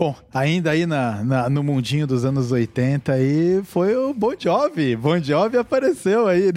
Bom, 0.00 0.16
ainda 0.32 0.70
aí 0.70 0.86
na, 0.86 1.22
na, 1.22 1.50
no 1.50 1.62
mundinho 1.62 2.06
dos 2.06 2.24
anos 2.24 2.50
80 2.50 3.12
aí 3.12 3.60
foi 3.64 3.94
o 3.94 4.14
Bon 4.14 4.32
Jovi. 4.38 4.96
Bon 4.96 5.22
Jovi 5.22 5.58
apareceu 5.58 6.26
aí, 6.26 6.46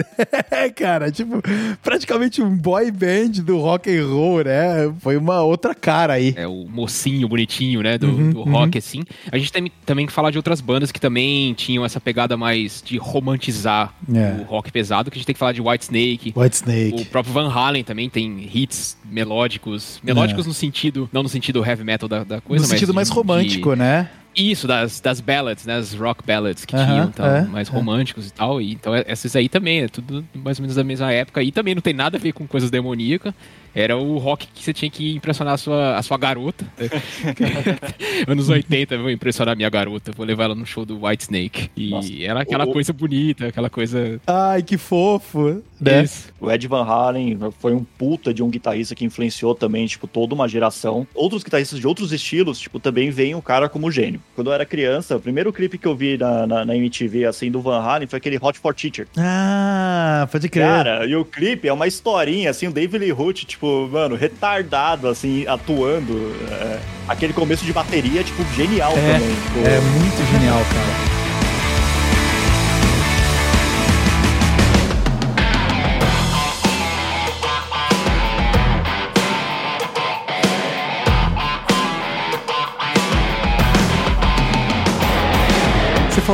né? 0.50 0.70
Cara, 0.70 1.12
tipo, 1.12 1.42
praticamente 1.82 2.40
um 2.40 2.56
boy 2.56 2.90
band 2.90 3.42
do 3.44 3.58
rock 3.58 3.94
and 3.94 4.06
roll, 4.06 4.44
né? 4.44 4.90
Foi 5.00 5.18
uma 5.18 5.42
outra 5.42 5.74
cara 5.74 6.14
aí. 6.14 6.32
É 6.38 6.46
o 6.46 6.64
mocinho 6.66 7.28
bonitinho, 7.28 7.82
né, 7.82 7.98
do, 7.98 8.06
uhum, 8.06 8.30
do 8.30 8.42
rock, 8.44 8.76
uhum. 8.76 8.78
assim. 8.78 9.02
A 9.30 9.36
gente 9.36 9.52
tem 9.52 9.70
também 9.84 10.06
que 10.06 10.12
falar 10.14 10.30
de 10.30 10.38
outras 10.38 10.62
bandas 10.62 10.90
que 10.90 10.98
também 10.98 11.52
tinham 11.52 11.84
essa 11.84 12.00
pegada 12.00 12.38
mais 12.38 12.82
de 12.82 12.96
romantizar 12.96 13.94
é. 14.10 14.40
o 14.40 14.44
rock 14.44 14.72
pesado, 14.72 15.10
que 15.10 15.18
a 15.18 15.18
gente 15.18 15.26
tem 15.26 15.34
que 15.34 15.38
falar 15.38 15.52
de 15.52 15.60
White 15.60 15.84
Snake. 15.84 16.32
White 16.34 16.56
Snake. 16.56 17.02
O 17.02 17.04
próprio 17.04 17.34
Van 17.34 17.52
Halen 17.52 17.84
também 17.84 18.08
tem 18.08 18.48
hits 18.54 18.96
melódicos. 19.04 20.00
Melódicos 20.02 20.46
é. 20.46 20.48
no 20.48 20.54
sentido, 20.54 21.10
não 21.12 21.22
no 21.22 21.28
sentido 21.28 21.62
heavy 21.62 21.84
metal 21.84 22.08
da, 22.08 22.24
da 22.24 22.40
coisa, 22.40 22.62
no 22.62 22.68
mas... 22.68 22.70
No 22.70 22.78
sentido 22.78 22.94
mais 22.94 23.10
romântico 23.10 23.33
romântico, 23.34 23.74
né? 23.74 24.08
Isso, 24.36 24.66
das, 24.66 25.00
das 25.00 25.20
ballads, 25.20 25.66
né? 25.66 25.76
As 25.76 25.94
rock 25.94 26.24
ballads 26.26 26.64
que 26.64 26.74
uh 26.74 26.78
-huh, 26.78 26.86
tinham, 26.86 27.04
então, 27.06 27.26
é, 27.26 27.42
mais 27.42 27.68
é. 27.68 27.72
românticos 27.72 28.28
e 28.28 28.32
tal. 28.32 28.60
E, 28.60 28.72
então, 28.72 28.94
essas 28.94 29.34
aí 29.36 29.48
também, 29.48 29.82
é 29.82 29.88
tudo 29.88 30.24
mais 30.34 30.58
ou 30.58 30.62
menos 30.62 30.76
da 30.76 30.84
mesma 30.84 31.12
época. 31.12 31.42
E 31.42 31.52
também 31.52 31.74
não 31.74 31.82
tem 31.82 31.94
nada 31.94 32.16
a 32.16 32.20
ver 32.20 32.32
com 32.32 32.46
coisas 32.46 32.70
demoníacas. 32.70 33.34
Era 33.74 33.96
o 33.96 34.18
rock 34.18 34.46
que 34.54 34.62
você 34.62 34.72
tinha 34.72 34.88
que 34.88 35.16
impressionar 35.16 35.54
a 35.54 35.56
sua, 35.56 35.96
a 35.96 36.02
sua 36.02 36.16
garota. 36.16 36.64
Anos 38.28 38.48
80, 38.48 38.96
vou 38.98 39.10
impressionar 39.10 39.54
a 39.54 39.56
minha 39.56 39.68
garota. 39.68 40.12
Vou 40.12 40.24
levar 40.24 40.44
ela 40.44 40.54
no 40.54 40.64
show 40.64 40.84
do 40.84 41.04
White 41.04 41.24
Snake. 41.24 41.70
E 41.76 41.90
Nossa. 41.90 42.12
era 42.20 42.40
aquela 42.42 42.64
o... 42.64 42.72
coisa 42.72 42.92
bonita, 42.92 43.48
aquela 43.48 43.68
coisa. 43.68 44.20
Ai, 44.28 44.62
que 44.62 44.78
fofo! 44.78 45.60
Né? 45.80 46.04
O 46.40 46.50
Ed 46.50 46.68
Van 46.68 46.84
Halen 46.84 47.36
foi 47.58 47.74
um 47.74 47.82
puta 47.82 48.32
de 48.32 48.44
um 48.44 48.48
guitarrista 48.48 48.94
que 48.94 49.04
influenciou 49.04 49.56
também, 49.56 49.86
tipo, 49.86 50.06
toda 50.06 50.34
uma 50.34 50.48
geração. 50.48 51.04
Outros 51.12 51.42
guitarristas 51.42 51.80
de 51.80 51.86
outros 51.86 52.12
estilos, 52.12 52.60
tipo, 52.60 52.78
também 52.78 53.10
veem 53.10 53.34
o 53.34 53.42
cara 53.42 53.68
como 53.68 53.90
gênio. 53.90 54.20
Quando 54.34 54.48
eu 54.48 54.54
era 54.54 54.66
criança, 54.66 55.16
o 55.16 55.20
primeiro 55.20 55.52
clipe 55.52 55.78
que 55.78 55.86
eu 55.86 55.94
vi 55.94 56.18
na, 56.18 56.46
na, 56.46 56.64
na 56.64 56.76
MTV, 56.76 57.24
assim, 57.24 57.50
do 57.50 57.60
Van 57.60 57.80
Halen 57.80 58.08
foi 58.08 58.16
aquele 58.16 58.36
Hot 58.40 58.58
for 58.58 58.74
Teacher. 58.74 59.06
Ah, 59.16 60.28
pode 60.30 60.48
crer. 60.48 60.66
Cara, 60.66 61.06
e 61.06 61.14
o 61.14 61.24
clipe 61.24 61.68
é 61.68 61.72
uma 61.72 61.86
historinha, 61.86 62.50
assim, 62.50 62.66
o 62.66 62.72
David 62.72 62.98
Lee 62.98 63.12
Roth, 63.12 63.44
tipo, 63.44 63.64
tipo, 63.64 63.88
mano, 63.90 64.14
retardado, 64.14 65.08
assim, 65.08 65.46
atuando. 65.46 66.34
É, 66.50 66.78
aquele 67.08 67.32
começo 67.32 67.64
de 67.64 67.72
bateria, 67.72 68.22
tipo, 68.22 68.44
genial 68.54 68.92
é, 68.92 69.12
também. 69.12 69.34
Tipo... 69.34 69.58
É 69.66 69.80
muito 69.80 70.32
genial, 70.32 70.58
cara. 70.58 71.13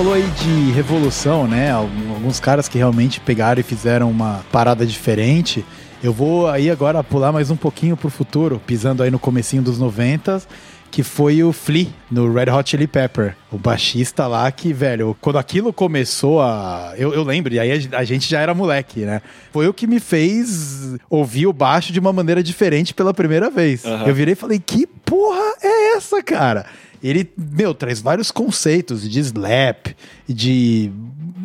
Falou 0.00 0.14
aí 0.14 0.26
de 0.30 0.70
revolução, 0.70 1.46
né? 1.46 1.70
Alguns 1.72 2.40
caras 2.40 2.66
que 2.66 2.78
realmente 2.78 3.20
pegaram 3.20 3.60
e 3.60 3.62
fizeram 3.62 4.10
uma 4.10 4.42
parada 4.50 4.86
diferente. 4.86 5.62
Eu 6.02 6.10
vou 6.10 6.48
aí 6.48 6.70
agora 6.70 7.04
pular 7.04 7.30
mais 7.32 7.50
um 7.50 7.56
pouquinho 7.56 7.98
pro 7.98 8.08
futuro, 8.08 8.58
pisando 8.66 9.02
aí 9.02 9.10
no 9.10 9.18
comecinho 9.18 9.62
dos 9.62 9.78
90 9.78 10.40
que 10.90 11.02
foi 11.02 11.44
o 11.44 11.52
Flea 11.52 11.86
no 12.10 12.32
Red 12.32 12.50
Hot 12.50 12.68
Chili 12.68 12.86
Pepper. 12.86 13.36
O 13.52 13.58
baixista 13.58 14.26
lá 14.26 14.50
que, 14.50 14.72
velho, 14.72 15.16
quando 15.20 15.38
aquilo 15.38 15.72
começou 15.72 16.40
a. 16.40 16.94
Eu, 16.96 17.14
eu 17.14 17.22
lembro, 17.22 17.52
e 17.54 17.60
aí 17.60 17.70
a, 17.70 17.98
a, 17.98 18.04
gente 18.04 18.28
já 18.28 18.40
era 18.40 18.52
moleque, 18.52 19.00
né? 19.00 19.22
Foi 19.52 19.68
o 19.68 19.74
que 19.74 19.86
me 19.86 20.00
fez 20.00 20.96
ouvir 21.08 21.46
o 21.46 21.52
baixo 21.52 21.92
de 21.92 22.00
uma 22.00 22.12
maneira 22.12 22.42
diferente 22.42 22.92
pela 22.92 23.14
primeira 23.14 23.48
vez. 23.48 23.84
Uhum. 23.84 24.06
Eu 24.06 24.14
virei 24.14 24.32
e 24.32 24.36
falei: 24.36 24.58
que 24.58 24.86
porra 24.86 25.54
é 25.62 25.96
essa, 25.96 26.20
cara? 26.22 26.66
Ele, 27.02 27.30
meu, 27.36 27.74
traz 27.74 28.00
vários 28.00 28.30
conceitos 28.30 29.08
de 29.08 29.20
slap, 29.20 29.94
de 30.28 30.90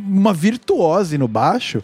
uma 0.08 0.34
virtuose 0.34 1.18
no 1.18 1.28
baixo 1.28 1.82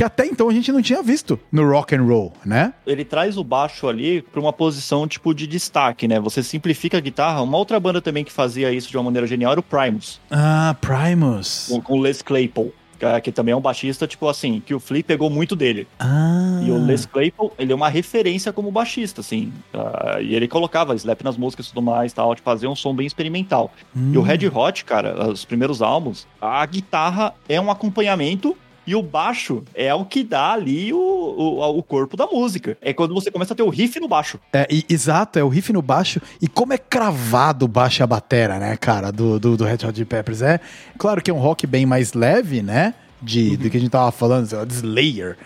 que 0.00 0.04
até 0.04 0.24
então 0.24 0.48
a 0.48 0.52
gente 0.54 0.72
não 0.72 0.80
tinha 0.80 1.02
visto 1.02 1.38
no 1.52 1.70
rock 1.70 1.94
and 1.94 2.04
roll, 2.04 2.32
né? 2.42 2.72
Ele 2.86 3.04
traz 3.04 3.36
o 3.36 3.44
baixo 3.44 3.86
ali 3.86 4.22
para 4.22 4.40
uma 4.40 4.50
posição 4.50 5.06
tipo 5.06 5.34
de 5.34 5.46
destaque, 5.46 6.08
né? 6.08 6.18
Você 6.18 6.42
simplifica 6.42 6.96
a 6.96 7.00
guitarra. 7.02 7.42
Uma 7.42 7.58
outra 7.58 7.78
banda 7.78 8.00
também 8.00 8.24
que 8.24 8.32
fazia 8.32 8.72
isso 8.72 8.88
de 8.88 8.96
uma 8.96 9.02
maneira 9.02 9.26
genial 9.26 9.52
era 9.52 9.60
o 9.60 9.62
Primus. 9.62 10.18
Ah, 10.30 10.74
Primus. 10.80 11.66
Com, 11.68 11.82
com 11.82 12.00
Les 12.00 12.22
Claypool 12.22 12.72
que 13.22 13.32
também 13.32 13.52
é 13.52 13.56
um 13.56 13.60
baixista, 13.60 14.06
tipo 14.06 14.28
assim, 14.28 14.60
que 14.64 14.74
o 14.74 14.80
Flea 14.80 15.02
pegou 15.02 15.30
muito 15.30 15.56
dele. 15.56 15.86
Ah. 15.98 16.60
E 16.62 16.70
o 16.70 16.84
Les 16.84 17.06
Claypool, 17.06 17.52
ele 17.58 17.72
é 17.72 17.74
uma 17.74 17.88
referência 17.88 18.52
como 18.52 18.70
baixista, 18.70 19.20
assim. 19.20 19.52
Uh, 19.72 20.20
e 20.20 20.34
ele 20.34 20.46
colocava 20.46 20.94
slap 20.94 21.22
nas 21.22 21.36
músicas 21.36 21.66
e 21.66 21.68
tudo 21.70 21.82
mais, 21.82 22.12
tal, 22.12 22.34
de 22.34 22.42
fazer 22.42 22.66
um 22.66 22.76
som 22.76 22.94
bem 22.94 23.06
experimental. 23.06 23.72
Hum. 23.96 24.12
E 24.12 24.18
o 24.18 24.20
hum. 24.20 24.24
Red 24.24 24.48
Hot, 24.48 24.84
cara, 24.84 25.28
os 25.30 25.44
primeiros 25.44 25.80
álbuns, 25.82 26.26
a 26.40 26.64
guitarra 26.66 27.34
é 27.48 27.60
um 27.60 27.70
acompanhamento 27.70 28.56
e 28.90 28.94
o 28.96 29.02
baixo 29.02 29.62
é 29.72 29.94
o 29.94 30.04
que 30.04 30.24
dá 30.24 30.50
ali 30.50 30.92
o, 30.92 30.98
o, 30.98 31.78
o 31.78 31.80
corpo 31.80 32.16
da 32.16 32.26
música. 32.26 32.76
É 32.82 32.92
quando 32.92 33.14
você 33.14 33.30
começa 33.30 33.52
a 33.52 33.56
ter 33.56 33.62
o 33.62 33.68
riff 33.68 34.00
no 34.00 34.08
baixo. 34.08 34.40
É, 34.52 34.66
e, 34.68 34.84
exato, 34.88 35.38
é 35.38 35.44
o 35.44 35.48
riff 35.48 35.72
no 35.72 35.80
baixo. 35.80 36.20
E 36.42 36.48
como 36.48 36.72
é 36.72 36.78
cravado 36.78 37.66
o 37.66 37.68
baixo 37.68 38.02
e 38.02 38.04
a 38.04 38.06
batera, 38.08 38.58
né, 38.58 38.76
cara, 38.76 39.12
do, 39.12 39.38
do, 39.38 39.56
do 39.56 39.64
Red 39.64 39.86
Hot 39.86 40.04
Peppers. 40.04 40.42
É 40.42 40.58
claro 40.98 41.22
que 41.22 41.30
é 41.30 41.34
um 41.34 41.38
rock 41.38 41.68
bem 41.68 41.86
mais 41.86 42.14
leve, 42.14 42.62
né? 42.62 42.94
De, 43.22 43.50
uhum. 43.50 43.56
Do 43.58 43.70
que 43.70 43.76
a 43.76 43.80
gente 43.80 43.90
tava 43.90 44.10
falando, 44.10 44.66
de 44.66 44.74
Slayer, 44.74 45.36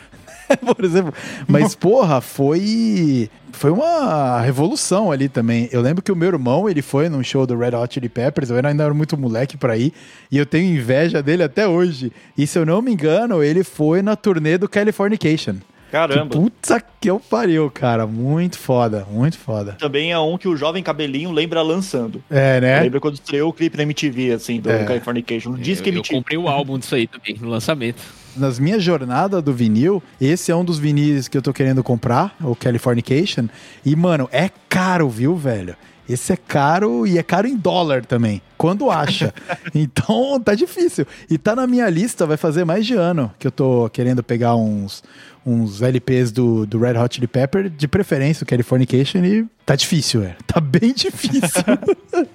por 0.76 0.84
exemplo. 0.84 1.12
Mas, 1.46 1.74
porra, 1.74 2.20
foi 2.20 3.30
foi 3.52 3.70
uma 3.70 4.40
revolução 4.40 5.12
ali 5.12 5.28
também. 5.28 5.68
Eu 5.72 5.80
lembro 5.80 6.02
que 6.02 6.12
o 6.12 6.16
meu 6.16 6.28
irmão, 6.28 6.68
ele 6.68 6.82
foi 6.82 7.08
num 7.08 7.22
show 7.22 7.46
do 7.46 7.56
Red 7.56 7.74
Hot 7.74 7.94
Chili 7.94 8.08
Peppers, 8.08 8.50
eu 8.50 8.56
ainda 8.56 8.84
era 8.84 8.94
muito 8.94 9.16
moleque 9.16 9.56
para 9.56 9.76
ir, 9.76 9.92
e 10.30 10.36
eu 10.36 10.44
tenho 10.44 10.76
inveja 10.76 11.22
dele 11.22 11.42
até 11.42 11.66
hoje. 11.66 12.12
E 12.36 12.46
se 12.46 12.58
eu 12.58 12.66
não 12.66 12.82
me 12.82 12.92
engano, 12.92 13.42
ele 13.42 13.62
foi 13.62 14.02
na 14.02 14.16
turnê 14.16 14.58
do 14.58 14.68
Californication. 14.68 15.56
Caramba. 15.90 16.30
Que 16.30 16.36
puta 16.36 16.82
que 17.00 17.08
eu 17.08 17.20
pariu, 17.20 17.70
cara. 17.70 18.04
Muito 18.04 18.58
foda, 18.58 19.06
muito 19.08 19.38
foda. 19.38 19.76
Também 19.78 20.10
é 20.10 20.18
um 20.18 20.36
que 20.36 20.48
o 20.48 20.56
jovem 20.56 20.82
cabelinho 20.82 21.30
lembra 21.30 21.62
lançando. 21.62 22.20
É, 22.28 22.60
né? 22.60 22.80
Lembra 22.80 22.98
quando 22.98 23.14
estreou 23.14 23.50
o 23.50 23.52
clipe 23.52 23.76
na 23.76 23.84
MTV, 23.84 24.32
assim, 24.32 24.60
do 24.60 24.68
é. 24.68 24.84
Californication. 24.84 25.54
Disco 25.54 25.88
eu, 25.88 25.92
MTV. 25.92 26.16
Eu 26.16 26.18
comprei 26.18 26.36
o 26.36 26.48
álbum 26.48 26.80
disso 26.80 26.96
aí 26.96 27.06
também, 27.06 27.36
no 27.40 27.48
lançamento 27.48 28.02
nas 28.36 28.58
minhas 28.58 28.82
jornadas 28.82 29.42
do 29.42 29.52
vinil, 29.52 30.02
esse 30.20 30.50
é 30.50 30.56
um 30.56 30.64
dos 30.64 30.78
vinis 30.78 31.28
que 31.28 31.36
eu 31.36 31.42
tô 31.42 31.52
querendo 31.52 31.82
comprar, 31.82 32.36
o 32.40 32.54
Californication. 32.54 33.48
E, 33.84 33.94
mano, 33.94 34.28
é 34.32 34.50
caro, 34.68 35.08
viu, 35.08 35.36
velho? 35.36 35.76
Esse 36.08 36.34
é 36.34 36.36
caro 36.36 37.06
e 37.06 37.16
é 37.16 37.22
caro 37.22 37.48
em 37.48 37.56
dólar 37.56 38.04
também, 38.04 38.42
quando 38.58 38.90
acha. 38.90 39.32
então 39.74 40.38
tá 40.38 40.54
difícil. 40.54 41.06
E 41.30 41.38
tá 41.38 41.56
na 41.56 41.66
minha 41.66 41.88
lista, 41.88 42.26
vai 42.26 42.36
fazer 42.36 42.64
mais 42.64 42.84
de 42.84 42.94
ano 42.94 43.32
que 43.38 43.46
eu 43.46 43.50
tô 43.50 43.88
querendo 43.90 44.22
pegar 44.22 44.54
uns, 44.54 45.02
uns 45.46 45.82
LPs 45.82 46.32
do, 46.32 46.66
do 46.66 46.78
Red 46.78 46.98
Hot 46.98 47.14
Chili 47.14 47.26
Pepper, 47.26 47.68
de 47.68 47.86
preferência 47.86 48.44
o 48.44 48.46
Californication, 48.46 49.24
e 49.24 49.46
tá 49.64 49.76
difícil, 49.76 50.22
é. 50.24 50.36
Tá 50.46 50.60
bem 50.60 50.92
difícil. 50.94 51.62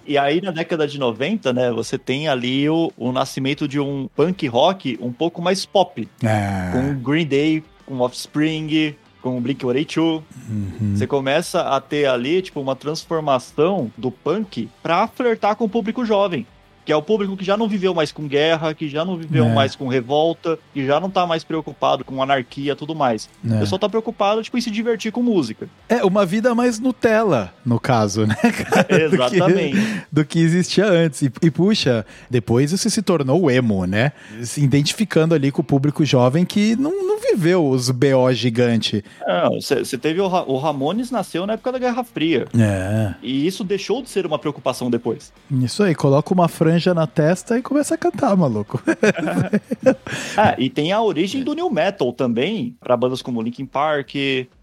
e 0.06 0.18
aí, 0.18 0.42
na 0.42 0.52
década 0.52 0.88
de 0.88 1.00
90, 1.00 1.52
né, 1.54 1.72
você 1.72 1.98
tem 1.98 2.28
ali 2.28 2.70
o, 2.70 2.92
o 2.98 3.12
nascimento 3.12 3.68
de 3.68 3.80
um 3.80 4.10
punk 4.16 4.48
rock 4.48 4.98
um 5.02 5.12
pouco 5.12 5.42
mais 5.42 5.66
pop. 5.66 6.08
É. 6.24 6.72
Com 6.72 6.96
Green 7.02 7.26
Day, 7.26 7.64
com 7.86 8.00
Offspring, 8.00 8.96
com 9.22 9.38
o 9.38 9.42
Blink-182. 9.42 10.24
Uhum. 10.50 10.96
Você 10.96 11.08
começa 11.08 11.62
a 11.62 11.82
ter 11.82 12.06
ali, 12.06 12.42
tipo, 12.42 12.62
uma 12.62 12.76
transformação 12.76 13.92
do 13.98 14.12
punk 14.12 14.70
pra 14.82 15.08
flertar 15.08 15.56
com 15.56 15.66
o 15.66 15.70
público 15.70 16.06
jovem 16.06 16.46
que 16.86 16.92
é 16.92 16.96
o 16.96 17.02
público 17.02 17.38
que 17.38 17.46
já 17.46 17.56
não 17.56 17.68
viveu 17.68 17.94
mais 17.94 18.12
com 18.12 18.28
guerra, 18.28 18.74
que 18.74 18.90
já 18.90 19.06
não 19.06 19.18
viveu 19.18 19.46
é. 19.46 19.54
mais 19.54 19.76
com 19.76 19.88
revolta, 19.88 20.58
que 20.74 20.86
já 20.86 21.00
não 21.00 21.10
tá 21.10 21.26
mais 21.26 21.44
preocupado 21.44 22.04
com 22.04 22.22
anarquia 22.22 22.76
tudo 22.76 22.96
mais. 22.96 23.30
É. 23.48 23.56
O 23.56 23.60
pessoal 23.60 23.80
tá 23.80 23.90
preocupado, 23.90 24.42
tipo, 24.42 24.58
em 24.58 24.62
se 24.62 24.72
divertir 24.72 25.12
com 25.12 25.22
música. 25.22 25.68
É, 25.88 26.04
uma 26.04 26.26
vida 26.26 26.56
mais 26.56 26.80
Nutella, 26.80 27.54
no 27.66 27.80
caso, 27.80 28.26
né, 28.26 28.36
cara? 28.42 29.04
Exatamente. 29.04 29.76
Do 29.76 29.82
que, 29.82 30.06
do 30.12 30.26
que 30.26 30.40
existia 30.40 30.86
antes. 30.86 31.22
E, 31.22 31.32
e, 31.42 31.52
puxa, 31.52 32.06
depois 32.30 32.72
você 32.72 32.90
se 32.90 33.02
tornou 33.02 33.50
emo, 33.52 33.86
né? 33.86 34.12
Se 34.44 34.62
identificando 34.64 35.36
ali 35.36 35.52
com 35.52 35.62
o 35.62 35.66
público 35.66 36.06
jovem 36.06 36.46
que 36.46 36.76
não, 36.76 37.06
não 37.06 37.19
viveu 37.32 37.68
os 37.68 37.90
BO 37.90 38.32
gigante. 38.34 39.04
Não, 39.26 39.60
você 39.62 39.98
teve 39.98 40.20
o, 40.22 40.26
o 40.26 40.58
Ramones 40.58 41.12
nasceu 41.12 41.46
na 41.46 41.54
época 41.54 41.72
da 41.72 41.80
Guerra 41.80 42.04
Fria. 42.04 42.48
É. 42.58 43.14
E 43.22 43.46
isso 43.46 43.64
deixou 43.64 44.02
de 44.02 44.10
ser 44.10 44.26
uma 44.26 44.40
preocupação 44.40 44.90
depois. 44.90 45.32
Isso 45.52 45.84
aí, 45.84 45.94
coloca 45.94 46.34
uma 46.34 46.48
franja 46.48 46.80
franja 46.80 46.94
na 46.94 47.08
testa 47.08 47.58
e 47.58 47.62
começa 47.62 47.96
a 47.96 47.98
cantar, 47.98 48.36
maluco. 48.38 48.82
ah, 50.38 50.56
e 50.58 50.70
tem 50.70 50.92
a 50.92 51.02
origem 51.02 51.44
do 51.44 51.54
new 51.54 51.70
metal 51.70 52.14
também, 52.14 52.76
para 52.80 52.96
bandas 52.96 53.22
como 53.22 53.42
Linkin 53.42 53.66
Park, 53.66 54.16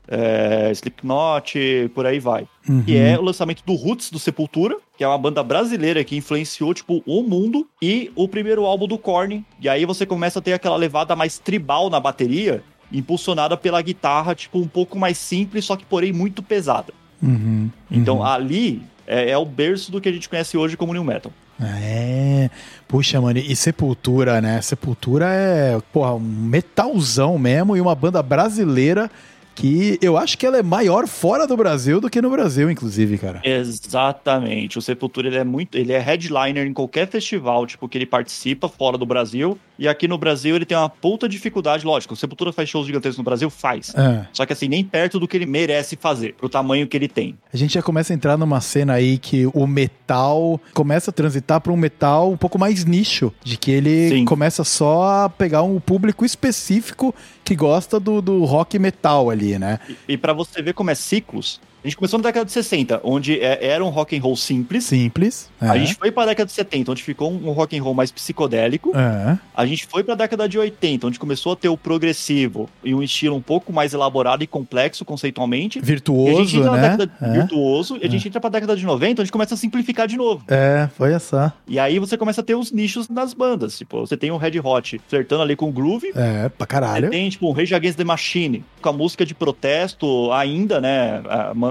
é, 0.08 0.70
Slipknot, 0.72 1.90
por 1.94 2.06
aí 2.06 2.18
vai. 2.18 2.46
Uhum. 2.68 2.84
E 2.86 2.96
é 2.96 3.18
o 3.18 3.22
lançamento 3.22 3.62
do 3.64 3.74
Roots 3.74 4.10
do 4.10 4.18
Sepultura, 4.18 4.76
que 4.96 5.04
é 5.04 5.08
uma 5.08 5.18
banda 5.18 5.42
brasileira 5.42 6.02
que 6.04 6.16
influenciou, 6.16 6.72
tipo, 6.72 7.02
o 7.06 7.22
mundo, 7.22 7.66
e 7.80 8.10
o 8.14 8.28
primeiro 8.28 8.64
álbum 8.64 8.86
do 8.86 8.98
Korn. 8.98 9.44
E 9.60 9.68
aí 9.68 9.84
você 9.84 10.06
começa 10.06 10.38
a 10.38 10.42
ter 10.42 10.52
aquela 10.52 10.76
levada 10.76 11.14
mais 11.16 11.38
tribal 11.38 11.90
na 11.90 12.00
bateria, 12.00 12.62
impulsionada 12.92 13.56
pela 13.56 13.82
guitarra, 13.82 14.34
tipo, 14.34 14.58
um 14.58 14.68
pouco 14.68 14.98
mais 14.98 15.18
simples, 15.18 15.64
só 15.64 15.76
que 15.76 15.84
porém 15.84 16.12
muito 16.12 16.42
pesada. 16.42 16.92
Uhum. 17.22 17.70
Então 17.90 18.18
uhum. 18.18 18.24
ali 18.24 18.82
é, 19.06 19.30
é 19.30 19.38
o 19.38 19.44
berço 19.44 19.90
do 19.90 20.00
que 20.00 20.08
a 20.08 20.12
gente 20.12 20.28
conhece 20.28 20.56
hoje 20.56 20.76
como 20.76 20.92
New 20.92 21.04
Metal. 21.04 21.32
É. 21.60 22.50
Puxa, 22.86 23.20
mano, 23.20 23.38
e 23.38 23.56
Sepultura, 23.56 24.40
né? 24.40 24.60
Sepultura 24.60 25.26
é, 25.26 25.80
porra, 25.92 26.14
um 26.14 26.20
metalzão 26.20 27.38
mesmo 27.38 27.76
e 27.76 27.80
uma 27.80 27.94
banda 27.94 28.22
brasileira 28.22 29.10
que 29.56 29.98
eu 30.02 30.18
acho 30.18 30.36
que 30.36 30.44
ela 30.44 30.58
é 30.58 30.62
maior 30.62 31.08
fora 31.08 31.46
do 31.46 31.56
Brasil 31.56 32.00
do 32.00 32.10
que 32.10 32.20
no 32.20 32.30
Brasil, 32.30 32.70
inclusive, 32.70 33.16
cara. 33.16 33.40
Exatamente. 33.42 34.78
O 34.78 34.82
Sepultura 34.82 35.28
ele 35.28 35.38
é 35.38 35.44
muito, 35.44 35.76
ele 35.76 35.92
é 35.92 35.98
headliner 35.98 36.66
em 36.66 36.74
qualquer 36.74 37.08
festival, 37.08 37.66
tipo 37.66 37.88
que 37.88 37.96
ele 37.96 38.06
participa 38.06 38.68
fora 38.68 38.98
do 38.98 39.06
Brasil. 39.06 39.58
E 39.78 39.88
aqui 39.88 40.06
no 40.06 40.16
Brasil 40.16 40.54
ele 40.56 40.64
tem 40.64 40.76
uma 40.76 40.88
puta 40.88 41.28
dificuldade, 41.28 41.84
lógico. 41.84 42.14
O 42.14 42.16
Sepultura 42.16 42.52
faz 42.52 42.68
shows 42.68 42.86
gigantescos 42.86 43.18
no 43.18 43.24
Brasil, 43.24 43.48
faz. 43.48 43.94
É. 43.94 44.26
Só 44.32 44.44
que 44.44 44.52
assim 44.52 44.68
nem 44.68 44.84
perto 44.84 45.18
do 45.18 45.26
que 45.26 45.36
ele 45.36 45.46
merece 45.46 45.96
fazer, 45.96 46.34
pro 46.34 46.48
tamanho 46.48 46.86
que 46.86 46.96
ele 46.96 47.08
tem. 47.08 47.36
A 47.52 47.56
gente 47.56 47.74
já 47.74 47.82
começa 47.82 48.12
a 48.12 48.16
entrar 48.16 48.36
numa 48.36 48.60
cena 48.60 48.94
aí 48.94 49.16
que 49.16 49.46
o 49.54 49.66
metal 49.66 50.60
começa 50.74 51.10
a 51.10 51.12
transitar 51.12 51.60
para 51.60 51.72
um 51.72 51.76
metal 51.76 52.30
um 52.30 52.36
pouco 52.36 52.58
mais 52.58 52.84
nicho, 52.84 53.32
de 53.42 53.56
que 53.56 53.70
ele 53.70 54.08
Sim. 54.10 54.24
começa 54.24 54.64
só 54.64 55.24
a 55.24 55.30
pegar 55.30 55.62
um 55.62 55.80
público 55.80 56.24
específico 56.24 57.14
que 57.46 57.54
gosta 57.54 58.00
do, 58.00 58.20
do 58.20 58.44
rock 58.44 58.76
metal 58.76 59.30
ali, 59.30 59.56
né? 59.56 59.78
E, 60.08 60.14
e 60.14 60.18
para 60.18 60.32
você 60.32 60.60
ver 60.60 60.74
como 60.74 60.90
é 60.90 60.96
ciclos, 60.96 61.60
a 61.86 61.88
gente 61.88 61.96
começou 61.96 62.18
na 62.18 62.24
década 62.24 62.44
de 62.44 62.50
60, 62.50 63.00
onde 63.04 63.40
é, 63.40 63.64
era 63.64 63.84
um 63.84 63.90
rock 63.90 64.18
and 64.18 64.20
roll 64.20 64.34
simples. 64.34 64.86
Simples. 64.86 65.48
É. 65.62 65.68
A 65.68 65.78
gente 65.78 65.94
foi 65.94 66.10
para 66.10 66.24
a 66.24 66.26
década 66.26 66.46
de 66.48 66.52
70, 66.52 66.90
onde 66.90 67.02
ficou 67.02 67.30
um 67.30 67.52
rock 67.52 67.78
and 67.78 67.82
roll 67.82 67.94
mais 67.94 68.10
psicodélico. 68.10 68.90
É. 68.92 69.38
A 69.54 69.64
gente 69.64 69.86
foi 69.86 70.02
para 70.02 70.14
a 70.14 70.16
década 70.16 70.48
de 70.48 70.58
80, 70.58 71.06
onde 71.06 71.16
começou 71.16 71.52
a 71.52 71.56
ter 71.56 71.68
o 71.68 71.76
progressivo 71.76 72.68
e 72.82 72.92
um 72.92 73.04
estilo 73.04 73.36
um 73.36 73.40
pouco 73.40 73.72
mais 73.72 73.94
elaborado 73.94 74.42
e 74.42 74.48
complexo 74.48 75.04
conceitualmente. 75.04 75.78
Virtuoso, 75.80 76.60
né? 76.72 76.98
É. 77.22 77.32
Virtuoso. 77.34 77.98
E 78.02 78.04
a 78.04 78.10
gente 78.10 78.26
entra 78.26 78.40
para 78.40 78.48
a 78.48 78.52
década 78.52 78.76
de 78.76 78.84
90, 78.84 79.22
onde 79.22 79.30
começa 79.30 79.54
a 79.54 79.56
simplificar 79.56 80.08
de 80.08 80.16
novo. 80.16 80.42
É, 80.48 80.88
foi 80.96 81.12
essa. 81.12 81.54
E 81.68 81.78
aí 81.78 82.00
você 82.00 82.16
começa 82.16 82.40
a 82.40 82.44
ter 82.44 82.56
os 82.56 82.72
nichos 82.72 83.08
nas 83.08 83.32
bandas. 83.32 83.78
Tipo, 83.78 84.00
você 84.00 84.16
tem 84.16 84.32
o 84.32 84.36
Red 84.36 84.58
Hot 84.58 85.00
flertando 85.06 85.42
ali 85.42 85.54
com 85.54 85.68
o 85.68 85.72
groove. 85.72 86.10
É, 86.16 86.48
pra 86.48 86.66
caralho. 86.66 87.06
Você 87.06 87.10
tem, 87.10 87.30
tipo, 87.30 87.46
o 87.46 87.52
Rage 87.52 87.76
Against 87.76 87.96
the 87.96 88.02
Machine, 88.02 88.64
com 88.82 88.88
a 88.88 88.92
música 88.92 89.24
de 89.24 89.36
protesto 89.36 90.32
ainda, 90.32 90.80
né? 90.80 91.22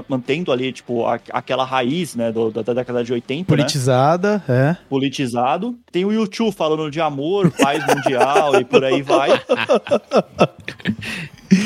Mantendo 0.08 0.52
ali, 0.52 0.72
tipo, 0.72 1.06
a, 1.06 1.18
aquela 1.30 1.64
raiz, 1.64 2.14
né, 2.14 2.30
do, 2.32 2.50
da, 2.50 2.62
da, 2.62 2.74
década 2.74 3.02
de 3.04 3.12
80. 3.12 3.40
Né? 3.40 3.44
Politizada, 3.44 4.42
né? 4.48 4.70
é. 4.70 4.76
Politizado. 4.88 5.76
Tem 5.90 6.04
o 6.04 6.12
YouTube 6.12 6.52
falando 6.52 6.90
de 6.90 7.00
amor, 7.00 7.50
paz 7.50 7.84
mundial 7.86 8.60
e 8.60 8.64
por 8.64 8.84
aí 8.84 9.02
vai. 9.02 9.30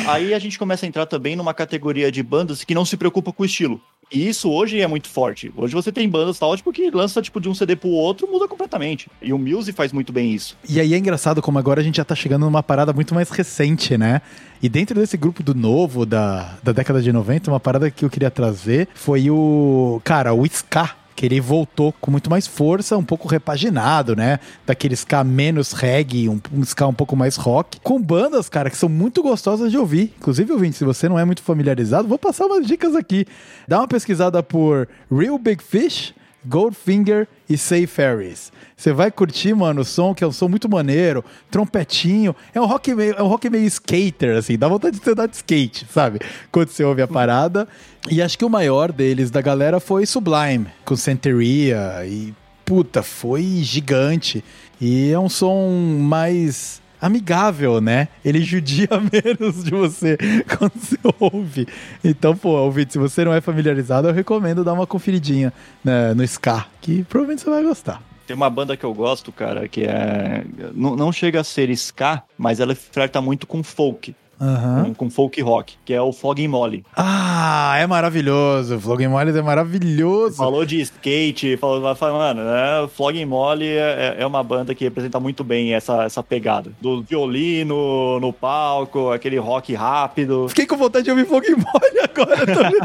Aí 0.07 0.35
a 0.35 0.39
gente 0.39 0.59
começa 0.59 0.85
a 0.85 0.89
entrar 0.89 1.07
também 1.07 1.35
numa 1.35 1.55
categoria 1.55 2.13
de 2.13 2.23
bandas 2.23 2.65
que 2.65 2.75
não 2.75 2.85
se 2.85 2.97
preocupa 2.97 3.33
com 3.33 3.43
o 3.43 3.47
estilo. 3.47 3.81
E 4.13 4.29
isso 4.29 4.51
hoje 4.51 4.81
é 4.81 4.87
muito 4.87 5.09
forte. 5.09 5.53
Hoje 5.57 5.73
você 5.73 5.93
tem 5.93 6.09
bandas 6.09 6.39
tal, 6.39 6.57
tipo, 6.57 6.73
que 6.73 6.91
lança 6.91 7.23
tipo, 7.23 7.41
de 7.41 7.49
um 7.49 7.55
CD 7.55 7.77
pro 7.77 7.89
outro, 7.89 8.27
muda 8.27 8.49
completamente. 8.49 9.09
E 9.23 9.33
o 9.33 9.39
Muse 9.39 9.73
faz 9.73 9.93
muito 9.93 10.13
bem 10.13 10.33
isso. 10.33 10.57
E 10.69 10.81
aí 10.81 10.95
é 10.95 10.99
engraçado 10.99 11.41
como 11.41 11.59
agora 11.59 11.81
a 11.81 11.85
gente 11.85 11.97
já 11.97 12.05
tá 12.05 12.15
chegando 12.15 12.45
numa 12.45 12.63
parada 12.63 12.93
muito 12.93 13.15
mais 13.15 13.31
recente, 13.31 13.97
né? 13.97 14.21
E 14.63 14.69
dentro 14.69 14.99
desse 14.99 15.17
grupo 15.17 15.43
do 15.43 15.55
novo, 15.55 16.05
da, 16.05 16.59
da 16.63 16.73
década 16.73 17.01
de 17.01 17.13
90, 17.13 17.51
uma 17.51 17.61
parada 17.61 17.91
que 17.91 18.05
eu 18.05 18.11
queria 18.11 18.31
trazer 18.31 18.89
foi 18.95 19.31
o. 19.31 20.01
Cara, 20.05 20.35
o 20.35 20.45
Ska 20.45 20.97
que 21.15 21.27
ele 21.27 21.41
voltou 21.41 21.93
com 22.01 22.11
muito 22.11 22.31
mais 22.31 22.47
força, 22.47 22.97
um 22.97 23.05
pouco 23.05 23.29
repaginado, 23.29 24.17
né? 24.17 24.39
Daquele 24.67 24.95
ska 24.95 25.23
menos 25.23 25.73
reggae, 25.73 26.29
um, 26.29 26.41
um 26.53 26.63
ska 26.63 26.87
um 26.87 26.95
pouco 26.95 27.17
mais 27.17 27.37
rock, 27.37 27.79
com 27.81 28.01
bandas, 28.01 28.49
cara, 28.49 28.71
que 28.71 28.77
são 28.77 28.89
muito 28.89 29.23
gostosas 29.23 29.71
de 29.71 29.79
ouvir. 29.79 30.15
Inclusive, 30.19 30.53
ouvinte, 30.53 30.77
se 30.77 30.85
você 30.85 31.09
não 31.09 31.19
é 31.19 31.25
muito 31.25 31.43
familiarizado, 31.43 32.09
vou 32.09 32.19
passar 32.19 32.47
umas 32.47 32.67
dicas 32.67 32.95
aqui. 32.95 33.27
Dá 33.69 33.79
uma 33.79 33.89
pesquisada 33.89 34.43
por 34.43 34.89
Real 35.11 35.39
Big 35.39 35.63
Fish, 35.63 36.15
Goldfinger 36.45 37.29
e 37.49 37.57
Say 37.57 37.87
Ferries. 37.87 38.53
Você 38.77 38.93
vai 38.93 39.11
curtir, 39.11 39.55
mano, 39.55 39.83
o 39.83 39.85
som, 39.85 40.15
que 40.15 40.25
é 40.25 40.27
um 40.27 40.33
som 40.33 40.49
muito 40.49 40.69
maneiro, 40.69 41.25
trompetinho. 41.51 42.35
É 42.55 42.61
um 42.61 42.67
rock 42.67 42.95
meio, 42.95 43.15
é 43.15 43.23
um 43.23 43.27
rock 43.27 43.51
meio 43.51 43.67
skater, 43.67 44.37
assim, 44.37 44.57
dá 44.57 44.69
vontade 44.69 44.99
de 44.99 45.05
você 45.05 45.11
andar 45.11 45.27
de 45.27 45.37
skate, 45.37 45.87
sabe? 45.93 46.21
Quando 46.51 46.69
você 46.69 46.83
ouve 46.83 47.03
a 47.03 47.09
parada. 47.09 47.69
E 48.11 48.23
acho 48.23 48.39
que 48.39 48.45
o 48.45 48.51
maior 48.51 48.91
deles 48.91 49.31
da 49.31 49.43
galera 49.43 49.81
foi 49.81 50.07
Sublime, 50.07 50.67
com 50.85 50.97
Santeria. 50.97 52.07
E, 52.07 52.35
puta, 52.65 53.03
foi 53.03 53.43
gigante. 53.63 54.43
E 54.81 55.11
é 55.11 55.19
um 55.19 55.29
som 55.29 55.69
mais 55.99 56.81
amigável, 57.01 57.81
né? 57.81 58.09
Ele 58.25 58.43
judia 58.43 58.89
menos 59.13 59.65
de 59.65 59.71
você 59.71 60.17
quando 60.59 60.73
você 60.75 60.99
ouve. 61.19 61.67
Então, 62.05 62.37
pô, 62.37 62.51
ouvinte, 62.51 62.93
se 62.93 62.99
você 62.99 63.25
não 63.25 63.33
é 63.33 63.41
familiarizado, 63.41 64.09
eu 64.09 64.13
recomendo 64.13 64.65
dar 64.65 64.73
uma 64.73 64.87
conferidinha 64.87 65.53
né, 65.85 66.15
no 66.15 66.23
Ska, 66.23 66.67
que 66.81 67.03
provavelmente 67.05 67.43
você 67.43 67.51
vai 67.51 67.63
gostar. 67.63 68.03
Tem 68.27 68.37
uma 68.37 68.49
banda 68.49 68.77
que 68.77 68.85
eu 68.85 68.95
gosto, 68.95 69.33
cara, 69.33 69.67
que 69.67 69.83
é. 69.83 70.45
Não, 70.73 70.95
não 70.95 71.11
chega 71.11 71.41
a 71.41 71.45
ser 71.45 71.69
ska, 71.71 72.23
mas 72.39 72.61
ela 72.61 72.77
flerta 72.77 73.21
muito 73.21 73.45
com 73.45 73.61
folk 73.61 74.15
uhum. 74.41 74.95
com, 74.95 75.11
folk 75.11 75.41
rock, 75.43 75.75
que 75.85 75.93
é 75.93 76.01
o 76.01 76.13
Flogging 76.13 76.49
Molly. 76.49 76.85
Ah, 76.97 77.77
é 77.79 77.87
maravilhoso. 77.87 78.77
O 78.77 78.81
Flogging 78.81 79.09
Molly 79.09 79.37
é 79.37 79.43
maravilhoso. 79.43 80.37
Falou 80.37 80.65
de 80.65 80.81
skate, 80.81 81.57
falou, 81.57 81.81
mano, 81.81 82.43
né? 82.43 82.89
Flogging 82.95 83.27
Molly 83.27 83.69
é, 83.69 84.17
é, 84.19 84.27
uma 84.27 84.43
banda 84.43 84.75
que 84.75 84.85
representa 84.85 85.21
muito 85.21 85.45
bem 85.45 85.75
essa, 85.75 86.05
essa 86.05 86.23
pegada. 86.23 86.73
Do 86.81 87.03
violino 87.03 88.19
no 88.21 88.33
palco, 88.33 89.11
aquele 89.11 89.39
rock 89.39 89.75
rápido. 89.75 90.49
Fiquei 90.49 90.67
com 90.67 90.77
vontade 90.77 91.05
de 91.05 91.11
ouvir 91.11 91.27
Flogging 91.27 91.57
Molly 91.57 92.01
agora 92.03 92.47
também. 92.47 92.81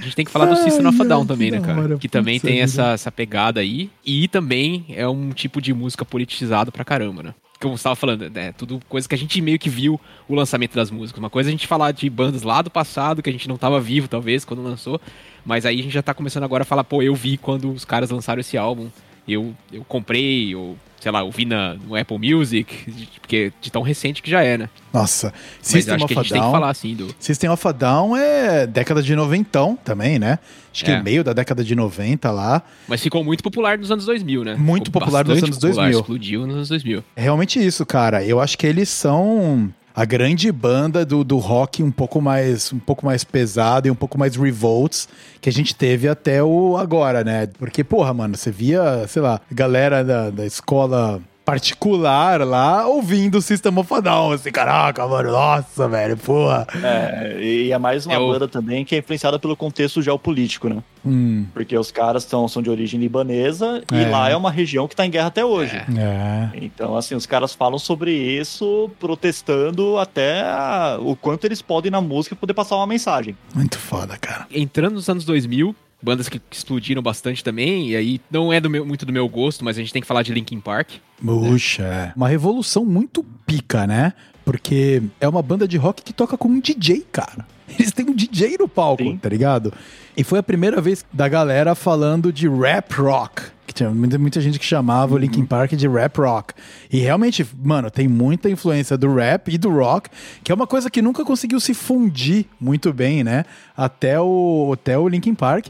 A 0.00 0.04
gente 0.04 0.16
tem 0.16 0.24
que 0.24 0.30
falar 0.30 0.46
do 0.46 0.56
System 0.56 0.86
of 0.86 1.00
a 1.00 1.04
Down 1.04 1.26
também, 1.26 1.50
né, 1.50 1.60
cara? 1.60 1.96
Que 1.96 2.08
também 2.08 2.40
tem 2.40 2.60
essa, 2.60 2.92
essa 2.92 3.12
pegada 3.12 3.60
aí. 3.60 3.90
E 4.04 4.28
também 4.28 4.86
é 4.90 5.06
um 5.08 5.30
tipo 5.30 5.60
de 5.60 5.72
música 5.72 6.04
politizado 6.04 6.72
pra 6.72 6.84
caramba, 6.84 7.22
né? 7.22 7.34
Como 7.60 7.76
você 7.76 7.80
estava 7.80 7.96
falando, 7.96 8.30
né? 8.30 8.52
Tudo 8.52 8.80
coisa 8.88 9.08
que 9.08 9.14
a 9.14 9.18
gente 9.18 9.40
meio 9.40 9.58
que 9.58 9.68
viu 9.68 10.00
o 10.28 10.34
lançamento 10.34 10.74
das 10.74 10.90
músicas. 10.90 11.18
Uma 11.18 11.30
coisa 11.30 11.48
é 11.48 11.50
a 11.50 11.52
gente 11.52 11.66
falar 11.66 11.92
de 11.92 12.08
bandas 12.08 12.42
lá 12.42 12.62
do 12.62 12.70
passado, 12.70 13.22
que 13.22 13.28
a 13.28 13.32
gente 13.32 13.48
não 13.48 13.56
estava 13.56 13.80
vivo, 13.80 14.06
talvez, 14.08 14.44
quando 14.44 14.62
lançou. 14.62 15.00
Mas 15.44 15.66
aí 15.66 15.80
a 15.80 15.82
gente 15.82 15.92
já 15.92 16.00
está 16.00 16.14
começando 16.14 16.44
agora 16.44 16.62
a 16.62 16.64
falar, 16.64 16.84
pô, 16.84 17.02
eu 17.02 17.14
vi 17.14 17.36
quando 17.36 17.72
os 17.72 17.84
caras 17.84 18.10
lançaram 18.10 18.40
esse 18.40 18.56
álbum. 18.56 18.88
Eu, 19.26 19.54
eu 19.72 19.84
comprei, 19.84 20.54
eu 20.54 20.76
sei 21.00 21.12
lá, 21.12 21.22
ouvi 21.22 21.44
na, 21.44 21.74
no 21.74 21.96
Apple 21.96 22.18
Music, 22.18 23.08
porque 23.20 23.52
de 23.60 23.70
tão 23.70 23.82
recente 23.82 24.22
que 24.22 24.30
já 24.30 24.42
é, 24.42 24.58
né? 24.58 24.68
Nossa, 24.92 25.32
System 25.62 25.94
Mas 25.94 26.02
acho 26.02 26.04
of 26.04 26.14
que 26.14 26.18
a 26.18 26.22
gente 26.22 26.32
Down, 26.32 26.40
tem 26.40 26.50
que 26.50 26.54
falar 26.54 26.70
assim 26.70 26.94
do... 26.94 27.14
System 27.18 27.50
of 27.50 27.68
a 27.68 27.72
Down 27.72 28.16
é 28.16 28.66
década 28.66 29.02
de 29.02 29.14
90 29.14 29.76
também, 29.84 30.18
né? 30.18 30.38
Acho 30.72 30.84
que 30.84 30.90
é. 30.90 31.02
meio 31.02 31.24
da 31.24 31.32
década 31.32 31.64
de 31.64 31.74
90 31.74 32.30
lá. 32.30 32.62
Mas 32.86 33.02
ficou 33.02 33.24
muito 33.24 33.42
popular 33.42 33.78
nos 33.78 33.90
anos 33.90 34.04
2000, 34.04 34.44
né? 34.44 34.54
Muito 34.56 34.86
ficou 34.86 35.00
popular 35.00 35.24
nos 35.24 35.42
anos 35.42 35.56
popular, 35.56 35.90
2000. 35.90 36.00
Explodiu 36.00 36.46
nos 36.46 36.56
anos 36.56 36.68
2000. 36.68 37.04
É 37.16 37.22
realmente 37.22 37.64
isso, 37.64 37.84
cara. 37.84 38.24
Eu 38.24 38.40
acho 38.40 38.56
que 38.56 38.66
eles 38.66 38.88
são 38.88 39.72
a 39.98 40.04
grande 40.04 40.52
banda 40.52 41.04
do, 41.04 41.24
do 41.24 41.38
rock 41.38 41.82
um 41.82 41.90
pouco 41.90 42.20
mais 42.20 42.72
um 42.72 42.78
pouco 42.78 43.04
mais 43.04 43.24
pesado 43.24 43.88
e 43.88 43.90
um 43.90 43.96
pouco 43.96 44.16
mais 44.16 44.36
revolts 44.36 45.08
que 45.40 45.48
a 45.48 45.52
gente 45.52 45.74
teve 45.74 46.06
até 46.08 46.40
o 46.40 46.76
agora, 46.76 47.24
né? 47.24 47.48
Porque, 47.58 47.82
porra, 47.82 48.14
mano, 48.14 48.36
você 48.36 48.48
via, 48.48 49.08
sei 49.08 49.20
lá, 49.20 49.40
galera 49.50 50.04
da, 50.04 50.30
da 50.30 50.46
escola 50.46 51.20
particular 51.48 52.46
lá 52.46 52.86
ouvindo 52.86 53.38
o 53.38 53.40
System 53.40 53.78
of 53.78 53.94
a 53.94 54.00
Down. 54.00 54.32
Assim, 54.32 54.52
caraca, 54.52 55.06
mano, 55.08 55.30
nossa, 55.30 55.88
velho, 55.88 56.14
porra. 56.14 56.66
É, 56.84 57.38
e 57.40 57.72
é 57.72 57.78
mais 57.78 58.04
uma 58.04 58.16
é 58.16 58.18
banda 58.18 58.46
também 58.46 58.84
que 58.84 58.94
é 58.94 58.98
influenciada 58.98 59.38
pelo 59.38 59.56
contexto 59.56 60.02
geopolítico, 60.02 60.68
né? 60.68 60.82
Hum. 61.06 61.46
Porque 61.54 61.74
os 61.78 61.90
caras 61.90 62.26
tão, 62.26 62.46
são 62.48 62.60
de 62.60 62.68
origem 62.68 63.00
libanesa 63.00 63.82
é. 63.90 64.02
e 64.02 64.10
lá 64.10 64.28
é 64.28 64.36
uma 64.36 64.50
região 64.50 64.86
que 64.86 64.94
tá 64.94 65.06
em 65.06 65.10
guerra 65.10 65.28
até 65.28 65.42
hoje. 65.42 65.74
É. 65.74 66.50
Então, 66.52 66.94
assim, 66.94 67.14
os 67.14 67.24
caras 67.24 67.54
falam 67.54 67.78
sobre 67.78 68.12
isso, 68.12 68.90
protestando 69.00 69.96
até 69.96 70.42
a, 70.42 70.98
o 71.00 71.16
quanto 71.16 71.46
eles 71.46 71.62
podem 71.62 71.90
na 71.90 72.02
música 72.02 72.36
poder 72.36 72.52
passar 72.52 72.76
uma 72.76 72.86
mensagem. 72.86 73.34
Muito 73.54 73.78
foda, 73.78 74.18
cara. 74.18 74.46
Entrando 74.50 74.96
nos 74.96 75.08
anos 75.08 75.24
2000, 75.24 75.74
bandas 76.00 76.28
que 76.28 76.40
explodiram 76.50 77.02
bastante 77.02 77.42
também, 77.42 77.90
e 77.90 77.96
aí 77.96 78.20
não 78.30 78.52
é 78.52 78.60
do 78.60 78.70
meu, 78.70 78.84
muito 78.86 79.04
do 79.04 79.12
meu 79.12 79.28
gosto, 79.28 79.64
mas 79.64 79.76
a 79.76 79.80
gente 79.80 79.92
tem 79.92 80.02
que 80.02 80.08
falar 80.08 80.22
de 80.22 80.32
Linkin 80.32 80.60
Park. 80.60 80.90
Puxa, 81.24 81.82
né? 81.82 82.12
uma 82.16 82.28
revolução 82.28 82.84
muito 82.84 83.24
pica, 83.46 83.86
né? 83.86 84.12
Porque 84.44 85.02
é 85.20 85.28
uma 85.28 85.42
banda 85.42 85.68
de 85.68 85.76
rock 85.76 86.02
que 86.02 86.12
toca 86.12 86.38
com 86.38 86.48
um 86.48 86.60
DJ, 86.60 87.04
cara. 87.12 87.46
Eles 87.78 87.92
têm 87.92 88.06
um 88.08 88.14
DJ 88.14 88.56
no 88.58 88.68
palco, 88.68 89.02
Sim. 89.02 89.16
tá 89.16 89.28
ligado? 89.28 89.72
E 90.16 90.24
foi 90.24 90.38
a 90.38 90.42
primeira 90.42 90.80
vez 90.80 91.04
da 91.12 91.28
galera 91.28 91.74
falando 91.74 92.32
de 92.32 92.48
rap 92.48 92.94
rock. 92.94 93.42
Que 93.66 93.74
tinha 93.74 93.90
muita, 93.90 94.18
muita 94.18 94.40
gente 94.40 94.58
que 94.58 94.64
chamava 94.64 95.14
o 95.14 95.18
Linkin 95.18 95.44
Park 95.44 95.72
de 95.72 95.86
rap 95.86 96.18
rock. 96.18 96.54
E 96.90 96.98
realmente, 96.98 97.46
mano, 97.62 97.90
tem 97.90 98.08
muita 98.08 98.48
influência 98.48 98.96
do 98.96 99.14
rap 99.14 99.52
e 99.52 99.58
do 99.58 99.70
rock, 99.70 100.08
que 100.42 100.50
é 100.50 100.54
uma 100.54 100.66
coisa 100.66 100.90
que 100.90 101.02
nunca 101.02 101.24
conseguiu 101.24 101.60
se 101.60 101.74
fundir 101.74 102.46
muito 102.58 102.92
bem, 102.92 103.22
né? 103.22 103.44
Até 103.76 104.18
o, 104.18 104.70
até 104.72 104.98
o 104.98 105.06
Linkin 105.06 105.34
Park 105.34 105.66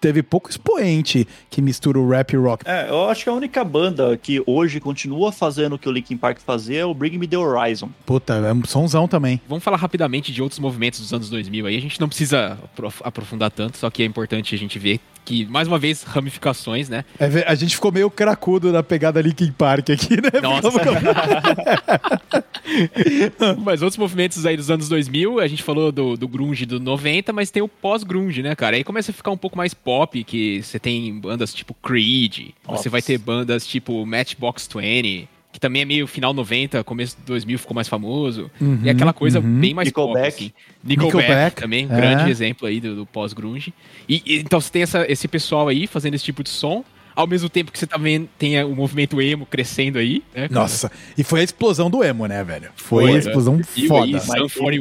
teve 0.00 0.22
pouco 0.22 0.48
expoente 0.48 1.28
que 1.48 1.60
mistura 1.60 1.98
o 1.98 2.08
rap 2.08 2.32
e 2.32 2.36
o 2.36 2.42
rock. 2.42 2.64
É, 2.66 2.88
eu 2.88 3.08
acho 3.08 3.24
que 3.24 3.30
a 3.30 3.32
única 3.32 3.62
banda 3.62 4.16
que 4.16 4.42
hoje 4.46 4.80
continua 4.80 5.30
fazendo 5.30 5.74
o 5.74 5.78
que 5.78 5.88
o 5.88 5.92
Linkin 5.92 6.16
Park 6.16 6.40
fazia 6.40 6.80
é 6.80 6.84
o 6.84 6.94
Bring 6.94 7.18
Me 7.18 7.28
The 7.28 7.36
Horizon. 7.36 7.90
Puta, 8.06 8.34
é 8.34 8.52
um 8.52 8.64
sonzão 8.64 9.06
também. 9.06 9.40
Vamos 9.48 9.62
falar 9.62 9.76
rapidamente 9.76 10.32
de 10.32 10.42
outros 10.42 10.58
movimentos 10.58 11.00
dos 11.00 11.12
anos 11.12 11.28
2000 11.28 11.66
aí. 11.66 11.76
A 11.76 11.80
gente 11.80 12.00
não 12.00 12.08
precisa 12.08 12.58
aprofundar 13.02 13.50
tanto, 13.50 13.76
só 13.76 13.90
que 13.90 14.02
é 14.02 14.06
importante 14.06 14.54
a 14.54 14.58
gente 14.58 14.78
ver 14.78 15.00
que, 15.24 15.46
mais 15.46 15.68
uma 15.68 15.78
vez, 15.78 16.02
ramificações, 16.02 16.88
né? 16.88 17.04
É, 17.18 17.44
a 17.46 17.54
gente 17.54 17.74
ficou 17.74 17.92
meio 17.92 18.10
cracudo 18.10 18.72
na 18.72 18.82
pegada 18.82 19.20
Linkin 19.20 19.52
Park 19.52 19.90
aqui, 19.90 20.16
né? 20.16 20.40
Nossa. 20.42 20.70
mas 23.62 23.82
outros 23.82 23.98
movimentos 23.98 24.46
aí 24.46 24.56
dos 24.56 24.70
anos 24.70 24.88
2000, 24.88 25.40
a 25.40 25.46
gente 25.46 25.62
falou 25.62 25.92
do, 25.92 26.16
do 26.16 26.26
grunge 26.26 26.66
do 26.66 26.80
90, 26.80 27.32
mas 27.32 27.50
tem 27.50 27.62
o 27.62 27.68
pós-grunge, 27.68 28.42
né, 28.42 28.54
cara? 28.54 28.76
Aí 28.76 28.84
começa 28.84 29.10
a 29.10 29.14
ficar 29.14 29.30
um 29.30 29.36
pouco 29.36 29.56
mais 29.56 29.74
pop, 29.74 29.89
que 30.26 30.62
você 30.62 30.78
tem 30.78 31.18
bandas 31.18 31.52
tipo 31.52 31.74
Creed, 31.74 32.50
Nossa. 32.66 32.82
você 32.82 32.88
vai 32.88 33.02
ter 33.02 33.18
bandas 33.18 33.66
tipo 33.66 34.04
Matchbox 34.06 34.68
20, 34.74 35.28
que 35.52 35.58
também 35.58 35.82
é 35.82 35.84
meio 35.84 36.06
final 36.06 36.32
90, 36.32 36.84
começo 36.84 37.16
de 37.16 37.22
2000 37.24 37.58
ficou 37.58 37.74
mais 37.74 37.88
famoso. 37.88 38.50
Uhum, 38.60 38.80
e 38.82 38.90
aquela 38.90 39.12
coisa 39.12 39.40
uhum. 39.40 39.60
bem 39.60 39.74
mais 39.74 39.88
Nickelback. 39.88 40.14
pop, 40.14 40.28
assim. 40.28 40.52
Nickelback, 40.84 41.16
Nickelback 41.16 41.56
também, 41.56 41.86
um 41.86 41.92
é. 41.92 41.96
grande 41.96 42.30
exemplo 42.30 42.66
aí 42.66 42.80
do, 42.80 42.94
do 42.94 43.06
pós-grunge. 43.06 43.74
E, 44.08 44.22
e, 44.24 44.38
então 44.38 44.60
você 44.60 44.70
tem 44.70 44.82
essa, 44.82 45.10
esse 45.10 45.26
pessoal 45.26 45.68
aí 45.68 45.86
fazendo 45.86 46.14
esse 46.14 46.24
tipo 46.24 46.42
de 46.42 46.50
som, 46.50 46.84
ao 47.14 47.26
mesmo 47.26 47.48
tempo 47.48 47.72
que 47.72 47.78
você 47.78 47.86
também 47.86 48.28
tem 48.38 48.62
o 48.64 48.74
movimento 48.74 49.20
emo 49.20 49.44
crescendo 49.44 49.98
aí. 49.98 50.22
Né, 50.34 50.48
Nossa, 50.50 50.90
e 51.18 51.24
foi 51.24 51.40
a 51.40 51.42
explosão 51.42 51.90
do 51.90 52.02
emo, 52.04 52.26
né, 52.26 52.42
velho? 52.44 52.70
Foi, 52.76 53.04
foi 53.04 53.14
a 53.14 53.18
explosão 53.18 53.56
né? 53.56 53.64
foda. 53.88 54.18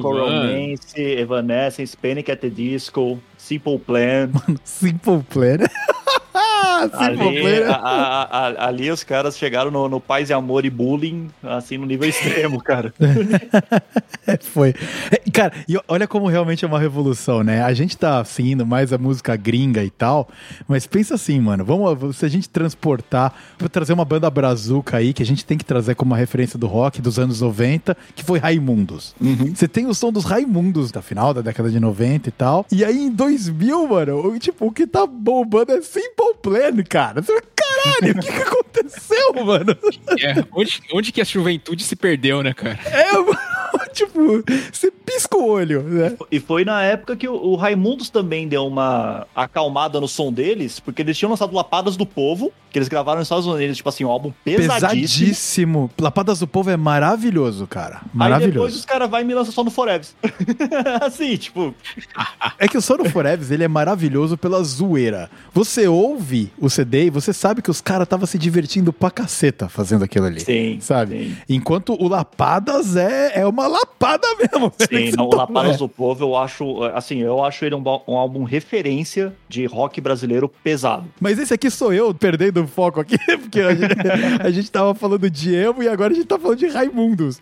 Romance, 0.02 1.02
Evanescence, 1.02 1.98
Panic 1.98 2.32
at 2.32 2.40
the 2.40 2.50
Disco, 2.50 3.20
Simple 3.50 3.80
Plan. 3.80 4.30
Mano, 4.48 4.60
Simple 4.64 5.24
Plan. 5.24 5.58
ali, 6.94 7.64
a, 7.64 7.74
a, 7.74 8.24
a, 8.24 8.68
ali 8.68 8.92
os 8.92 9.04
caras 9.04 9.38
chegaram 9.38 9.72
no, 9.72 9.90
no 9.90 10.00
paz 10.00 10.30
e 10.30 10.34
amor 10.34 10.66
e 10.66 10.70
bullying, 10.70 11.30
assim, 11.44 11.78
no 11.78 11.86
nível 11.86 12.08
extremo, 12.08 12.62
cara. 12.64 12.94
Foi. 14.42 14.74
É, 15.12 15.32
cara, 15.32 15.54
e 15.68 15.76
olha 15.88 16.08
como 16.08 16.28
realmente 16.28 16.64
é 16.64 16.68
uma 16.68 16.80
revolução, 16.80 17.44
né? 17.44 17.64
A 17.64 17.74
gente 17.74 17.98
tá 17.98 18.24
seguindo 18.24 18.66
mais 18.66 18.94
a 18.94 18.98
música 18.98 19.36
gringa 19.36 19.84
e 19.84 19.90
tal, 19.90 20.30
mas 20.68 20.86
pensa 20.86 21.16
assim, 21.16 21.40
mano, 21.40 21.66
vamos, 21.66 22.18
se 22.18 22.26
a 22.26 22.30
gente 22.30 22.48
transportar, 22.48 23.34
vou 23.58 23.70
trazer 23.70 23.94
uma 23.94 24.06
banda 24.06 24.30
brazuca 24.30 24.98
aí, 24.98 25.14
que 25.14 25.24
a 25.24 25.26
gente 25.26 25.46
tem 25.46 25.58
que 25.58 25.66
trazer 25.66 25.96
como 25.96 26.12
uma 26.12 26.18
referência 26.18 26.58
do 26.58 26.68
rock 26.68 27.02
dos 27.02 27.18
anos 27.18 27.42
90, 27.42 27.98
que 28.16 28.24
foi 28.24 28.40
Raimundos. 28.40 29.16
Uhum. 29.20 29.54
Você 29.56 29.68
tem 29.68 29.88
o 29.88 29.94
som 29.94 30.12
dos 30.12 30.26
Raimundos 30.26 30.92
da 30.92 31.02
final 31.02 31.34
da 31.34 31.42
década 31.42 31.70
de 31.70 31.80
90 31.80 32.30
e 32.30 32.32
tal, 32.32 32.66
e 32.72 32.86
aí 32.86 33.00
em 33.00 33.12
2000, 33.48 33.88
mano, 33.88 34.40
tipo, 34.40 34.68
o 34.68 34.72
que 34.72 34.86
tá 34.86 35.06
bombando 35.06 35.72
é 35.72 35.82
Simple 35.82 36.36
Plan, 36.42 36.84
cara. 36.88 37.22
Caralho, 37.24 38.18
o 38.18 38.20
que, 38.20 38.32
que 38.32 38.42
aconteceu, 38.42 39.34
mano? 39.46 39.78
É, 40.20 40.44
onde, 40.52 40.82
onde 40.94 41.12
que 41.12 41.22
a 41.22 41.24
juventude 41.24 41.84
se 41.84 41.96
perdeu, 41.96 42.44
né, 42.44 42.54
cara? 42.54 42.80
É, 42.86 43.14
mano, 43.14 43.38
tipo, 44.06 44.44
você 44.72 44.92
pisca 44.92 45.38
o 45.38 45.48
olho, 45.48 45.84
né? 45.84 46.16
E 46.32 46.40
foi 46.40 46.64
na 46.64 46.84
época 46.84 47.16
que 47.16 47.28
o, 47.28 47.34
o 47.34 47.56
Raimundos 47.56 48.10
também 48.10 48.48
deu 48.48 48.66
uma 48.66 49.28
acalmada 49.36 50.00
no 50.00 50.08
som 50.08 50.32
deles, 50.32 50.80
porque 50.80 51.02
eles 51.02 51.18
tinham 51.18 51.32
lançado 51.32 51.54
Lapadas 51.54 51.98
do 51.98 52.06
Povo, 52.06 52.52
que 52.72 52.78
eles 52.78 52.88
gravaram 52.88 53.20
nos 53.20 53.26
Estados 53.26 53.46
Unidos, 53.46 53.78
tipo 53.78 53.90
assim, 53.90 54.06
um 54.06 54.10
álbum 54.10 54.32
pesadíssimo. 54.44 55.00
Pesadíssimo. 55.00 55.92
Lapadas 56.00 56.40
do 56.40 56.48
Povo 56.48 56.70
é 56.70 56.78
maravilhoso, 56.78 57.66
cara. 57.68 58.02
Maravilhoso. 58.14 58.46
Aí 58.46 58.52
depois 58.52 58.76
os 58.76 58.86
caras 58.86 59.10
vão 59.10 59.20
e 59.20 59.24
me 59.24 59.34
lançam 59.34 59.52
só 59.52 59.64
no 59.64 59.72
Forever. 59.72 60.08
assim, 61.02 61.36
tipo... 61.38 61.74
É 62.58 62.68
que 62.68 62.78
o 62.78 62.82
Só 62.82 62.98
no 62.98 63.10
Forever, 63.10 63.52
ele 63.52 63.64
é 63.64 63.68
maravilhoso 63.68 64.38
pela 64.38 64.64
zoeira. 64.64 65.30
Você 65.54 65.88
ouve 65.88 66.52
o 66.60 66.70
CD 66.70 67.06
e 67.06 67.10
você 67.10 67.34
sabe 67.34 67.62
que 67.62 67.72
os 67.72 67.82
caras 67.82 68.06
estavam 68.06 68.26
se 68.26 68.38
divertindo 68.38 68.94
pra 68.94 69.10
caceta 69.10 69.68
fazendo 69.68 70.04
aquilo 70.04 70.26
ali. 70.26 70.40
Sim. 70.40 70.80
Sabe? 70.80 71.30
Sim. 71.30 71.38
Enquanto 71.50 71.94
o 72.00 72.08
Lapadas 72.08 72.96
é, 72.96 73.40
é 73.40 73.48
uma 73.48 73.68
lapada 73.68 73.89
mesmo. 74.40 74.74
Sim, 74.78 75.12
não, 75.16 75.28
o 75.28 75.36
Lapadas 75.36 75.76
é. 75.76 75.78
do 75.78 75.90
Povo, 75.90 76.24
eu 76.24 76.36
acho, 76.36 76.84
assim, 76.96 77.20
eu 77.22 77.44
acho 77.44 77.66
ele 77.66 77.76
um, 77.76 77.84
um 78.08 78.16
álbum 78.16 78.44
referência 78.44 79.34
de 79.48 79.66
rock 79.66 80.00
brasileiro 80.00 80.52
pesado. 80.64 81.06
Mas 81.20 81.38
esse 81.40 81.54
aqui 81.54 81.70
sou 81.70 81.94
eu 81.94 82.14
perdendo 82.14 82.64
o 82.64 82.68
foco 82.68 83.00
aqui, 83.00 83.18
porque 83.40 83.62
a 83.62 83.74
gente, 83.74 83.94
a 84.42 84.52
gente 84.52 84.72
tava 84.72 84.94
falando 84.96 85.30
de 85.30 85.54
emo 85.54 85.84
e 85.84 85.88
agora 85.88 86.14
a 86.14 86.16
gente 86.16 86.28
tá 86.28 86.40
falando 86.40 86.58
de 86.58 86.68
Raimundos. 86.68 87.42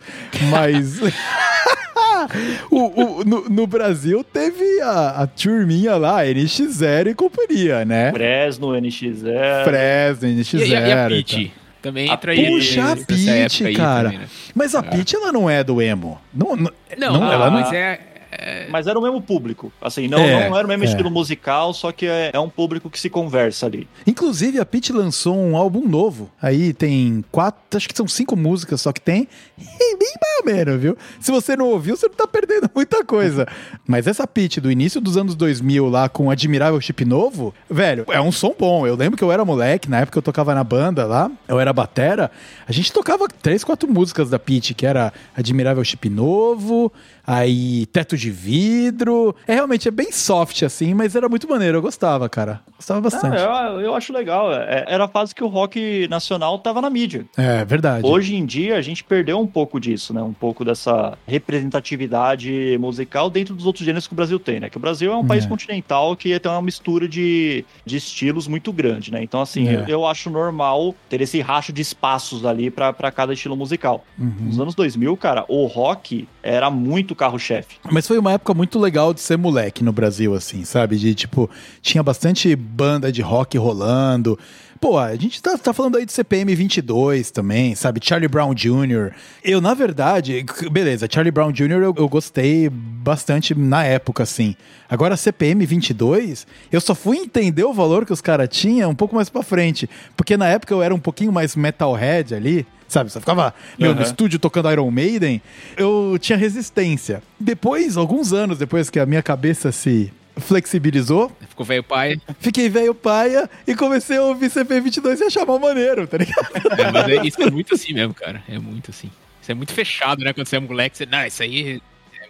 Mas. 0.50 1.00
o, 2.70 3.20
o, 3.20 3.24
no, 3.24 3.48
no, 3.48 3.66
Brasil 3.66 4.24
teve 4.24 4.80
a, 4.80 5.22
a 5.22 5.26
turminha 5.26 5.96
lá, 5.96 6.24
NX0 6.24 7.08
e 7.08 7.14
companhia, 7.14 7.84
né? 7.84 8.12
Fresno, 8.12 8.68
NX0. 8.68 9.64
Fresno, 9.64 10.28
NX0. 10.28 10.60
E, 10.60 10.64
e, 10.64 10.70
e 10.70 10.92
a 10.92 11.08
Pitty? 11.08 11.52
Também 11.80 12.10
entra 12.10 12.32
aí. 12.32 12.46
Puxa, 12.46 12.92
a 12.92 12.96
Pitty, 12.96 13.72
cara. 13.74 14.10
Também, 14.10 14.18
né? 14.18 14.28
Mas 14.54 14.74
a 14.74 14.80
é. 14.80 15.16
Ela 15.16 15.32
não 15.32 15.48
é 15.48 15.62
do 15.62 15.80
emo. 15.80 16.20
Não, 16.34 16.56
não, 16.56 16.72
não, 16.96 17.12
não 17.20 17.32
ela 17.32 17.50
não... 17.50 17.60
mas 17.60 17.72
é 17.72 18.00
é... 18.30 18.68
Mas 18.68 18.86
era 18.86 18.98
o 18.98 19.02
mesmo 19.02 19.20
público. 19.20 19.72
Assim, 19.80 20.08
não, 20.08 20.18
é, 20.18 20.48
não 20.48 20.56
era 20.56 20.66
o 20.66 20.68
mesmo 20.68 20.84
é. 20.84 20.86
estilo 20.86 21.10
musical, 21.10 21.72
só 21.72 21.92
que 21.92 22.06
é, 22.06 22.30
é, 22.32 22.38
um 22.38 22.48
público 22.48 22.90
que 22.90 22.98
se 22.98 23.08
conversa 23.08 23.66
ali. 23.66 23.88
Inclusive, 24.06 24.60
a 24.60 24.66
Pete 24.66 24.92
lançou 24.92 25.36
um 25.36 25.56
álbum 25.56 25.86
novo. 25.88 26.30
Aí 26.40 26.72
tem 26.72 27.24
quatro, 27.30 27.76
acho 27.76 27.88
que 27.88 27.96
são 27.96 28.06
cinco 28.06 28.36
músicas 28.36 28.80
só 28.80 28.92
que 28.92 29.00
tem. 29.00 29.28
E 29.80 29.96
bem 29.96 30.12
mais 30.20 30.38
ou 30.40 30.44
menos, 30.44 30.80
viu? 30.80 30.98
Se 31.20 31.30
você 31.30 31.56
não 31.56 31.66
ouviu, 31.66 31.96
você 31.96 32.08
não 32.08 32.14
tá 32.14 32.26
perdendo 32.26 32.70
muita 32.74 33.04
coisa. 33.04 33.46
Mas 33.86 34.06
essa 34.06 34.26
Pete 34.26 34.60
do 34.60 34.70
início 34.70 35.00
dos 35.00 35.16
anos 35.16 35.34
2000 35.34 35.88
lá 35.88 36.08
com 36.08 36.26
o 36.26 36.30
Admirável 36.30 36.80
Chip 36.80 37.04
Novo, 37.04 37.54
velho, 37.70 38.04
é 38.08 38.20
um 38.20 38.30
som 38.30 38.54
bom. 38.58 38.86
Eu 38.86 38.96
lembro 38.96 39.16
que 39.16 39.24
eu 39.24 39.32
era 39.32 39.44
moleque, 39.44 39.88
na 39.88 40.00
época 40.00 40.18
eu 40.18 40.22
tocava 40.22 40.54
na 40.54 40.62
banda 40.62 41.06
lá, 41.06 41.30
eu 41.46 41.58
era 41.58 41.72
batera. 41.72 42.30
A 42.66 42.72
gente 42.72 42.92
tocava 42.92 43.26
três, 43.28 43.64
quatro 43.64 43.90
músicas 43.90 44.28
da 44.28 44.38
Pete, 44.38 44.74
que 44.74 44.84
era 44.84 45.12
Admirável 45.36 45.82
Chip 45.84 46.08
Novo, 46.10 46.92
aí 47.26 47.86
Teto 47.86 48.16
de 48.18 48.30
Vidro. 48.30 49.34
É 49.46 49.54
realmente 49.54 49.88
é 49.88 49.90
bem 49.90 50.12
soft 50.12 50.62
assim, 50.62 50.94
mas 50.94 51.14
era 51.14 51.28
muito 51.28 51.48
maneiro, 51.48 51.78
eu 51.78 51.82
gostava, 51.82 52.28
cara. 52.28 52.60
Gostava 52.78 53.00
bastante. 53.00 53.36
eu, 53.36 53.80
eu, 53.80 53.94
acho 53.94 54.12
legal. 54.12 54.52
É, 54.52 54.84
era 54.86 55.04
a 55.04 55.08
fase 55.08 55.34
que 55.34 55.42
o 55.42 55.48
rock 55.48 56.06
nacional 56.08 56.60
tava 56.60 56.80
na 56.80 56.88
mídia. 56.88 57.26
É, 57.36 57.64
verdade. 57.64 58.06
Hoje 58.06 58.36
em 58.36 58.46
dia 58.46 58.76
a 58.76 58.80
gente 58.80 59.02
perdeu 59.02 59.40
um 59.40 59.48
pouco 59.48 59.80
disso, 59.80 60.14
né? 60.14 60.22
Um 60.22 60.32
pouco 60.32 60.64
dessa 60.64 61.18
representatividade 61.26 62.78
musical 62.78 63.28
dentro 63.28 63.52
dos 63.52 63.66
outros 63.66 63.84
gêneros 63.84 64.06
que 64.06 64.12
o 64.12 64.16
Brasil 64.16 64.38
tem, 64.38 64.60
né? 64.60 64.70
Que 64.70 64.76
o 64.76 64.80
Brasil 64.80 65.12
é 65.12 65.16
um 65.16 65.26
país 65.26 65.44
é. 65.44 65.48
continental 65.48 66.14
que 66.14 66.38
tem 66.38 66.52
uma 66.52 66.62
mistura 66.62 67.08
de, 67.08 67.64
de 67.84 67.96
estilos 67.96 68.46
muito 68.46 68.72
grande, 68.72 69.10
né? 69.10 69.24
Então, 69.24 69.40
assim, 69.40 69.68
é. 69.68 69.80
eu, 69.80 69.88
eu, 69.88 70.06
acho 70.06 70.30
normal 70.30 70.94
ter 71.08 71.20
esse 71.20 71.40
racho 71.40 71.72
de 71.72 71.82
espaços 71.82 72.46
ali 72.46 72.70
para 72.70 73.10
cada 73.10 73.32
estilo 73.32 73.56
musical. 73.56 74.04
Uhum. 74.16 74.32
Nos 74.40 74.60
anos 74.60 74.74
2000, 74.76 75.16
cara, 75.16 75.44
o 75.48 75.66
rock 75.66 76.28
era 76.44 76.70
muito 76.70 77.14
carro-chefe. 77.16 77.76
Mas 77.90 78.06
foi 78.06 78.18
uma 78.18 78.32
época 78.32 78.54
muito 78.54 78.78
legal 78.78 79.12
de 79.12 79.20
ser 79.20 79.36
moleque 79.36 79.82
no 79.82 79.92
Brasil, 79.92 80.32
assim, 80.34 80.64
sabe? 80.64 80.96
De 80.96 81.12
tipo, 81.14 81.50
tinha 81.82 82.02
bastante 82.02 82.56
banda 82.68 83.10
de 83.10 83.22
rock 83.22 83.56
rolando. 83.56 84.38
Pô, 84.80 84.96
a 84.96 85.14
gente 85.16 85.42
tá, 85.42 85.58
tá 85.58 85.72
falando 85.72 85.96
aí 85.96 86.06
de 86.06 86.12
CPM 86.12 86.54
22 86.54 87.32
também, 87.32 87.74
sabe? 87.74 88.00
Charlie 88.02 88.28
Brown 88.28 88.54
Jr. 88.54 89.12
Eu, 89.42 89.60
na 89.60 89.74
verdade, 89.74 90.44
beleza, 90.70 91.08
Charlie 91.10 91.32
Brown 91.32 91.50
Jr. 91.50 91.82
eu, 91.82 91.94
eu 91.96 92.08
gostei 92.08 92.68
bastante 92.70 93.56
na 93.56 93.82
época, 93.84 94.22
assim. 94.22 94.54
Agora, 94.88 95.16
CPM 95.16 95.66
22, 95.66 96.46
eu 96.70 96.80
só 96.80 96.94
fui 96.94 97.16
entender 97.16 97.64
o 97.64 97.72
valor 97.72 98.06
que 98.06 98.12
os 98.12 98.20
caras 98.20 98.48
tinham 98.50 98.90
um 98.90 98.94
pouco 98.94 99.16
mais 99.16 99.28
pra 99.28 99.42
frente. 99.42 99.90
Porque 100.16 100.36
na 100.36 100.46
época 100.46 100.72
eu 100.72 100.82
era 100.82 100.94
um 100.94 101.00
pouquinho 101.00 101.32
mais 101.32 101.56
metalhead 101.56 102.34
ali 102.34 102.66
sabe? 102.86 103.12
Você 103.12 103.20
ficava 103.20 103.52
meu, 103.78 103.90
uhum. 103.90 103.96
no 103.96 104.02
estúdio 104.02 104.38
tocando 104.38 104.70
Iron 104.72 104.90
Maiden, 104.90 105.42
eu 105.76 106.16
tinha 106.18 106.38
resistência. 106.38 107.22
Depois, 107.38 107.98
alguns 107.98 108.32
anos 108.32 108.58
depois 108.58 108.88
que 108.88 108.98
a 108.98 109.04
minha 109.04 109.22
cabeça 109.22 109.70
se 109.70 110.10
flexibilizou. 110.38 111.30
Ficou 111.48 111.64
velho 111.64 111.82
paia. 111.82 112.20
Fiquei 112.38 112.68
velho 112.68 112.94
paia 112.94 113.48
e 113.66 113.74
comecei 113.74 114.16
a 114.16 114.22
ouvir 114.22 114.50
CP22 114.50 115.20
e 115.20 115.24
achar 115.24 115.46
mal 115.46 115.58
maneiro, 115.58 116.06
tá 116.06 116.18
ligado? 116.18 116.48
É, 116.78 116.92
mas 116.92 117.08
é, 117.08 117.26
isso 117.26 117.42
é 117.42 117.50
muito 117.50 117.74
assim 117.74 117.92
mesmo, 117.92 118.14
cara. 118.14 118.42
É 118.48 118.58
muito 118.58 118.90
assim. 118.90 119.10
Isso 119.40 119.52
é 119.52 119.54
muito 119.54 119.72
fechado, 119.72 120.22
né? 120.24 120.32
Quando 120.32 120.46
você 120.46 120.56
é 120.56 120.60
moleque, 120.60 120.96
você, 120.96 121.06
não, 121.06 121.24
isso 121.26 121.42
aí 121.42 121.80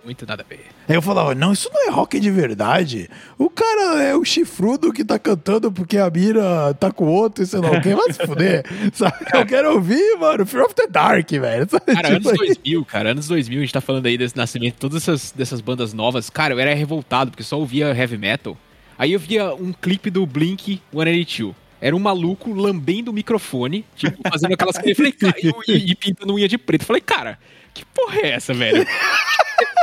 muito 0.08 0.26
nada 0.26 0.42
a 0.42 0.48
ver. 0.48 0.64
Aí 0.88 0.94
eu 0.94 1.02
falava, 1.02 1.34
não, 1.34 1.52
isso 1.52 1.70
não 1.72 1.86
é 1.86 1.90
rock 1.90 2.18
de 2.18 2.30
verdade. 2.30 3.10
O 3.36 3.50
cara 3.50 4.02
é 4.02 4.16
o 4.16 4.24
chifrudo 4.24 4.90
que 4.90 5.04
tá 5.04 5.18
cantando 5.18 5.70
porque 5.70 5.98
a 5.98 6.08
mira 6.08 6.72
tá 6.80 6.90
com 6.90 7.04
outro 7.04 7.44
e 7.44 7.46
sei 7.46 7.60
lá 7.60 7.70
o 7.70 7.80
que, 7.82 7.94
vai 7.94 8.10
se 8.10 8.26
fuder. 8.26 8.64
Sabe? 8.94 9.14
Eu 9.34 9.44
quero 9.44 9.74
ouvir, 9.74 10.16
mano, 10.18 10.46
Fear 10.46 10.64
of 10.64 10.74
the 10.74 10.86
Dark, 10.86 11.30
velho. 11.30 11.66
Cara, 11.68 12.14
tipo 12.14 12.28
anos 12.30 12.40
aí. 12.40 12.48
2000, 12.48 12.84
cara, 12.86 13.10
anos 13.10 13.28
2000, 13.28 13.58
a 13.58 13.60
gente 13.60 13.72
tá 13.72 13.82
falando 13.82 14.06
aí 14.06 14.16
desse 14.16 14.36
nascimento, 14.36 14.76
todas 14.78 15.02
essas 15.02 15.30
dessas 15.30 15.60
bandas 15.60 15.92
novas. 15.92 16.30
Cara, 16.30 16.54
eu 16.54 16.58
era 16.58 16.74
revoltado 16.74 17.30
porque 17.30 17.42
só 17.42 17.58
ouvia 17.58 17.94
heavy 17.94 18.16
metal. 18.16 18.56
Aí 18.98 19.12
eu 19.12 19.20
via 19.20 19.54
um 19.54 19.74
clipe 19.74 20.10
do 20.10 20.24
Blink 20.24 20.80
182. 20.90 21.54
Era 21.80 21.94
um 21.94 21.98
maluco 22.00 22.52
lambendo 22.52 23.10
o 23.10 23.14
microfone, 23.14 23.84
tipo, 23.94 24.16
fazendo 24.28 24.54
aquelas 24.54 24.78
coisas. 24.78 24.98
e, 24.98 25.72
e, 25.72 25.90
e 25.90 25.94
pintando 25.94 26.34
unha 26.34 26.48
de 26.48 26.58
preto. 26.58 26.84
Falei, 26.84 27.00
cara, 27.00 27.38
que 27.72 27.84
porra 27.84 28.20
é 28.22 28.30
essa, 28.30 28.52
velho? 28.52 28.84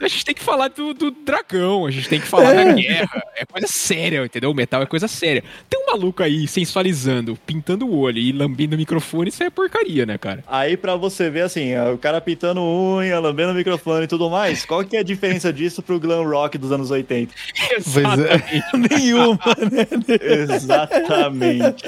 a 0.00 0.08
gente 0.08 0.24
tem 0.24 0.34
que 0.34 0.42
falar 0.42 0.68
do, 0.68 0.94
do 0.94 1.10
dragão, 1.10 1.86
a 1.86 1.90
gente 1.90 2.08
tem 2.08 2.20
que 2.20 2.26
falar 2.26 2.54
é. 2.54 2.64
da 2.64 2.72
guerra. 2.72 3.22
É 3.36 3.44
coisa 3.44 3.66
séria, 3.66 4.24
entendeu? 4.24 4.50
O 4.50 4.54
metal 4.54 4.82
é 4.82 4.86
coisa 4.86 5.08
séria. 5.08 5.42
Tem 5.68 5.80
um 5.80 5.86
maluco 5.90 6.22
aí 6.22 6.46
sensualizando, 6.46 7.38
pintando 7.46 7.86
o 7.86 7.98
olho 7.98 8.18
e 8.18 8.32
lambendo 8.32 8.74
o 8.74 8.78
microfone, 8.78 9.28
isso 9.28 9.42
é 9.42 9.50
porcaria, 9.50 10.06
né, 10.06 10.18
cara? 10.18 10.44
Aí 10.46 10.76
pra 10.76 10.96
você 10.96 11.30
ver 11.30 11.42
assim, 11.42 11.76
o 11.92 11.98
cara 11.98 12.20
pintando 12.20 12.60
unha, 12.60 13.18
lambendo 13.18 13.52
o 13.52 13.54
microfone 13.54 14.04
e 14.04 14.08
tudo 14.08 14.30
mais, 14.30 14.64
qual 14.64 14.84
que 14.84 14.96
é 14.96 15.00
a 15.00 15.04
diferença 15.04 15.52
disso 15.52 15.82
pro 15.82 16.00
glam 16.00 16.24
rock 16.24 16.58
dos 16.58 16.72
anos 16.72 16.90
80? 16.90 17.32
Exatamente. 17.76 18.32
É. 18.38 18.62
Nenhuma, 18.76 19.38
né? 19.70 19.86
Exatamente. 20.20 21.84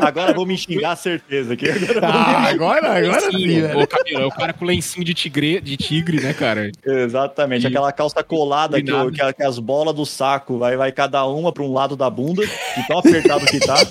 Agora 0.00 0.32
vou 0.32 0.46
me 0.46 0.56
xingar 0.56 0.96
certeza 0.96 1.54
aqui. 1.54 1.68
Agora, 1.68 2.06
ah, 2.06 2.48
agora, 2.48 2.92
agora 2.98 3.30
sim, 3.30 3.62
o, 3.62 3.86
cabelo, 3.86 4.26
o 4.26 4.30
cara 4.30 4.52
com 4.52 4.64
lencinho 4.64 5.04
de 5.04 5.14
tigre, 5.14 5.60
de 5.60 5.76
tigre, 5.76 6.20
né, 6.20 6.32
cara? 6.32 6.70
Exatamente. 7.02 7.64
E... 7.64 7.66
Aquela 7.66 7.92
calça 7.92 8.22
colada 8.22 8.80
que, 8.80 8.92
que, 9.10 9.32
que, 9.34 9.42
as 9.42 9.58
bolas 9.58 9.94
do 9.94 10.06
saco 10.06 10.58
vai, 10.58 10.76
vai 10.76 10.92
cada 10.92 11.24
uma 11.26 11.52
para 11.52 11.62
um 11.62 11.72
lado 11.72 11.96
da 11.96 12.08
bunda, 12.08 12.44
de 12.44 12.86
tão 12.86 12.98
apertado 12.98 13.44
que 13.46 13.60
tá. 13.60 13.76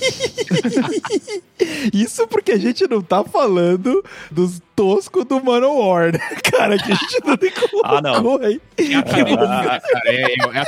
Isso 1.94 2.28
porque 2.28 2.52
a 2.52 2.58
gente 2.58 2.88
não 2.88 3.02
tá 3.02 3.24
falando 3.24 4.04
dos 4.30 4.62
toscos 4.76 5.26
do 5.26 5.44
Manowar, 5.44 6.12
né? 6.12 6.20
Cara, 6.52 6.78
que 6.78 6.92
a 6.92 6.96
gente 6.96 7.26
não 7.26 7.38
tem 7.38 7.52
como 7.52 7.82
ah, 7.86 8.02
não. 8.02 8.38
aí. 8.42 8.62
É 8.78 8.96
a, 8.96 9.00
ah, 9.00 9.04
cara, 9.82 10.04
é, 10.06 10.34
é 10.34 10.60
a 10.60 10.66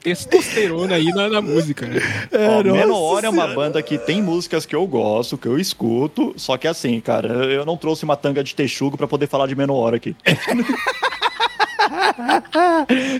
testosterona 0.00 0.96
aí 0.96 1.06
na, 1.06 1.28
na 1.28 1.40
música, 1.40 1.86
né? 1.86 2.00
É, 2.32 2.48
Ó, 2.48 2.64
Manowar 2.64 3.24
é 3.24 3.28
uma 3.28 3.46
banda 3.48 3.82
que 3.82 3.96
tem 3.96 4.20
músicas 4.20 4.66
que 4.66 4.74
eu 4.74 4.86
gosto, 4.86 5.38
que 5.38 5.46
eu 5.46 5.58
escuto, 5.58 6.34
só 6.36 6.56
que 6.56 6.66
assim, 6.66 7.00
cara, 7.00 7.28
eu 7.28 7.64
não 7.64 7.76
trouxe 7.76 8.04
uma 8.04 8.16
tanga 8.16 8.42
de 8.42 8.54
texugo 8.54 8.96
para 8.96 9.06
poder 9.06 9.28
falar 9.28 9.46
de 9.46 9.54
Manowar 9.54 9.94
aqui. 9.94 10.16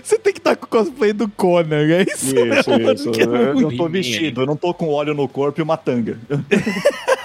Você 0.03 0.17
tem 0.17 0.33
que 0.33 0.39
estar 0.39 0.51
tá 0.51 0.55
com 0.55 0.65
o 0.65 0.69
cosplay 0.69 1.13
do 1.13 1.27
Conan, 1.29 1.87
é 1.87 2.03
isso? 2.03 2.35
Isso, 2.35 2.71
isso. 2.73 3.11
Eu 3.19 3.61
não 3.61 3.75
tô 3.75 3.87
vestido, 3.87 4.41
eu 4.41 4.45
não 4.45 4.55
tô 4.55 4.73
com 4.73 4.89
óleo 4.89 5.13
no 5.13 5.27
corpo 5.27 5.59
e 5.59 5.63
uma 5.63 5.77
tanga. 5.77 6.17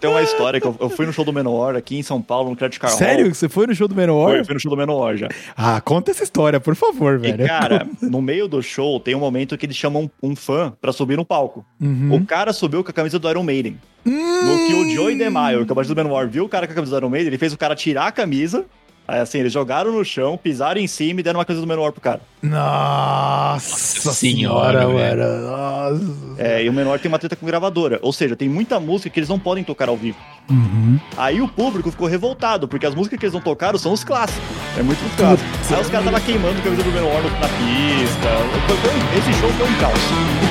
Tem 0.00 0.08
uma 0.08 0.22
história 0.22 0.60
que 0.60 0.66
eu, 0.66 0.76
eu, 0.78 0.88
fui 0.88 1.06
no 1.06 1.12
show 1.12 1.24
do 1.24 1.32
Menor 1.32 1.74
aqui 1.74 1.98
em 1.98 2.02
São 2.02 2.22
Paulo, 2.22 2.50
no 2.50 2.56
Credit 2.56 2.78
Card 2.78 2.96
Sério? 2.96 3.34
Você 3.34 3.48
foi 3.48 3.66
no 3.66 3.74
show 3.74 3.88
do 3.88 3.94
Menor? 3.94 4.36
eu 4.36 4.44
fui 4.44 4.54
no 4.54 4.60
show 4.60 4.70
do 4.70 4.76
Menor 4.76 5.16
já. 5.16 5.28
Ah, 5.56 5.80
conta 5.80 6.12
essa 6.12 6.22
história, 6.22 6.60
por 6.60 6.76
favor, 6.76 7.18
velho. 7.18 7.44
E, 7.44 7.48
cara, 7.48 7.86
no 8.00 8.22
meio 8.22 8.46
do 8.46 8.62
show 8.62 9.00
tem 9.00 9.14
um 9.14 9.20
momento 9.20 9.58
que 9.58 9.66
eles 9.66 9.76
chamam 9.76 10.08
um 10.22 10.36
fã 10.36 10.72
pra 10.80 10.92
subir 10.92 11.16
no 11.16 11.24
palco. 11.24 11.64
Uhum. 11.80 12.14
O 12.14 12.24
cara 12.24 12.52
subiu 12.52 12.84
com 12.84 12.90
a 12.90 12.94
camisa 12.94 13.18
do 13.18 13.28
Iron 13.28 13.42
Maiden. 13.42 13.76
Hum. 14.06 14.12
No 14.12 14.66
que 14.66 14.74
o 14.74 14.94
Joey 14.94 15.18
DeMaio, 15.18 15.66
que 15.66 15.72
é 15.72 15.74
o 15.74 15.84
do 15.84 15.96
Menor, 15.96 16.28
viu 16.28 16.44
o 16.44 16.48
cara 16.48 16.66
com 16.66 16.72
a 16.72 16.76
camisa 16.76 16.92
do 16.92 16.98
Iron 16.98 17.10
Maiden, 17.10 17.28
ele 17.28 17.38
fez 17.38 17.52
o 17.52 17.58
cara 17.58 17.74
tirar 17.74 18.06
a 18.06 18.12
camisa 18.12 18.64
Aí 19.08 19.20
assim, 19.20 19.38
eles 19.38 19.54
jogaram 19.54 19.90
no 19.90 20.04
chão, 20.04 20.36
pisaram 20.36 20.78
em 20.78 20.86
cima 20.86 21.20
e 21.20 21.22
deram 21.22 21.38
uma 21.38 21.44
coisa 21.46 21.62
do 21.62 21.66
menor 21.66 21.92
pro 21.92 22.00
cara. 22.02 22.20
Nossa, 22.42 24.12
senhora, 24.12 24.86
mano. 24.86 25.48
Nossa. 25.48 26.14
É, 26.36 26.62
e 26.62 26.68
o 26.68 26.72
menor 26.74 26.98
tem 26.98 27.10
uma 27.10 27.18
treta 27.18 27.34
com 27.34 27.46
gravadora. 27.46 27.98
Ou 28.02 28.12
seja, 28.12 28.36
tem 28.36 28.50
muita 28.50 28.78
música 28.78 29.08
que 29.08 29.18
eles 29.18 29.28
não 29.30 29.38
podem 29.38 29.64
tocar 29.64 29.88
ao 29.88 29.96
vivo. 29.96 30.18
Uhum. 30.50 31.00
Aí 31.16 31.40
o 31.40 31.48
público 31.48 31.90
ficou 31.90 32.06
revoltado, 32.06 32.68
porque 32.68 32.84
as 32.84 32.94
músicas 32.94 33.18
que 33.18 33.24
eles 33.24 33.34
não 33.34 33.40
tocaram 33.40 33.78
são 33.78 33.94
os 33.94 34.04
clássicos. 34.04 34.44
É 34.76 34.82
muito 34.82 34.98
frustrado. 34.98 35.40
Aí 35.42 35.80
os 35.80 35.88
caras 35.88 36.06
estavam 36.06 36.20
queimando 36.20 36.58
a 36.58 36.62
camisa 36.62 36.82
do 36.82 36.92
menor 36.92 37.22
na 37.22 37.48
pista. 37.48 38.28
Esse 39.16 39.40
show 39.40 39.50
foi 39.52 39.66
um 39.66 39.74
caos. 39.80 40.47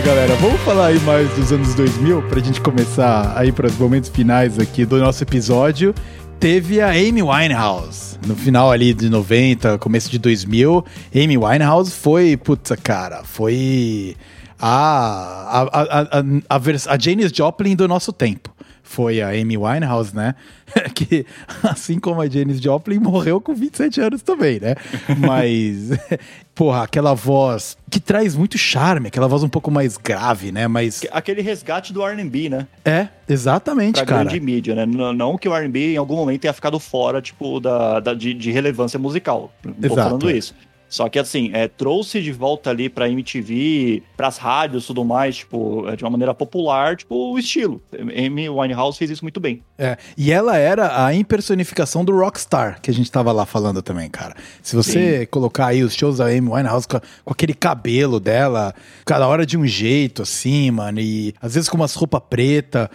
Galera. 0.00 0.34
Vamos 0.36 0.60
falar 0.62 0.86
aí 0.86 0.98
mais 1.00 1.28
dos 1.34 1.52
anos 1.52 1.74
2000 1.74 2.22
pra 2.22 2.40
gente 2.40 2.60
começar 2.60 3.32
aí 3.36 3.52
para 3.52 3.66
os 3.66 3.76
momentos 3.78 4.10
finais 4.10 4.58
aqui 4.58 4.84
do 4.84 4.98
nosso 4.98 5.22
episódio. 5.22 5.94
Teve 6.40 6.80
a 6.80 6.90
Amy 6.90 7.22
Winehouse. 7.22 8.18
No 8.26 8.34
final 8.34 8.72
ali 8.72 8.92
de 8.92 9.08
90, 9.08 9.78
começo 9.78 10.10
de 10.10 10.18
2000, 10.18 10.84
Amy 11.14 11.38
Winehouse 11.38 11.92
foi, 11.92 12.36
putz, 12.36 12.72
cara, 12.82 13.22
foi 13.24 14.16
a, 14.58 14.68
a, 14.68 15.62
a, 15.62 16.00
a, 16.00 16.20
a, 16.48 16.94
a 16.94 16.98
Janis 16.98 17.30
Joplin 17.32 17.76
do 17.76 17.86
nosso 17.86 18.12
tempo 18.12 18.54
foi 18.84 19.22
a 19.22 19.30
Amy 19.30 19.56
Winehouse, 19.56 20.14
né? 20.14 20.34
que, 20.94 21.26
assim 21.62 21.98
como 21.98 22.20
a 22.20 22.28
Janis 22.28 22.60
Joplin, 22.60 22.98
morreu 22.98 23.40
com 23.40 23.54
27 23.54 24.00
anos 24.00 24.22
também, 24.22 24.60
né? 24.60 24.74
Mas, 25.18 25.90
porra, 26.54 26.84
aquela 26.84 27.14
voz 27.14 27.76
que 27.90 27.98
traz 27.98 28.36
muito 28.36 28.58
charme, 28.58 29.08
aquela 29.08 29.26
voz 29.26 29.42
um 29.42 29.48
pouco 29.48 29.70
mais 29.70 29.96
grave, 29.96 30.52
né? 30.52 30.68
Mas... 30.68 31.04
Aquele 31.10 31.40
resgate 31.40 31.92
do 31.92 32.06
R&B, 32.06 32.50
né? 32.50 32.68
É, 32.84 33.08
exatamente, 33.26 33.96
pra 33.96 34.04
cara. 34.04 34.24
grande 34.24 34.38
mídia, 34.38 34.74
né? 34.74 34.84
Não, 34.86 35.38
que 35.38 35.48
o 35.48 35.56
R&B 35.56 35.94
em 35.94 35.96
algum 35.96 36.16
momento 36.16 36.42
tenha 36.42 36.52
ficado 36.52 36.78
fora, 36.78 37.22
tipo, 37.22 37.58
da, 37.58 38.00
da 38.00 38.14
de, 38.14 38.34
de 38.34 38.52
relevância 38.52 38.98
musical. 38.98 39.50
Não 39.64 39.72
tô 39.72 39.86
Exato, 39.86 40.02
falando 40.02 40.30
isso. 40.30 40.54
Só 40.88 41.08
que 41.08 41.18
assim, 41.18 41.50
é, 41.52 41.66
trouxe 41.66 42.22
de 42.22 42.30
volta 42.32 42.70
ali 42.70 42.88
pra 42.88 43.08
MTV, 43.08 44.02
pras 44.16 44.38
rádios 44.38 44.84
e 44.84 44.86
tudo 44.86 45.04
mais, 45.04 45.36
tipo, 45.36 45.88
é, 45.88 45.96
de 45.96 46.04
uma 46.04 46.10
maneira 46.10 46.32
popular, 46.34 46.96
tipo, 46.96 47.32
o 47.32 47.38
estilo. 47.38 47.82
Amy 47.92 48.48
Winehouse 48.48 48.96
fez 48.96 49.10
isso 49.10 49.24
muito 49.24 49.40
bem. 49.40 49.62
É, 49.76 49.96
e 50.16 50.30
ela 50.30 50.56
era 50.56 51.04
a 51.04 51.14
impersonificação 51.14 52.04
do 52.04 52.16
rockstar, 52.16 52.80
que 52.80 52.90
a 52.90 52.94
gente 52.94 53.10
tava 53.10 53.32
lá 53.32 53.44
falando 53.44 53.82
também, 53.82 54.08
cara. 54.08 54.36
Se 54.62 54.76
você 54.76 55.20
Sim. 55.20 55.26
colocar 55.26 55.66
aí 55.66 55.82
os 55.82 55.94
shows 55.94 56.18
da 56.18 56.26
Amy 56.26 56.48
Winehouse 56.48 56.86
com, 56.86 57.00
com, 57.24 57.32
aquele 57.32 57.54
cabelo 57.54 58.20
dela, 58.20 58.74
cada 59.04 59.26
hora 59.26 59.44
de 59.44 59.58
um 59.58 59.66
jeito, 59.66 60.22
assim, 60.22 60.70
mano, 60.70 61.00
e 61.00 61.34
às 61.40 61.54
vezes 61.54 61.68
com 61.68 61.76
umas 61.76 61.94
roupas 61.94 62.22
preta, 62.30 62.90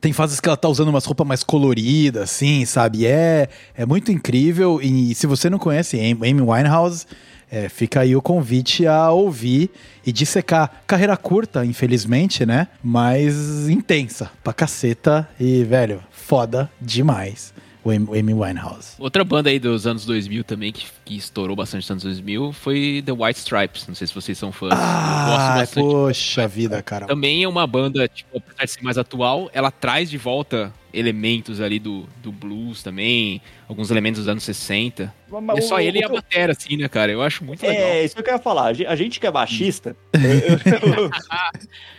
tem 0.00 0.12
fases 0.12 0.40
que 0.40 0.48
ela 0.48 0.56
tá 0.56 0.68
usando 0.68 0.88
umas 0.88 1.04
roupas 1.04 1.26
mais 1.26 1.42
coloridas, 1.44 2.22
assim, 2.24 2.64
sabe? 2.64 3.06
É, 3.06 3.48
é 3.76 3.86
muito 3.86 4.10
incrível. 4.10 4.80
E 4.82 5.14
se 5.14 5.26
você 5.26 5.48
não 5.48 5.58
conhece 5.58 5.98
Amy 6.00 6.40
Winehouse, 6.40 7.06
é, 7.54 7.68
fica 7.68 8.00
aí 8.00 8.16
o 8.16 8.20
convite 8.20 8.84
a 8.84 9.12
ouvir 9.12 9.70
e 10.04 10.10
dissecar. 10.10 10.82
Carreira 10.88 11.16
curta, 11.16 11.64
infelizmente, 11.64 12.44
né? 12.44 12.66
Mas 12.82 13.68
intensa 13.68 14.28
pra 14.42 14.52
caceta 14.52 15.28
e, 15.38 15.62
velho, 15.62 16.02
foda 16.10 16.68
demais 16.80 17.54
o 17.84 17.90
Amy 17.90 18.32
Winehouse. 18.32 18.94
Outra 18.98 19.22
banda 19.22 19.50
aí 19.50 19.58
dos 19.58 19.86
anos 19.86 20.06
2000 20.06 20.42
também, 20.42 20.72
que, 20.72 20.86
que 21.04 21.16
estourou 21.16 21.54
bastante 21.54 21.82
nos 21.82 21.90
anos 21.90 22.02
2000, 22.02 22.52
foi 22.52 23.02
The 23.04 23.12
White 23.12 23.38
Stripes. 23.38 23.86
Não 23.86 23.94
sei 23.94 24.06
se 24.06 24.14
vocês 24.14 24.38
são 24.38 24.50
fãs. 24.50 24.72
Ah, 24.72 25.62
poxa 25.74 26.48
vida, 26.48 26.82
cara. 26.82 27.06
Também 27.06 27.44
é 27.44 27.48
uma 27.48 27.66
banda, 27.66 28.08
tipo, 28.08 28.38
apesar 28.38 28.64
de 28.64 28.70
ser 28.70 28.82
mais 28.82 28.96
atual, 28.96 29.50
ela 29.52 29.70
traz 29.70 30.10
de 30.10 30.16
volta 30.16 30.72
elementos 30.94 31.60
ali 31.60 31.78
do, 31.78 32.06
do 32.22 32.30
blues 32.30 32.82
também, 32.82 33.42
alguns 33.68 33.90
elementos 33.90 34.20
dos 34.20 34.28
anos 34.28 34.44
60. 34.44 35.12
Mas, 35.42 35.58
é 35.58 35.60
só 35.62 35.76
o, 35.76 35.80
ele 35.80 35.98
o, 35.98 36.00
e 36.00 36.04
a 36.04 36.08
bateria, 36.08 36.52
assim, 36.52 36.76
né, 36.76 36.88
cara? 36.88 37.10
Eu 37.10 37.20
acho 37.20 37.44
muito 37.44 37.64
é, 37.64 37.68
legal. 37.68 37.86
É, 37.88 38.04
isso 38.04 38.14
que 38.14 38.20
eu 38.20 38.24
quero 38.24 38.38
falar. 38.38 38.68
A 38.68 38.96
gente 38.96 39.18
que 39.18 39.26
é 39.26 39.30
baixista, 39.30 39.96
eu, 40.12 41.10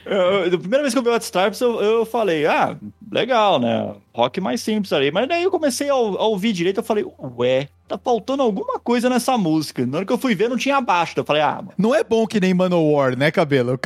eu, 0.06 0.54
a 0.56 0.58
primeira 0.58 0.84
vez 0.84 0.94
que 0.94 1.00
eu 1.00 1.04
vi 1.04 1.10
o 1.10 1.14
White 1.14 1.26
Stripes, 1.26 1.60
eu, 1.60 1.82
eu 1.82 2.06
falei, 2.06 2.46
ah, 2.46 2.78
legal, 3.12 3.60
né? 3.60 3.94
Rock 4.14 4.40
mais 4.40 4.62
simples 4.62 4.94
ali. 4.94 5.12
Mas 5.12 5.28
daí 5.28 5.44
eu 5.44 5.52
comecei 5.52 5.90
a, 5.90 5.94
a 5.94 5.96
ouvir 5.96 6.54
direito, 6.54 6.78
eu 6.80 6.84
falei, 6.84 7.06
ué, 7.38 7.68
tá 7.88 7.98
faltando 7.98 8.42
alguma 8.44 8.80
coisa 8.80 9.10
nessa 9.10 9.38
música. 9.38 9.86
Na 9.86 9.98
hora 9.98 10.06
que 10.06 10.14
eu 10.14 10.18
fui 10.18 10.34
ver, 10.34 10.50
não 10.50 10.58
tinha 10.58 10.80
baixo. 10.82 11.14
Eu 11.18 11.26
falei, 11.26 11.42
ah, 11.42 11.56
mano. 11.58 11.74
Não 11.78 11.94
é 11.94 12.04
bom 12.04 12.26
que 12.26 12.40
nem 12.40 12.54
Manowar, 12.54 13.18
né, 13.18 13.32
cabelo? 13.32 13.78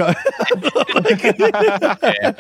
é. 2.01 2.35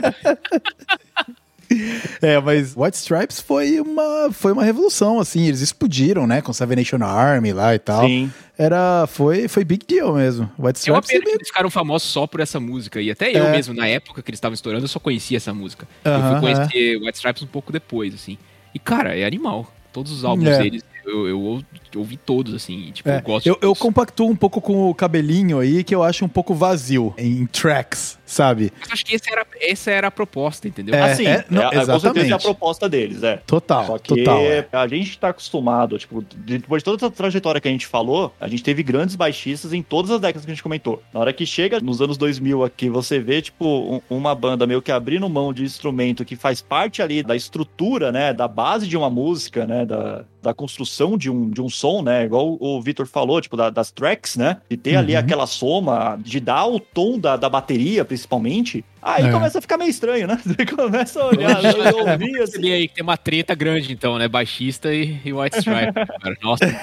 É, 2.21 2.39
mas 2.39 2.75
White 2.75 2.97
Stripes 2.97 3.39
foi 3.39 3.79
uma, 3.79 4.29
foi 4.31 4.51
uma 4.51 4.63
revolução, 4.63 5.19
assim, 5.19 5.47
eles 5.47 5.61
explodiram, 5.61 6.27
né, 6.27 6.41
com 6.41 6.51
Seven 6.51 6.75
Nation 6.75 7.01
Army 7.03 7.53
lá 7.53 7.73
e 7.73 7.79
tal. 7.79 8.05
Sim. 8.05 8.31
Era, 8.57 9.07
foi, 9.07 9.47
foi 9.47 9.63
big 9.63 9.85
deal 9.85 10.13
mesmo. 10.15 10.51
White 10.59 10.79
Stripes... 10.79 10.87
É 10.87 10.91
uma 10.91 11.01
pena 11.01 11.23
que 11.23 11.37
eles 11.37 11.47
ficaram 11.47 11.69
famosos 11.69 12.09
só 12.09 12.27
por 12.27 12.41
essa 12.41 12.59
música, 12.59 13.01
e 13.01 13.09
até 13.09 13.31
eu 13.31 13.45
é. 13.45 13.51
mesmo, 13.51 13.73
na 13.73 13.87
época 13.87 14.21
que 14.21 14.29
eles 14.29 14.37
estavam 14.37 14.53
estourando, 14.53 14.83
eu 14.83 14.89
só 14.89 14.99
conhecia 14.99 15.37
essa 15.37 15.53
música. 15.53 15.87
Uh 16.03 16.09
-huh, 16.09 16.13
eu 16.13 16.31
fui 16.31 16.39
conhecer 16.41 16.97
uh 16.97 16.99
-huh. 16.99 17.05
White 17.05 17.17
Stripes 17.17 17.43
um 17.43 17.47
pouco 17.47 17.71
depois, 17.71 18.13
assim. 18.13 18.37
E, 18.73 18.79
cara, 18.79 19.17
é 19.17 19.25
animal. 19.25 19.71
Todos 19.93 20.11
os 20.11 20.25
álbuns 20.25 20.49
é. 20.49 20.61
deles 20.61 20.83
eu, 21.09 21.27
eu, 21.27 21.63
eu, 21.93 21.99
ouvi 21.99 22.17
todos, 22.17 22.53
assim, 22.53 22.91
tipo, 22.91 23.09
é, 23.09 23.17
eu 23.17 23.21
gosto 23.21 23.47
eu, 23.47 23.57
eu 23.61 23.75
compactuo 23.75 24.29
um 24.29 24.35
pouco 24.35 24.61
com 24.61 24.89
o 24.89 24.95
cabelinho 24.95 25.59
aí, 25.59 25.83
que 25.83 25.93
eu 25.93 26.03
acho 26.03 26.23
um 26.23 26.29
pouco 26.29 26.53
vazio 26.53 27.13
em 27.17 27.45
tracks, 27.47 28.18
sabe? 28.29 28.71
Eu 28.79 28.93
acho 28.93 29.05
que 29.05 29.15
essa 29.15 29.31
era, 29.31 29.47
essa 29.59 29.91
era 29.91 30.07
a 30.07 30.11
proposta, 30.11 30.67
entendeu? 30.67 30.93
É, 30.93 31.11
assim, 31.11 31.25
é, 31.25 31.43
não, 31.49 31.63
é, 31.63 31.77
exatamente. 31.77 31.91
com 31.91 31.99
certeza 31.99 32.33
é 32.33 32.35
a 32.35 32.39
proposta 32.39 32.87
deles, 32.87 33.23
é. 33.23 33.37
Total, 33.37 33.85
Só 33.87 33.97
que 33.97 34.15
total. 34.15 34.39
É. 34.39 34.67
A 34.71 34.87
gente 34.87 35.17
tá 35.17 35.29
acostumado, 35.29 35.97
tipo, 35.97 36.23
depois 36.35 36.81
de 36.81 36.85
toda 36.85 36.97
essa 36.97 37.11
trajetória 37.11 37.59
que 37.59 37.67
a 37.67 37.71
gente 37.71 37.87
falou, 37.87 38.33
a 38.39 38.47
gente 38.47 38.61
teve 38.61 38.83
grandes 38.83 39.15
baixistas 39.15 39.73
em 39.73 39.81
todas 39.81 40.11
as 40.11 40.21
décadas 40.21 40.45
que 40.45 40.51
a 40.51 40.53
gente 40.53 40.63
comentou. 40.63 41.01
Na 41.11 41.19
hora 41.19 41.33
que 41.33 41.45
chega 41.45 41.79
nos 41.79 42.01
anos 42.01 42.17
2000 42.17 42.63
aqui, 42.63 42.87
você 42.87 43.19
vê, 43.19 43.41
tipo, 43.41 43.65
um, 44.09 44.17
uma 44.17 44.35
banda 44.35 44.67
meio 44.67 44.81
que 44.81 44.91
abrindo 44.91 45.27
mão 45.27 45.51
de 45.51 45.63
instrumento 45.63 46.23
que 46.23 46.35
faz 46.35 46.61
parte 46.61 47.01
ali 47.01 47.23
da 47.23 47.35
estrutura, 47.35 48.11
né, 48.11 48.31
da 48.31 48.47
base 48.47 48.87
de 48.87 48.95
uma 48.95 49.09
música, 49.09 49.65
né, 49.65 49.85
da, 49.85 50.23
da 50.41 50.53
construção 50.53 51.17
de 51.17 51.29
um, 51.29 51.49
de 51.49 51.61
um 51.61 51.69
som, 51.69 52.01
né? 52.01 52.25
Igual 52.25 52.57
o 52.59 52.81
Vitor 52.81 53.05
falou, 53.05 53.41
tipo, 53.41 53.57
da, 53.57 53.69
das 53.69 53.91
tracks, 53.91 54.35
né? 54.35 54.57
De 54.69 54.77
ter 54.77 54.93
uhum. 54.93 54.99
ali 54.99 55.15
aquela 55.15 55.45
soma, 55.45 56.17
de 56.21 56.39
dar 56.39 56.65
o 56.65 56.79
tom 56.79 57.19
da, 57.19 57.35
da 57.35 57.49
bateria, 57.49 58.05
principalmente 58.05 58.18
principalmente, 58.19 58.83
Aí 59.01 59.25
é. 59.25 59.31
começa 59.31 59.59
a 59.59 59.61
ficar 59.61 59.77
meio 59.77 59.89
estranho, 59.89 60.27
né? 60.27 60.37
Você 60.45 60.65
começa 60.75 61.21
a 61.21 61.27
olhar, 61.27 61.57
ouvir 61.95 62.41
assim. 62.41 62.71
aí 62.71 62.87
que 62.87 62.95
tem 62.95 63.03
uma 63.03 63.15
treta 63.15 63.55
grande, 63.55 63.93
então, 63.93 64.17
né? 64.17 64.27
Baixista 64.27 64.93
e, 64.93 65.19
e 65.23 65.31
White 65.31 65.59
Stripe. 65.59 65.93
Nossa. 66.43 66.65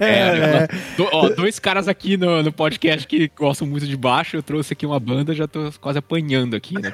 É, 0.00 0.04
é. 0.04 0.68
Do, 0.96 1.08
ó, 1.12 1.28
dois 1.28 1.58
caras 1.58 1.88
aqui 1.88 2.16
no, 2.16 2.42
no 2.42 2.52
podcast 2.52 3.06
que 3.06 3.30
gostam 3.36 3.66
muito 3.66 3.86
de 3.86 3.96
baixo. 3.96 4.36
Eu 4.36 4.42
trouxe 4.42 4.72
aqui 4.72 4.84
uma 4.84 4.98
banda, 4.98 5.34
já 5.34 5.46
tô 5.46 5.70
quase 5.80 5.98
apanhando 5.98 6.56
aqui, 6.56 6.74
né? 6.74 6.92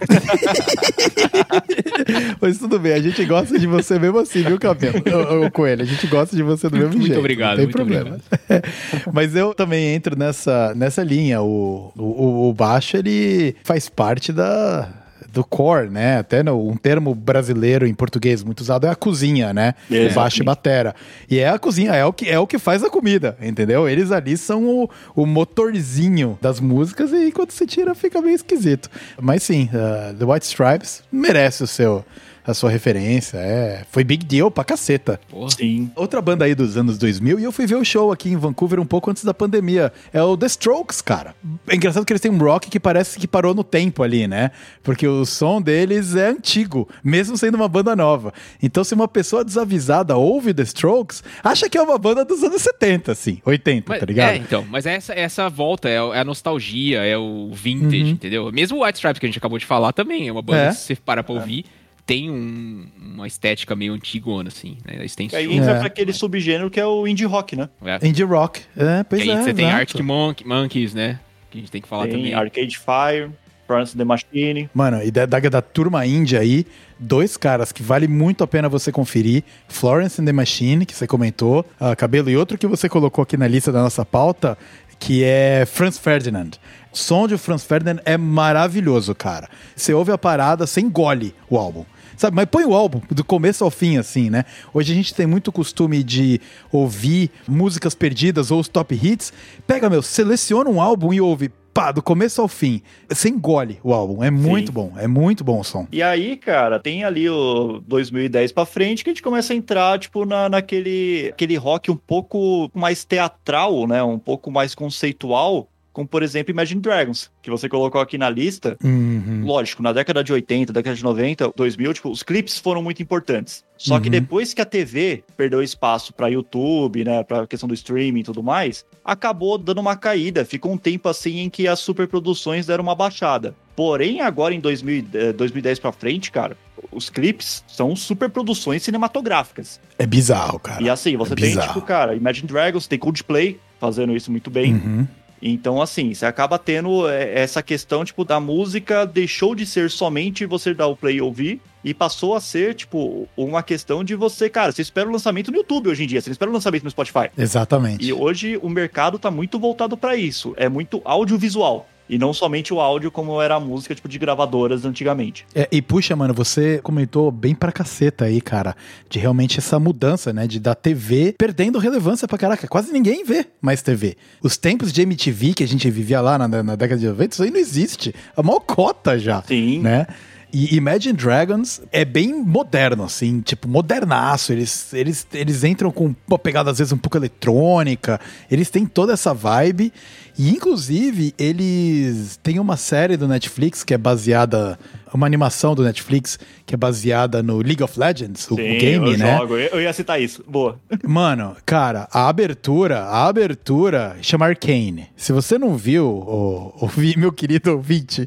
Mas 2.40 2.58
tudo 2.58 2.78
bem, 2.78 2.92
a 2.92 3.00
gente 3.00 3.24
gosta 3.24 3.58
de 3.58 3.66
você 3.66 3.98
mesmo 3.98 4.18
assim, 4.18 4.42
viu, 4.42 4.58
Cabelo? 4.58 5.02
O 5.46 5.50
Coelho, 5.50 5.82
a 5.82 5.86
gente 5.86 6.06
gosta 6.06 6.34
de 6.34 6.42
você 6.42 6.68
do 6.68 6.76
mesmo 6.76 6.92
muito 6.92 7.06
jeito. 7.06 7.18
Obrigado, 7.18 7.50
não 7.50 7.56
tem 7.56 7.64
muito 7.66 7.76
problema. 7.76 8.20
obrigado. 8.48 9.12
Mas 9.12 9.34
eu 9.34 9.54
também 9.54 9.94
entro 9.94 10.16
nessa, 10.16 10.74
nessa 10.74 11.02
linha. 11.02 11.40
O, 11.42 11.92
o, 11.96 12.48
o 12.48 12.54
baixo, 12.54 12.96
ele 12.96 13.56
faz 13.64 13.88
parte 13.88 14.29
da, 14.32 14.88
do 15.32 15.44
core, 15.44 15.88
né? 15.88 16.18
Até 16.18 16.42
no, 16.42 16.68
um 16.68 16.76
termo 16.76 17.14
brasileiro 17.14 17.86
em 17.86 17.94
português 17.94 18.42
muito 18.42 18.60
usado 18.60 18.86
é 18.86 18.90
a 18.90 18.94
cozinha, 18.94 19.52
né? 19.52 19.74
É, 19.90 20.08
baixo 20.10 20.42
e 20.42 20.44
batera. 20.44 20.94
E 21.28 21.38
é 21.38 21.48
a 21.48 21.58
cozinha, 21.58 21.92
é 21.94 22.04
o 22.04 22.12
que, 22.12 22.28
é 22.28 22.38
o 22.38 22.46
que 22.46 22.58
faz 22.58 22.82
a 22.82 22.90
comida, 22.90 23.36
entendeu? 23.40 23.88
Eles 23.88 24.10
ali 24.10 24.36
são 24.36 24.66
o, 24.66 24.90
o 25.14 25.26
motorzinho 25.26 26.38
das 26.40 26.60
músicas 26.60 27.12
e 27.12 27.30
quando 27.32 27.52
você 27.52 27.66
tira 27.66 27.94
fica 27.94 28.20
meio 28.20 28.34
esquisito. 28.34 28.90
Mas 29.20 29.42
sim, 29.42 29.68
uh, 29.72 30.14
The 30.14 30.24
White 30.24 30.46
Stripes 30.46 31.02
merece 31.10 31.62
o 31.62 31.66
seu 31.66 32.04
a 32.50 32.54
sua 32.54 32.70
referência. 32.70 33.38
É, 33.38 33.84
foi 33.90 34.04
big 34.04 34.24
deal 34.24 34.50
pra 34.50 34.64
caceta. 34.64 35.20
Porra. 35.28 35.50
Sim. 35.50 35.90
Outra 35.94 36.20
banda 36.20 36.44
aí 36.44 36.54
dos 36.54 36.76
anos 36.76 36.98
2000 36.98 37.40
e 37.40 37.44
eu 37.44 37.52
fui 37.52 37.66
ver 37.66 37.76
o 37.76 37.84
show 37.84 38.12
aqui 38.12 38.30
em 38.30 38.36
Vancouver 38.36 38.80
um 38.80 38.86
pouco 38.86 39.10
antes 39.10 39.24
da 39.24 39.34
pandemia. 39.34 39.92
É 40.12 40.22
o 40.22 40.36
The 40.36 40.46
Strokes, 40.46 41.00
cara. 41.00 41.34
É 41.68 41.76
engraçado 41.76 42.04
que 42.04 42.12
eles 42.12 42.20
têm 42.20 42.30
um 42.30 42.38
rock 42.38 42.70
que 42.70 42.80
parece 42.80 43.18
que 43.18 43.26
parou 43.26 43.54
no 43.54 43.64
tempo 43.64 44.02
ali, 44.02 44.26
né? 44.26 44.50
Porque 44.82 45.06
o 45.06 45.24
som 45.24 45.60
deles 45.60 46.14
é 46.14 46.28
antigo, 46.28 46.88
mesmo 47.02 47.36
sendo 47.36 47.54
uma 47.54 47.68
banda 47.68 47.94
nova. 47.94 48.32
Então, 48.62 48.82
se 48.84 48.94
uma 48.94 49.08
pessoa 49.08 49.44
desavisada 49.44 50.16
ouve 50.16 50.52
The 50.52 50.62
Strokes, 50.62 51.22
acha 51.42 51.68
que 51.68 51.78
é 51.78 51.82
uma 51.82 51.98
banda 51.98 52.24
dos 52.24 52.42
anos 52.42 52.62
70, 52.62 53.12
assim, 53.12 53.40
80, 53.44 53.86
mas, 53.88 54.00
tá 54.00 54.06
ligado? 54.06 54.30
É, 54.30 54.36
então, 54.36 54.66
mas 54.68 54.86
é 54.86 54.94
essa, 54.94 55.12
essa 55.12 55.48
volta, 55.48 55.88
é, 55.88 55.94
é 55.94 56.20
a 56.20 56.24
nostalgia, 56.24 57.04
é 57.04 57.16
o 57.16 57.50
vintage, 57.52 58.02
uhum. 58.02 58.08
entendeu? 58.10 58.52
Mesmo 58.52 58.78
o 58.78 58.84
White 58.84 58.98
Stripes 58.98 59.18
que 59.18 59.26
a 59.26 59.28
gente 59.28 59.38
acabou 59.38 59.58
de 59.58 59.66
falar 59.66 59.92
também 59.92 60.28
é 60.28 60.32
uma 60.32 60.42
banda 60.42 60.62
é. 60.62 60.68
que 60.68 60.76
você 60.76 60.96
para 60.96 61.22
pra 61.22 61.34
ouvir. 61.34 61.64
É 61.66 61.79
tem 62.10 62.28
um, 62.28 62.86
uma 63.14 63.28
estética 63.28 63.76
meio 63.76 63.92
antigona, 63.92 64.48
assim, 64.48 64.78
né? 64.84 64.96
Eles 64.98 65.14
têm 65.14 65.28
aí 65.32 65.54
entra 65.54 65.70
é. 65.70 65.78
pra 65.78 65.86
aquele 65.86 66.12
subgênero 66.12 66.68
que 66.68 66.80
é 66.80 66.84
o 66.84 67.06
indie 67.06 67.24
rock, 67.24 67.54
né? 67.54 67.68
É. 67.84 68.04
Indie 68.04 68.24
rock, 68.24 68.62
é, 68.76 69.04
pois 69.04 69.22
aí 69.22 69.30
é. 69.30 69.34
Você 69.34 69.40
exato. 69.42 69.54
tem 69.54 69.70
Arctic 69.70 70.00
Monk, 70.00 70.44
Monkeys, 70.44 70.92
né? 70.92 71.20
Que 71.48 71.58
a 71.58 71.60
gente 71.60 71.70
tem 71.70 71.80
que 71.80 71.86
falar 71.86 72.08
tem 72.08 72.16
também. 72.16 72.34
Arcade 72.34 72.76
Fire, 72.76 73.30
Florence 73.64 73.96
the 73.96 74.04
Machine. 74.04 74.68
Mano, 74.74 75.00
e 75.04 75.12
da, 75.12 75.24
da, 75.24 75.38
da 75.38 75.62
turma 75.62 76.04
índia 76.04 76.40
aí, 76.40 76.66
dois 76.98 77.36
caras 77.36 77.70
que 77.70 77.80
vale 77.80 78.08
muito 78.08 78.42
a 78.42 78.46
pena 78.48 78.68
você 78.68 78.90
conferir: 78.90 79.44
Florence 79.68 80.20
and 80.20 80.24
the 80.24 80.32
Machine, 80.32 80.84
que 80.84 80.96
você 80.96 81.06
comentou, 81.06 81.64
uh, 81.80 81.94
Cabelo, 81.96 82.28
e 82.28 82.36
outro 82.36 82.58
que 82.58 82.66
você 82.66 82.88
colocou 82.88 83.22
aqui 83.22 83.36
na 83.36 83.46
lista 83.46 83.70
da 83.70 83.82
nossa 83.82 84.04
pauta, 84.04 84.58
que 84.98 85.22
é 85.22 85.64
Franz 85.64 85.96
Ferdinand. 85.96 86.50
O 86.92 86.96
som 86.96 87.28
de 87.28 87.38
Franz 87.38 87.62
Ferdinand 87.62 88.00
é 88.04 88.16
maravilhoso, 88.16 89.14
cara. 89.14 89.48
Você 89.76 89.94
ouve 89.94 90.10
a 90.10 90.18
parada, 90.18 90.66
você 90.66 90.80
engole 90.80 91.32
o 91.48 91.56
álbum. 91.56 91.84
Sabe, 92.20 92.36
mas 92.36 92.44
põe 92.44 92.66
o 92.66 92.74
álbum 92.74 93.00
do 93.10 93.24
começo 93.24 93.64
ao 93.64 93.70
fim, 93.70 93.96
assim, 93.96 94.28
né? 94.28 94.44
Hoje 94.74 94.92
a 94.92 94.94
gente 94.94 95.14
tem 95.14 95.26
muito 95.26 95.50
costume 95.50 96.02
de 96.02 96.38
ouvir 96.70 97.30
músicas 97.48 97.94
perdidas 97.94 98.50
ou 98.50 98.60
os 98.60 98.68
top 98.68 98.94
hits. 98.94 99.32
Pega, 99.66 99.88
meu, 99.88 100.02
seleciona 100.02 100.68
um 100.68 100.82
álbum 100.82 101.14
e 101.14 101.20
ouve 101.22 101.50
pá, 101.72 101.90
do 101.90 102.02
começo 102.02 102.42
ao 102.42 102.46
fim. 102.46 102.82
Você 103.08 103.30
engole 103.30 103.80
o 103.82 103.94
álbum. 103.94 104.22
É 104.22 104.30
muito 104.30 104.66
Sim. 104.66 104.72
bom. 104.74 104.92
É 104.98 105.06
muito 105.06 105.42
bom 105.42 105.60
o 105.60 105.64
som. 105.64 105.88
E 105.90 106.02
aí, 106.02 106.36
cara, 106.36 106.78
tem 106.78 107.04
ali 107.04 107.26
o 107.26 107.80
2010 107.88 108.52
pra 108.52 108.66
frente 108.66 109.02
que 109.02 109.08
a 109.08 109.14
gente 109.14 109.22
começa 109.22 109.54
a 109.54 109.56
entrar, 109.56 109.98
tipo, 109.98 110.26
na, 110.26 110.46
naquele 110.46 111.30
aquele 111.32 111.56
rock 111.56 111.90
um 111.90 111.96
pouco 111.96 112.70
mais 112.74 113.02
teatral, 113.02 113.86
né? 113.86 114.02
Um 114.02 114.18
pouco 114.18 114.50
mais 114.50 114.74
conceitual 114.74 115.70
como 115.92 116.06
por 116.06 116.22
exemplo 116.22 116.50
Imagine 116.50 116.80
Dragons, 116.80 117.30
que 117.42 117.50
você 117.50 117.68
colocou 117.68 118.00
aqui 118.00 118.16
na 118.16 118.30
lista. 118.30 118.76
Uhum. 118.82 119.42
Lógico, 119.44 119.82
na 119.82 119.92
década 119.92 120.22
de 120.22 120.32
80, 120.32 120.72
década 120.72 120.96
de 120.96 121.02
90, 121.02 121.52
2000, 121.56 121.94
tipo, 121.94 122.10
os 122.10 122.22
clipes 122.22 122.58
foram 122.58 122.82
muito 122.82 123.02
importantes. 123.02 123.64
Só 123.76 123.94
uhum. 123.94 124.00
que 124.00 124.10
depois 124.10 124.52
que 124.52 124.60
a 124.60 124.66
TV 124.66 125.24
perdeu 125.36 125.62
espaço 125.62 126.12
para 126.12 126.28
YouTube, 126.28 127.04
né, 127.04 127.24
para 127.24 127.46
questão 127.46 127.68
do 127.68 127.74
streaming 127.74 128.20
e 128.20 128.24
tudo 128.24 128.42
mais, 128.42 128.84
acabou 129.04 129.56
dando 129.56 129.80
uma 129.80 129.96
caída. 129.96 130.44
Ficou 130.44 130.72
um 130.72 130.78
tempo 130.78 131.08
assim 131.08 131.40
em 131.40 131.50
que 131.50 131.66
as 131.66 131.80
superproduções 131.80 132.66
deram 132.66 132.84
uma 132.84 132.94
baixada. 132.94 133.54
Porém, 133.74 134.20
agora 134.20 134.54
em 134.54 134.60
2000, 134.60 135.34
2010 135.34 135.78
para 135.78 135.92
frente, 135.92 136.30
cara, 136.30 136.56
os 136.92 137.08
clipes 137.08 137.64
são 137.66 137.94
superproduções 137.96 138.82
cinematográficas. 138.82 139.80
É 139.98 140.06
bizarro, 140.06 140.58
cara. 140.58 140.82
E 140.82 140.90
assim, 140.90 141.16
você 141.16 141.32
é 141.32 141.36
tem, 141.36 141.58
tipo, 141.58 141.80
cara, 141.80 142.14
Imagine 142.14 142.46
Dragons, 142.46 142.86
tem 142.86 142.98
Coldplay 142.98 143.58
fazendo 143.78 144.14
isso 144.14 144.30
muito 144.30 144.50
bem. 144.50 144.74
Uhum. 144.74 145.08
Então, 145.42 145.80
assim, 145.80 146.12
você 146.12 146.26
acaba 146.26 146.58
tendo 146.58 147.08
é, 147.08 147.40
essa 147.40 147.62
questão, 147.62 148.04
tipo, 148.04 148.24
da 148.24 148.38
música 148.38 149.06
deixou 149.06 149.54
de 149.54 149.64
ser 149.64 149.90
somente 149.90 150.44
você 150.44 150.74
dar 150.74 150.86
o 150.86 150.96
play 150.96 151.16
e 151.16 151.20
ouvir 151.20 151.60
e 151.82 151.94
passou 151.94 152.34
a 152.34 152.40
ser, 152.40 152.74
tipo, 152.74 153.26
uma 153.36 153.62
questão 153.62 154.04
de 154.04 154.14
você, 154.14 154.50
cara, 154.50 154.70
você 154.70 154.82
espera 154.82 155.08
o 155.08 155.12
lançamento 155.12 155.50
no 155.50 155.56
YouTube 155.58 155.88
hoje 155.88 156.04
em 156.04 156.06
dia, 156.06 156.20
você 156.20 156.28
não 156.28 156.32
espera 156.32 156.50
o 156.50 156.54
lançamento 156.54 156.84
no 156.84 156.90
Spotify. 156.90 157.30
Exatamente. 157.36 158.04
E 158.04 158.12
hoje 158.12 158.58
o 158.62 158.68
mercado 158.68 159.18
tá 159.18 159.30
muito 159.30 159.58
voltado 159.58 159.96
para 159.96 160.14
isso, 160.14 160.52
é 160.56 160.68
muito 160.68 161.00
audiovisual. 161.04 161.88
E 162.10 162.18
não 162.18 162.34
somente 162.34 162.74
o 162.74 162.80
áudio, 162.80 163.08
como 163.08 163.40
era 163.40 163.54
a 163.54 163.60
música, 163.60 163.94
tipo, 163.94 164.08
de 164.08 164.18
gravadoras 164.18 164.84
antigamente. 164.84 165.46
É, 165.54 165.68
e 165.70 165.80
puxa, 165.80 166.16
mano, 166.16 166.34
você 166.34 166.80
comentou 166.82 167.30
bem 167.30 167.54
pra 167.54 167.70
caceta 167.70 168.24
aí, 168.24 168.40
cara, 168.40 168.74
de 169.08 169.20
realmente 169.20 169.58
essa 169.58 169.78
mudança, 169.78 170.32
né? 170.32 170.44
De 170.48 170.58
da 170.58 170.74
TV 170.74 171.36
perdendo 171.38 171.78
relevância 171.78 172.26
pra 172.26 172.36
caraca. 172.36 172.66
Quase 172.66 172.92
ninguém 172.92 173.24
vê 173.24 173.46
mais 173.62 173.80
TV. 173.80 174.16
Os 174.42 174.56
tempos 174.56 174.92
de 174.92 175.02
MTV 175.02 175.54
que 175.54 175.62
a 175.62 175.68
gente 175.68 175.88
vivia 175.88 176.20
lá 176.20 176.36
na, 176.36 176.48
na 176.48 176.74
década 176.74 176.98
de 176.98 177.06
90, 177.06 177.32
isso 177.32 177.42
aí 177.44 177.50
não 177.52 177.60
existe. 177.60 178.12
A 178.36 178.42
maior 178.42 178.60
cota 178.60 179.16
já. 179.16 179.40
Sim. 179.42 179.78
Né? 179.78 180.08
E 180.52 180.76
Imagine 180.76 181.16
Dragons 181.16 181.80
é 181.92 182.04
bem 182.04 182.34
moderno, 182.34 183.04
assim, 183.04 183.40
tipo, 183.40 183.68
modernaço. 183.68 184.52
Eles, 184.52 184.92
eles, 184.92 185.26
eles 185.32 185.64
entram 185.64 185.90
com 185.90 186.14
uma 186.26 186.38
pegada, 186.38 186.70
às 186.70 186.78
vezes, 186.78 186.92
um 186.92 186.98
pouco 186.98 187.16
eletrônica. 187.16 188.20
Eles 188.50 188.68
têm 188.68 188.84
toda 188.86 189.12
essa 189.12 189.32
vibe. 189.32 189.92
E, 190.38 190.50
inclusive, 190.50 191.34
eles 191.38 192.38
têm 192.42 192.58
uma 192.58 192.76
série 192.76 193.16
do 193.16 193.28
Netflix 193.28 193.84
que 193.84 193.94
é 193.94 193.98
baseada. 193.98 194.78
Uma 195.12 195.26
animação 195.26 195.74
do 195.74 195.82
Netflix 195.82 196.38
que 196.64 196.72
é 196.72 196.78
baseada 196.78 197.42
no 197.42 197.58
League 197.58 197.82
of 197.82 197.98
Legends, 197.98 198.42
Sim, 198.42 198.54
o 198.54 198.56
game, 198.56 199.12
eu 199.12 199.18
né? 199.18 199.38
Jogo. 199.38 199.56
Eu 199.56 199.80
ia 199.80 199.92
citar 199.92 200.22
isso. 200.22 200.44
Boa. 200.46 200.78
Mano, 201.02 201.56
cara, 201.66 202.08
a 202.12 202.28
abertura, 202.28 203.00
a 203.00 203.26
abertura 203.26 204.16
chama 204.22 204.46
Arcane. 204.46 205.08
Se 205.16 205.32
você 205.32 205.58
não 205.58 205.76
viu, 205.76 206.06
o, 206.06 206.86
o 206.86 206.90
meu 207.18 207.32
querido 207.32 207.72
ouvinte, 207.72 208.24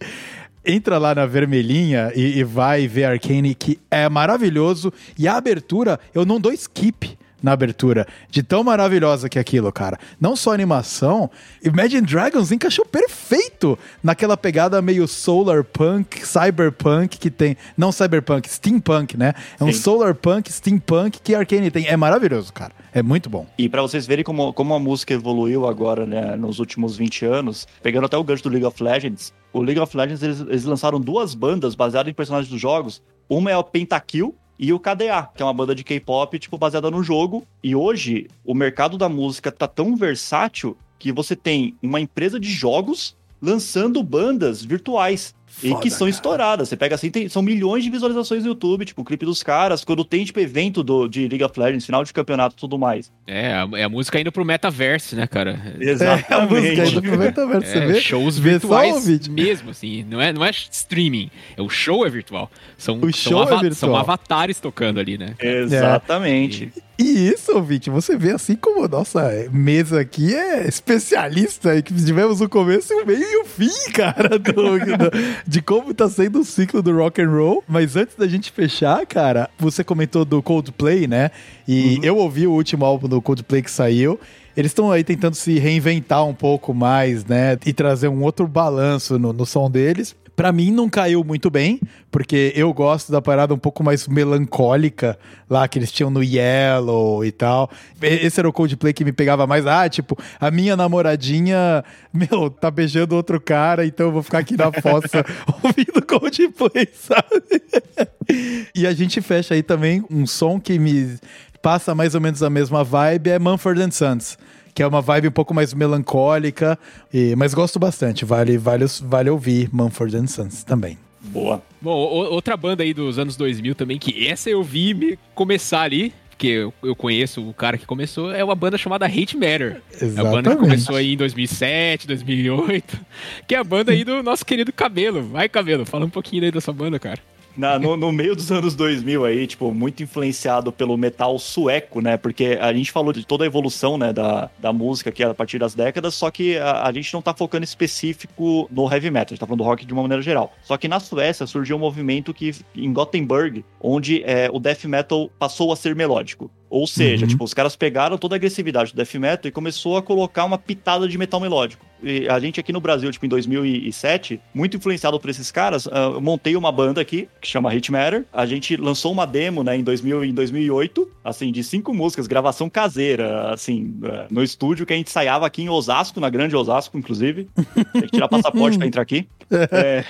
entra 0.66 0.98
lá 0.98 1.14
na 1.14 1.26
vermelhinha 1.26 2.12
e, 2.16 2.40
e 2.40 2.44
vai 2.44 2.88
ver 2.88 3.06
Arcane, 3.06 3.56
que 3.56 3.80
é 3.90 4.08
maravilhoso. 4.10 4.92
E 5.18 5.28
a 5.28 5.38
abertura, 5.38 6.00
eu 6.14 6.26
não 6.26 6.40
dou 6.40 6.54
skip 6.54 7.18
na 7.44 7.52
abertura, 7.52 8.08
de 8.32 8.42
tão 8.42 8.64
maravilhosa 8.64 9.28
que 9.28 9.38
é 9.38 9.42
aquilo, 9.42 9.72
cara. 9.72 10.00
Não 10.20 10.34
só 10.34 10.52
a 10.52 10.54
animação, 10.54 11.30
Imagine 11.62 12.08
Dragons 12.08 12.54
encaixou 12.54 12.86
perfeito 12.86 13.78
naquela 14.02 14.38
pegada 14.38 14.82
meio 14.82 15.06
solar 15.08 15.64
punk, 15.64 16.26
cyberpunk 16.26 17.20
que 17.20 17.30
tem, 17.30 17.58
não 17.78 17.92
cyberpunk, 17.92 18.50
steampunk, 18.50 19.18
né? 19.18 19.34
É 19.60 19.64
um 19.64 19.74
Sim. 19.74 19.80
solar 19.80 20.16
punk, 20.16 20.52
steampunk 20.52 21.20
que 21.22 21.36
Arcane 21.36 21.70
tem. 21.70 21.86
É 21.88 21.98
maravilhoso, 21.98 22.54
cara. 22.54 22.72
É 22.94 23.02
muito 23.02 23.30
bom. 23.30 23.46
E 23.58 23.68
para 23.68 23.82
vocês 23.82 24.08
verem 24.08 24.24
como, 24.24 24.54
como 24.54 24.74
a 24.74 24.80
música 24.80 25.14
evoluiu 25.14 25.68
agora, 25.68 26.06
né, 26.06 26.36
nos 26.38 26.60
últimos 26.60 26.96
20 26.96 27.26
anos, 27.26 27.68
pegando 27.82 28.06
até 28.06 28.18
o 28.18 28.24
gancho 28.24 28.44
do 28.44 28.50
League 28.50 28.66
of 28.66 28.82
Legends, 28.82 29.34
o 29.52 29.62
League 29.62 29.80
of 29.80 29.96
Legends 29.98 30.24
eles, 30.24 30.40
eles 30.42 30.64
lançaram 30.64 31.00
duas 31.00 31.34
bandas 31.36 31.76
baseadas 31.76 32.10
em 32.10 32.14
personagens 32.14 32.50
dos 32.50 32.62
jogos. 32.62 33.02
Uma 33.28 33.52
é 33.52 33.58
o 33.58 33.64
Pentakill, 33.64 34.36
e 34.64 34.72
o 34.72 34.80
KDA, 34.80 35.30
que 35.36 35.44
é 35.44 35.46
uma 35.46 35.54
banda 35.54 35.76
de 35.76 35.84
K-pop, 35.84 36.40
tipo, 36.40 36.58
baseada 36.58 36.90
no 36.90 37.04
jogo. 37.04 37.46
E 37.62 37.76
hoje, 37.76 38.30
o 38.46 38.54
mercado 38.54 38.98
da 38.98 39.10
música 39.10 39.52
tá 39.52 39.68
tão 39.68 39.94
versátil 39.94 40.78
que 40.98 41.12
você 41.12 41.36
tem 41.36 41.76
uma 41.84 42.00
empresa 42.00 42.40
de 42.40 42.50
jogos 42.50 43.14
lançando 43.42 44.02
bandas 44.02 44.64
virtuais. 44.64 45.36
Foda, 45.54 45.68
e 45.68 45.76
que 45.82 45.90
são 45.90 46.00
cara. 46.00 46.10
estouradas. 46.10 46.70
Você 46.70 46.76
pega 46.76 46.96
assim, 46.96 47.12
tem, 47.12 47.30
são 47.30 47.42
milhões 47.42 47.84
de 47.84 47.90
visualizações 47.90 48.44
no 48.44 48.50
YouTube, 48.50 48.86
tipo, 48.86 49.02
o 49.02 49.06
clipe 49.06 49.26
dos 49.26 49.44
caras, 49.44 49.84
quando 49.84 50.04
tem, 50.04 50.26
tipo, 50.26 50.40
evento 50.40 50.84
do, 50.84 51.08
de 51.08 51.28
League 51.28 51.44
of 51.44 51.60
Legends, 51.60 51.86
final 51.86 52.04
de 52.04 52.12
campeonato 52.12 52.56
e 52.58 52.60
tudo 52.60 52.78
mais. 52.78 53.12
É, 53.28 53.54
a, 53.54 53.70
é 53.76 53.84
a 53.84 53.90
música 53.90 54.20
indo 54.20 54.32
pro 54.32 54.44
metaverse, 54.44 55.16
né, 55.16 55.28
cara? 55.28 55.60
Exatamente. 55.80 56.32
É, 56.32 56.36
a 56.36 56.46
música 56.46 56.86
indo 56.88 57.02
pro 57.02 57.18
metaverse, 57.18 57.78
é, 57.78 57.94
Shows 58.02 58.40
virtuais 58.40 59.28
mesmo, 59.28 59.70
assim. 59.70 60.04
Não 60.10 60.20
é, 60.20 60.34
não 60.34 60.44
é 60.44 60.50
streaming. 60.50 61.30
É, 61.56 61.62
o 61.62 61.70
show 61.70 62.06
é 62.06 62.10
virtual. 62.10 62.50
São, 62.78 63.00
o 63.00 63.14
show 63.14 63.46
são, 63.46 63.58
é 63.58 63.62
virtual. 63.62 63.74
são 63.74 63.96
avatares 63.96 64.60
tocando 64.60 65.00
ali, 65.00 65.18
né? 65.18 65.36
Exatamente. 65.40 66.72
É. 66.76 66.93
E 66.93 66.93
isso, 67.00 67.54
ouvinte, 67.56 67.90
você 67.90 68.16
vê 68.16 68.32
assim 68.32 68.56
como 68.56 68.88
nossa 68.88 69.48
mesa 69.52 70.02
aqui 70.02 70.36
é 70.36 70.68
especialista 70.68 71.76
e 71.76 71.82
que 71.82 71.94
tivemos 71.94 72.40
o 72.40 72.48
começo, 72.48 72.94
o 72.94 73.06
meio 73.06 73.24
e 73.24 73.42
o 73.42 73.46
fim, 73.46 73.92
cara, 73.92 74.38
do, 74.38 74.54
do, 74.54 75.12
de 75.48 75.62
como 75.62 75.94
tá 75.94 76.08
sendo 76.08 76.42
o 76.42 76.46
ciclo 76.46 76.84
do 76.84 76.96
rock 76.96 77.22
and 77.22 77.30
roll. 77.30 77.64
Mas 77.68 77.96
antes 77.96 78.16
da 78.16 78.28
gente 78.28 78.52
fechar, 78.52 79.06
cara, 79.08 79.50
você 79.58 79.84
comentou 79.84 80.24
do 80.24 80.42
Coldplay, 80.42 81.08
né? 81.08 81.32
E 81.68 81.98
uhum. 81.98 82.04
eu 82.04 82.18
ouvi 82.18 82.46
o 82.46 82.52
último 82.52 82.86
álbum 82.86 83.08
do 83.08 83.22
Coldplay 83.22 83.64
que 83.64 83.72
saiu. 83.72 84.20
Eles 84.56 84.70
estão 84.70 84.92
aí 84.92 85.04
tentando 85.04 85.34
se 85.34 85.58
reinventar 85.58 86.24
um 86.26 86.34
pouco 86.34 86.76
mais, 86.76 87.26
né? 87.26 87.58
E 87.66 87.74
trazer 87.74 88.08
um 88.08 88.22
outro 88.22 88.48
balanço 88.48 89.18
no, 89.18 89.34
no 89.34 89.48
som 89.48 89.70
deles. 89.70 90.16
Para 90.36 90.52
mim 90.52 90.72
não 90.72 90.90
caiu 90.90 91.24
muito 91.24 91.50
bem, 91.52 91.80
porque 92.12 92.52
eu 92.56 92.74
gosto 92.74 93.12
da 93.12 93.22
parada 93.22 93.54
um 93.54 93.58
pouco 93.58 93.84
mais 93.84 94.08
melancólica 94.08 95.18
lá 95.48 95.68
que 95.68 95.78
eles 95.78 95.92
tinham 95.92 96.10
no 96.10 96.24
Yellow 96.24 97.24
e 97.24 97.32
tal. 97.32 97.70
Esse 98.02 98.40
era 98.40 98.50
o 98.50 98.54
Coldplay 98.54 98.94
que 98.94 99.06
me 99.06 99.12
pegava 99.12 99.46
mais. 99.46 99.68
Ah, 99.68 99.88
tipo, 99.88 100.18
a 100.40 100.50
minha 100.50 100.76
namoradinha, 100.76 101.84
meu, 102.12 102.50
tá 102.50 102.72
beijando 102.72 103.16
outro 103.16 103.40
cara, 103.40 103.86
então 103.86 104.08
eu 104.08 104.12
vou 104.12 104.24
ficar 104.24 104.40
aqui 104.40 104.58
na 104.58 104.72
fossa 104.72 105.24
ouvindo 105.62 106.06
Coldplay, 106.06 106.90
sabe? 106.94 107.62
e 108.74 108.88
a 108.88 108.94
gente 108.94 109.22
fecha 109.22 109.54
aí 109.54 109.62
também 109.62 110.04
um 110.10 110.26
som 110.26 110.60
que 110.60 110.80
me 110.80 111.16
passa 111.62 111.94
mais 111.94 112.16
ou 112.16 112.22
menos 112.22 112.42
a 112.42 112.50
mesma 112.50 112.84
vibe, 112.84 113.30
é 113.30 113.40
Mumford 113.40 113.94
Sons 113.94 114.38
que 114.74 114.82
é 114.82 114.88
uma 114.88 115.02
vibe 115.02 115.28
um 115.28 115.32
pouco 115.32 115.54
mais 115.54 115.74
melancólica, 115.74 116.78
e, 117.14 117.36
mas 117.36 117.54
gosto 117.54 117.80
bastante. 117.80 118.26
Vale, 118.26 118.58
vale, 118.58 118.86
vale 119.04 119.30
ouvir 119.30 119.70
Mumford 119.72 120.32
Sons 120.32 120.64
também. 120.64 120.98
Boa. 121.22 121.62
Bom, 121.82 121.92
outra 121.92 122.58
banda 122.58 122.84
aí 122.84 122.94
dos 122.94 123.18
anos 123.18 123.38
2000 123.38 123.76
também, 123.76 123.98
que 123.98 124.28
essa 124.28 124.50
eu 124.50 124.62
vi 124.62 124.94
me 124.94 125.20
começar 125.34 125.82
ali, 125.82 126.14
porque 126.30 126.48
eu, 126.48 126.74
eu 126.84 126.96
conheço 126.96 127.48
o 127.48 127.54
cara 127.54 127.78
que 127.78 127.86
começou, 127.86 128.34
é 128.34 128.44
uma 128.44 128.56
banda 128.56 128.78
chamada 128.78 129.06
Hate 129.06 129.38
Matter. 129.38 129.82
Exatamente. 129.92 130.18
É 130.18 130.20
a 130.20 130.32
banda 130.32 130.50
que 130.50 130.58
começou 130.58 130.96
aí 130.96 131.14
em 131.14 131.18
2007, 131.18 132.08
2008, 132.08 133.00
que 133.48 133.56
é 133.56 133.58
a 133.58 133.64
banda 133.64 133.92
aí 133.92 134.04
do 134.04 134.22
nosso 134.22 134.46
querido 134.46 134.74
Cabelo. 134.74 135.24
Vai, 135.24 135.48
Cabelo, 135.48 135.86
fala 135.86 136.06
um 136.06 136.10
pouquinho 136.10 136.44
aí 136.44 136.52
dessa 136.52 136.74
banda, 136.74 137.00
cara. 137.00 137.20
Na, 137.56 137.78
no, 137.78 137.96
no, 137.96 138.12
meio 138.12 138.36
dos 138.36 138.52
anos 138.52 138.76
2000 138.76 139.26
aí, 139.26 139.46
tipo, 139.48 139.74
muito 139.74 140.02
influenciado 140.02 140.72
pelo 140.72 140.98
metal 140.98 141.38
sueco, 141.38 142.02
né? 142.02 142.18
Porque 142.18 142.58
a 142.60 142.74
gente 142.74 142.92
falou 142.92 143.14
de 143.14 143.26
toda 143.26 143.44
a 143.44 143.48
evolução, 143.48 143.98
né, 143.98 144.12
da, 144.12 144.50
da 144.60 144.74
música 144.74 145.10
aqui 145.10 145.24
a 145.24 145.34
partir 145.34 145.60
das 145.60 145.76
décadas, 145.76 146.16
só 146.16 146.32
que 146.32 146.58
a, 146.58 146.84
a 146.84 146.92
gente 146.92 147.14
não 147.14 147.22
tá 147.22 147.34
focando 147.34 147.64
específico 147.64 148.68
no 148.72 148.92
heavy 148.92 149.12
metal, 149.12 149.28
a 149.28 149.34
gente 149.34 149.40
tá 149.40 149.46
falando 149.46 149.60
do 149.60 149.64
rock 149.64 149.86
de 149.86 149.94
uma 149.94 150.02
maneira 150.02 150.22
geral. 150.22 150.54
Só 150.64 150.78
que 150.78 150.88
na 150.88 151.00
Suécia 151.00 151.46
surgiu 151.46 151.76
um 151.76 151.80
movimento 151.80 152.34
que, 152.34 152.52
em 152.76 152.92
Gothenburg, 152.92 153.64
onde 153.80 154.24
é, 154.24 154.50
o 154.52 154.60
death 154.60 154.86
metal 154.86 155.30
passou 155.38 155.72
a 155.72 155.76
ser 155.76 155.96
melódico. 155.96 156.50
Ou 156.74 156.88
seja, 156.88 157.26
uhum. 157.26 157.30
tipo, 157.30 157.44
os 157.44 157.54
caras 157.54 157.76
pegaram 157.76 158.18
toda 158.18 158.34
a 158.34 158.38
agressividade 158.38 158.94
do 158.94 158.96
death 158.96 159.14
metal 159.14 159.48
e 159.48 159.52
começou 159.52 159.96
a 159.96 160.02
colocar 160.02 160.44
uma 160.44 160.58
pitada 160.58 161.08
de 161.08 161.16
metal 161.20 161.40
melódico. 161.40 161.86
E 162.02 162.28
a 162.28 162.40
gente 162.40 162.60
aqui 162.60 162.74
no 162.74 162.82
Brasil, 162.82 163.12
tipo, 163.12 163.28
em 163.28 163.30
2007, 163.30 164.42
muito 164.56 164.76
influenciado 164.76 165.20
por 165.20 165.30
esses 165.30 165.52
caras, 165.52 165.86
uh, 165.86 166.20
montei 166.20 166.56
uma 166.56 166.72
banda 166.72 167.00
aqui, 167.00 167.30
que 167.40 167.48
chama 167.48 167.70
Hit 167.70 167.92
Matter. 167.92 168.26
A 168.34 168.48
gente 168.48 168.76
lançou 168.76 169.12
uma 169.12 169.28
demo, 169.28 169.64
né, 169.64 169.78
em, 169.78 169.84
2000, 169.84 170.26
em 170.26 170.34
2008, 170.34 171.08
assim, 171.24 171.52
de 171.52 171.64
cinco 171.64 171.94
músicas, 171.94 172.26
gravação 172.26 172.68
caseira, 172.72 173.54
assim, 173.54 173.94
uh, 174.02 174.34
no 174.34 174.42
estúdio 174.44 174.84
que 174.84 174.94
a 174.94 174.96
gente 174.96 175.10
ensaiava 175.10 175.46
aqui 175.46 175.62
em 175.62 175.70
Osasco, 175.70 176.20
na 176.20 176.30
grande 176.32 176.56
Osasco, 176.56 176.98
inclusive. 176.98 177.48
Tem 177.94 178.02
que 178.02 178.08
tirar 178.08 178.28
passaporte 178.28 178.80
pra 178.80 178.88
entrar 178.88 179.04
aqui. 179.04 179.28
É. 179.72 180.04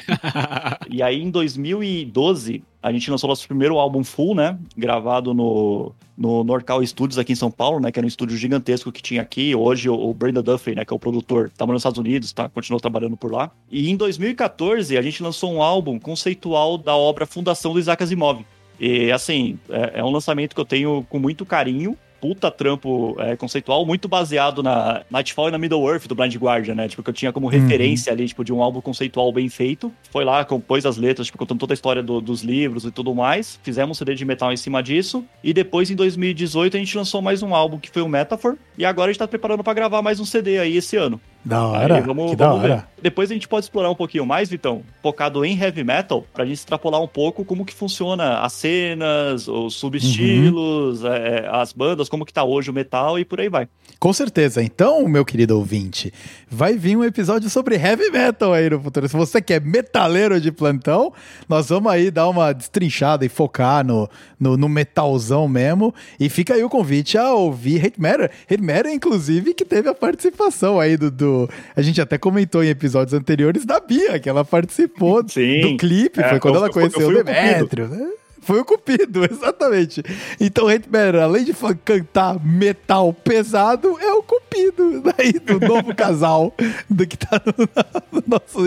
e 0.89 1.03
aí, 1.03 1.21
em 1.21 1.29
2012, 1.29 2.63
a 2.83 2.91
gente 2.91 3.09
lançou 3.09 3.29
nosso 3.29 3.47
primeiro 3.47 3.79
álbum 3.79 4.03
full, 4.03 4.35
né? 4.35 4.59
Gravado 4.75 5.33
no, 5.33 5.93
no 6.17 6.43
Norcal 6.43 6.85
Studios 6.85 7.17
aqui 7.17 7.31
em 7.31 7.35
São 7.35 7.49
Paulo, 7.49 7.79
né? 7.79 7.89
Que 7.93 7.97
era 7.97 8.05
um 8.05 8.07
estúdio 8.09 8.35
gigantesco 8.35 8.91
que 8.91 9.01
tinha 9.01 9.21
aqui. 9.21 9.55
Hoje 9.55 9.89
o, 9.89 9.95
o 9.95 10.13
Brandon 10.13 10.43
Duffy, 10.43 10.75
né? 10.75 10.83
Que 10.83 10.91
é 10.93 10.95
o 10.95 10.99
produtor, 10.99 11.49
tá 11.57 11.65
nos 11.65 11.77
Estados 11.77 11.97
Unidos, 11.97 12.33
tá? 12.33 12.49
Continuou 12.49 12.81
trabalhando 12.81 13.15
por 13.15 13.31
lá. 13.31 13.49
E 13.71 13.89
em 13.89 13.95
2014 13.95 14.97
a 14.97 15.01
gente 15.01 15.23
lançou 15.23 15.53
um 15.53 15.63
álbum 15.63 15.97
conceitual 15.97 16.77
da 16.77 16.93
obra 16.93 17.25
Fundação 17.25 17.71
do 17.71 17.79
Isaac 17.79 18.03
Asimov. 18.03 18.43
E 18.77 19.09
assim, 19.13 19.57
é, 19.69 19.99
é 20.01 20.03
um 20.03 20.09
lançamento 20.09 20.53
que 20.53 20.59
eu 20.59 20.65
tenho 20.65 21.05
com 21.09 21.19
muito 21.19 21.45
carinho 21.45 21.97
puta 22.23 22.49
trampo 22.49 23.17
é, 23.19 23.35
conceitual, 23.35 23.85
muito 23.85 24.07
baseado 24.07 24.63
na 24.63 25.03
Nightfall 25.11 25.49
e 25.49 25.51
na 25.51 25.57
Middle 25.57 25.85
Earth 25.89 26.07
do 26.07 26.15
Blind 26.15 26.33
Guardian, 26.37 26.73
né? 26.73 26.87
Tipo, 26.87 27.03
que 27.03 27.09
eu 27.09 27.13
tinha 27.13 27.33
como 27.33 27.47
uhum. 27.47 27.51
referência 27.51 28.13
ali, 28.13 28.25
tipo, 28.25 28.45
de 28.45 28.53
um 28.53 28.63
álbum 28.63 28.79
conceitual 28.79 29.29
bem 29.33 29.49
feito. 29.49 29.91
Foi 30.09 30.23
lá, 30.23 30.45
compôs 30.45 30.85
as 30.85 30.95
letras, 30.95 31.27
tipo, 31.27 31.37
contando 31.37 31.59
toda 31.59 31.73
a 31.73 31.75
história 31.75 32.01
do, 32.01 32.21
dos 32.21 32.41
livros 32.41 32.85
e 32.85 32.91
tudo 32.91 33.13
mais. 33.13 33.59
Fizemos 33.61 33.97
um 33.97 33.99
CD 33.99 34.15
de 34.15 34.23
metal 34.23 34.53
em 34.53 34.57
cima 34.57 34.81
disso. 34.81 35.25
E 35.43 35.51
depois, 35.51 35.91
em 35.91 35.97
2018, 35.97 36.77
a 36.77 36.79
gente 36.79 36.95
lançou 36.95 37.21
mais 37.21 37.43
um 37.43 37.53
álbum, 37.53 37.77
que 37.77 37.89
foi 37.89 38.01
o 38.01 38.07
Metaphor. 38.07 38.55
E 38.77 38.85
agora 38.85 39.09
a 39.09 39.11
gente 39.11 39.19
tá 39.19 39.27
preparando 39.27 39.61
para 39.61 39.73
gravar 39.73 40.01
mais 40.01 40.21
um 40.21 40.25
CD 40.25 40.59
aí 40.59 40.77
esse 40.77 40.95
ano. 40.95 41.19
Da 41.45 41.65
hora. 41.67 41.95
Aí, 41.95 42.01
vamos, 42.01 42.31
que 42.31 42.35
vamos 42.35 42.37
da 42.37 42.53
hora. 42.53 42.75
Ver. 42.75 42.93
Depois 43.01 43.29
a 43.29 43.33
gente 43.33 43.49
pode 43.49 43.65
explorar 43.65 43.89
um 43.89 43.95
pouquinho 43.95 44.25
mais, 44.25 44.49
Vitão, 44.49 44.81
focado 45.01 45.43
em 45.43 45.59
heavy 45.59 45.83
metal, 45.83 46.25
pra 46.33 46.45
gente 46.45 46.55
extrapolar 46.55 47.01
um 47.01 47.07
pouco 47.07 47.43
como 47.43 47.65
que 47.65 47.73
funciona 47.73 48.39
as 48.39 48.53
cenas, 48.53 49.47
os 49.49 49.75
subestilos, 49.75 51.03
uhum. 51.03 51.13
é, 51.13 51.49
as 51.51 51.73
bandas, 51.73 52.07
como 52.07 52.25
que 52.25 52.31
tá 52.31 52.45
hoje 52.45 52.69
o 52.69 52.73
metal 52.73 53.19
e 53.19 53.25
por 53.25 53.41
aí 53.41 53.49
vai. 53.49 53.67
Com 53.99 54.13
certeza. 54.13 54.63
Então, 54.63 55.05
meu 55.07 55.25
querido 55.25 55.57
ouvinte, 55.57 56.13
vai 56.53 56.77
vir 56.77 56.95
um 56.95 57.03
episódio 57.03 57.49
sobre 57.49 57.75
heavy 57.75 58.09
metal 58.11 58.53
aí 58.53 58.69
no 58.69 58.79
futuro. 58.79 59.07
Se 59.07 59.15
você 59.15 59.41
quer 59.41 59.59
metaleiro 59.61 60.39
de 60.39 60.51
plantão, 60.51 61.11
nós 61.49 61.69
vamos 61.69 61.91
aí 61.91 62.11
dar 62.11 62.29
uma 62.29 62.53
destrinchada 62.53 63.25
e 63.25 63.29
focar 63.29 63.85
no, 63.85 64.09
no, 64.39 64.55
no 64.55 64.69
metalzão 64.69 65.47
mesmo. 65.47 65.93
E 66.19 66.29
fica 66.29 66.53
aí 66.53 66.63
o 66.63 66.69
convite 66.69 67.17
a 67.17 67.33
ouvir 67.33 67.85
Hate 67.85 67.99
Matter. 67.99 68.31
Hate 68.49 68.61
Matter, 68.61 68.93
inclusive, 68.93 69.53
que 69.53 69.65
teve 69.65 69.89
a 69.89 69.93
participação 69.93 70.79
aí 70.79 70.95
do, 70.95 71.09
do 71.09 71.49
a 71.75 71.81
gente 71.81 71.99
até 71.99 72.17
comentou 72.17 72.63
em 72.63 72.69
episódios 72.69 73.13
anteriores 73.13 73.65
da 73.65 73.79
Bia, 73.79 74.19
que 74.19 74.29
ela 74.29 74.45
participou 74.45 75.23
Sim. 75.27 75.61
do 75.61 75.77
clipe. 75.77 76.21
É, 76.21 76.29
foi 76.29 76.39
quando 76.39 76.55
eu, 76.55 76.61
ela 76.61 76.69
conheceu 76.69 77.09
o 77.09 77.23
Demetrio, 77.23 77.87
né? 77.87 78.11
Foi 78.43 78.59
o 78.59 78.65
Cupido, 78.65 79.25
exatamente. 79.29 80.03
Então, 80.39 80.71
Hitman, 80.71 81.21
além 81.21 81.45
de 81.45 81.53
cantar 81.83 82.43
metal 82.43 83.13
pesado, 83.13 83.97
é 83.99 84.11
o 84.13 84.23
Cupido 84.23 85.01
daí 85.01 85.33
do 85.39 85.59
novo 85.59 85.95
casal 85.95 86.53
do 86.89 87.07
que 87.07 87.17
tá 87.17 87.41
no, 87.45 87.53
no, 88.11 88.23
nosso, 88.27 88.59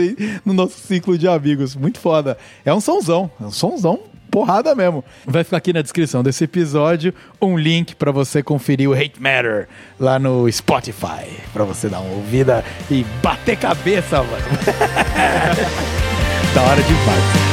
no 0.44 0.52
nosso 0.52 0.78
ciclo 0.80 1.16
de 1.16 1.28
amigos. 1.28 1.76
Muito 1.76 2.00
foda. 2.00 2.36
É 2.64 2.72
um 2.72 2.80
sonzão, 2.80 3.30
é 3.40 3.44
um 3.44 3.50
sonzão 3.50 4.00
porrada 4.30 4.74
mesmo. 4.74 5.04
Vai 5.24 5.44
ficar 5.44 5.58
aqui 5.58 5.72
na 5.72 5.82
descrição 5.82 6.22
desse 6.22 6.44
episódio 6.44 7.14
um 7.40 7.56
link 7.56 7.94
para 7.94 8.10
você 8.10 8.42
conferir 8.42 8.90
o 8.90 8.92
Hate 8.92 9.20
Matter 9.20 9.68
lá 9.98 10.18
no 10.18 10.50
Spotify, 10.50 11.40
para 11.52 11.64
você 11.64 11.88
dar 11.88 12.00
uma 12.00 12.14
ouvida 12.14 12.64
e 12.90 13.04
bater 13.22 13.56
cabeça, 13.56 14.22
mano. 14.22 14.36
da 16.54 16.62
hora 16.62 16.82
demais. 16.82 17.45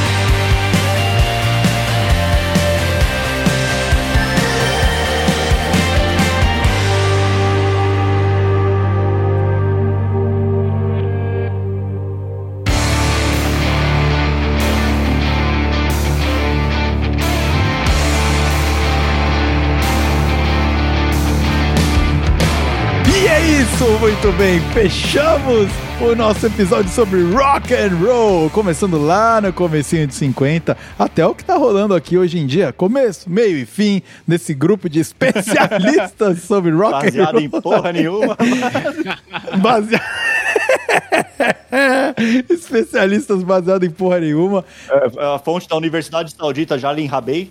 Isso, 23.74 23.98
muito 23.98 24.32
bem. 24.38 24.60
Fechamos 24.72 25.68
o 26.00 26.14
nosso 26.14 26.46
episódio 26.46 26.90
sobre 26.90 27.22
rock 27.32 27.74
and 27.74 27.96
roll, 27.96 28.48
começando 28.50 29.00
lá 29.00 29.40
no 29.40 29.52
comecinho 29.52 30.06
de 30.06 30.14
50 30.14 30.76
até 30.96 31.26
o 31.26 31.34
que 31.34 31.44
tá 31.44 31.56
rolando 31.56 31.92
aqui 31.92 32.16
hoje 32.16 32.38
em 32.38 32.46
dia, 32.46 32.72
começo, 32.72 33.28
meio 33.28 33.58
e 33.58 33.66
fim 33.66 34.00
desse 34.26 34.54
grupo 34.54 34.88
de 34.88 35.00
especialistas 35.00 36.42
sobre 36.46 36.70
rock 36.70 37.06
Baseado 37.06 37.38
and 37.38 37.40
roll. 37.40 37.40
Baseado 37.40 37.40
em 37.40 37.48
porra 37.48 37.92
nenhuma. 37.92 38.36
Baseado 39.60 40.04
Especialistas 42.48 43.42
baseados 43.42 43.88
em 43.88 43.90
porra 43.90 44.20
nenhuma. 44.20 44.64
É, 44.88 45.34
a 45.34 45.38
fonte 45.38 45.68
da 45.68 45.76
Universidade 45.76 46.32
Saudita, 46.32 46.78
Jalim 46.78 47.06
Rabei. 47.06 47.50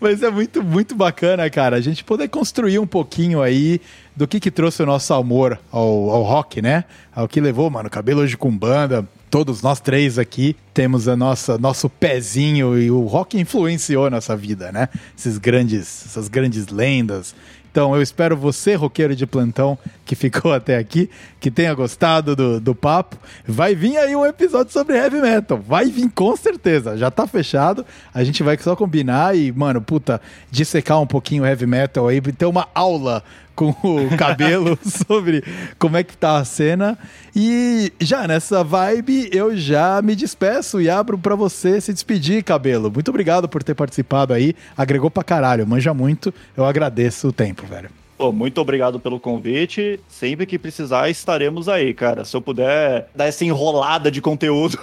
Mas 0.00 0.22
é 0.22 0.30
muito, 0.30 0.62
muito 0.62 0.94
bacana, 0.94 1.48
cara, 1.48 1.76
a 1.76 1.80
gente 1.80 2.02
poder 2.04 2.28
construir 2.28 2.78
um 2.78 2.86
pouquinho 2.86 3.40
aí 3.40 3.80
do 4.16 4.26
que 4.26 4.40
que 4.40 4.50
trouxe 4.50 4.82
o 4.82 4.86
nosso 4.86 5.14
amor 5.14 5.58
ao, 5.70 6.10
ao 6.10 6.22
rock, 6.22 6.60
né? 6.60 6.84
Ao 7.14 7.28
que 7.28 7.40
levou, 7.40 7.70
mano, 7.70 7.88
cabelo 7.88 8.20
hoje 8.20 8.36
com 8.36 8.56
banda, 8.56 9.06
todos 9.30 9.62
nós 9.62 9.80
três 9.80 10.18
aqui 10.18 10.56
temos 10.74 11.06
a 11.08 11.16
nossa 11.16 11.58
nosso 11.58 11.88
pezinho 11.88 12.78
e 12.78 12.90
o 12.90 13.04
rock 13.06 13.38
influenciou 13.38 14.10
nossa 14.10 14.36
vida, 14.36 14.72
né? 14.72 14.88
Esses 15.16 15.38
grandes, 15.38 16.06
essas 16.06 16.28
grandes 16.28 16.66
lendas. 16.68 17.34
Então 17.78 17.94
eu 17.94 18.02
espero 18.02 18.36
você, 18.36 18.74
roqueiro 18.74 19.14
de 19.14 19.24
plantão, 19.24 19.78
que 20.04 20.16
ficou 20.16 20.52
até 20.52 20.76
aqui, 20.76 21.08
que 21.38 21.48
tenha 21.48 21.72
gostado 21.74 22.34
do, 22.34 22.60
do 22.60 22.74
papo. 22.74 23.16
Vai 23.46 23.72
vir 23.76 23.96
aí 23.98 24.16
um 24.16 24.26
episódio 24.26 24.72
sobre 24.72 24.96
heavy 24.96 25.20
metal. 25.20 25.62
Vai 25.64 25.84
vir 25.84 26.10
com 26.10 26.36
certeza. 26.36 26.96
Já 26.96 27.08
tá 27.08 27.24
fechado. 27.24 27.86
A 28.12 28.24
gente 28.24 28.42
vai 28.42 28.58
só 28.58 28.74
combinar 28.74 29.36
e, 29.36 29.52
mano, 29.52 29.80
puta, 29.80 30.20
dissecar 30.50 31.00
um 31.00 31.06
pouquinho 31.06 31.46
heavy 31.46 31.66
metal 31.66 32.08
aí, 32.08 32.20
ter 32.20 32.46
uma 32.46 32.66
aula 32.74 33.22
com 33.58 33.70
o 33.70 34.16
cabelo 34.16 34.78
sobre 34.86 35.42
como 35.80 35.96
é 35.96 36.04
que 36.04 36.16
tá 36.16 36.36
a 36.36 36.44
cena. 36.44 36.96
E 37.34 37.92
já 38.00 38.28
nessa 38.28 38.62
vibe, 38.62 39.28
eu 39.32 39.56
já 39.56 40.00
me 40.00 40.14
despeço 40.14 40.80
e 40.80 40.88
abro 40.88 41.18
para 41.18 41.34
você 41.34 41.80
se 41.80 41.92
despedir, 41.92 42.44
cabelo. 42.44 42.88
Muito 42.88 43.08
obrigado 43.08 43.48
por 43.48 43.64
ter 43.64 43.74
participado 43.74 44.32
aí. 44.32 44.54
Agregou 44.76 45.10
pra 45.10 45.24
caralho, 45.24 45.66
manja 45.66 45.92
muito. 45.92 46.32
Eu 46.56 46.64
agradeço 46.64 47.28
o 47.28 47.32
tempo, 47.32 47.66
velho. 47.66 47.90
Pô, 48.18 48.32
muito 48.32 48.60
obrigado 48.60 48.98
pelo 48.98 49.20
convite. 49.20 50.00
Sempre 50.08 50.44
que 50.44 50.58
precisar, 50.58 51.08
estaremos 51.08 51.68
aí, 51.68 51.94
cara. 51.94 52.24
Se 52.24 52.36
eu 52.36 52.40
puder 52.40 53.08
dar 53.14 53.26
essa 53.26 53.44
enrolada 53.44 54.10
de 54.10 54.20
conteúdo 54.20 54.76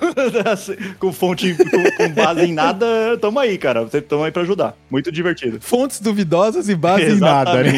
com 0.98 1.12
fonte, 1.12 1.54
com, 1.54 1.98
com, 1.98 2.14
base 2.14 2.46
em 2.46 2.54
nada, 2.54 2.86
tamo 3.20 3.38
aí, 3.38 3.58
cara. 3.58 3.82
Vocês 3.82 4.02
estão 4.02 4.24
aí 4.24 4.32
pra 4.32 4.44
ajudar. 4.44 4.74
Muito 4.90 5.12
divertido. 5.12 5.60
Fontes 5.60 6.00
duvidosas 6.00 6.70
e 6.70 6.76
base 6.76 7.12
em 7.12 7.20
nada, 7.20 7.62
né? 7.62 7.74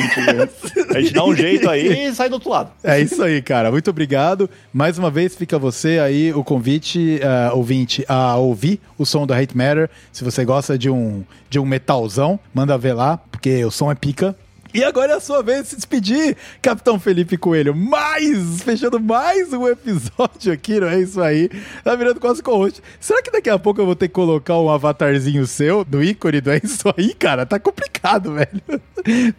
A 0.95 1.01
gente 1.01 1.13
dá 1.13 1.25
um 1.25 1.35
jeito 1.35 1.67
aí 1.67 2.05
e 2.05 2.13
sai 2.13 2.29
do 2.29 2.33
outro 2.33 2.51
lado. 2.51 2.69
É 2.83 3.01
isso 3.01 3.23
aí, 3.23 3.41
cara. 3.41 3.71
Muito 3.71 3.89
obrigado. 3.89 4.47
Mais 4.71 4.99
uma 4.99 5.09
vez, 5.09 5.35
fica 5.35 5.57
você 5.57 5.97
aí 5.97 6.31
o 6.33 6.43
convite, 6.43 7.19
uh, 7.23 7.57
ouvinte, 7.57 8.05
a 8.07 8.35
ouvir 8.35 8.79
o 8.95 9.07
som 9.07 9.25
do 9.25 9.33
Hate 9.33 9.57
Matter. 9.57 9.89
Se 10.13 10.23
você 10.23 10.45
gosta 10.45 10.77
de 10.77 10.87
um, 10.87 11.23
de 11.49 11.57
um 11.57 11.65
metalzão, 11.65 12.39
manda 12.53 12.77
ver 12.77 12.93
lá, 12.93 13.17
porque 13.17 13.65
o 13.65 13.71
som 13.71 13.91
é 13.91 13.95
pica. 13.95 14.35
E 14.73 14.83
agora 14.83 15.13
é 15.13 15.15
a 15.15 15.19
sua 15.19 15.41
vez 15.41 15.63
de 15.63 15.69
se 15.69 15.75
despedir, 15.75 16.35
Capitão 16.61 16.99
Felipe 16.99 17.37
Coelho. 17.37 17.75
Mais, 17.75 18.61
fechando 18.61 18.99
mais 18.99 19.53
um 19.53 19.67
episódio 19.67 20.51
aqui, 20.51 20.79
não 20.79 20.87
é 20.87 20.99
isso 20.99 21.21
aí? 21.21 21.49
Tá 21.83 21.95
virando 21.95 22.19
quase 22.19 22.43
com 22.43 22.67
Será 22.99 23.21
que 23.21 23.31
daqui 23.31 23.49
a 23.49 23.57
pouco 23.57 23.79
eu 23.81 23.85
vou 23.85 23.95
ter 23.95 24.07
que 24.07 24.13
colocar 24.13 24.57
um 24.57 24.69
avatarzinho 24.69 25.45
seu 25.45 25.85
do 25.85 26.03
ícone 26.03 26.41
do 26.41 26.51
É 26.51 26.59
Isso 26.63 26.93
Aí, 26.97 27.13
cara? 27.13 27.45
Tá 27.45 27.59
complicado, 27.59 28.33
velho. 28.33 28.61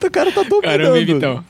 O 0.03 0.11
cara 0.11 0.33
tá 0.33 0.43
dominando. 0.43 0.63
Caramba, 0.63 1.01
então. 1.01 1.45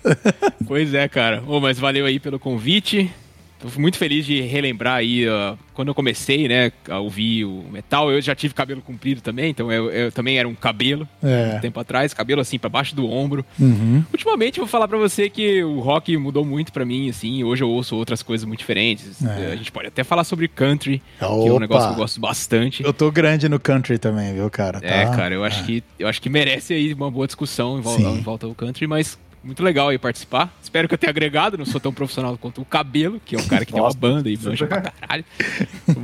pois 0.67 0.93
é, 0.95 1.07
cara. 1.09 1.43
Ô, 1.47 1.61
mas 1.61 1.79
valeu 1.79 2.07
aí 2.07 2.19
pelo 2.19 2.39
convite. 2.39 3.11
Tô 3.59 3.69
muito 3.81 3.99
feliz 3.99 4.25
de 4.25 4.41
relembrar 4.41 4.97
aí, 4.97 5.29
uh, 5.29 5.59
quando 5.75 5.89
eu 5.89 5.95
comecei, 5.95 6.47
né, 6.47 6.71
a 6.89 6.99
ouvir 6.99 7.45
o 7.45 7.65
metal, 7.71 8.11
eu 8.11 8.21
já 8.21 8.35
tive 8.35 8.55
cabelo 8.55 8.81
comprido 8.81 9.21
também, 9.21 9.51
então 9.51 9.71
eu, 9.73 9.91
eu 9.91 10.13
também 10.13 10.39
era 10.39 10.47
um 10.47 10.55
cabelo, 10.55 11.09
é. 11.23 11.57
um 11.57 11.61
tempo 11.61 11.81
atrás, 11.81 12.15
cabelo 12.15 12.41
assim, 12.41 12.59
para 12.59 12.69
baixo 12.69 12.95
do 12.95 13.09
ombro. 13.11 13.45
Uhum. 13.59 14.05
Ultimamente, 14.13 14.61
vou 14.61 14.69
falar 14.69 14.87
para 14.87 14.97
você 14.97 15.29
que 15.29 15.63
o 15.65 15.81
rock 15.81 16.17
mudou 16.17 16.45
muito 16.45 16.73
para 16.73 16.85
mim, 16.85 17.11
assim, 17.11 17.43
hoje 17.43 17.65
eu 17.65 17.69
ouço 17.69 17.97
outras 17.97 18.23
coisas 18.23 18.47
muito 18.47 18.61
diferentes. 18.61 19.25
É. 19.25 19.53
A 19.53 19.57
gente 19.57 19.73
pode 19.73 19.89
até 19.89 20.05
falar 20.05 20.23
sobre 20.23 20.47
country, 20.47 21.03
Opa. 21.21 21.43
que 21.43 21.49
é 21.49 21.53
um 21.53 21.59
negócio 21.59 21.89
que 21.89 21.95
eu 21.95 21.99
gosto 21.99 22.21
bastante. 22.21 22.85
Eu 22.85 22.93
tô 22.93 23.11
grande 23.11 23.49
no 23.49 23.59
country 23.59 23.99
também, 23.99 24.35
viu, 24.35 24.49
cara? 24.51 24.79
É, 24.79 24.89
tá? 24.89 24.95
É, 24.95 25.17
cara, 25.17 25.35
eu 25.35 25.45
acho, 25.45 25.63
é. 25.63 25.67
que, 25.67 25.85
eu 25.99 26.07
acho 26.07 26.23
que 26.23 26.29
merece 26.29 26.75
aí 26.75 26.93
uma 26.95 27.11
boa 27.11 27.27
discussão 27.27 27.79
em 27.79 27.81
volta, 27.81 28.03
em 28.03 28.21
volta 28.21 28.47
ao 28.47 28.55
country, 28.55 28.87
mas 28.87 29.19
muito 29.43 29.63
legal 29.63 29.89
aí 29.89 29.99
participar. 29.99 30.53
Espero 30.63 30.89
que 30.89 30.95
eu 30.95 30.99
tenha 30.99 31.11
agregado, 31.11 31.57
não 31.57 31.65
sou 31.65 31.81
tão 31.81 31.93
profissional 31.93 32.37
quanto 32.37 32.61
o 32.61 32.65
Cabelo, 32.65 33.21
que 33.25 33.37
é 33.37 33.39
um 33.39 33.47
cara 33.47 33.65
que 33.65 33.73
Nossa. 33.73 33.97
tem 33.99 34.09
uma 34.09 34.15
banda 34.15 34.31
e 34.31 34.37
manja 34.37 34.67
pra 34.67 34.81
caralho. 34.81 35.25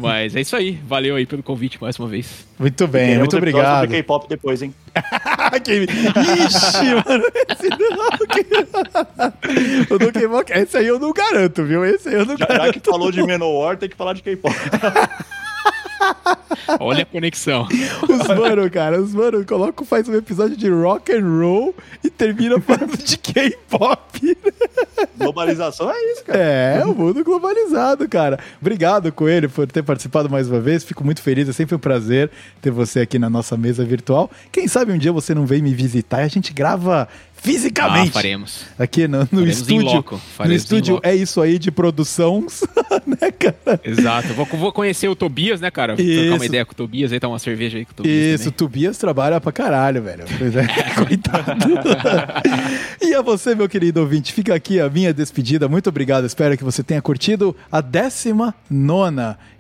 Mas 0.01 0.35
é 0.37 0.41
isso 0.41 0.57
aí. 0.57 0.81
Valeu 0.87 1.17
aí 1.17 1.27
pelo 1.27 1.43
convite 1.43 1.81
mais 1.81 1.99
uma 1.99 2.09
vez. 2.09 2.47
Muito 2.59 2.87
bem, 2.87 3.19
muito 3.19 3.37
obrigado. 3.37 3.83
sobre 3.83 3.97
K-pop 3.97 4.29
depois, 4.29 4.63
hein? 4.63 4.75
Ixi, 6.47 6.95
mano. 6.95 7.25
Esse 7.51 7.69
não... 7.69 8.07
o 9.91 9.99
do 9.99 10.13
K-pop, 10.13 10.53
esse 10.53 10.77
aí 10.77 10.87
eu 10.87 10.99
não 10.99 11.13
garanto, 11.13 11.65
viu? 11.65 11.85
Esse 11.85 12.09
aí 12.09 12.15
eu 12.15 12.25
não 12.25 12.37
já, 12.37 12.47
garanto. 12.47 12.67
Já 12.67 12.73
que 12.73 12.91
falou 12.91 13.11
de 13.11 13.23
Menor, 13.23 13.77
tem 13.77 13.89
que 13.89 13.97
falar 13.97 14.13
de 14.13 14.23
K-pop. 14.23 14.55
Olha 16.81 17.03
a 17.03 17.07
conexão. 17.07 17.67
Os 18.03 18.29
mano, 18.29 18.71
cara, 18.71 19.01
os 19.01 19.15
mano 19.15 19.45
colocam, 19.45 19.87
faz 19.87 20.09
um 20.09 20.15
episódio 20.15 20.57
de 20.57 20.69
rock 20.69 21.13
and 21.13 21.27
roll 21.27 21.75
e 22.03 22.11
termina 22.11 22.61
falando 22.61 22.97
de 22.97 23.17
K-pop. 23.19 24.37
Globalização 25.17 25.91
é 25.91 26.13
isso, 26.13 26.25
cara. 26.25 26.39
É, 26.39 26.85
o 26.85 26.95
mundo 26.95 27.23
globalizado, 27.25 28.09
cara. 28.09 28.39
Obrigado, 28.61 29.13
Coelho, 29.13 29.49
por 29.49 29.67
ter 29.67 29.83
participado 29.83 30.29
mais 30.29 30.49
uma 30.49 30.61
vez. 30.61 30.85
Fico 30.85 31.05
muito 31.05 31.23
feliz, 31.23 31.49
é 31.49 31.53
sempre 31.53 31.75
um 31.75 31.79
prazer 31.79 32.31
ter 32.61 32.71
você 32.71 33.01
aqui 33.01 33.19
na 33.19 33.31
nossa 33.31 33.57
mesa 33.57 33.85
virtual. 33.85 34.31
Quem 34.51 34.69
sabe 34.69 34.93
um 34.93 34.99
dia 34.99 35.13
você 35.13 35.35
não 35.35 35.47
vem 35.47 35.63
me 35.63 35.75
visitar 35.75 36.23
e 36.23 36.25
a 36.25 36.29
gente 36.29 36.53
grava 36.53 37.09
fisicamente. 37.45 38.09
Ah, 38.09 38.13
faremos. 38.13 38.65
Aqui 38.79 39.07
no, 39.07 39.29
no 39.31 39.47
estúdio. 39.47 40.03
No 40.47 40.53
estúdio 40.53 40.99
é 41.03 41.15
isso 41.15 41.43
aí 41.43 41.59
de 41.59 41.71
produção, 41.71 42.47
né, 43.07 43.31
cara? 43.31 43.79
Exato. 43.85 44.33
Vou, 44.33 44.47
vou 44.47 44.73
conhecer 44.73 45.09
o 45.09 45.15
Tobias, 45.15 45.61
né, 45.61 45.71
cara? 45.71 45.95
Isso. 45.99 46.21
Trocar 46.21 46.37
uma 46.37 46.47
ideia 46.47 46.65
com 46.65 46.73
o 46.73 46.75
Tobias 46.75 47.13
aí, 47.13 47.21
tá 47.21 47.29
uma 47.29 47.39
cerveja 47.39 47.77
aí 47.77 47.85
com 47.85 47.93
o 47.93 47.95
Tobias. 47.97 48.41
Isso, 48.41 48.49
o 48.49 48.53
Tobias 48.53 48.97
trabalha 48.97 49.39
pra 49.41 49.53
caralho, 49.53 50.03
velho. 50.03 50.25
É, 50.55 50.95
coitado. 50.95 51.53
e 53.03 53.13
a 53.13 53.21
você, 53.21 53.55
meu 53.55 53.69
querido 53.69 54.01
ouvinte, 54.01 54.33
fica 54.33 54.55
aqui 54.55 54.81
a 54.81 54.89
minha 54.89 55.13
despedida. 55.13 55.69
Muito 55.69 55.89
obrigado. 55.89 56.25
Espero 56.25 56.57
que 56.57 56.63
você 56.63 56.83
tenha 56.83 57.03
curtido 57.03 57.55
a 57.71 57.81
19 57.81 58.55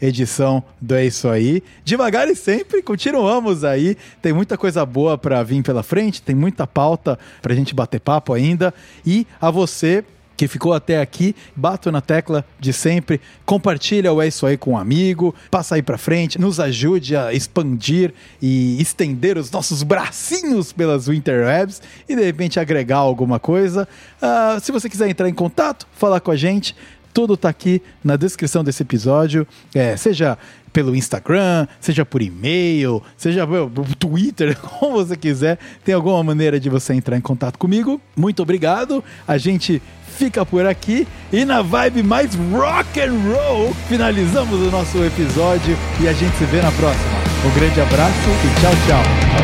edição 0.00 0.62
do 0.80 0.94
É 0.94 1.04
Isso 1.04 1.28
Aí. 1.28 1.62
Devagar 1.84 2.28
e 2.28 2.36
sempre, 2.36 2.80
continuamos 2.82 3.64
aí. 3.64 3.96
Tem 4.22 4.32
muita 4.32 4.56
coisa 4.56 4.86
boa 4.86 5.18
pra 5.18 5.42
vir 5.42 5.62
pela 5.62 5.82
frente, 5.82 6.22
tem 6.22 6.34
muita 6.34 6.66
pauta 6.66 7.18
pra 7.42 7.54
gente 7.54 7.73
bater 7.74 8.00
papo 8.00 8.32
ainda. 8.32 8.72
E 9.04 9.26
a 9.40 9.50
você 9.50 10.04
que 10.36 10.48
ficou 10.48 10.72
até 10.72 11.00
aqui, 11.00 11.34
bato 11.54 11.90
na 11.92 12.00
tecla 12.00 12.44
de 12.58 12.72
sempre, 12.72 13.20
compartilha 13.44 14.12
o 14.12 14.20
É 14.20 14.28
Isso 14.28 14.46
Aí 14.46 14.56
com 14.56 14.72
um 14.72 14.78
amigo, 14.78 15.34
passa 15.50 15.76
aí 15.76 15.82
pra 15.82 15.96
frente, 15.96 16.40
nos 16.40 16.58
ajude 16.58 17.16
a 17.16 17.32
expandir 17.32 18.12
e 18.42 18.80
estender 18.80 19.38
os 19.38 19.50
nossos 19.50 19.82
bracinhos 19.82 20.72
pelas 20.72 21.08
interwebs 21.08 21.80
e 22.08 22.16
de 22.16 22.24
repente 22.24 22.58
agregar 22.58 22.98
alguma 22.98 23.38
coisa. 23.38 23.88
Uh, 24.20 24.60
se 24.60 24.72
você 24.72 24.88
quiser 24.88 25.08
entrar 25.08 25.28
em 25.28 25.34
contato, 25.34 25.86
falar 25.92 26.20
com 26.20 26.30
a 26.30 26.36
gente, 26.36 26.74
tudo 27.12 27.36
tá 27.36 27.48
aqui 27.48 27.80
na 28.02 28.16
descrição 28.16 28.64
desse 28.64 28.82
episódio, 28.82 29.46
é, 29.72 29.96
seja 29.96 30.36
pelo 30.74 30.94
Instagram, 30.94 31.68
seja 31.80 32.04
por 32.04 32.20
e-mail, 32.20 33.00
seja 33.16 33.46
pelo 33.46 33.70
Twitter, 33.96 34.58
como 34.58 34.96
você 34.96 35.16
quiser. 35.16 35.56
Tem 35.84 35.94
alguma 35.94 36.22
maneira 36.22 36.58
de 36.58 36.68
você 36.68 36.92
entrar 36.92 37.16
em 37.16 37.20
contato 37.20 37.56
comigo? 37.56 38.00
Muito 38.16 38.42
obrigado. 38.42 39.02
A 39.26 39.38
gente 39.38 39.80
fica 40.18 40.44
por 40.44 40.66
aqui 40.66 41.06
e 41.32 41.44
na 41.44 41.62
vibe 41.62 42.02
mais 42.02 42.34
rock 42.34 43.00
and 43.00 43.14
roll 43.32 43.74
finalizamos 43.88 44.60
o 44.60 44.70
nosso 44.70 45.02
episódio 45.02 45.76
e 46.00 46.08
a 46.08 46.12
gente 46.12 46.36
se 46.36 46.44
vê 46.44 46.60
na 46.60 46.70
próxima. 46.72 47.24
Um 47.44 47.50
grande 47.58 47.80
abraço 47.80 48.30
e 48.44 48.60
tchau, 48.60 48.72
tchau. 48.86 49.02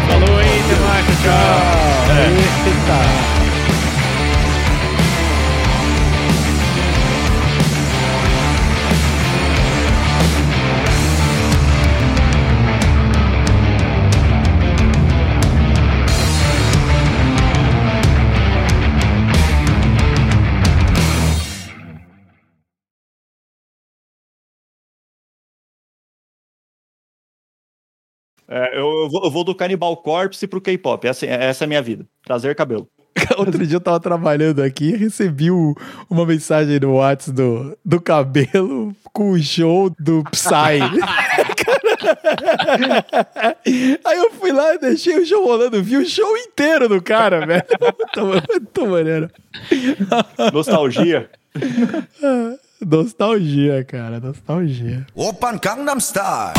Falou 0.08 0.38
aí, 0.38 0.60
mais, 0.80 1.06
tchau. 1.06 1.22
tchau. 1.22 2.16
É. 2.16 2.30
Eita. 2.68 3.29
É, 28.50 28.78
eu, 28.78 29.08
vou, 29.08 29.24
eu, 29.24 29.30
vou, 29.30 29.44
do 29.44 29.54
Cannibal 29.54 29.96
Corpse 29.98 30.46
pro 30.46 30.60
K-pop. 30.60 31.06
Essa, 31.06 31.24
essa 31.24 31.62
é 31.62 31.66
a 31.66 31.68
minha 31.68 31.80
vida. 31.80 32.04
Trazer 32.24 32.56
cabelo. 32.56 32.88
Outro 33.38 33.64
dia 33.64 33.76
eu 33.76 33.80
tava 33.80 34.00
trabalhando 34.00 34.60
aqui 34.60 34.90
e 34.90 34.96
recebi 34.96 35.50
o, 35.50 35.74
uma 36.08 36.26
mensagem 36.26 36.80
no 36.80 36.94
WhatsApp 36.94 37.36
do, 37.36 37.78
do 37.84 38.00
cabelo 38.00 38.94
com 39.12 39.30
o 39.30 39.42
show 39.42 39.90
do 39.98 40.24
Psy. 40.24 40.80
Aí 44.04 44.18
eu 44.18 44.30
fui 44.32 44.52
lá 44.52 44.74
e 44.74 44.78
deixei 44.78 45.18
o 45.18 45.26
show 45.26 45.44
rolando, 45.44 45.82
vi 45.82 45.96
o 45.96 46.06
show 46.06 46.36
inteiro 46.36 46.88
do 46.88 47.02
cara, 47.02 47.46
velho. 47.46 47.64
Tô 48.72 48.86
maneiro. 48.86 49.30
Nostalgia. 50.52 51.30
Nostalgia, 52.84 53.84
cara, 53.84 54.20
nostalgia. 54.20 55.06
Open 55.14 55.58
Gangnam 55.62 56.00
Style. 56.00 56.54